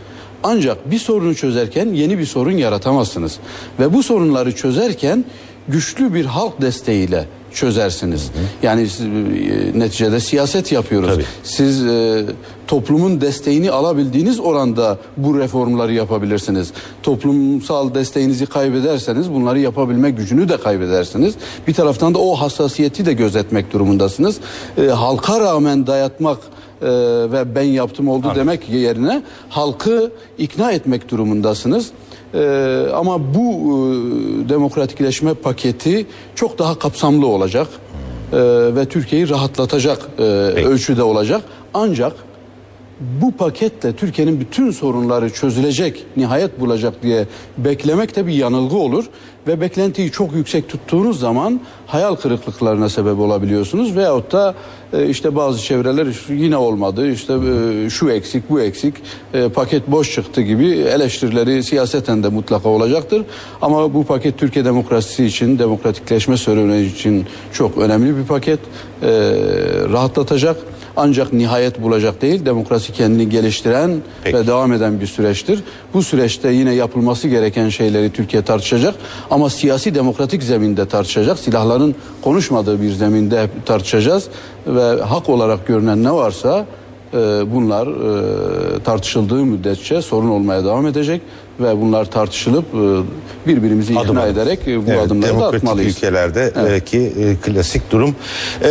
Ancak 0.49 0.91
bir 0.91 0.99
sorunu 0.99 1.35
çözerken 1.35 1.89
yeni 1.89 2.19
bir 2.19 2.27
sorun 2.27 2.57
yaratamazsınız. 2.57 3.39
Ve 3.81 3.93
bu 3.93 4.03
sorunları 4.03 4.55
çözerken 4.55 5.25
güçlü 5.69 6.15
bir 6.15 6.25
halk 6.25 6.61
desteğiyle 6.61 7.27
çözersiniz. 7.53 8.31
Yani 8.63 8.89
siz, 8.89 9.07
e, 9.07 9.79
neticede 9.79 10.21
siyaset 10.21 10.73
yapıyoruz. 10.73 11.25
Siz 11.43 11.87
e, 11.87 12.25
toplumun 12.67 13.21
desteğini 13.21 13.71
alabildiğiniz 13.71 14.41
oranda 14.41 14.99
bu 15.17 15.39
reformları 15.39 15.93
yapabilirsiniz. 15.93 16.73
Toplumsal 17.03 17.95
desteğinizi 17.95 18.47
kaybederseniz 18.47 19.33
bunları 19.33 19.61
yapabilme 19.61 20.11
gücünü 20.11 20.49
de 20.49 20.57
kaybedersiniz. 20.57 21.35
Bir 21.67 21.75
taraftan 21.75 22.15
da 22.15 22.19
o 22.19 22.35
hassasiyeti 22.35 23.07
de 23.07 23.13
gözetmek 23.13 23.73
durumundasınız. 23.73 24.37
E, 24.79 24.87
halka 24.87 25.41
rağmen 25.41 25.87
dayatmak 25.87 26.39
e, 26.83 26.87
ve 27.33 27.55
ben 27.55 27.63
yaptım 27.63 28.09
oldu 28.09 28.33
demek 28.35 28.69
yerine 28.69 29.23
halkı 29.49 30.13
ikna 30.39 30.73
etmek 30.73 31.11
durumundasınız. 31.11 31.91
E, 32.35 32.83
ama 32.95 33.35
bu 33.35 33.51
e, 33.53 34.49
demokratikleşme 34.49 35.35
paketi 35.35 36.07
çok 36.35 36.59
daha 36.59 36.79
kapsamlı 36.79 37.27
olacak 37.27 37.69
e, 38.33 38.39
ve 38.77 38.85
Türkiye'yi 38.85 39.29
rahatlatacak 39.29 40.09
e, 40.19 40.23
ölçüde 40.23 41.03
olacak. 41.03 41.43
Ancak 41.75 42.13
bu 43.01 43.33
paketle 43.33 43.93
Türkiye'nin 43.93 44.41
bütün 44.41 44.71
sorunları 44.71 45.31
çözülecek, 45.31 46.07
nihayet 46.17 46.61
bulacak 46.61 47.03
diye 47.03 47.27
beklemek 47.59 48.17
de 48.17 48.27
bir 48.27 48.33
yanılgı 48.33 48.77
olur. 48.77 49.05
Ve 49.47 49.61
beklentiyi 49.61 50.11
çok 50.11 50.35
yüksek 50.35 50.69
tuttuğunuz 50.69 51.21
zaman 51.21 51.61
hayal 51.87 52.15
kırıklıklarına 52.15 52.89
sebep 52.89 53.19
olabiliyorsunuz. 53.19 53.97
Veyahut 53.97 54.33
da 54.33 54.55
e, 54.93 55.09
işte 55.09 55.37
bazı 55.37 55.63
çevreler 55.63 56.07
yine 56.29 56.57
olmadı, 56.57 57.11
işte 57.11 57.33
e, 57.35 57.91
şu 57.91 58.11
eksik, 58.11 58.51
bu 58.51 58.61
eksik, 58.61 58.95
e, 59.35 59.49
paket 59.49 59.89
boş 59.89 60.15
çıktı 60.15 60.43
gibi 60.43 60.67
eleştirileri 60.69 61.63
siyaseten 61.63 62.23
de 62.23 62.29
mutlaka 62.29 62.69
olacaktır. 62.69 63.23
Ama 63.63 63.95
bu 63.95 64.05
paket 64.05 64.39
Türkiye 64.39 64.65
demokrasisi 64.65 65.25
için, 65.25 65.59
demokratikleşme 65.59 66.37
serüveni 66.37 66.83
için 66.87 67.27
çok 67.53 67.79
önemli 67.79 68.17
bir 68.17 68.25
paket. 68.25 68.61
Rahatlatacak. 69.93 70.57
Ancak 70.97 71.33
nihayet 71.33 71.83
bulacak 71.83 72.23
değil. 72.23 72.47
Demokrasi 72.47 72.93
kendini 72.93 73.29
geliştiren 73.29 73.91
ve 74.27 74.47
devam 74.47 74.73
eden 74.73 75.01
bir 75.01 75.07
süreçtir. 75.07 75.63
Bu 75.95 76.03
süreçte 76.03 76.51
yine 76.51 76.75
yapılması 76.75 77.29
gereken 77.29 77.69
şeyleri 77.69 78.11
Türkiye 78.13 78.43
tartışacak. 78.43 78.95
Ama 79.31 79.51
siyasi 79.51 79.95
demokratik 79.95 80.43
zeminde 80.43 80.89
tartışacak. 80.89 81.39
Silahların 81.39 81.95
konuşmadığı 82.23 82.83
bir 82.83 82.91
zeminde 82.93 83.47
tartışacağız. 83.67 84.25
Ve 84.67 85.03
hak 85.03 85.29
olarak 85.29 85.67
görünen 85.67 86.05
ne 86.05 86.13
varsa 86.13 86.67
e, 87.15 87.17
bunlar 87.55 87.87
e, 87.87 88.83
tartışıldığı 88.83 89.45
müddetçe 89.45 90.03
sorun 90.03 90.29
olmaya 90.29 90.65
devam 90.65 90.87
edecek. 90.87 91.21
Ve 91.61 91.81
bunlar 91.81 92.05
tartışılıp 92.11 92.65
e, 92.75 93.49
birbirimizi 93.51 93.93
ikna 93.93 94.03
Adım 94.03 94.19
ederek 94.19 94.59
e, 94.69 94.87
bu 94.87 94.91
Evet, 94.91 95.07
adımları 95.07 95.31
da 95.31 95.35
demokratik 95.35 95.65
atmalıyız. 95.69 95.97
ülkelerdeki 95.97 96.99
e, 96.99 97.37
klasik 97.37 97.91
durum 97.93 98.15
E, 98.63 98.69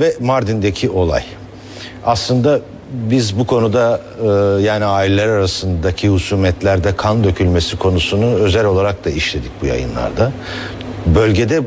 ve 0.00 0.16
Mardin'deki 0.20 0.90
olay. 0.90 1.22
Aslında 2.04 2.60
biz 2.92 3.38
bu 3.38 3.46
konuda 3.46 4.00
e, 4.22 4.26
yani 4.62 4.84
aileler 4.84 5.28
arasındaki 5.28 6.08
husumetlerde 6.08 6.96
kan 6.96 7.24
dökülmesi 7.24 7.76
konusunu 7.76 8.24
özel 8.24 8.64
olarak 8.64 9.04
da 9.04 9.10
işledik 9.10 9.50
bu 9.62 9.66
yayınlarda. 9.66 10.32
Bölgede 11.06 11.62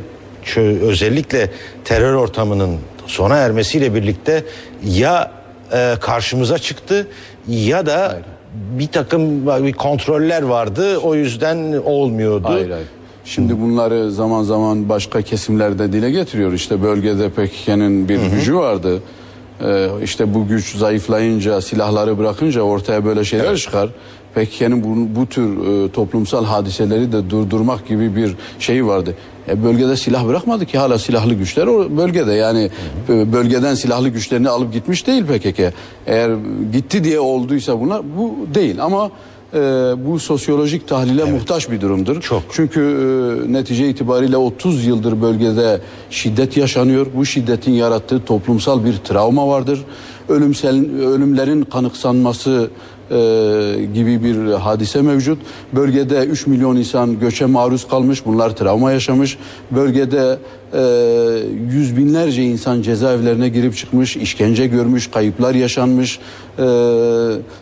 özellikle 0.81 1.49
terör 1.85 2.13
ortamının 2.13 2.77
sona 3.07 3.37
ermesiyle 3.37 3.95
birlikte 3.95 4.43
ya 4.85 5.31
e, 5.73 5.93
karşımıza 6.01 6.57
çıktı 6.57 7.07
ya 7.47 7.85
da 7.85 8.19
bir 8.53 8.87
takım 8.87 9.47
bir 9.47 9.73
kontroller 9.73 10.43
vardı 10.43 10.97
o 10.97 11.15
yüzden 11.15 11.81
olmuyordu. 11.85 12.47
Hayır 12.49 12.69
hayır. 12.69 12.87
Şimdi 13.25 13.61
bunları 13.61 14.11
zaman 14.11 14.43
zaman 14.43 14.89
başka 14.89 15.21
kesimlerde 15.21 15.93
dile 15.93 16.11
getiriyor. 16.11 16.53
İşte 16.53 16.83
bölgede 16.83 17.29
PKK'nın 17.29 18.09
bir 18.09 18.19
gücü 18.19 18.55
vardı. 18.55 19.01
Ee, 19.63 19.87
işte 20.03 20.33
bu 20.33 20.47
güç 20.47 20.75
zayıflayınca, 20.75 21.61
silahları 21.61 22.17
bırakınca 22.17 22.61
ortaya 22.61 23.05
böyle 23.05 23.23
şeyler 23.23 23.57
çıkar. 23.57 23.89
PKK'nın 24.35 24.83
bu, 24.83 25.21
bu 25.21 25.25
tür 25.25 25.67
e, 25.67 25.91
toplumsal 25.91 26.45
hadiseleri 26.45 27.11
de 27.11 27.29
durdurmak 27.29 27.87
gibi 27.87 28.15
bir 28.15 28.35
şey 28.59 28.85
vardı. 28.85 29.15
E, 29.49 29.63
bölgede 29.63 29.97
silah 29.97 30.27
bırakmadı 30.27 30.65
ki 30.65 30.77
hala 30.77 30.99
silahlı 30.99 31.33
güçler 31.33 31.67
o 31.67 31.97
bölgede 31.97 32.33
yani 32.33 32.69
e, 33.09 33.33
bölgeden 33.33 33.75
silahlı 33.75 34.09
güçlerini 34.09 34.49
alıp 34.49 34.73
gitmiş 34.73 35.07
değil 35.07 35.25
PKK. 35.25 35.73
Eğer 36.07 36.31
gitti 36.73 37.03
diye 37.03 37.19
olduysa 37.19 37.79
bunlar 37.79 38.01
bu 38.17 38.35
değil 38.55 38.83
ama 38.83 39.11
e, 39.53 39.59
bu 40.05 40.19
sosyolojik 40.19 40.87
tahlile 40.87 41.23
muhtaç 41.23 41.71
bir 41.71 41.81
durumdur. 41.81 42.21
Çok. 42.21 42.43
Çünkü 42.51 42.81
e, 43.49 43.53
netice 43.53 43.89
itibariyle 43.89 44.37
30 44.37 44.85
yıldır 44.85 45.21
bölgede 45.21 45.81
şiddet 46.09 46.57
yaşanıyor. 46.57 47.07
Bu 47.15 47.25
şiddetin 47.25 47.71
yarattığı 47.71 48.25
toplumsal 48.25 48.85
bir 48.85 48.97
travma 48.97 49.47
vardır. 49.47 49.79
Ölümsel 50.29 50.75
ölümlerin 51.01 51.61
kanıksanması 51.61 52.69
e, 53.11 53.15
gibi 53.93 54.23
bir 54.23 54.53
hadise 54.53 55.01
mevcut. 55.01 55.39
Bölgede 55.73 56.25
3 56.25 56.47
milyon 56.47 56.75
insan 56.75 57.19
göçe 57.19 57.45
maruz 57.45 57.87
kalmış. 57.87 58.25
Bunlar 58.25 58.55
travma 58.55 58.91
yaşamış. 58.91 59.37
Bölgede 59.71 60.37
e, 60.73 60.81
yüz 61.71 61.97
binlerce 61.97 62.43
insan 62.43 62.81
cezaevlerine 62.81 63.49
girip 63.49 63.75
çıkmış, 63.77 64.17
işkence 64.17 64.67
görmüş, 64.67 65.11
kayıplar 65.11 65.55
yaşanmış. 65.55 66.19
E, 66.59 66.63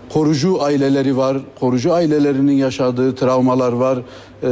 korucu 0.10 0.64
aileleri 0.64 1.18
var. 1.18 1.38
Korucu 1.60 1.94
ailelerinin 1.94 2.54
yaşadığı 2.54 3.16
travmalar 3.16 3.72
var. 3.74 3.98
E, 4.44 4.48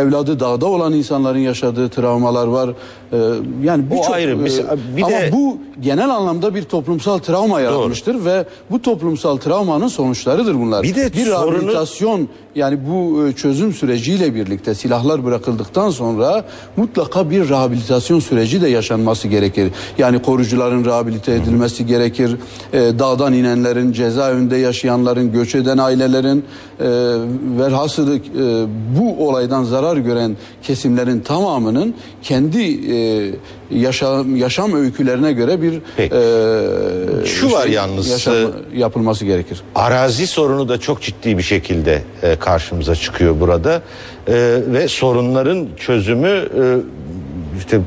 evladı 0.00 0.40
dağda 0.40 0.66
olan 0.66 0.92
insanların 0.92 1.38
yaşadığı 1.38 1.88
travmalar 1.88 2.46
var. 2.46 2.68
E, 3.12 3.16
yani 3.64 3.90
birçok 3.90 4.10
ayrı. 4.14 4.30
E, 4.30 4.44
bir 4.96 5.02
ama 5.02 5.10
de- 5.10 5.30
bu 5.32 5.58
genel 5.80 6.10
anlamda 6.10 6.54
bir 6.54 6.62
toplumsal 6.62 7.18
travma 7.18 7.60
yaratmıştır 7.60 8.24
ve 8.24 8.44
bu 8.70 8.82
toplumsal 8.82 9.36
travmanın 9.36 9.88
sonuçlarıdır 9.88 10.54
bunlar. 10.54 10.82
Bir 10.82 10.94
de 10.94 11.12
bir 11.12 11.26
sorunu- 11.26 11.52
rehabilitasyon 11.52 12.28
yani 12.54 12.78
bu 12.90 13.26
e, 13.26 13.32
çözüm 13.32 13.72
süreciyle 13.72 14.34
birlikte 14.34 14.74
silahlar 14.74 15.24
bırakıldıktan 15.24 15.90
sonra 15.90 16.44
mutlaka 16.76 17.30
bir 17.30 17.48
rehabilitasyon 17.48 17.61
süreci 18.20 18.62
de 18.62 18.68
yaşanması 18.68 19.28
gerekir. 19.28 19.70
Yani 19.98 20.22
korucuların 20.22 20.84
rehabilite 20.84 21.32
edilmesi 21.32 21.86
gerekir. 21.86 22.36
E, 22.72 22.78
dağdan 22.78 23.32
inenlerin, 23.32 23.92
cezaevinde 23.92 24.56
yaşayanların, 24.56 25.32
göç 25.32 25.54
eden 25.54 25.78
ailelerin 25.78 26.44
e, 26.80 26.84
velhasılı 27.58 28.16
e, 28.16 28.20
bu 28.98 29.28
olaydan 29.28 29.64
zarar 29.64 29.96
gören 29.96 30.36
kesimlerin 30.62 31.20
tamamının 31.20 31.94
kendi 32.22 32.92
e, 32.94 33.30
yaşam 33.70 34.36
yaşam 34.36 34.74
öykülerine 34.74 35.32
göre 35.32 35.62
bir 35.62 35.72
e, 35.72 37.26
Şu 37.26 37.52
var 37.52 37.62
şey, 37.62 37.72
yalnız, 37.72 38.08
yaşam 38.08 38.34
e, 38.34 38.78
yapılması 38.78 39.24
gerekir. 39.24 39.62
Arazi 39.74 40.26
sorunu 40.26 40.68
da 40.68 40.80
çok 40.80 41.02
ciddi 41.02 41.38
bir 41.38 41.42
şekilde 41.42 42.02
e, 42.22 42.36
karşımıza 42.36 42.94
çıkıyor 42.94 43.40
burada 43.40 43.82
E, 44.28 44.60
ve 44.66 44.88
sorunların 44.88 45.68
çözümü 45.76 46.28
e, 46.28 46.62
işte 47.62 47.76
e, 47.76 47.82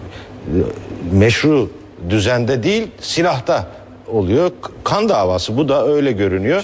meşru 1.11 1.69
düzende 2.09 2.63
değil 2.63 2.87
silahta 3.01 3.67
oluyor. 4.11 4.51
Kan 4.83 5.09
davası 5.09 5.57
bu 5.57 5.69
da 5.69 5.87
öyle 5.87 6.11
görünüyor. 6.11 6.63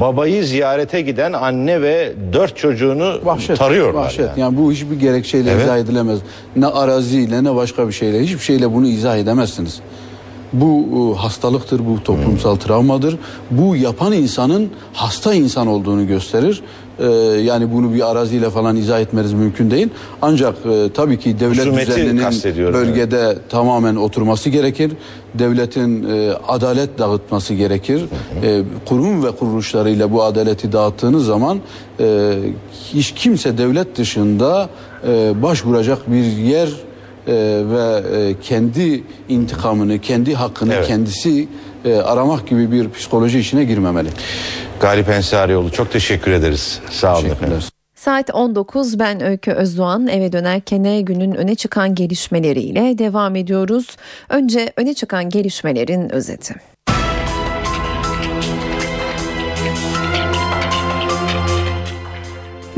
Babayı 0.00 0.44
ziyarete 0.44 1.00
giden 1.00 1.32
anne 1.32 1.82
ve 1.82 2.12
dört 2.32 2.56
çocuğunu 2.56 3.20
tarıyorlar. 3.56 3.94
Vahşet. 4.02 4.28
yani. 4.28 4.40
Yani. 4.40 4.56
bu 4.56 4.72
hiçbir 4.72 5.00
gerekçeyle 5.00 5.50
Evet. 5.50 5.62
izah 5.62 5.78
edilemez. 5.78 6.18
Ne 6.56 6.66
araziyle 6.66 7.44
ne 7.44 7.54
başka 7.54 7.88
bir 7.88 7.92
şeyle 7.92 8.20
hiçbir 8.22 8.38
şeyle 8.38 8.74
bunu 8.74 8.86
izah 8.86 9.16
edemezsiniz. 9.16 9.80
Bu 10.52 10.86
e, 11.16 11.20
hastalıktır, 11.20 11.80
bu 11.86 12.02
toplumsal 12.02 12.56
travmadır. 12.56 13.16
Bu 13.50 13.76
yapan 13.76 14.12
insanın 14.12 14.70
hasta 14.92 15.34
insan 15.34 15.66
olduğunu 15.66 16.06
gösterir. 16.06 16.62
Ee, 17.00 17.06
yani 17.40 17.72
bunu 17.72 17.94
bir 17.94 18.10
araziyle 18.10 18.50
falan 18.50 18.76
izah 18.76 19.00
etmeniz 19.00 19.32
mümkün 19.32 19.70
değil. 19.70 19.88
Ancak 20.22 20.54
e, 20.66 20.92
tabii 20.94 21.18
ki 21.18 21.40
devlet 21.40 21.58
Husumeti 21.58 21.86
düzeninin 21.86 22.72
bölgede 22.72 23.38
tamamen 23.48 23.96
oturması 23.96 24.50
gerekir. 24.50 24.92
Devletin 25.34 26.08
e, 26.10 26.32
adalet 26.48 26.98
dağıtması 26.98 27.54
gerekir. 27.54 28.02
E, 28.42 28.62
kurum 28.88 29.24
ve 29.24 29.30
kuruluşlarıyla 29.30 30.12
bu 30.12 30.22
adaleti 30.22 30.72
dağıttığınız 30.72 31.26
zaman 31.26 31.58
e, 32.00 32.34
hiç 32.92 33.12
kimse 33.12 33.58
devlet 33.58 33.96
dışında 33.96 34.68
e, 35.08 35.42
başvuracak 35.42 36.12
bir 36.12 36.24
yer 36.24 36.68
e, 37.26 37.32
ve 37.70 38.02
e, 38.16 38.34
kendi 38.42 39.02
intikamını, 39.28 39.98
kendi 39.98 40.34
hakkını 40.34 40.82
kendisi 40.86 41.48
e, 41.84 41.94
aramak 41.94 42.46
gibi 42.46 42.72
bir 42.72 42.90
psikoloji 42.90 43.38
içine 43.38 43.64
girmemeli. 43.64 44.08
Galip 44.80 45.08
Ensarioğlu 45.08 45.72
çok 45.72 45.92
teşekkür 45.92 46.30
ederiz. 46.30 46.80
Sağ 46.90 47.18
olun 47.18 47.30
efendim. 47.30 47.58
Saat 47.94 48.30
19 48.34 48.98
ben 48.98 49.22
Öykü 49.22 49.52
Özdoğan 49.52 50.06
eve 50.06 50.32
dönerken 50.32 51.04
günün 51.04 51.34
öne 51.34 51.54
çıkan 51.54 51.94
gelişmeleriyle 51.94 52.98
devam 52.98 53.36
ediyoruz. 53.36 53.96
Önce 54.28 54.72
öne 54.76 54.94
çıkan 54.94 55.28
gelişmelerin 55.28 56.12
özeti. 56.12 56.54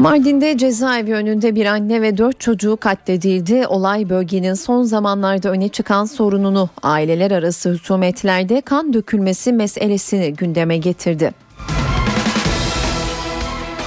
Mardin'de 0.03 0.59
cezaevi 0.59 1.15
önünde 1.15 1.55
bir 1.55 1.67
anne 1.67 2.03
ve 2.03 2.19
dört 2.19 2.41
çocuğu 2.41 2.77
katledildi. 2.77 3.67
Olay 3.67 4.09
bölgenin 4.09 4.55
son 4.55 4.83
zamanlarda 4.83 5.51
öne 5.51 5.69
çıkan 5.69 6.05
sorununu 6.05 6.69
aileler 6.83 7.31
arası 7.31 7.71
husumetlerde 7.71 8.61
kan 8.61 8.93
dökülmesi 8.93 9.53
meselesini 9.53 10.35
gündeme 10.35 10.77
getirdi. 10.77 11.33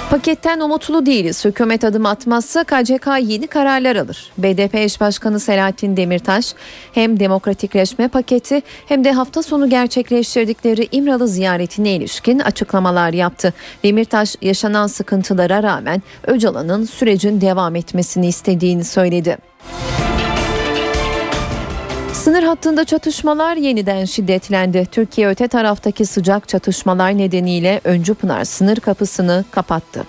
Paketten 0.10 0.60
umutlu 0.60 1.06
değiliz. 1.06 1.46
Hükümet 1.46 1.84
adım 1.84 2.06
atmazsa 2.06 2.64
KCK 2.64 3.08
yeni 3.22 3.48
kararlar 3.48 3.96
alır. 3.96 4.32
BDP 4.38 4.76
eş 4.76 5.02
başkanı 5.02 5.40
Selahattin 5.40 5.98
Demirtaş 5.98 6.54
hem 6.94 7.20
demokratikleşme 7.20 8.08
paketi 8.08 8.62
hem 8.88 9.04
de 9.04 9.12
hafta 9.12 9.44
sonu 9.44 9.70
gerçekleştirdikleri 9.70 10.88
İmralı 10.92 11.28
ziyaretine 11.28 11.92
ilişkin 11.92 12.40
açıklamalar 12.40 13.14
yaptı. 13.14 13.54
Demirtaş 13.84 14.36
yaşanan 14.42 14.88
sıkıntılara 14.88 15.64
rağmen 15.64 16.04
Öcalan'ın 16.28 16.86
sürecin 16.86 17.42
devam 17.42 17.76
etmesini 17.76 18.28
istediğini 18.28 18.84
söyledi. 18.84 19.38
Sınır 22.16 22.44
hattında 22.44 22.86
çatışmalar 22.86 23.56
yeniden 23.56 24.06
şiddetlendi. 24.06 24.86
Türkiye 24.92 25.28
öte 25.28 25.48
taraftaki 25.48 26.06
sıcak 26.06 26.48
çatışmalar 26.48 27.18
nedeniyle 27.18 27.82
Öncü 27.84 28.14
Pınar 28.14 28.46
sınır 28.46 28.76
kapısını 28.76 29.46
kapattı. 29.52 30.04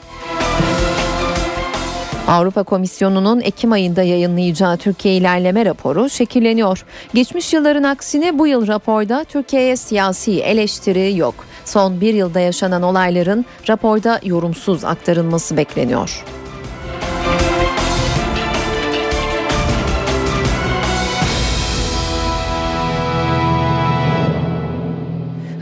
Avrupa 2.28 2.62
Komisyonu'nun 2.62 3.40
Ekim 3.40 3.72
ayında 3.72 4.02
yayınlayacağı 4.02 4.76
Türkiye 4.76 5.14
ilerleme 5.14 5.64
raporu 5.64 6.10
şekilleniyor. 6.10 6.84
Geçmiş 7.14 7.52
yılların 7.52 7.82
aksine 7.82 8.38
bu 8.38 8.46
yıl 8.46 8.66
raporda 8.66 9.24
Türkiye'ye 9.24 9.76
siyasi 9.76 10.40
eleştiri 10.40 11.16
yok. 11.16 11.34
Son 11.64 12.00
bir 12.00 12.14
yılda 12.14 12.40
yaşanan 12.40 12.82
olayların 12.82 13.46
raporda 13.68 14.20
yorumsuz 14.24 14.84
aktarılması 14.84 15.56
bekleniyor. 15.56 16.24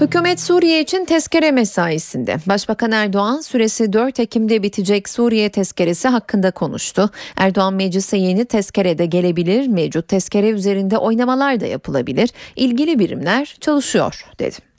Hükümet 0.00 0.40
Suriye 0.40 0.80
için 0.80 1.04
tezkere 1.04 1.50
mesaisinde. 1.50 2.36
Başbakan 2.46 2.92
Erdoğan 2.92 3.40
süresi 3.40 3.92
4 3.92 4.20
Ekim'de 4.20 4.62
bitecek 4.62 5.08
Suriye 5.08 5.48
tezkeresi 5.48 6.08
hakkında 6.08 6.50
konuştu. 6.50 7.10
Erdoğan 7.36 7.74
meclise 7.74 8.16
yeni 8.16 8.44
tezkere 8.44 8.98
de 8.98 9.06
gelebilir, 9.06 9.66
mevcut 9.66 10.08
tezkere 10.08 10.48
üzerinde 10.48 10.98
oynamalar 10.98 11.60
da 11.60 11.66
yapılabilir. 11.66 12.30
İlgili 12.56 12.98
birimler 12.98 13.56
çalışıyor 13.60 14.24
dedi. 14.38 14.73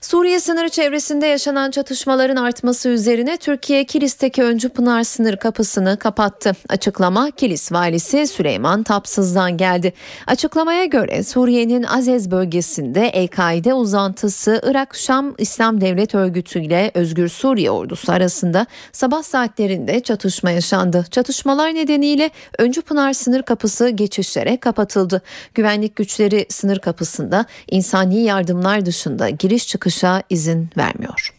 Suriye 0.00 0.40
sınırı 0.40 0.68
çevresinde 0.68 1.26
yaşanan 1.26 1.70
çatışmaların 1.70 2.36
artması 2.36 2.88
üzerine 2.88 3.36
Türkiye 3.36 3.84
Kilis'teki 3.84 4.42
Öncü 4.42 4.68
Pınar 4.68 5.02
sınır 5.02 5.36
kapısını 5.36 5.98
kapattı. 5.98 6.52
Açıklama 6.68 7.30
Kilis 7.30 7.72
valisi 7.72 8.26
Süleyman 8.26 8.82
Tapsız'dan 8.82 9.56
geldi. 9.56 9.92
Açıklamaya 10.26 10.84
göre 10.84 11.22
Suriye'nin 11.22 11.82
Azez 11.82 12.30
bölgesinde 12.30 13.08
El-Kaide 13.08 13.74
uzantısı 13.74 14.60
Irak-Şam 14.64 15.34
İslam 15.38 15.80
Devlet 15.80 16.14
Örgütü 16.14 16.60
ile 16.60 16.90
Özgür 16.94 17.28
Suriye 17.28 17.70
ordusu 17.70 18.12
arasında 18.12 18.66
sabah 18.92 19.22
saatlerinde 19.22 20.00
çatışma 20.00 20.50
yaşandı. 20.50 21.04
Çatışmalar 21.10 21.74
nedeniyle 21.74 22.30
Öncü 22.58 22.82
Pınar 22.82 23.12
sınır 23.12 23.42
kapısı 23.42 23.88
geçişlere 23.88 24.56
kapatıldı. 24.56 25.22
Güvenlik 25.54 25.96
güçleri 25.96 26.46
sınır 26.48 26.78
kapısında 26.78 27.44
insani 27.70 28.22
yardımlar 28.22 28.86
dışında 28.86 29.30
giriş 29.30 29.68
çıkış 29.68 29.87
çıkışa 29.88 30.22
izin 30.30 30.70
vermiyor. 30.76 31.34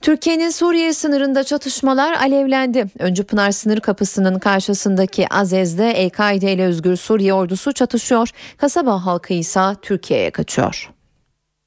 Türkiye'nin 0.00 0.50
Suriye 0.50 0.92
sınırında 0.92 1.44
çatışmalar 1.44 2.12
alevlendi. 2.12 2.86
Öncü 2.98 3.24
Pınar 3.24 3.50
sınır 3.50 3.80
kapısının 3.80 4.38
karşısındaki 4.38 5.28
Azez'de 5.28 5.90
El-Kaide 5.90 6.52
ile 6.52 6.64
Özgür 6.64 6.96
Suriye 6.96 7.34
ordusu 7.34 7.72
çatışıyor. 7.72 8.28
Kasaba 8.56 9.06
halkı 9.06 9.34
ise 9.34 9.60
Türkiye'ye 9.82 10.30
kaçıyor. 10.30 10.90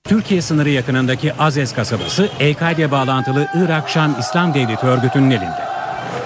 Türkiye 0.03 0.41
sınırı 0.41 0.69
yakınındaki 0.69 1.33
Azez 1.33 1.73
kasabası 1.73 2.29
El-Kaide 2.39 2.91
bağlantılı 2.91 3.47
Irak-Şam 3.55 4.15
İslam 4.19 4.53
Devleti 4.53 4.85
örgütünün 4.85 5.31
elinde. 5.31 5.74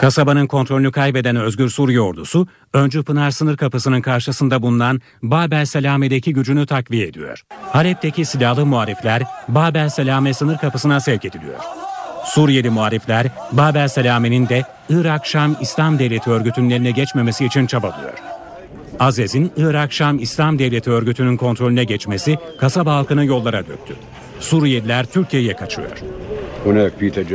Kasabanın 0.02 0.48
kontrolünü 0.48 0.92
kaybeden 0.92 1.36
Özgür 1.36 1.70
Suriye 1.70 2.02
ordusu, 2.02 2.48
Öncü 2.74 3.04
Pınar 3.04 3.32
sınır 3.32 3.58
kapısının 3.58 4.02
karşısında 4.02 4.62
bulunan 4.62 5.02
Babel 5.24 5.66
Selame'deki 5.66 6.34
gücünü 6.34 6.66
takviye 6.66 7.08
ediyor. 7.08 7.44
Halep'teki 7.72 8.26
silahlı 8.26 8.66
muharifler 8.66 9.24
Babel 9.48 9.90
Selame 9.90 10.34
sınır 10.34 10.58
kapısına 10.58 11.00
sevk 11.00 11.26
ediliyor. 11.26 11.60
Suriyeli 12.26 12.70
muharifler 12.70 13.28
Babel 13.52 13.88
Selame'nin 13.88 14.50
de 14.50 14.64
Irak-Şam 14.90 15.56
İslam 15.62 16.00
Devleti 16.00 16.30
örgütünün 16.30 16.70
eline 16.70 16.92
geçmemesi 16.92 17.46
için 17.46 17.66
çabalıyor. 17.66 18.14
Azez'in 19.00 19.52
Irak-Şam 19.58 20.20
İslam 20.20 20.60
Devleti 20.60 20.90
örgütünün 20.90 21.38
kontrolüne 21.38 21.84
geçmesi 21.84 22.38
kasaba 22.60 22.96
halkını 22.96 23.26
yollara 23.26 23.68
döktü. 23.68 23.96
Suriyeliler 24.40 25.06
Türkiye'ye 25.06 25.56
kaçıyor. 25.56 25.98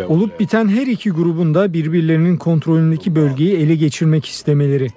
Olup 0.09 0.41
biten 0.41 0.69
her 0.69 0.87
iki 0.87 1.11
grubun 1.11 1.55
da 1.55 1.73
birbirlerinin 1.73 2.37
kontrolündeki 2.37 3.15
bölgeyi 3.15 3.57
ele 3.57 3.75
geçirmek 3.75 4.27
istemeleri. 4.27 4.89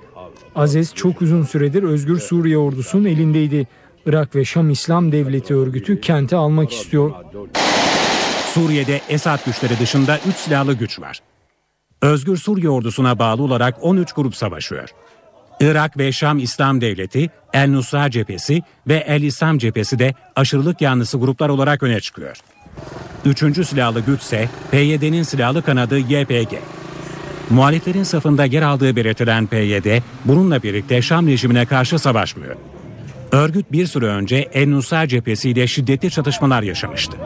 Azez 0.55 0.95
çok 0.95 1.21
uzun 1.21 1.43
süredir 1.43 1.83
Özgür 1.83 2.19
Suriye 2.19 2.57
ordusunun 2.57 3.05
elindeydi. 3.05 3.67
Irak 4.05 4.35
ve 4.35 4.45
Şam 4.45 4.69
İslam 4.69 5.11
Devleti 5.11 5.55
örgütü 5.55 6.01
kenti 6.01 6.35
almak 6.35 6.71
istiyor. 6.71 7.11
Suriye'de 8.53 9.01
Esad 9.09 9.45
güçleri 9.45 9.79
dışında 9.79 10.19
3 10.29 10.35
silahlı 10.35 10.73
güç 10.73 10.99
var. 10.99 11.19
Özgür 12.01 12.37
Suriye 12.37 12.69
ordusuna 12.69 13.19
bağlı 13.19 13.43
olarak 13.43 13.75
13 13.81 14.13
grup 14.13 14.35
savaşıyor. 14.35 14.89
Irak 15.59 15.97
ve 15.97 16.11
Şam 16.11 16.39
İslam 16.39 16.81
Devleti, 16.81 17.29
El 17.53 17.69
Nusra 17.69 18.11
cephesi 18.11 18.61
ve 18.87 18.95
El 18.95 19.21
İslam 19.21 19.57
cephesi 19.57 19.99
de 19.99 20.13
aşırılık 20.35 20.81
yanlısı 20.81 21.17
gruplar 21.17 21.49
olarak 21.49 21.83
öne 21.83 21.99
çıkıyor. 21.99 22.37
Üçüncü 23.25 23.65
silahlı 23.65 23.99
güç 23.99 24.21
ise 24.21 24.49
PYD'nin 24.71 25.23
silahlı 25.23 25.61
kanadı 25.61 25.97
YPG. 25.97 26.53
Muhaliflerin 27.49 28.03
safında 28.03 28.45
yer 28.45 28.61
aldığı 28.61 28.95
belirtilen 28.95 29.47
PYD 29.47 30.01
bununla 30.25 30.63
birlikte 30.63 31.01
Şam 31.01 31.27
rejimine 31.27 31.65
karşı 31.65 31.99
savaşmıyor. 31.99 32.55
Örgüt 33.31 33.71
bir 33.71 33.87
süre 33.87 34.05
önce 34.05 34.49
El 34.53 34.67
Nusra 34.67 35.07
cephesiyle 35.07 35.67
şiddetli 35.67 36.11
çatışmalar 36.11 36.61
yaşamıştı. 36.63 37.17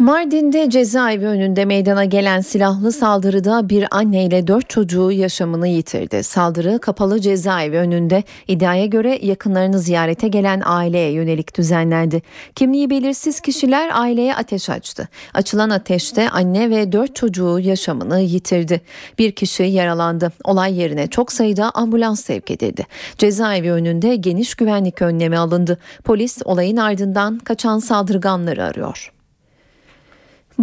Mardin'de 0.00 0.70
cezaevi 0.70 1.26
önünde 1.26 1.64
meydana 1.64 2.04
gelen 2.04 2.40
silahlı 2.40 2.92
saldırıda 2.92 3.68
bir 3.68 3.86
anne 3.90 4.24
ile 4.24 4.46
dört 4.46 4.70
çocuğu 4.70 5.12
yaşamını 5.12 5.68
yitirdi. 5.68 6.22
Saldırı 6.22 6.78
kapalı 6.78 7.20
cezaevi 7.20 7.76
önünde 7.76 8.24
iddiaya 8.48 8.86
göre 8.86 9.18
yakınlarını 9.22 9.78
ziyarete 9.78 10.28
gelen 10.28 10.62
aileye 10.64 11.12
yönelik 11.12 11.58
düzenlendi. 11.58 12.22
Kimliği 12.54 12.90
belirsiz 12.90 13.40
kişiler 13.40 13.90
aileye 13.92 14.34
ateş 14.34 14.70
açtı. 14.70 15.08
Açılan 15.34 15.70
ateşte 15.70 16.30
anne 16.30 16.70
ve 16.70 16.92
dört 16.92 17.16
çocuğu 17.16 17.58
yaşamını 17.58 18.20
yitirdi. 18.20 18.80
Bir 19.18 19.32
kişi 19.32 19.62
yaralandı. 19.62 20.32
Olay 20.44 20.80
yerine 20.80 21.06
çok 21.06 21.32
sayıda 21.32 21.70
ambulans 21.70 22.24
sevk 22.24 22.50
edildi. 22.50 22.86
Cezaevi 23.18 23.72
önünde 23.72 24.16
geniş 24.16 24.54
güvenlik 24.54 25.02
önlemi 25.02 25.38
alındı. 25.38 25.78
Polis 26.04 26.38
olayın 26.44 26.76
ardından 26.76 27.38
kaçan 27.38 27.78
saldırganları 27.78 28.64
arıyor. 28.64 29.19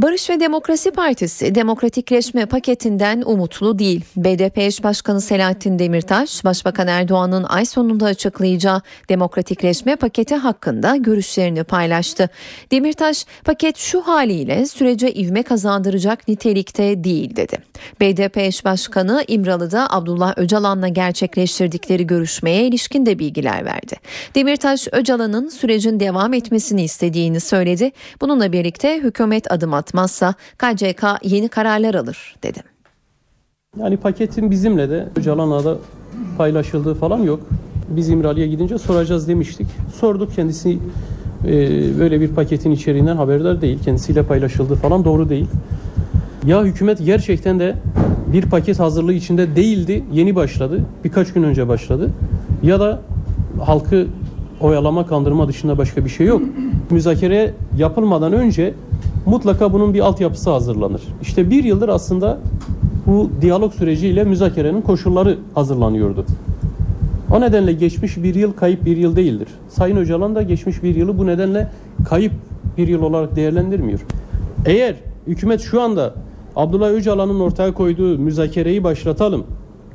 Barış 0.01 0.29
ve 0.29 0.39
Demokrasi 0.39 0.91
Partisi 0.91 1.55
demokratikleşme 1.55 2.45
paketinden 2.45 3.23
umutlu 3.25 3.79
değil. 3.79 4.01
BDP 4.15 4.57
eş 4.57 4.83
başkanı 4.83 5.21
Selahattin 5.21 5.79
Demirtaş, 5.79 6.45
Başbakan 6.45 6.87
Erdoğan'ın 6.87 7.43
ay 7.43 7.65
sonunda 7.65 8.05
açıklayacağı 8.05 8.81
demokratikleşme 9.09 9.95
paketi 9.95 10.35
hakkında 10.35 10.95
görüşlerini 10.95 11.63
paylaştı. 11.63 12.29
Demirtaş, 12.71 13.25
paket 13.45 13.77
şu 13.77 14.01
haliyle 14.01 14.65
sürece 14.65 15.13
ivme 15.13 15.43
kazandıracak 15.43 16.27
nitelikte 16.27 17.03
değil 17.03 17.35
dedi. 17.35 17.57
BDP 18.01 18.37
eş 18.37 18.65
başkanı 18.65 19.23
İmralı'da 19.27 19.87
Abdullah 19.93 20.33
Öcalan'la 20.37 20.87
gerçekleştirdikleri 20.87 22.07
görüşmeye 22.07 22.67
ilişkin 22.67 23.05
de 23.05 23.19
bilgiler 23.19 23.65
verdi. 23.65 23.95
Demirtaş, 24.35 24.87
Öcalan'ın 24.91 25.49
sürecin 25.49 25.99
devam 25.99 26.33
etmesini 26.33 26.83
istediğini 26.83 27.39
söyledi. 27.39 27.91
Bununla 28.21 28.51
birlikte 28.51 28.97
hükümet 28.97 29.51
adım 29.51 29.73
attı 29.73 29.86
atmazsa 29.87 30.33
KCK 30.57 31.03
yeni 31.23 31.47
kararlar 31.49 31.95
alır 31.95 32.35
dedi. 32.43 32.59
Yani 33.79 33.97
paketin 33.97 34.51
bizimle 34.51 34.89
de 34.89 35.07
Öcalan'la 35.15 35.65
da 35.65 35.77
paylaşıldığı 36.37 36.93
falan 36.93 37.19
yok. 37.19 37.39
Biz 37.89 38.09
İmralı'ya 38.09 38.47
gidince 38.47 38.77
soracağız 38.77 39.27
demiştik. 39.27 39.67
Sorduk 39.99 40.35
kendisi 40.35 40.79
e, 41.45 41.49
böyle 41.99 42.21
bir 42.21 42.27
paketin 42.27 42.71
içeriğinden 42.71 43.15
haberdar 43.17 43.61
değil. 43.61 43.79
Kendisiyle 43.85 44.23
paylaşıldığı 44.23 44.75
falan 44.75 45.05
doğru 45.05 45.29
değil. 45.29 45.47
Ya 46.45 46.63
hükümet 46.63 47.05
gerçekten 47.05 47.59
de 47.59 47.75
bir 48.33 48.41
paket 48.41 48.79
hazırlığı 48.79 49.13
içinde 49.13 49.55
değildi. 49.55 50.03
Yeni 50.13 50.35
başladı. 50.35 50.85
Birkaç 51.03 51.33
gün 51.33 51.43
önce 51.43 51.67
başladı. 51.67 52.09
Ya 52.63 52.79
da 52.79 53.01
halkı 53.61 54.07
oyalama 54.61 55.07
kandırma 55.07 55.47
dışında 55.47 55.77
başka 55.77 56.05
bir 56.05 56.09
şey 56.09 56.27
yok. 56.27 56.41
Müzakere 56.89 57.53
yapılmadan 57.77 58.33
önce 58.33 58.73
mutlaka 59.27 59.73
bunun 59.73 59.93
bir 59.93 59.99
altyapısı 59.99 60.49
hazırlanır. 60.49 61.01
İşte 61.21 61.51
bir 61.51 61.63
yıldır 61.63 61.89
aslında 61.89 62.37
bu 63.05 63.29
diyalog 63.41 63.73
süreciyle 63.73 64.23
müzakerenin 64.23 64.81
koşulları 64.81 65.37
hazırlanıyordu. 65.55 66.25
O 67.31 67.41
nedenle 67.41 67.73
geçmiş 67.73 68.17
bir 68.17 68.35
yıl 68.35 68.53
kayıp 68.53 68.85
bir 68.85 68.97
yıl 68.97 69.15
değildir. 69.15 69.47
Sayın 69.69 69.97
Öcalan 69.97 70.35
da 70.35 70.41
geçmiş 70.41 70.83
bir 70.83 70.95
yılı 70.95 71.17
bu 71.17 71.27
nedenle 71.27 71.71
kayıp 72.09 72.31
bir 72.77 72.87
yıl 72.87 73.01
olarak 73.01 73.35
değerlendirmiyor. 73.35 73.99
Eğer 74.65 74.95
hükümet 75.27 75.61
şu 75.61 75.81
anda 75.81 76.13
Abdullah 76.55 76.89
Öcalan'ın 76.89 77.39
ortaya 77.39 77.73
koyduğu 77.73 78.17
müzakereyi 78.17 78.83
başlatalım, 78.83 79.43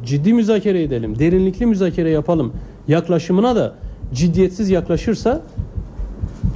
ciddi 0.04 0.32
müzakere 0.32 0.82
edelim, 0.82 1.18
derinlikli 1.18 1.66
müzakere 1.66 2.10
yapalım 2.10 2.52
yaklaşımına 2.88 3.56
da 3.56 3.74
ciddiyetsiz 4.14 4.70
yaklaşırsa 4.70 5.40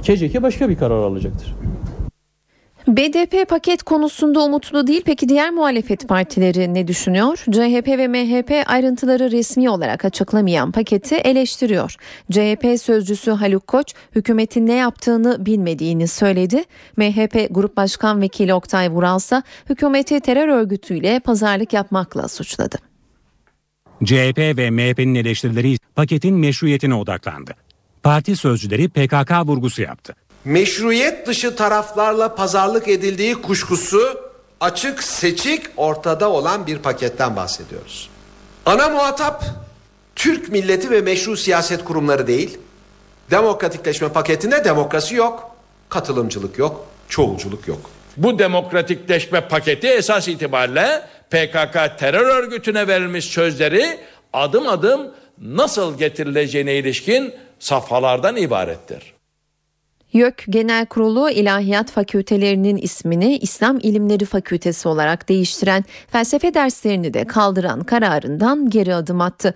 KCK 0.03 0.41
başka 0.41 0.69
bir 0.69 0.77
karar 0.77 1.03
alacaktır. 1.03 1.55
BDP 2.87 3.49
paket 3.49 3.83
konusunda 3.83 4.43
umutlu 4.43 4.87
değil. 4.87 5.01
Peki 5.05 5.29
diğer 5.29 5.51
muhalefet 5.51 6.07
partileri 6.07 6.73
ne 6.73 6.87
düşünüyor? 6.87 7.37
CHP 7.37 7.87
ve 7.87 8.07
MHP 8.07 8.63
ayrıntıları 8.65 9.31
resmi 9.31 9.69
olarak 9.69 10.05
açıklamayan 10.05 10.71
paketi 10.71 11.15
eleştiriyor. 11.15 11.95
CHP 12.31 12.81
sözcüsü 12.81 13.31
Haluk 13.31 13.67
Koç 13.67 13.93
hükümetin 14.15 14.67
ne 14.67 14.73
yaptığını 14.73 15.45
bilmediğini 15.45 16.07
söyledi. 16.07 16.63
MHP 16.97 17.47
Grup 17.51 17.77
Başkan 17.77 18.21
Vekili 18.21 18.53
Oktay 18.53 18.91
Vural 18.91 19.17
ise 19.17 19.41
hükümeti 19.69 20.19
terör 20.19 20.47
örgütüyle 20.47 21.19
pazarlık 21.19 21.73
yapmakla 21.73 22.27
suçladı. 22.27 22.77
CHP 24.03 24.37
ve 24.37 24.69
MHP'nin 24.69 25.15
eleştirileri 25.15 25.77
paketin 25.95 26.35
meşruiyetine 26.35 26.93
odaklandı. 26.93 27.51
Parti 28.03 28.35
sözcüleri 28.35 28.89
PKK 28.89 29.31
vurgusu 29.45 29.81
yaptı. 29.81 30.15
Meşruiyet 30.47 31.27
dışı 31.27 31.55
taraflarla 31.55 32.35
pazarlık 32.35 32.87
edildiği 32.87 33.33
kuşkusu 33.33 34.21
açık 34.59 35.03
seçik 35.03 35.65
ortada 35.77 36.31
olan 36.31 36.67
bir 36.67 36.79
paketten 36.79 37.35
bahsediyoruz. 37.35 38.09
Ana 38.65 38.89
muhatap 38.89 39.43
Türk 40.15 40.49
milleti 40.49 40.91
ve 40.91 41.01
meşru 41.01 41.37
siyaset 41.37 41.83
kurumları 41.83 42.27
değil. 42.27 42.57
Demokratikleşme 43.31 44.09
paketinde 44.09 44.63
demokrasi 44.63 45.15
yok, 45.15 45.51
katılımcılık 45.89 46.57
yok, 46.57 46.87
çoğulculuk 47.09 47.67
yok. 47.67 47.89
Bu 48.17 48.39
demokratikleşme 48.39 49.47
paketi 49.47 49.87
esas 49.87 50.27
itibariyle 50.27 51.01
PKK 51.29 51.99
terör 51.99 52.43
örgütüne 52.43 52.87
verilmiş 52.87 53.25
sözleri 53.25 53.99
adım 54.33 54.67
adım 54.67 55.11
nasıl 55.37 55.97
getirileceğine 55.97 56.75
ilişkin 56.75 57.33
safhalardan 57.59 58.35
ibarettir. 58.35 59.16
YÖK 60.13 60.43
Genel 60.49 60.85
Kurulu 60.85 61.29
İlahiyat 61.29 61.91
Fakültelerinin 61.91 62.77
ismini 62.77 63.37
İslam 63.37 63.77
İlimleri 63.77 64.25
Fakültesi 64.25 64.87
olarak 64.87 65.29
değiştiren 65.29 65.85
felsefe 66.11 66.53
derslerini 66.53 67.13
de 67.13 67.23
kaldıran 67.25 67.83
kararından 67.83 68.69
geri 68.69 68.95
adım 68.95 69.21
attı. 69.21 69.53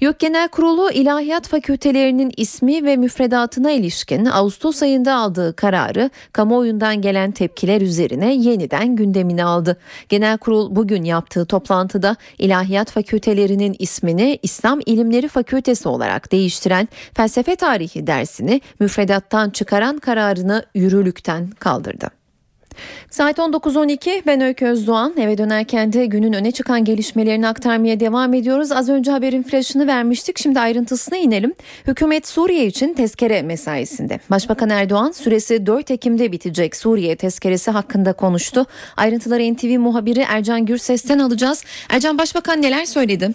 YÖK 0.00 0.18
Genel 0.18 0.48
Kurulu 0.48 0.90
İlahiyat 0.90 1.48
Fakültelerinin 1.48 2.32
ismi 2.36 2.84
ve 2.84 2.96
müfredatına 2.96 3.70
ilişkin 3.70 4.24
Ağustos 4.24 4.82
ayında 4.82 5.14
aldığı 5.14 5.56
kararı 5.56 6.10
kamuoyundan 6.32 7.00
gelen 7.00 7.32
tepkiler 7.32 7.80
üzerine 7.80 8.34
yeniden 8.34 8.96
gündemine 8.96 9.44
aldı. 9.44 9.76
Genel 10.08 10.38
Kurul 10.38 10.76
bugün 10.76 11.04
yaptığı 11.04 11.46
toplantıda 11.46 12.16
İlahiyat 12.38 12.90
Fakültelerinin 12.90 13.76
ismini 13.78 14.38
İslam 14.42 14.80
İlimleri 14.86 15.28
Fakültesi 15.28 15.88
olarak 15.88 16.32
değiştiren 16.32 16.88
felsefe 17.14 17.56
tarihi 17.56 18.06
dersini 18.06 18.60
müfredattan 18.80 19.50
çıkaran 19.50 19.91
kararını 19.98 20.64
yürürlükten 20.74 21.50
kaldırdı. 21.50 22.22
Saat 23.10 23.38
19.12 23.38 24.22
ben 24.26 24.40
Öykü 24.40 24.66
Özdoğan 24.66 25.14
eve 25.16 25.38
dönerken 25.38 25.92
de 25.92 26.06
günün 26.06 26.32
öne 26.32 26.52
çıkan 26.52 26.84
gelişmelerini 26.84 27.48
aktarmaya 27.48 28.00
devam 28.00 28.34
ediyoruz. 28.34 28.72
Az 28.72 28.88
önce 28.88 29.10
haberin 29.10 29.42
flaşını 29.42 29.86
vermiştik 29.86 30.38
şimdi 30.38 30.60
ayrıntısına 30.60 31.18
inelim. 31.18 31.54
Hükümet 31.86 32.26
Suriye 32.26 32.66
için 32.66 32.94
tezkere 32.94 33.42
mesaisinde. 33.42 34.20
Başbakan 34.30 34.70
Erdoğan 34.70 35.10
süresi 35.10 35.66
4 35.66 35.90
Ekim'de 35.90 36.32
bitecek 36.32 36.76
Suriye 36.76 37.16
tezkeresi 37.16 37.70
hakkında 37.70 38.12
konuştu. 38.12 38.66
Ayrıntıları 38.96 39.54
NTV 39.54 39.78
muhabiri 39.78 40.24
Ercan 40.28 40.66
Gürses'ten 40.66 41.18
alacağız. 41.18 41.64
Ercan 41.88 42.18
Başbakan 42.18 42.62
neler 42.62 42.84
söyledi? 42.84 43.30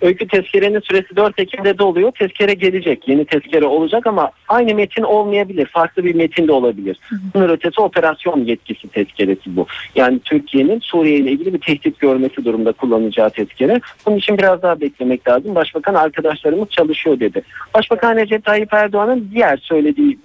Öykü 0.00 0.28
tezkerenin 0.28 0.80
süresi 0.80 1.16
4 1.16 1.40
Ekim'de 1.40 1.78
doluyor. 1.78 2.12
Tezkere 2.12 2.54
gelecek. 2.54 3.08
Yeni 3.08 3.24
tezkere 3.24 3.64
olacak 3.64 4.06
ama 4.06 4.30
aynı 4.48 4.74
metin 4.74 5.02
olmayabilir. 5.02 5.66
Farklı 5.66 6.04
bir 6.04 6.14
metin 6.14 6.48
de 6.48 6.52
olabilir. 6.52 6.98
Sınır 7.32 7.50
ötesi 7.50 7.80
operasyon 7.80 8.44
yetkisi 8.44 8.88
tezkeresi 8.88 9.56
bu. 9.56 9.66
Yani 9.94 10.18
Türkiye'nin 10.18 10.80
Suriye 10.80 11.16
ile 11.16 11.30
ilgili 11.30 11.54
bir 11.54 11.60
tehdit 11.60 11.98
görmesi 11.98 12.44
durumda 12.44 12.72
kullanacağı 12.72 13.30
tezkere. 13.30 13.80
Bunun 14.06 14.16
için 14.16 14.38
biraz 14.38 14.62
daha 14.62 14.80
beklemek 14.80 15.28
lazım. 15.28 15.54
Başbakan 15.54 15.94
arkadaşlarımız 15.94 16.70
çalışıyor 16.70 17.20
dedi. 17.20 17.42
Başbakan 17.74 18.16
Recep 18.16 18.44
Tayyip 18.44 18.74
Erdoğan'ın 18.74 19.30
diğer 19.34 19.56
söylediği 19.56 20.18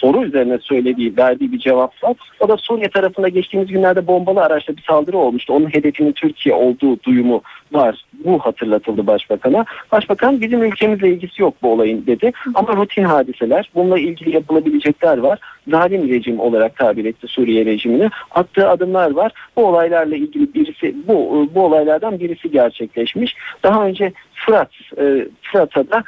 soru 0.00 0.24
üzerine 0.24 0.58
söylediği, 0.58 1.16
verdiği 1.16 1.52
bir 1.52 1.58
cevap 1.58 2.04
var. 2.04 2.16
O 2.40 2.48
da 2.48 2.56
Suriye 2.56 2.88
tarafında 2.88 3.28
geçtiğimiz 3.28 3.68
günlerde 3.68 4.06
bombalı 4.06 4.40
araçla 4.40 4.76
bir 4.76 4.82
saldırı 4.82 5.18
olmuştu. 5.18 5.52
Onun 5.52 5.74
hedefinin 5.74 6.12
Türkiye 6.12 6.54
olduğu 6.54 7.02
duyumu 7.02 7.42
var. 7.72 8.04
Bu 8.24 8.38
hatırlatıldı 8.38 9.06
başbakana. 9.06 9.64
Başbakan 9.92 10.40
bizim 10.40 10.62
ülkemizle 10.64 11.08
ilgisi 11.08 11.42
yok 11.42 11.54
bu 11.62 11.72
olayın 11.72 12.06
dedi. 12.06 12.32
Ama 12.54 12.76
rutin 12.76 13.04
hadiseler, 13.04 13.70
bununla 13.74 13.98
ilgili 13.98 14.34
yapılabilecekler 14.34 15.18
var. 15.18 15.38
Zalim 15.68 16.08
rejim 16.08 16.40
olarak 16.40 16.76
tabir 16.76 17.04
etti 17.04 17.26
Suriye 17.26 17.64
rejimini. 17.64 18.10
Attığı 18.30 18.68
adımlar 18.68 19.10
var. 19.10 19.32
Bu 19.56 19.66
olaylarla 19.66 20.16
ilgili 20.16 20.54
birisi, 20.54 20.94
bu, 21.08 21.48
bu 21.54 21.64
olaylardan 21.64 22.20
birisi 22.20 22.50
gerçekleşmiş. 22.50 23.36
Daha 23.62 23.86
önce 23.86 24.12
Fırat, 24.34 24.70
e, 24.98 25.26
Fırat'a 25.42 25.90
da 25.90 26.04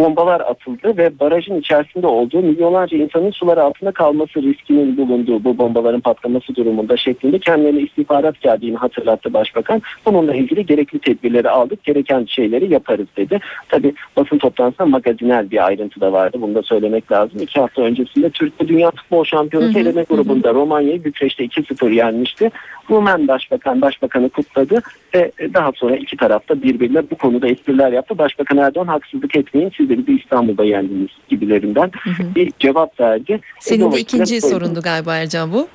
bombalar 0.00 0.40
atıldı 0.40 0.96
ve 0.96 1.20
barajın 1.20 1.60
içerisinde 1.60 2.06
olduğu 2.06 2.42
milyonlarca 2.42 2.98
insanın 2.98 3.30
sular 3.30 3.58
altında 3.58 3.92
kalması 3.92 4.42
riskinin 4.42 4.96
bulunduğu 4.96 5.44
bu 5.44 5.58
bombaların 5.58 6.00
patlaması 6.00 6.54
durumunda 6.54 6.96
şeklinde 6.96 7.38
kendilerine 7.38 7.80
istihbarat 7.80 8.40
geldiğini 8.40 8.76
hatırlattı 8.76 9.32
başbakan. 9.32 9.82
Bununla 10.06 10.34
ilgili 10.34 10.66
gerekli 10.66 10.98
tedbirleri 10.98 11.50
aldık, 11.50 11.84
gereken 11.84 12.24
şeyleri 12.24 12.72
yaparız 12.72 13.06
dedi. 13.16 13.40
Tabi 13.68 13.94
basın 14.16 14.38
toplantısında 14.38 14.86
magazinel 14.86 15.50
bir 15.50 15.66
ayrıntı 15.66 16.00
da 16.00 16.12
vardı. 16.12 16.38
Bunu 16.40 16.54
da 16.54 16.62
söylemek 16.62 17.12
lazım. 17.12 17.40
İki 17.42 17.60
hafta 17.60 17.82
öncesinde 17.82 18.30
Türkiye 18.30 18.68
Dünya 18.68 18.90
Futbol 18.90 19.24
Şampiyonası 19.24 19.78
eleme 19.78 20.02
grubunda 20.02 20.54
Romanya'yı 20.54 21.04
Bükreş'te 21.04 21.44
2-0 21.44 21.92
yenmişti. 21.94 22.50
Rumen 22.90 23.28
Başbakan 23.28 23.80
Başbakanı 23.80 24.28
kutladı 24.28 24.80
ve 25.14 25.32
daha 25.54 25.72
sonra 25.72 25.96
iki 25.96 26.16
tarafta 26.16 26.62
birbirine 26.62 27.02
bu 27.10 27.16
konuda 27.16 27.48
espriler 27.48 27.92
yaptı. 27.92 28.18
Başbakan 28.18 28.58
Erdoğan 28.58 28.86
haksızlık 28.86 29.36
etmeyin 29.36 29.72
siz 29.76 29.89
bizi 29.98 30.12
İstanbul'da 30.12 30.64
yendiniz 30.64 31.10
gibilerinden 31.28 31.90
bir 32.34 32.52
cevap 32.58 33.00
verdi. 33.00 33.40
Senin 33.60 33.80
de 33.80 33.84
Dolayısıyla 33.84 34.24
ikinci 34.24 34.40
sorundu 34.40 34.80
galiba 34.82 35.16
Ercan 35.16 35.52
bu. 35.52 35.68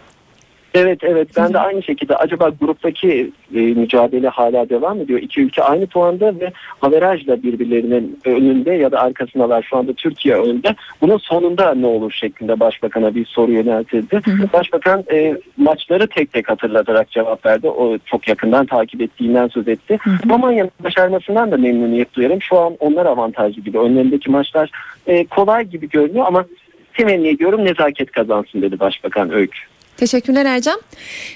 Evet 0.76 1.04
evet 1.04 1.28
ben 1.38 1.54
de 1.54 1.60
aynı 1.60 1.84
şekilde 1.84 2.16
acaba 2.16 2.50
gruptaki 2.62 3.32
e, 3.56 3.60
mücadele 3.60 4.28
hala 4.28 4.70
devam 4.70 5.02
ediyor. 5.02 5.20
İki 5.20 5.42
ülke 5.42 5.64
aynı 5.64 5.88
puanda 5.88 6.40
ve 6.40 6.52
averajla 6.82 7.44
birbirlerinin 7.44 8.20
önünde 8.26 8.72
ya 8.72 8.92
da 8.92 9.00
arkasındalar 9.00 9.64
şu 9.64 9.78
anda 9.78 9.94
Türkiye 9.94 10.36
önde. 10.36 10.76
Bunun 11.02 11.18
sonunda 11.18 11.76
ne 11.76 11.86
olur 11.86 12.12
şeklinde 12.12 12.60
başbakana 12.60 13.16
bir 13.16 13.26
soru 13.26 13.52
yöneltildi. 13.52 14.22
Başbakan 14.54 15.04
e, 15.12 15.38
maçları 15.58 16.08
tek 16.08 16.34
tek 16.34 16.50
hatırlatarak 16.50 17.12
cevap 17.12 17.46
verdi. 17.46 17.70
O 17.70 17.98
çok 18.06 18.28
yakından 18.28 18.66
takip 18.66 19.02
ettiğinden 19.02 19.48
söz 19.48 19.68
etti. 19.68 19.98
Romanya'nın 20.30 20.72
başarmasından 20.84 21.52
da 21.52 21.58
memnuniyet 21.58 22.14
duyarım. 22.14 22.42
Şu 22.42 22.60
an 22.60 22.76
onlar 22.80 23.06
avantajlı 23.06 23.62
gibi. 23.62 23.80
Önlerindeki 23.80 24.32
maçlar 24.32 24.72
e, 25.08 25.26
kolay 25.26 25.64
gibi 25.64 25.90
görünüyor 25.90 26.26
ama 26.28 26.46
temenni 26.94 27.28
ediyorum 27.28 27.66
nezaket 27.66 28.12
kazansın 28.12 28.62
dedi 28.62 28.80
Başbakan 28.80 29.32
Öykü. 29.32 29.60
Teşekkürler 29.98 30.46
Ercan. 30.46 30.82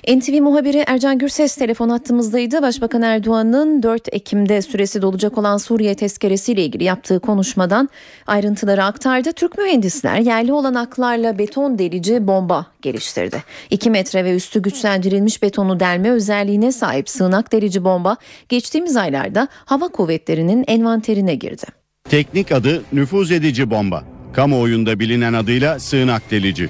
NTV 0.07 0.41
muhabiri 0.41 0.83
Ercan 0.87 1.17
Gürses 1.17 1.55
telefon 1.55 1.89
hattımızdaydı. 1.89 2.61
Başbakan 2.61 3.01
Erdoğan'ın 3.01 3.83
4 3.83 4.13
Ekim'de 4.13 4.61
süresi 4.61 5.01
dolacak 5.01 5.37
olan 5.37 5.57
Suriye 5.57 5.95
tezkeresiyle 5.95 6.65
ilgili 6.65 6.83
yaptığı 6.83 7.19
konuşmadan 7.19 7.89
ayrıntıları 8.27 8.83
aktardı. 8.83 9.31
Türk 9.31 9.57
mühendisler 9.57 10.19
yerli 10.19 10.53
olanaklarla 10.53 11.39
beton 11.39 11.79
delici 11.79 12.27
bomba 12.27 12.65
geliştirdi. 12.81 13.43
2 13.69 13.89
metre 13.89 14.25
ve 14.25 14.35
üstü 14.35 14.61
güçlendirilmiş 14.61 15.41
betonu 15.43 15.79
delme 15.79 16.09
özelliğine 16.09 16.71
sahip 16.71 17.09
sığınak 17.09 17.51
delici 17.51 17.83
bomba 17.83 18.17
geçtiğimiz 18.49 18.97
aylarda 18.97 19.47
hava 19.65 19.87
kuvvetlerinin 19.87 20.63
envanterine 20.67 21.35
girdi. 21.35 21.65
Teknik 22.09 22.51
adı 22.51 22.83
nüfuz 22.93 23.31
edici 23.31 23.69
bomba. 23.69 24.03
Kamuoyunda 24.33 24.99
bilinen 24.99 25.33
adıyla 25.33 25.79
sığınak 25.79 26.31
delici. 26.31 26.69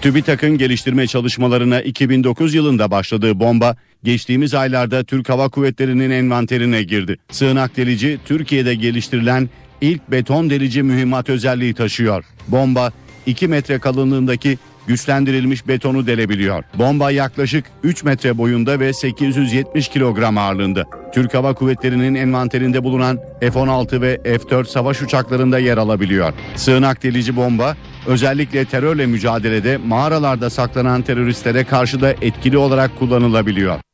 TÜBİTAK'ın 0.00 0.58
geliştirme 0.58 1.06
çalışmalarına 1.06 1.80
2009 1.80 2.54
yılında 2.54 2.90
başladığı 2.90 3.40
bomba 3.40 3.76
geçtiğimiz 4.04 4.54
aylarda 4.54 5.04
Türk 5.04 5.28
Hava 5.28 5.48
Kuvvetleri'nin 5.48 6.10
envanterine 6.10 6.82
girdi. 6.82 7.16
Sığınak 7.30 7.76
delici 7.76 8.18
Türkiye'de 8.24 8.74
geliştirilen 8.74 9.48
ilk 9.80 10.10
beton 10.10 10.50
delici 10.50 10.82
mühimmat 10.82 11.28
özelliği 11.28 11.74
taşıyor. 11.74 12.24
Bomba 12.48 12.92
2 13.26 13.48
metre 13.48 13.78
kalınlığındaki 13.78 14.58
güçlendirilmiş 14.90 15.68
betonu 15.68 16.06
delebiliyor. 16.06 16.64
Bomba 16.74 17.10
yaklaşık 17.10 17.64
3 17.82 18.04
metre 18.04 18.38
boyunda 18.38 18.80
ve 18.80 18.92
870 18.92 19.88
kilogram 19.88 20.38
ağırlığında. 20.38 20.84
Türk 21.14 21.34
Hava 21.34 21.54
Kuvvetleri'nin 21.54 22.14
envanterinde 22.14 22.84
bulunan 22.84 23.18
F-16 23.40 24.00
ve 24.00 24.20
F-4 24.24 24.64
savaş 24.64 25.02
uçaklarında 25.02 25.58
yer 25.58 25.76
alabiliyor. 25.76 26.32
Sığınak 26.56 27.02
delici 27.02 27.36
bomba 27.36 27.76
özellikle 28.06 28.64
terörle 28.64 29.06
mücadelede 29.06 29.76
mağaralarda 29.76 30.50
saklanan 30.50 31.02
teröristlere 31.02 31.64
karşı 31.64 32.00
da 32.00 32.12
etkili 32.12 32.58
olarak 32.58 32.98
kullanılabiliyor. 32.98 33.89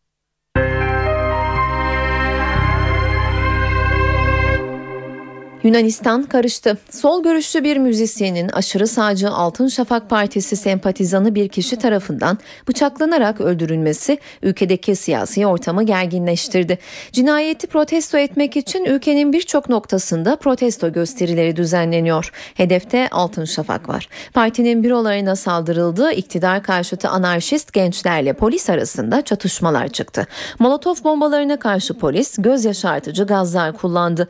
Yunanistan 5.67 6.23
karıştı. 6.23 6.79
Sol 6.91 7.23
görüşlü 7.23 7.65
bir 7.65 7.77
müzisyenin 7.77 8.49
aşırı 8.49 8.87
sağcı 8.87 9.31
Altın 9.31 9.69
Şafak 9.69 10.11
Partisi 10.11 10.57
sempatizanı 10.57 11.35
bir 11.35 11.49
kişi 11.49 11.77
tarafından 11.77 12.39
bıçaklanarak 12.69 13.41
öldürülmesi 13.41 14.19
ülkedeki 14.43 14.97
siyasi 14.97 15.47
ortamı 15.47 15.83
gerginleştirdi. 15.83 16.79
Cinayeti 17.13 17.67
protesto 17.67 18.19
etmek 18.19 18.57
için 18.57 18.85
ülkenin 18.85 19.33
birçok 19.33 19.69
noktasında 19.69 20.37
protesto 20.37 20.93
gösterileri 20.93 21.57
düzenleniyor. 21.57 22.31
Hedefte 22.55 23.09
Altın 23.11 23.45
Şafak 23.45 23.89
var. 23.89 24.09
Partinin 24.35 24.83
bürolarına 24.83 25.37
saldırıldı. 25.37 26.13
İktidar 26.13 26.63
karşıtı 26.63 27.09
anarşist 27.09 27.73
gençlerle 27.73 28.33
polis 28.33 28.71
arasında 28.71 29.23
çatışmalar 29.23 29.89
çıktı. 29.89 30.27
Molotof 30.59 31.05
bombalarına 31.05 31.59
karşı 31.59 31.95
polis 31.95 32.37
göz 32.39 32.65
yaşartıcı 32.65 33.25
gazlar 33.25 33.73
kullandı. 33.73 34.29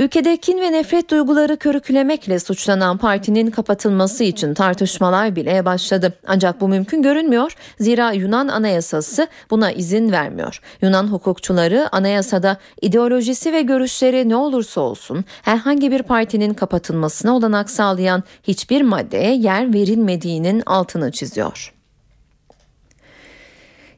Ülkede 0.00 0.36
kin 0.36 0.60
ve 0.60 0.72
nefret 0.72 1.10
duyguları 1.10 1.56
körüklemekle 1.56 2.38
suçlanan 2.38 2.98
partinin 2.98 3.50
kapatılması 3.50 4.24
için 4.24 4.54
tartışmalar 4.54 5.36
bile 5.36 5.64
başladı. 5.64 6.14
Ancak 6.26 6.60
bu 6.60 6.68
mümkün 6.68 7.02
görünmüyor. 7.02 7.52
Zira 7.80 8.12
Yunan 8.12 8.48
Anayasası 8.48 9.28
buna 9.50 9.72
izin 9.72 10.12
vermiyor. 10.12 10.60
Yunan 10.82 11.06
hukukçuları 11.06 11.88
anayasada 11.92 12.56
ideolojisi 12.82 13.52
ve 13.52 13.62
görüşleri 13.62 14.28
ne 14.28 14.36
olursa 14.36 14.80
olsun 14.80 15.24
herhangi 15.42 15.90
bir 15.90 16.02
partinin 16.02 16.54
kapatılmasına 16.54 17.36
olanak 17.36 17.70
sağlayan 17.70 18.22
hiçbir 18.42 18.82
maddeye 18.82 19.34
yer 19.34 19.74
verilmediğinin 19.74 20.62
altını 20.66 21.12
çiziyor. 21.12 21.79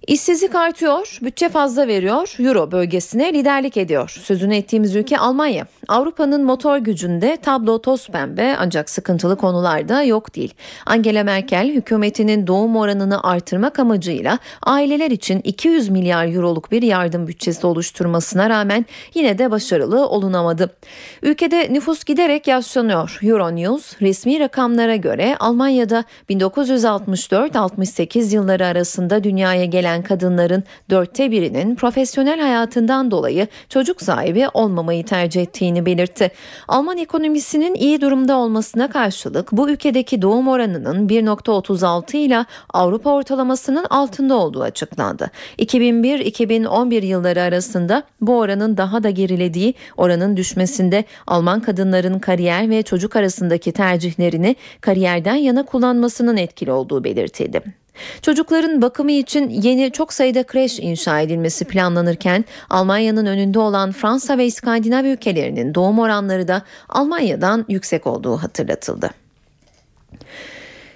İşsizlik 0.07 0.55
artıyor, 0.55 1.19
bütçe 1.23 1.49
fazla 1.49 1.89
veriyor, 1.89 2.35
Euro 2.39 2.73
bölgesine 2.73 3.33
liderlik 3.33 3.77
ediyor. 3.77 4.19
Sözünü 4.23 4.57
ettiğimiz 4.57 4.97
ülke 4.97 5.19
Almanya. 5.19 5.67
Avrupa'nın 5.89 6.45
motor 6.45 6.79
gücünde 6.79 7.39
tablo 7.43 7.83
toz 7.83 8.09
pembe 8.09 8.57
ancak 8.59 8.91
sıkıntılı 8.91 9.37
konularda 9.37 10.03
yok 10.03 10.35
değil. 10.35 10.55
Angela 10.87 11.25
Merkel 11.25 11.69
hükümetinin 11.69 12.47
doğum 12.47 12.77
oranını 12.77 13.25
artırmak 13.25 13.79
amacıyla 13.79 14.39
aileler 14.63 15.11
için 15.11 15.41
200 15.45 15.89
milyar 15.89 16.35
euroluk 16.35 16.73
bir 16.73 16.83
yardım 16.83 17.27
bütçesi 17.27 17.67
oluşturmasına 17.67 18.51
rağmen 18.51 18.87
yine 19.15 19.39
de 19.39 19.51
başarılı 19.51 20.09
olunamadı. 20.09 20.77
Ülkede 21.23 21.73
nüfus 21.73 22.05
giderek 22.05 22.47
yaşlanıyor. 22.47 23.19
Euronews 23.23 24.01
resmi 24.01 24.41
rakamlara 24.41 24.97
göre 24.97 25.37
Almanya'da 25.41 26.05
1964-68 26.31 28.35
yılları 28.35 28.67
arasında 28.67 29.25
dünyaya 29.25 29.65
gelen 29.65 29.92
kadınların 30.01 30.65
dörtte 30.91 31.31
birinin 31.31 31.75
profesyonel 31.75 32.41
hayatından 32.41 33.11
dolayı 33.11 33.47
çocuk 33.69 34.03
sahibi 34.03 34.49
olmamayı 34.55 35.05
tercih 35.05 35.43
ettiğini 35.43 35.87
belirtti. 35.87 36.31
Alman 36.69 36.99
ekonomisinin 36.99 37.75
iyi 37.75 38.01
durumda 38.01 38.37
olmasına 38.37 38.91
karşılık 38.91 39.53
bu 39.53 39.71
ülkedeki 39.71 40.23
doğum 40.23 40.49
oranının 40.49 41.09
1.36 41.09 42.17
ile 42.17 42.45
Avrupa 42.73 43.11
ortalamasının 43.11 43.85
altında 43.91 44.35
olduğu 44.35 44.63
açıklandı. 44.63 45.31
2001-2011 45.59 47.07
yılları 47.07 47.43
arasında 47.43 48.03
bu 48.21 48.39
oranın 48.39 48.77
daha 48.77 49.03
da 49.03 49.11
gerilediği 49.11 49.75
oranın 49.97 50.37
düşmesinde 50.37 51.05
Alman 51.27 51.61
kadınların 51.61 52.19
kariyer 52.19 52.71
ve 52.71 52.83
çocuk 52.83 53.17
arasındaki 53.17 53.73
tercihlerini 53.73 54.57
kariyerden 54.81 55.35
yana 55.35 55.63
kullanmasının 55.63 56.37
etkili 56.37 56.73
olduğu 56.73 57.05
belirtildi. 57.05 57.82
Çocukların 58.23 58.83
bakımı 58.83 59.13
için 59.13 59.51
yeni 59.51 59.93
çok 59.93 60.13
sayıda 60.13 60.43
kreş 60.43 60.79
inşa 60.79 61.21
edilmesi 61.21 61.65
planlanırken 61.65 62.45
Almanya'nın 62.71 63.27
önünde 63.27 63.59
olan 63.59 63.93
Fransa 63.93 64.39
ve 64.39 64.47
İskandinav 64.47 65.05
ülkelerinin 65.05 65.75
doğum 65.75 65.99
oranları 65.99 66.49
da 66.49 66.63
Almanya'dan 66.89 67.65
yüksek 67.69 68.07
olduğu 68.07 68.37
hatırlatıldı. 68.37 69.11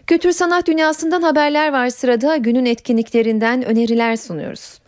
Kültür 0.06 0.32
sanat 0.32 0.66
dünyasından 0.66 1.22
haberler 1.22 1.72
var 1.72 1.88
sırada 1.88 2.36
günün 2.36 2.66
etkinliklerinden 2.66 3.64
öneriler 3.64 4.16
sunuyoruz. 4.16 4.78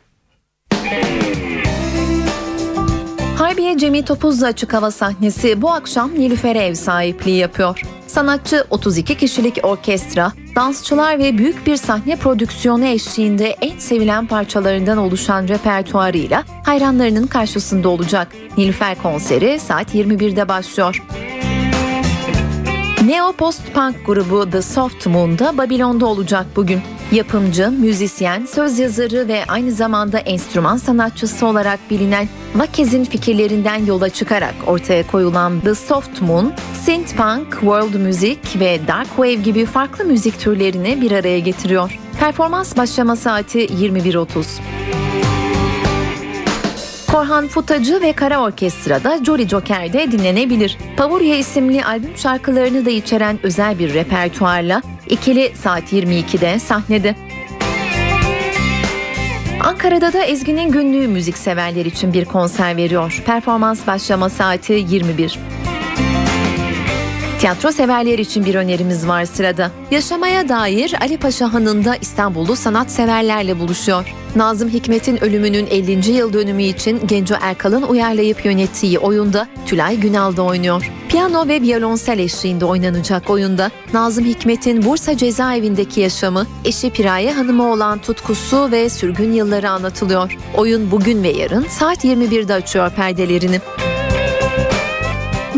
Harbiye 3.38 3.78
Cemil 3.78 4.02
Topuzlu 4.02 4.46
Açık 4.46 4.72
Hava 4.72 4.90
sahnesi 4.90 5.62
bu 5.62 5.70
akşam 5.70 6.14
Nilüfer'e 6.14 6.58
ev 6.58 6.74
sahipliği 6.74 7.36
yapıyor. 7.36 7.82
Sanatçı 8.06 8.64
32 8.70 9.14
kişilik 9.16 9.58
orkestra, 9.62 10.32
dansçılar 10.56 11.18
ve 11.18 11.38
büyük 11.38 11.66
bir 11.66 11.76
sahne 11.76 12.16
prodüksiyonu 12.16 12.84
eşliğinde 12.84 13.56
en 13.60 13.78
sevilen 13.78 14.26
parçalarından 14.26 14.98
oluşan 14.98 15.48
repertuarıyla 15.48 16.44
hayranlarının 16.64 17.26
karşısında 17.26 17.88
olacak. 17.88 18.28
Nilüfer 18.56 19.02
konseri 19.02 19.60
saat 19.60 19.94
21'de 19.94 20.48
başlıyor. 20.48 21.02
Neo 23.08 23.32
Post 23.32 23.72
Punk 23.74 24.06
grubu 24.06 24.50
The 24.50 24.62
Soft 24.62 25.06
Moon'da 25.06 25.58
Babilon'da 25.58 26.06
olacak 26.06 26.46
bugün. 26.56 26.80
Yapımcı, 27.12 27.70
müzisyen, 27.70 28.44
söz 28.46 28.78
yazarı 28.78 29.28
ve 29.28 29.44
aynı 29.48 29.72
zamanda 29.72 30.18
enstrüman 30.18 30.76
sanatçısı 30.76 31.46
olarak 31.46 31.80
bilinen 31.90 32.28
Vakez'in 32.54 33.04
fikirlerinden 33.04 33.86
yola 33.86 34.08
çıkarak 34.08 34.54
ortaya 34.66 35.06
koyulan 35.06 35.60
The 35.60 35.74
Soft 35.74 36.20
Moon, 36.20 36.52
synth 36.84 37.16
punk, 37.16 37.50
world 37.50 37.94
müzik 37.94 38.60
ve 38.60 38.80
dark 38.88 39.08
wave 39.08 39.34
gibi 39.34 39.66
farklı 39.66 40.04
müzik 40.04 40.40
türlerini 40.40 41.00
bir 41.00 41.12
araya 41.12 41.38
getiriyor. 41.38 41.98
Performans 42.20 42.76
başlama 42.76 43.16
saati 43.16 43.66
21.30. 43.66 44.44
Korhan 47.12 47.48
Futacı 47.48 48.00
ve 48.00 48.12
Kara 48.12 48.40
Orkestra'da 48.40 49.24
Jolly 49.24 49.48
Joker'de 49.48 50.12
dinlenebilir. 50.12 50.78
Pavurya 50.96 51.36
isimli 51.36 51.84
albüm 51.84 52.16
şarkılarını 52.16 52.86
da 52.86 52.90
içeren 52.90 53.38
özel 53.42 53.78
bir 53.78 53.94
repertuarla 53.94 54.82
ikili 55.08 55.52
saat 55.56 55.92
22'de 55.92 56.58
sahnede. 56.58 57.14
Ankara'da 59.64 60.12
da 60.12 60.24
Ezgi'nin 60.24 60.70
günlüğü 60.72 61.08
müzik 61.08 61.38
severler 61.38 61.86
için 61.86 62.12
bir 62.12 62.24
konser 62.24 62.76
veriyor. 62.76 63.22
Performans 63.26 63.86
başlama 63.86 64.28
saati 64.28 64.72
21. 64.72 65.38
Tiyatro 67.38 67.72
severler 67.72 68.18
için 68.18 68.44
bir 68.44 68.54
önerimiz 68.54 69.08
var 69.08 69.24
sırada. 69.24 69.70
Yaşamaya 69.90 70.48
dair 70.48 70.94
Ali 71.00 71.18
Paşa 71.18 71.52
Hanı'nda 71.54 71.96
İstanbullu 71.96 72.56
sanatseverlerle 72.56 73.58
buluşuyor. 73.58 74.14
Nazım 74.36 74.68
Hikmet'in 74.68 75.24
ölümünün 75.24 75.66
50. 75.66 76.10
yıl 76.10 76.32
dönümü 76.32 76.62
için 76.62 77.06
Genco 77.06 77.34
Erkal'ın 77.40 77.82
uyarlayıp 77.82 78.44
yönettiği 78.44 78.98
oyunda 78.98 79.48
Tülay 79.66 79.96
Günal 79.96 80.36
da 80.36 80.42
oynuyor. 80.42 80.90
Piyano 81.08 81.48
ve 81.48 81.62
violonsel 81.62 82.18
eşliğinde 82.18 82.64
oynanacak 82.64 83.30
oyunda 83.30 83.70
Nazım 83.92 84.24
Hikmet'in 84.24 84.84
Bursa 84.84 85.16
cezaevindeki 85.16 86.00
yaşamı, 86.00 86.46
eşi 86.64 86.90
Piraye 86.90 87.32
Hanım'a 87.32 87.72
olan 87.72 87.98
tutkusu 87.98 88.70
ve 88.70 88.88
sürgün 88.88 89.32
yılları 89.32 89.70
anlatılıyor. 89.70 90.36
Oyun 90.56 90.90
bugün 90.90 91.22
ve 91.22 91.28
yarın 91.28 91.66
saat 91.68 92.04
21'de 92.04 92.54
açıyor 92.54 92.90
perdelerini. 92.90 93.60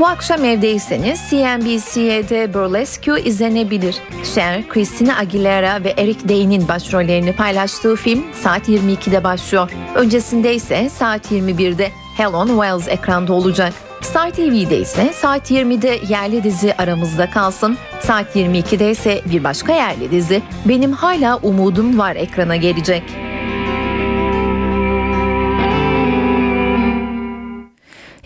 Bu 0.00 0.06
akşam 0.06 0.44
evdeyseniz 0.44 1.20
CNBC'de 1.30 2.54
Burlesque 2.54 3.22
izlenebilir. 3.24 3.96
Cher, 4.34 4.68
Christina 4.68 5.18
Aguilera 5.18 5.84
ve 5.84 5.94
Eric 5.96 6.28
Day'nin 6.28 6.68
başrollerini 6.68 7.32
paylaştığı 7.32 7.96
film 7.96 8.24
saat 8.42 8.68
22'de 8.68 9.24
başlıyor. 9.24 9.70
Öncesinde 9.94 10.54
ise 10.54 10.88
saat 10.88 11.32
21'de 11.32 11.90
Hell 12.16 12.34
on 12.34 12.46
Wheels 12.46 12.88
ekranda 12.88 13.32
olacak. 13.32 13.72
Star 14.00 14.30
TV'de 14.30 14.78
ise 14.78 15.12
saat 15.12 15.50
20'de 15.50 16.00
yerli 16.08 16.44
dizi 16.44 16.74
Aramızda 16.74 17.30
Kalsın, 17.30 17.78
saat 18.00 18.36
22'de 18.36 18.90
ise 18.90 19.20
bir 19.32 19.44
başka 19.44 19.72
yerli 19.72 20.10
dizi 20.10 20.42
Benim 20.64 20.92
Hala 20.92 21.36
Umudum 21.36 21.98
Var 21.98 22.16
ekrana 22.16 22.56
gelecek. 22.56 23.29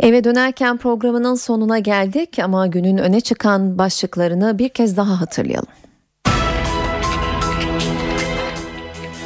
Eve 0.05 0.25
dönerken 0.25 0.77
programının 0.77 1.35
sonuna 1.35 1.79
geldik 1.79 2.39
ama 2.39 2.67
günün 2.67 2.99
öne 2.99 3.21
çıkan 3.21 3.79
başlıklarını 3.79 4.59
bir 4.59 4.69
kez 4.69 4.97
daha 4.97 5.21
hatırlayalım. 5.21 5.69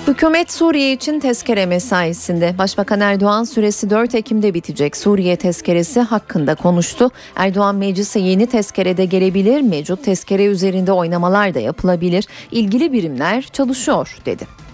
Hükümet 0.07 0.53
Suriye 0.53 0.93
için 0.93 1.21
tezkere 1.21 1.67
mesaisinde. 1.67 2.55
Başbakan 2.59 3.01
Erdoğan 3.01 3.45
süresi 3.45 3.91
4 3.91 4.15
Ekim'de 4.15 4.55
bitecek 4.55 4.97
Suriye 4.97 5.37
tezkeresi 5.37 6.01
hakkında 6.01 6.55
konuştu. 6.55 7.11
Erdoğan 7.37 7.75
meclise 7.75 8.21
yeni 8.21 8.47
tezkere 8.47 8.97
de 8.97 9.05
gelebilir, 9.05 9.61
mevcut 9.61 10.05
tezkere 10.05 10.45
üzerinde 10.45 10.93
oynamalar 10.93 11.55
da 11.55 11.61
yapılabilir. 11.61 12.27
İlgili 12.53 12.93
birimler 12.93 13.43
çalışıyor 13.43 14.17
dedi. 14.27 14.68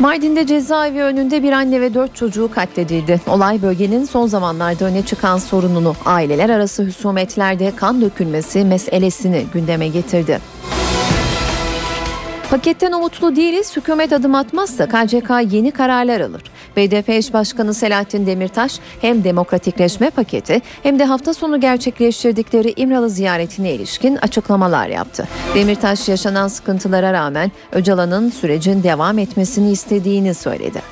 Mardin'de 0.00 0.46
cezaevi 0.46 1.02
önünde 1.02 1.42
bir 1.42 1.52
anne 1.52 1.80
ve 1.80 1.94
dört 1.94 2.16
çocuğu 2.16 2.50
katledildi. 2.54 3.20
Olay 3.26 3.62
bölgenin 3.62 4.04
son 4.04 4.26
zamanlarda 4.26 4.84
öne 4.84 5.02
çıkan 5.02 5.38
sorununu, 5.38 5.94
aileler 6.04 6.50
arası 6.50 6.86
husumetlerde 6.86 7.72
kan 7.76 8.00
dökülmesi 8.00 8.64
meselesini 8.64 9.46
gündeme 9.52 9.88
getirdi. 9.88 10.40
Paketten 12.50 12.92
umutlu 12.92 13.36
değiliz. 13.36 13.76
Hükümet 13.76 14.12
adım 14.12 14.34
atmazsa 14.34 14.86
KCK 14.86 15.30
yeni 15.52 15.70
kararlar 15.70 16.20
alır. 16.20 16.42
BDP 16.76 17.08
eş 17.08 17.32
başkanı 17.32 17.74
Selahattin 17.74 18.26
Demirtaş 18.26 18.78
hem 19.00 19.24
demokratikleşme 19.24 20.10
paketi 20.10 20.62
hem 20.82 20.98
de 20.98 21.04
hafta 21.04 21.34
sonu 21.34 21.60
gerçekleştirdikleri 21.60 22.72
İmralı 22.76 23.10
ziyaretine 23.10 23.72
ilişkin 23.72 24.16
açıklamalar 24.16 24.88
yaptı. 24.88 25.28
Demirtaş 25.54 26.08
yaşanan 26.08 26.48
sıkıntılara 26.48 27.12
rağmen 27.12 27.52
Öcalan'ın 27.72 28.30
sürecin 28.30 28.82
devam 28.82 29.18
etmesini 29.18 29.70
istediğini 29.70 30.34
söyledi. 30.34 30.82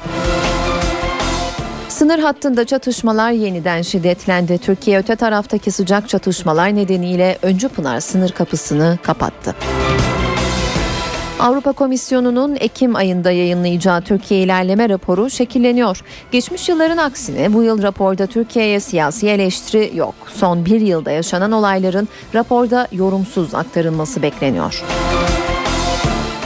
Sınır 1.88 2.18
hattında 2.18 2.64
çatışmalar 2.64 3.30
yeniden 3.30 3.82
şiddetlendi. 3.82 4.58
Türkiye 4.58 4.98
öte 4.98 5.16
taraftaki 5.16 5.70
sıcak 5.70 6.08
çatışmalar 6.08 6.76
nedeniyle 6.76 7.38
Öncü 7.42 7.68
Pınar 7.68 8.00
sınır 8.00 8.30
kapısını 8.30 8.98
kapattı. 9.02 9.54
Avrupa 11.40 11.72
Komisyonu'nun 11.72 12.56
Ekim 12.60 12.96
ayında 12.96 13.30
yayınlayacağı 13.30 14.02
Türkiye 14.02 14.40
ilerleme 14.40 14.88
raporu 14.88 15.30
şekilleniyor. 15.30 16.00
Geçmiş 16.32 16.68
yılların 16.68 16.96
aksine 16.96 17.52
bu 17.52 17.62
yıl 17.62 17.82
raporda 17.82 18.26
Türkiye'ye 18.26 18.80
siyasi 18.80 19.28
eleştiri 19.28 19.90
yok. 19.94 20.14
Son 20.34 20.64
bir 20.64 20.80
yılda 20.80 21.10
yaşanan 21.10 21.52
olayların 21.52 22.08
raporda 22.34 22.88
yorumsuz 22.92 23.54
aktarılması 23.54 24.22
bekleniyor. 24.22 24.82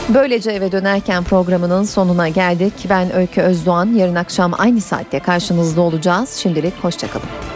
Böylece 0.09 0.51
eve 0.51 0.71
dönerken 0.71 1.23
programının 1.23 1.83
sonuna 1.83 2.29
geldik. 2.29 2.73
Ben 2.89 3.15
Öykü 3.15 3.41
Özdoğan. 3.41 3.93
Yarın 3.93 4.15
akşam 4.15 4.51
aynı 4.57 4.81
saatte 4.81 5.19
karşınızda 5.19 5.81
olacağız. 5.81 6.29
Şimdilik 6.29 6.73
hoşçakalın. 6.83 7.52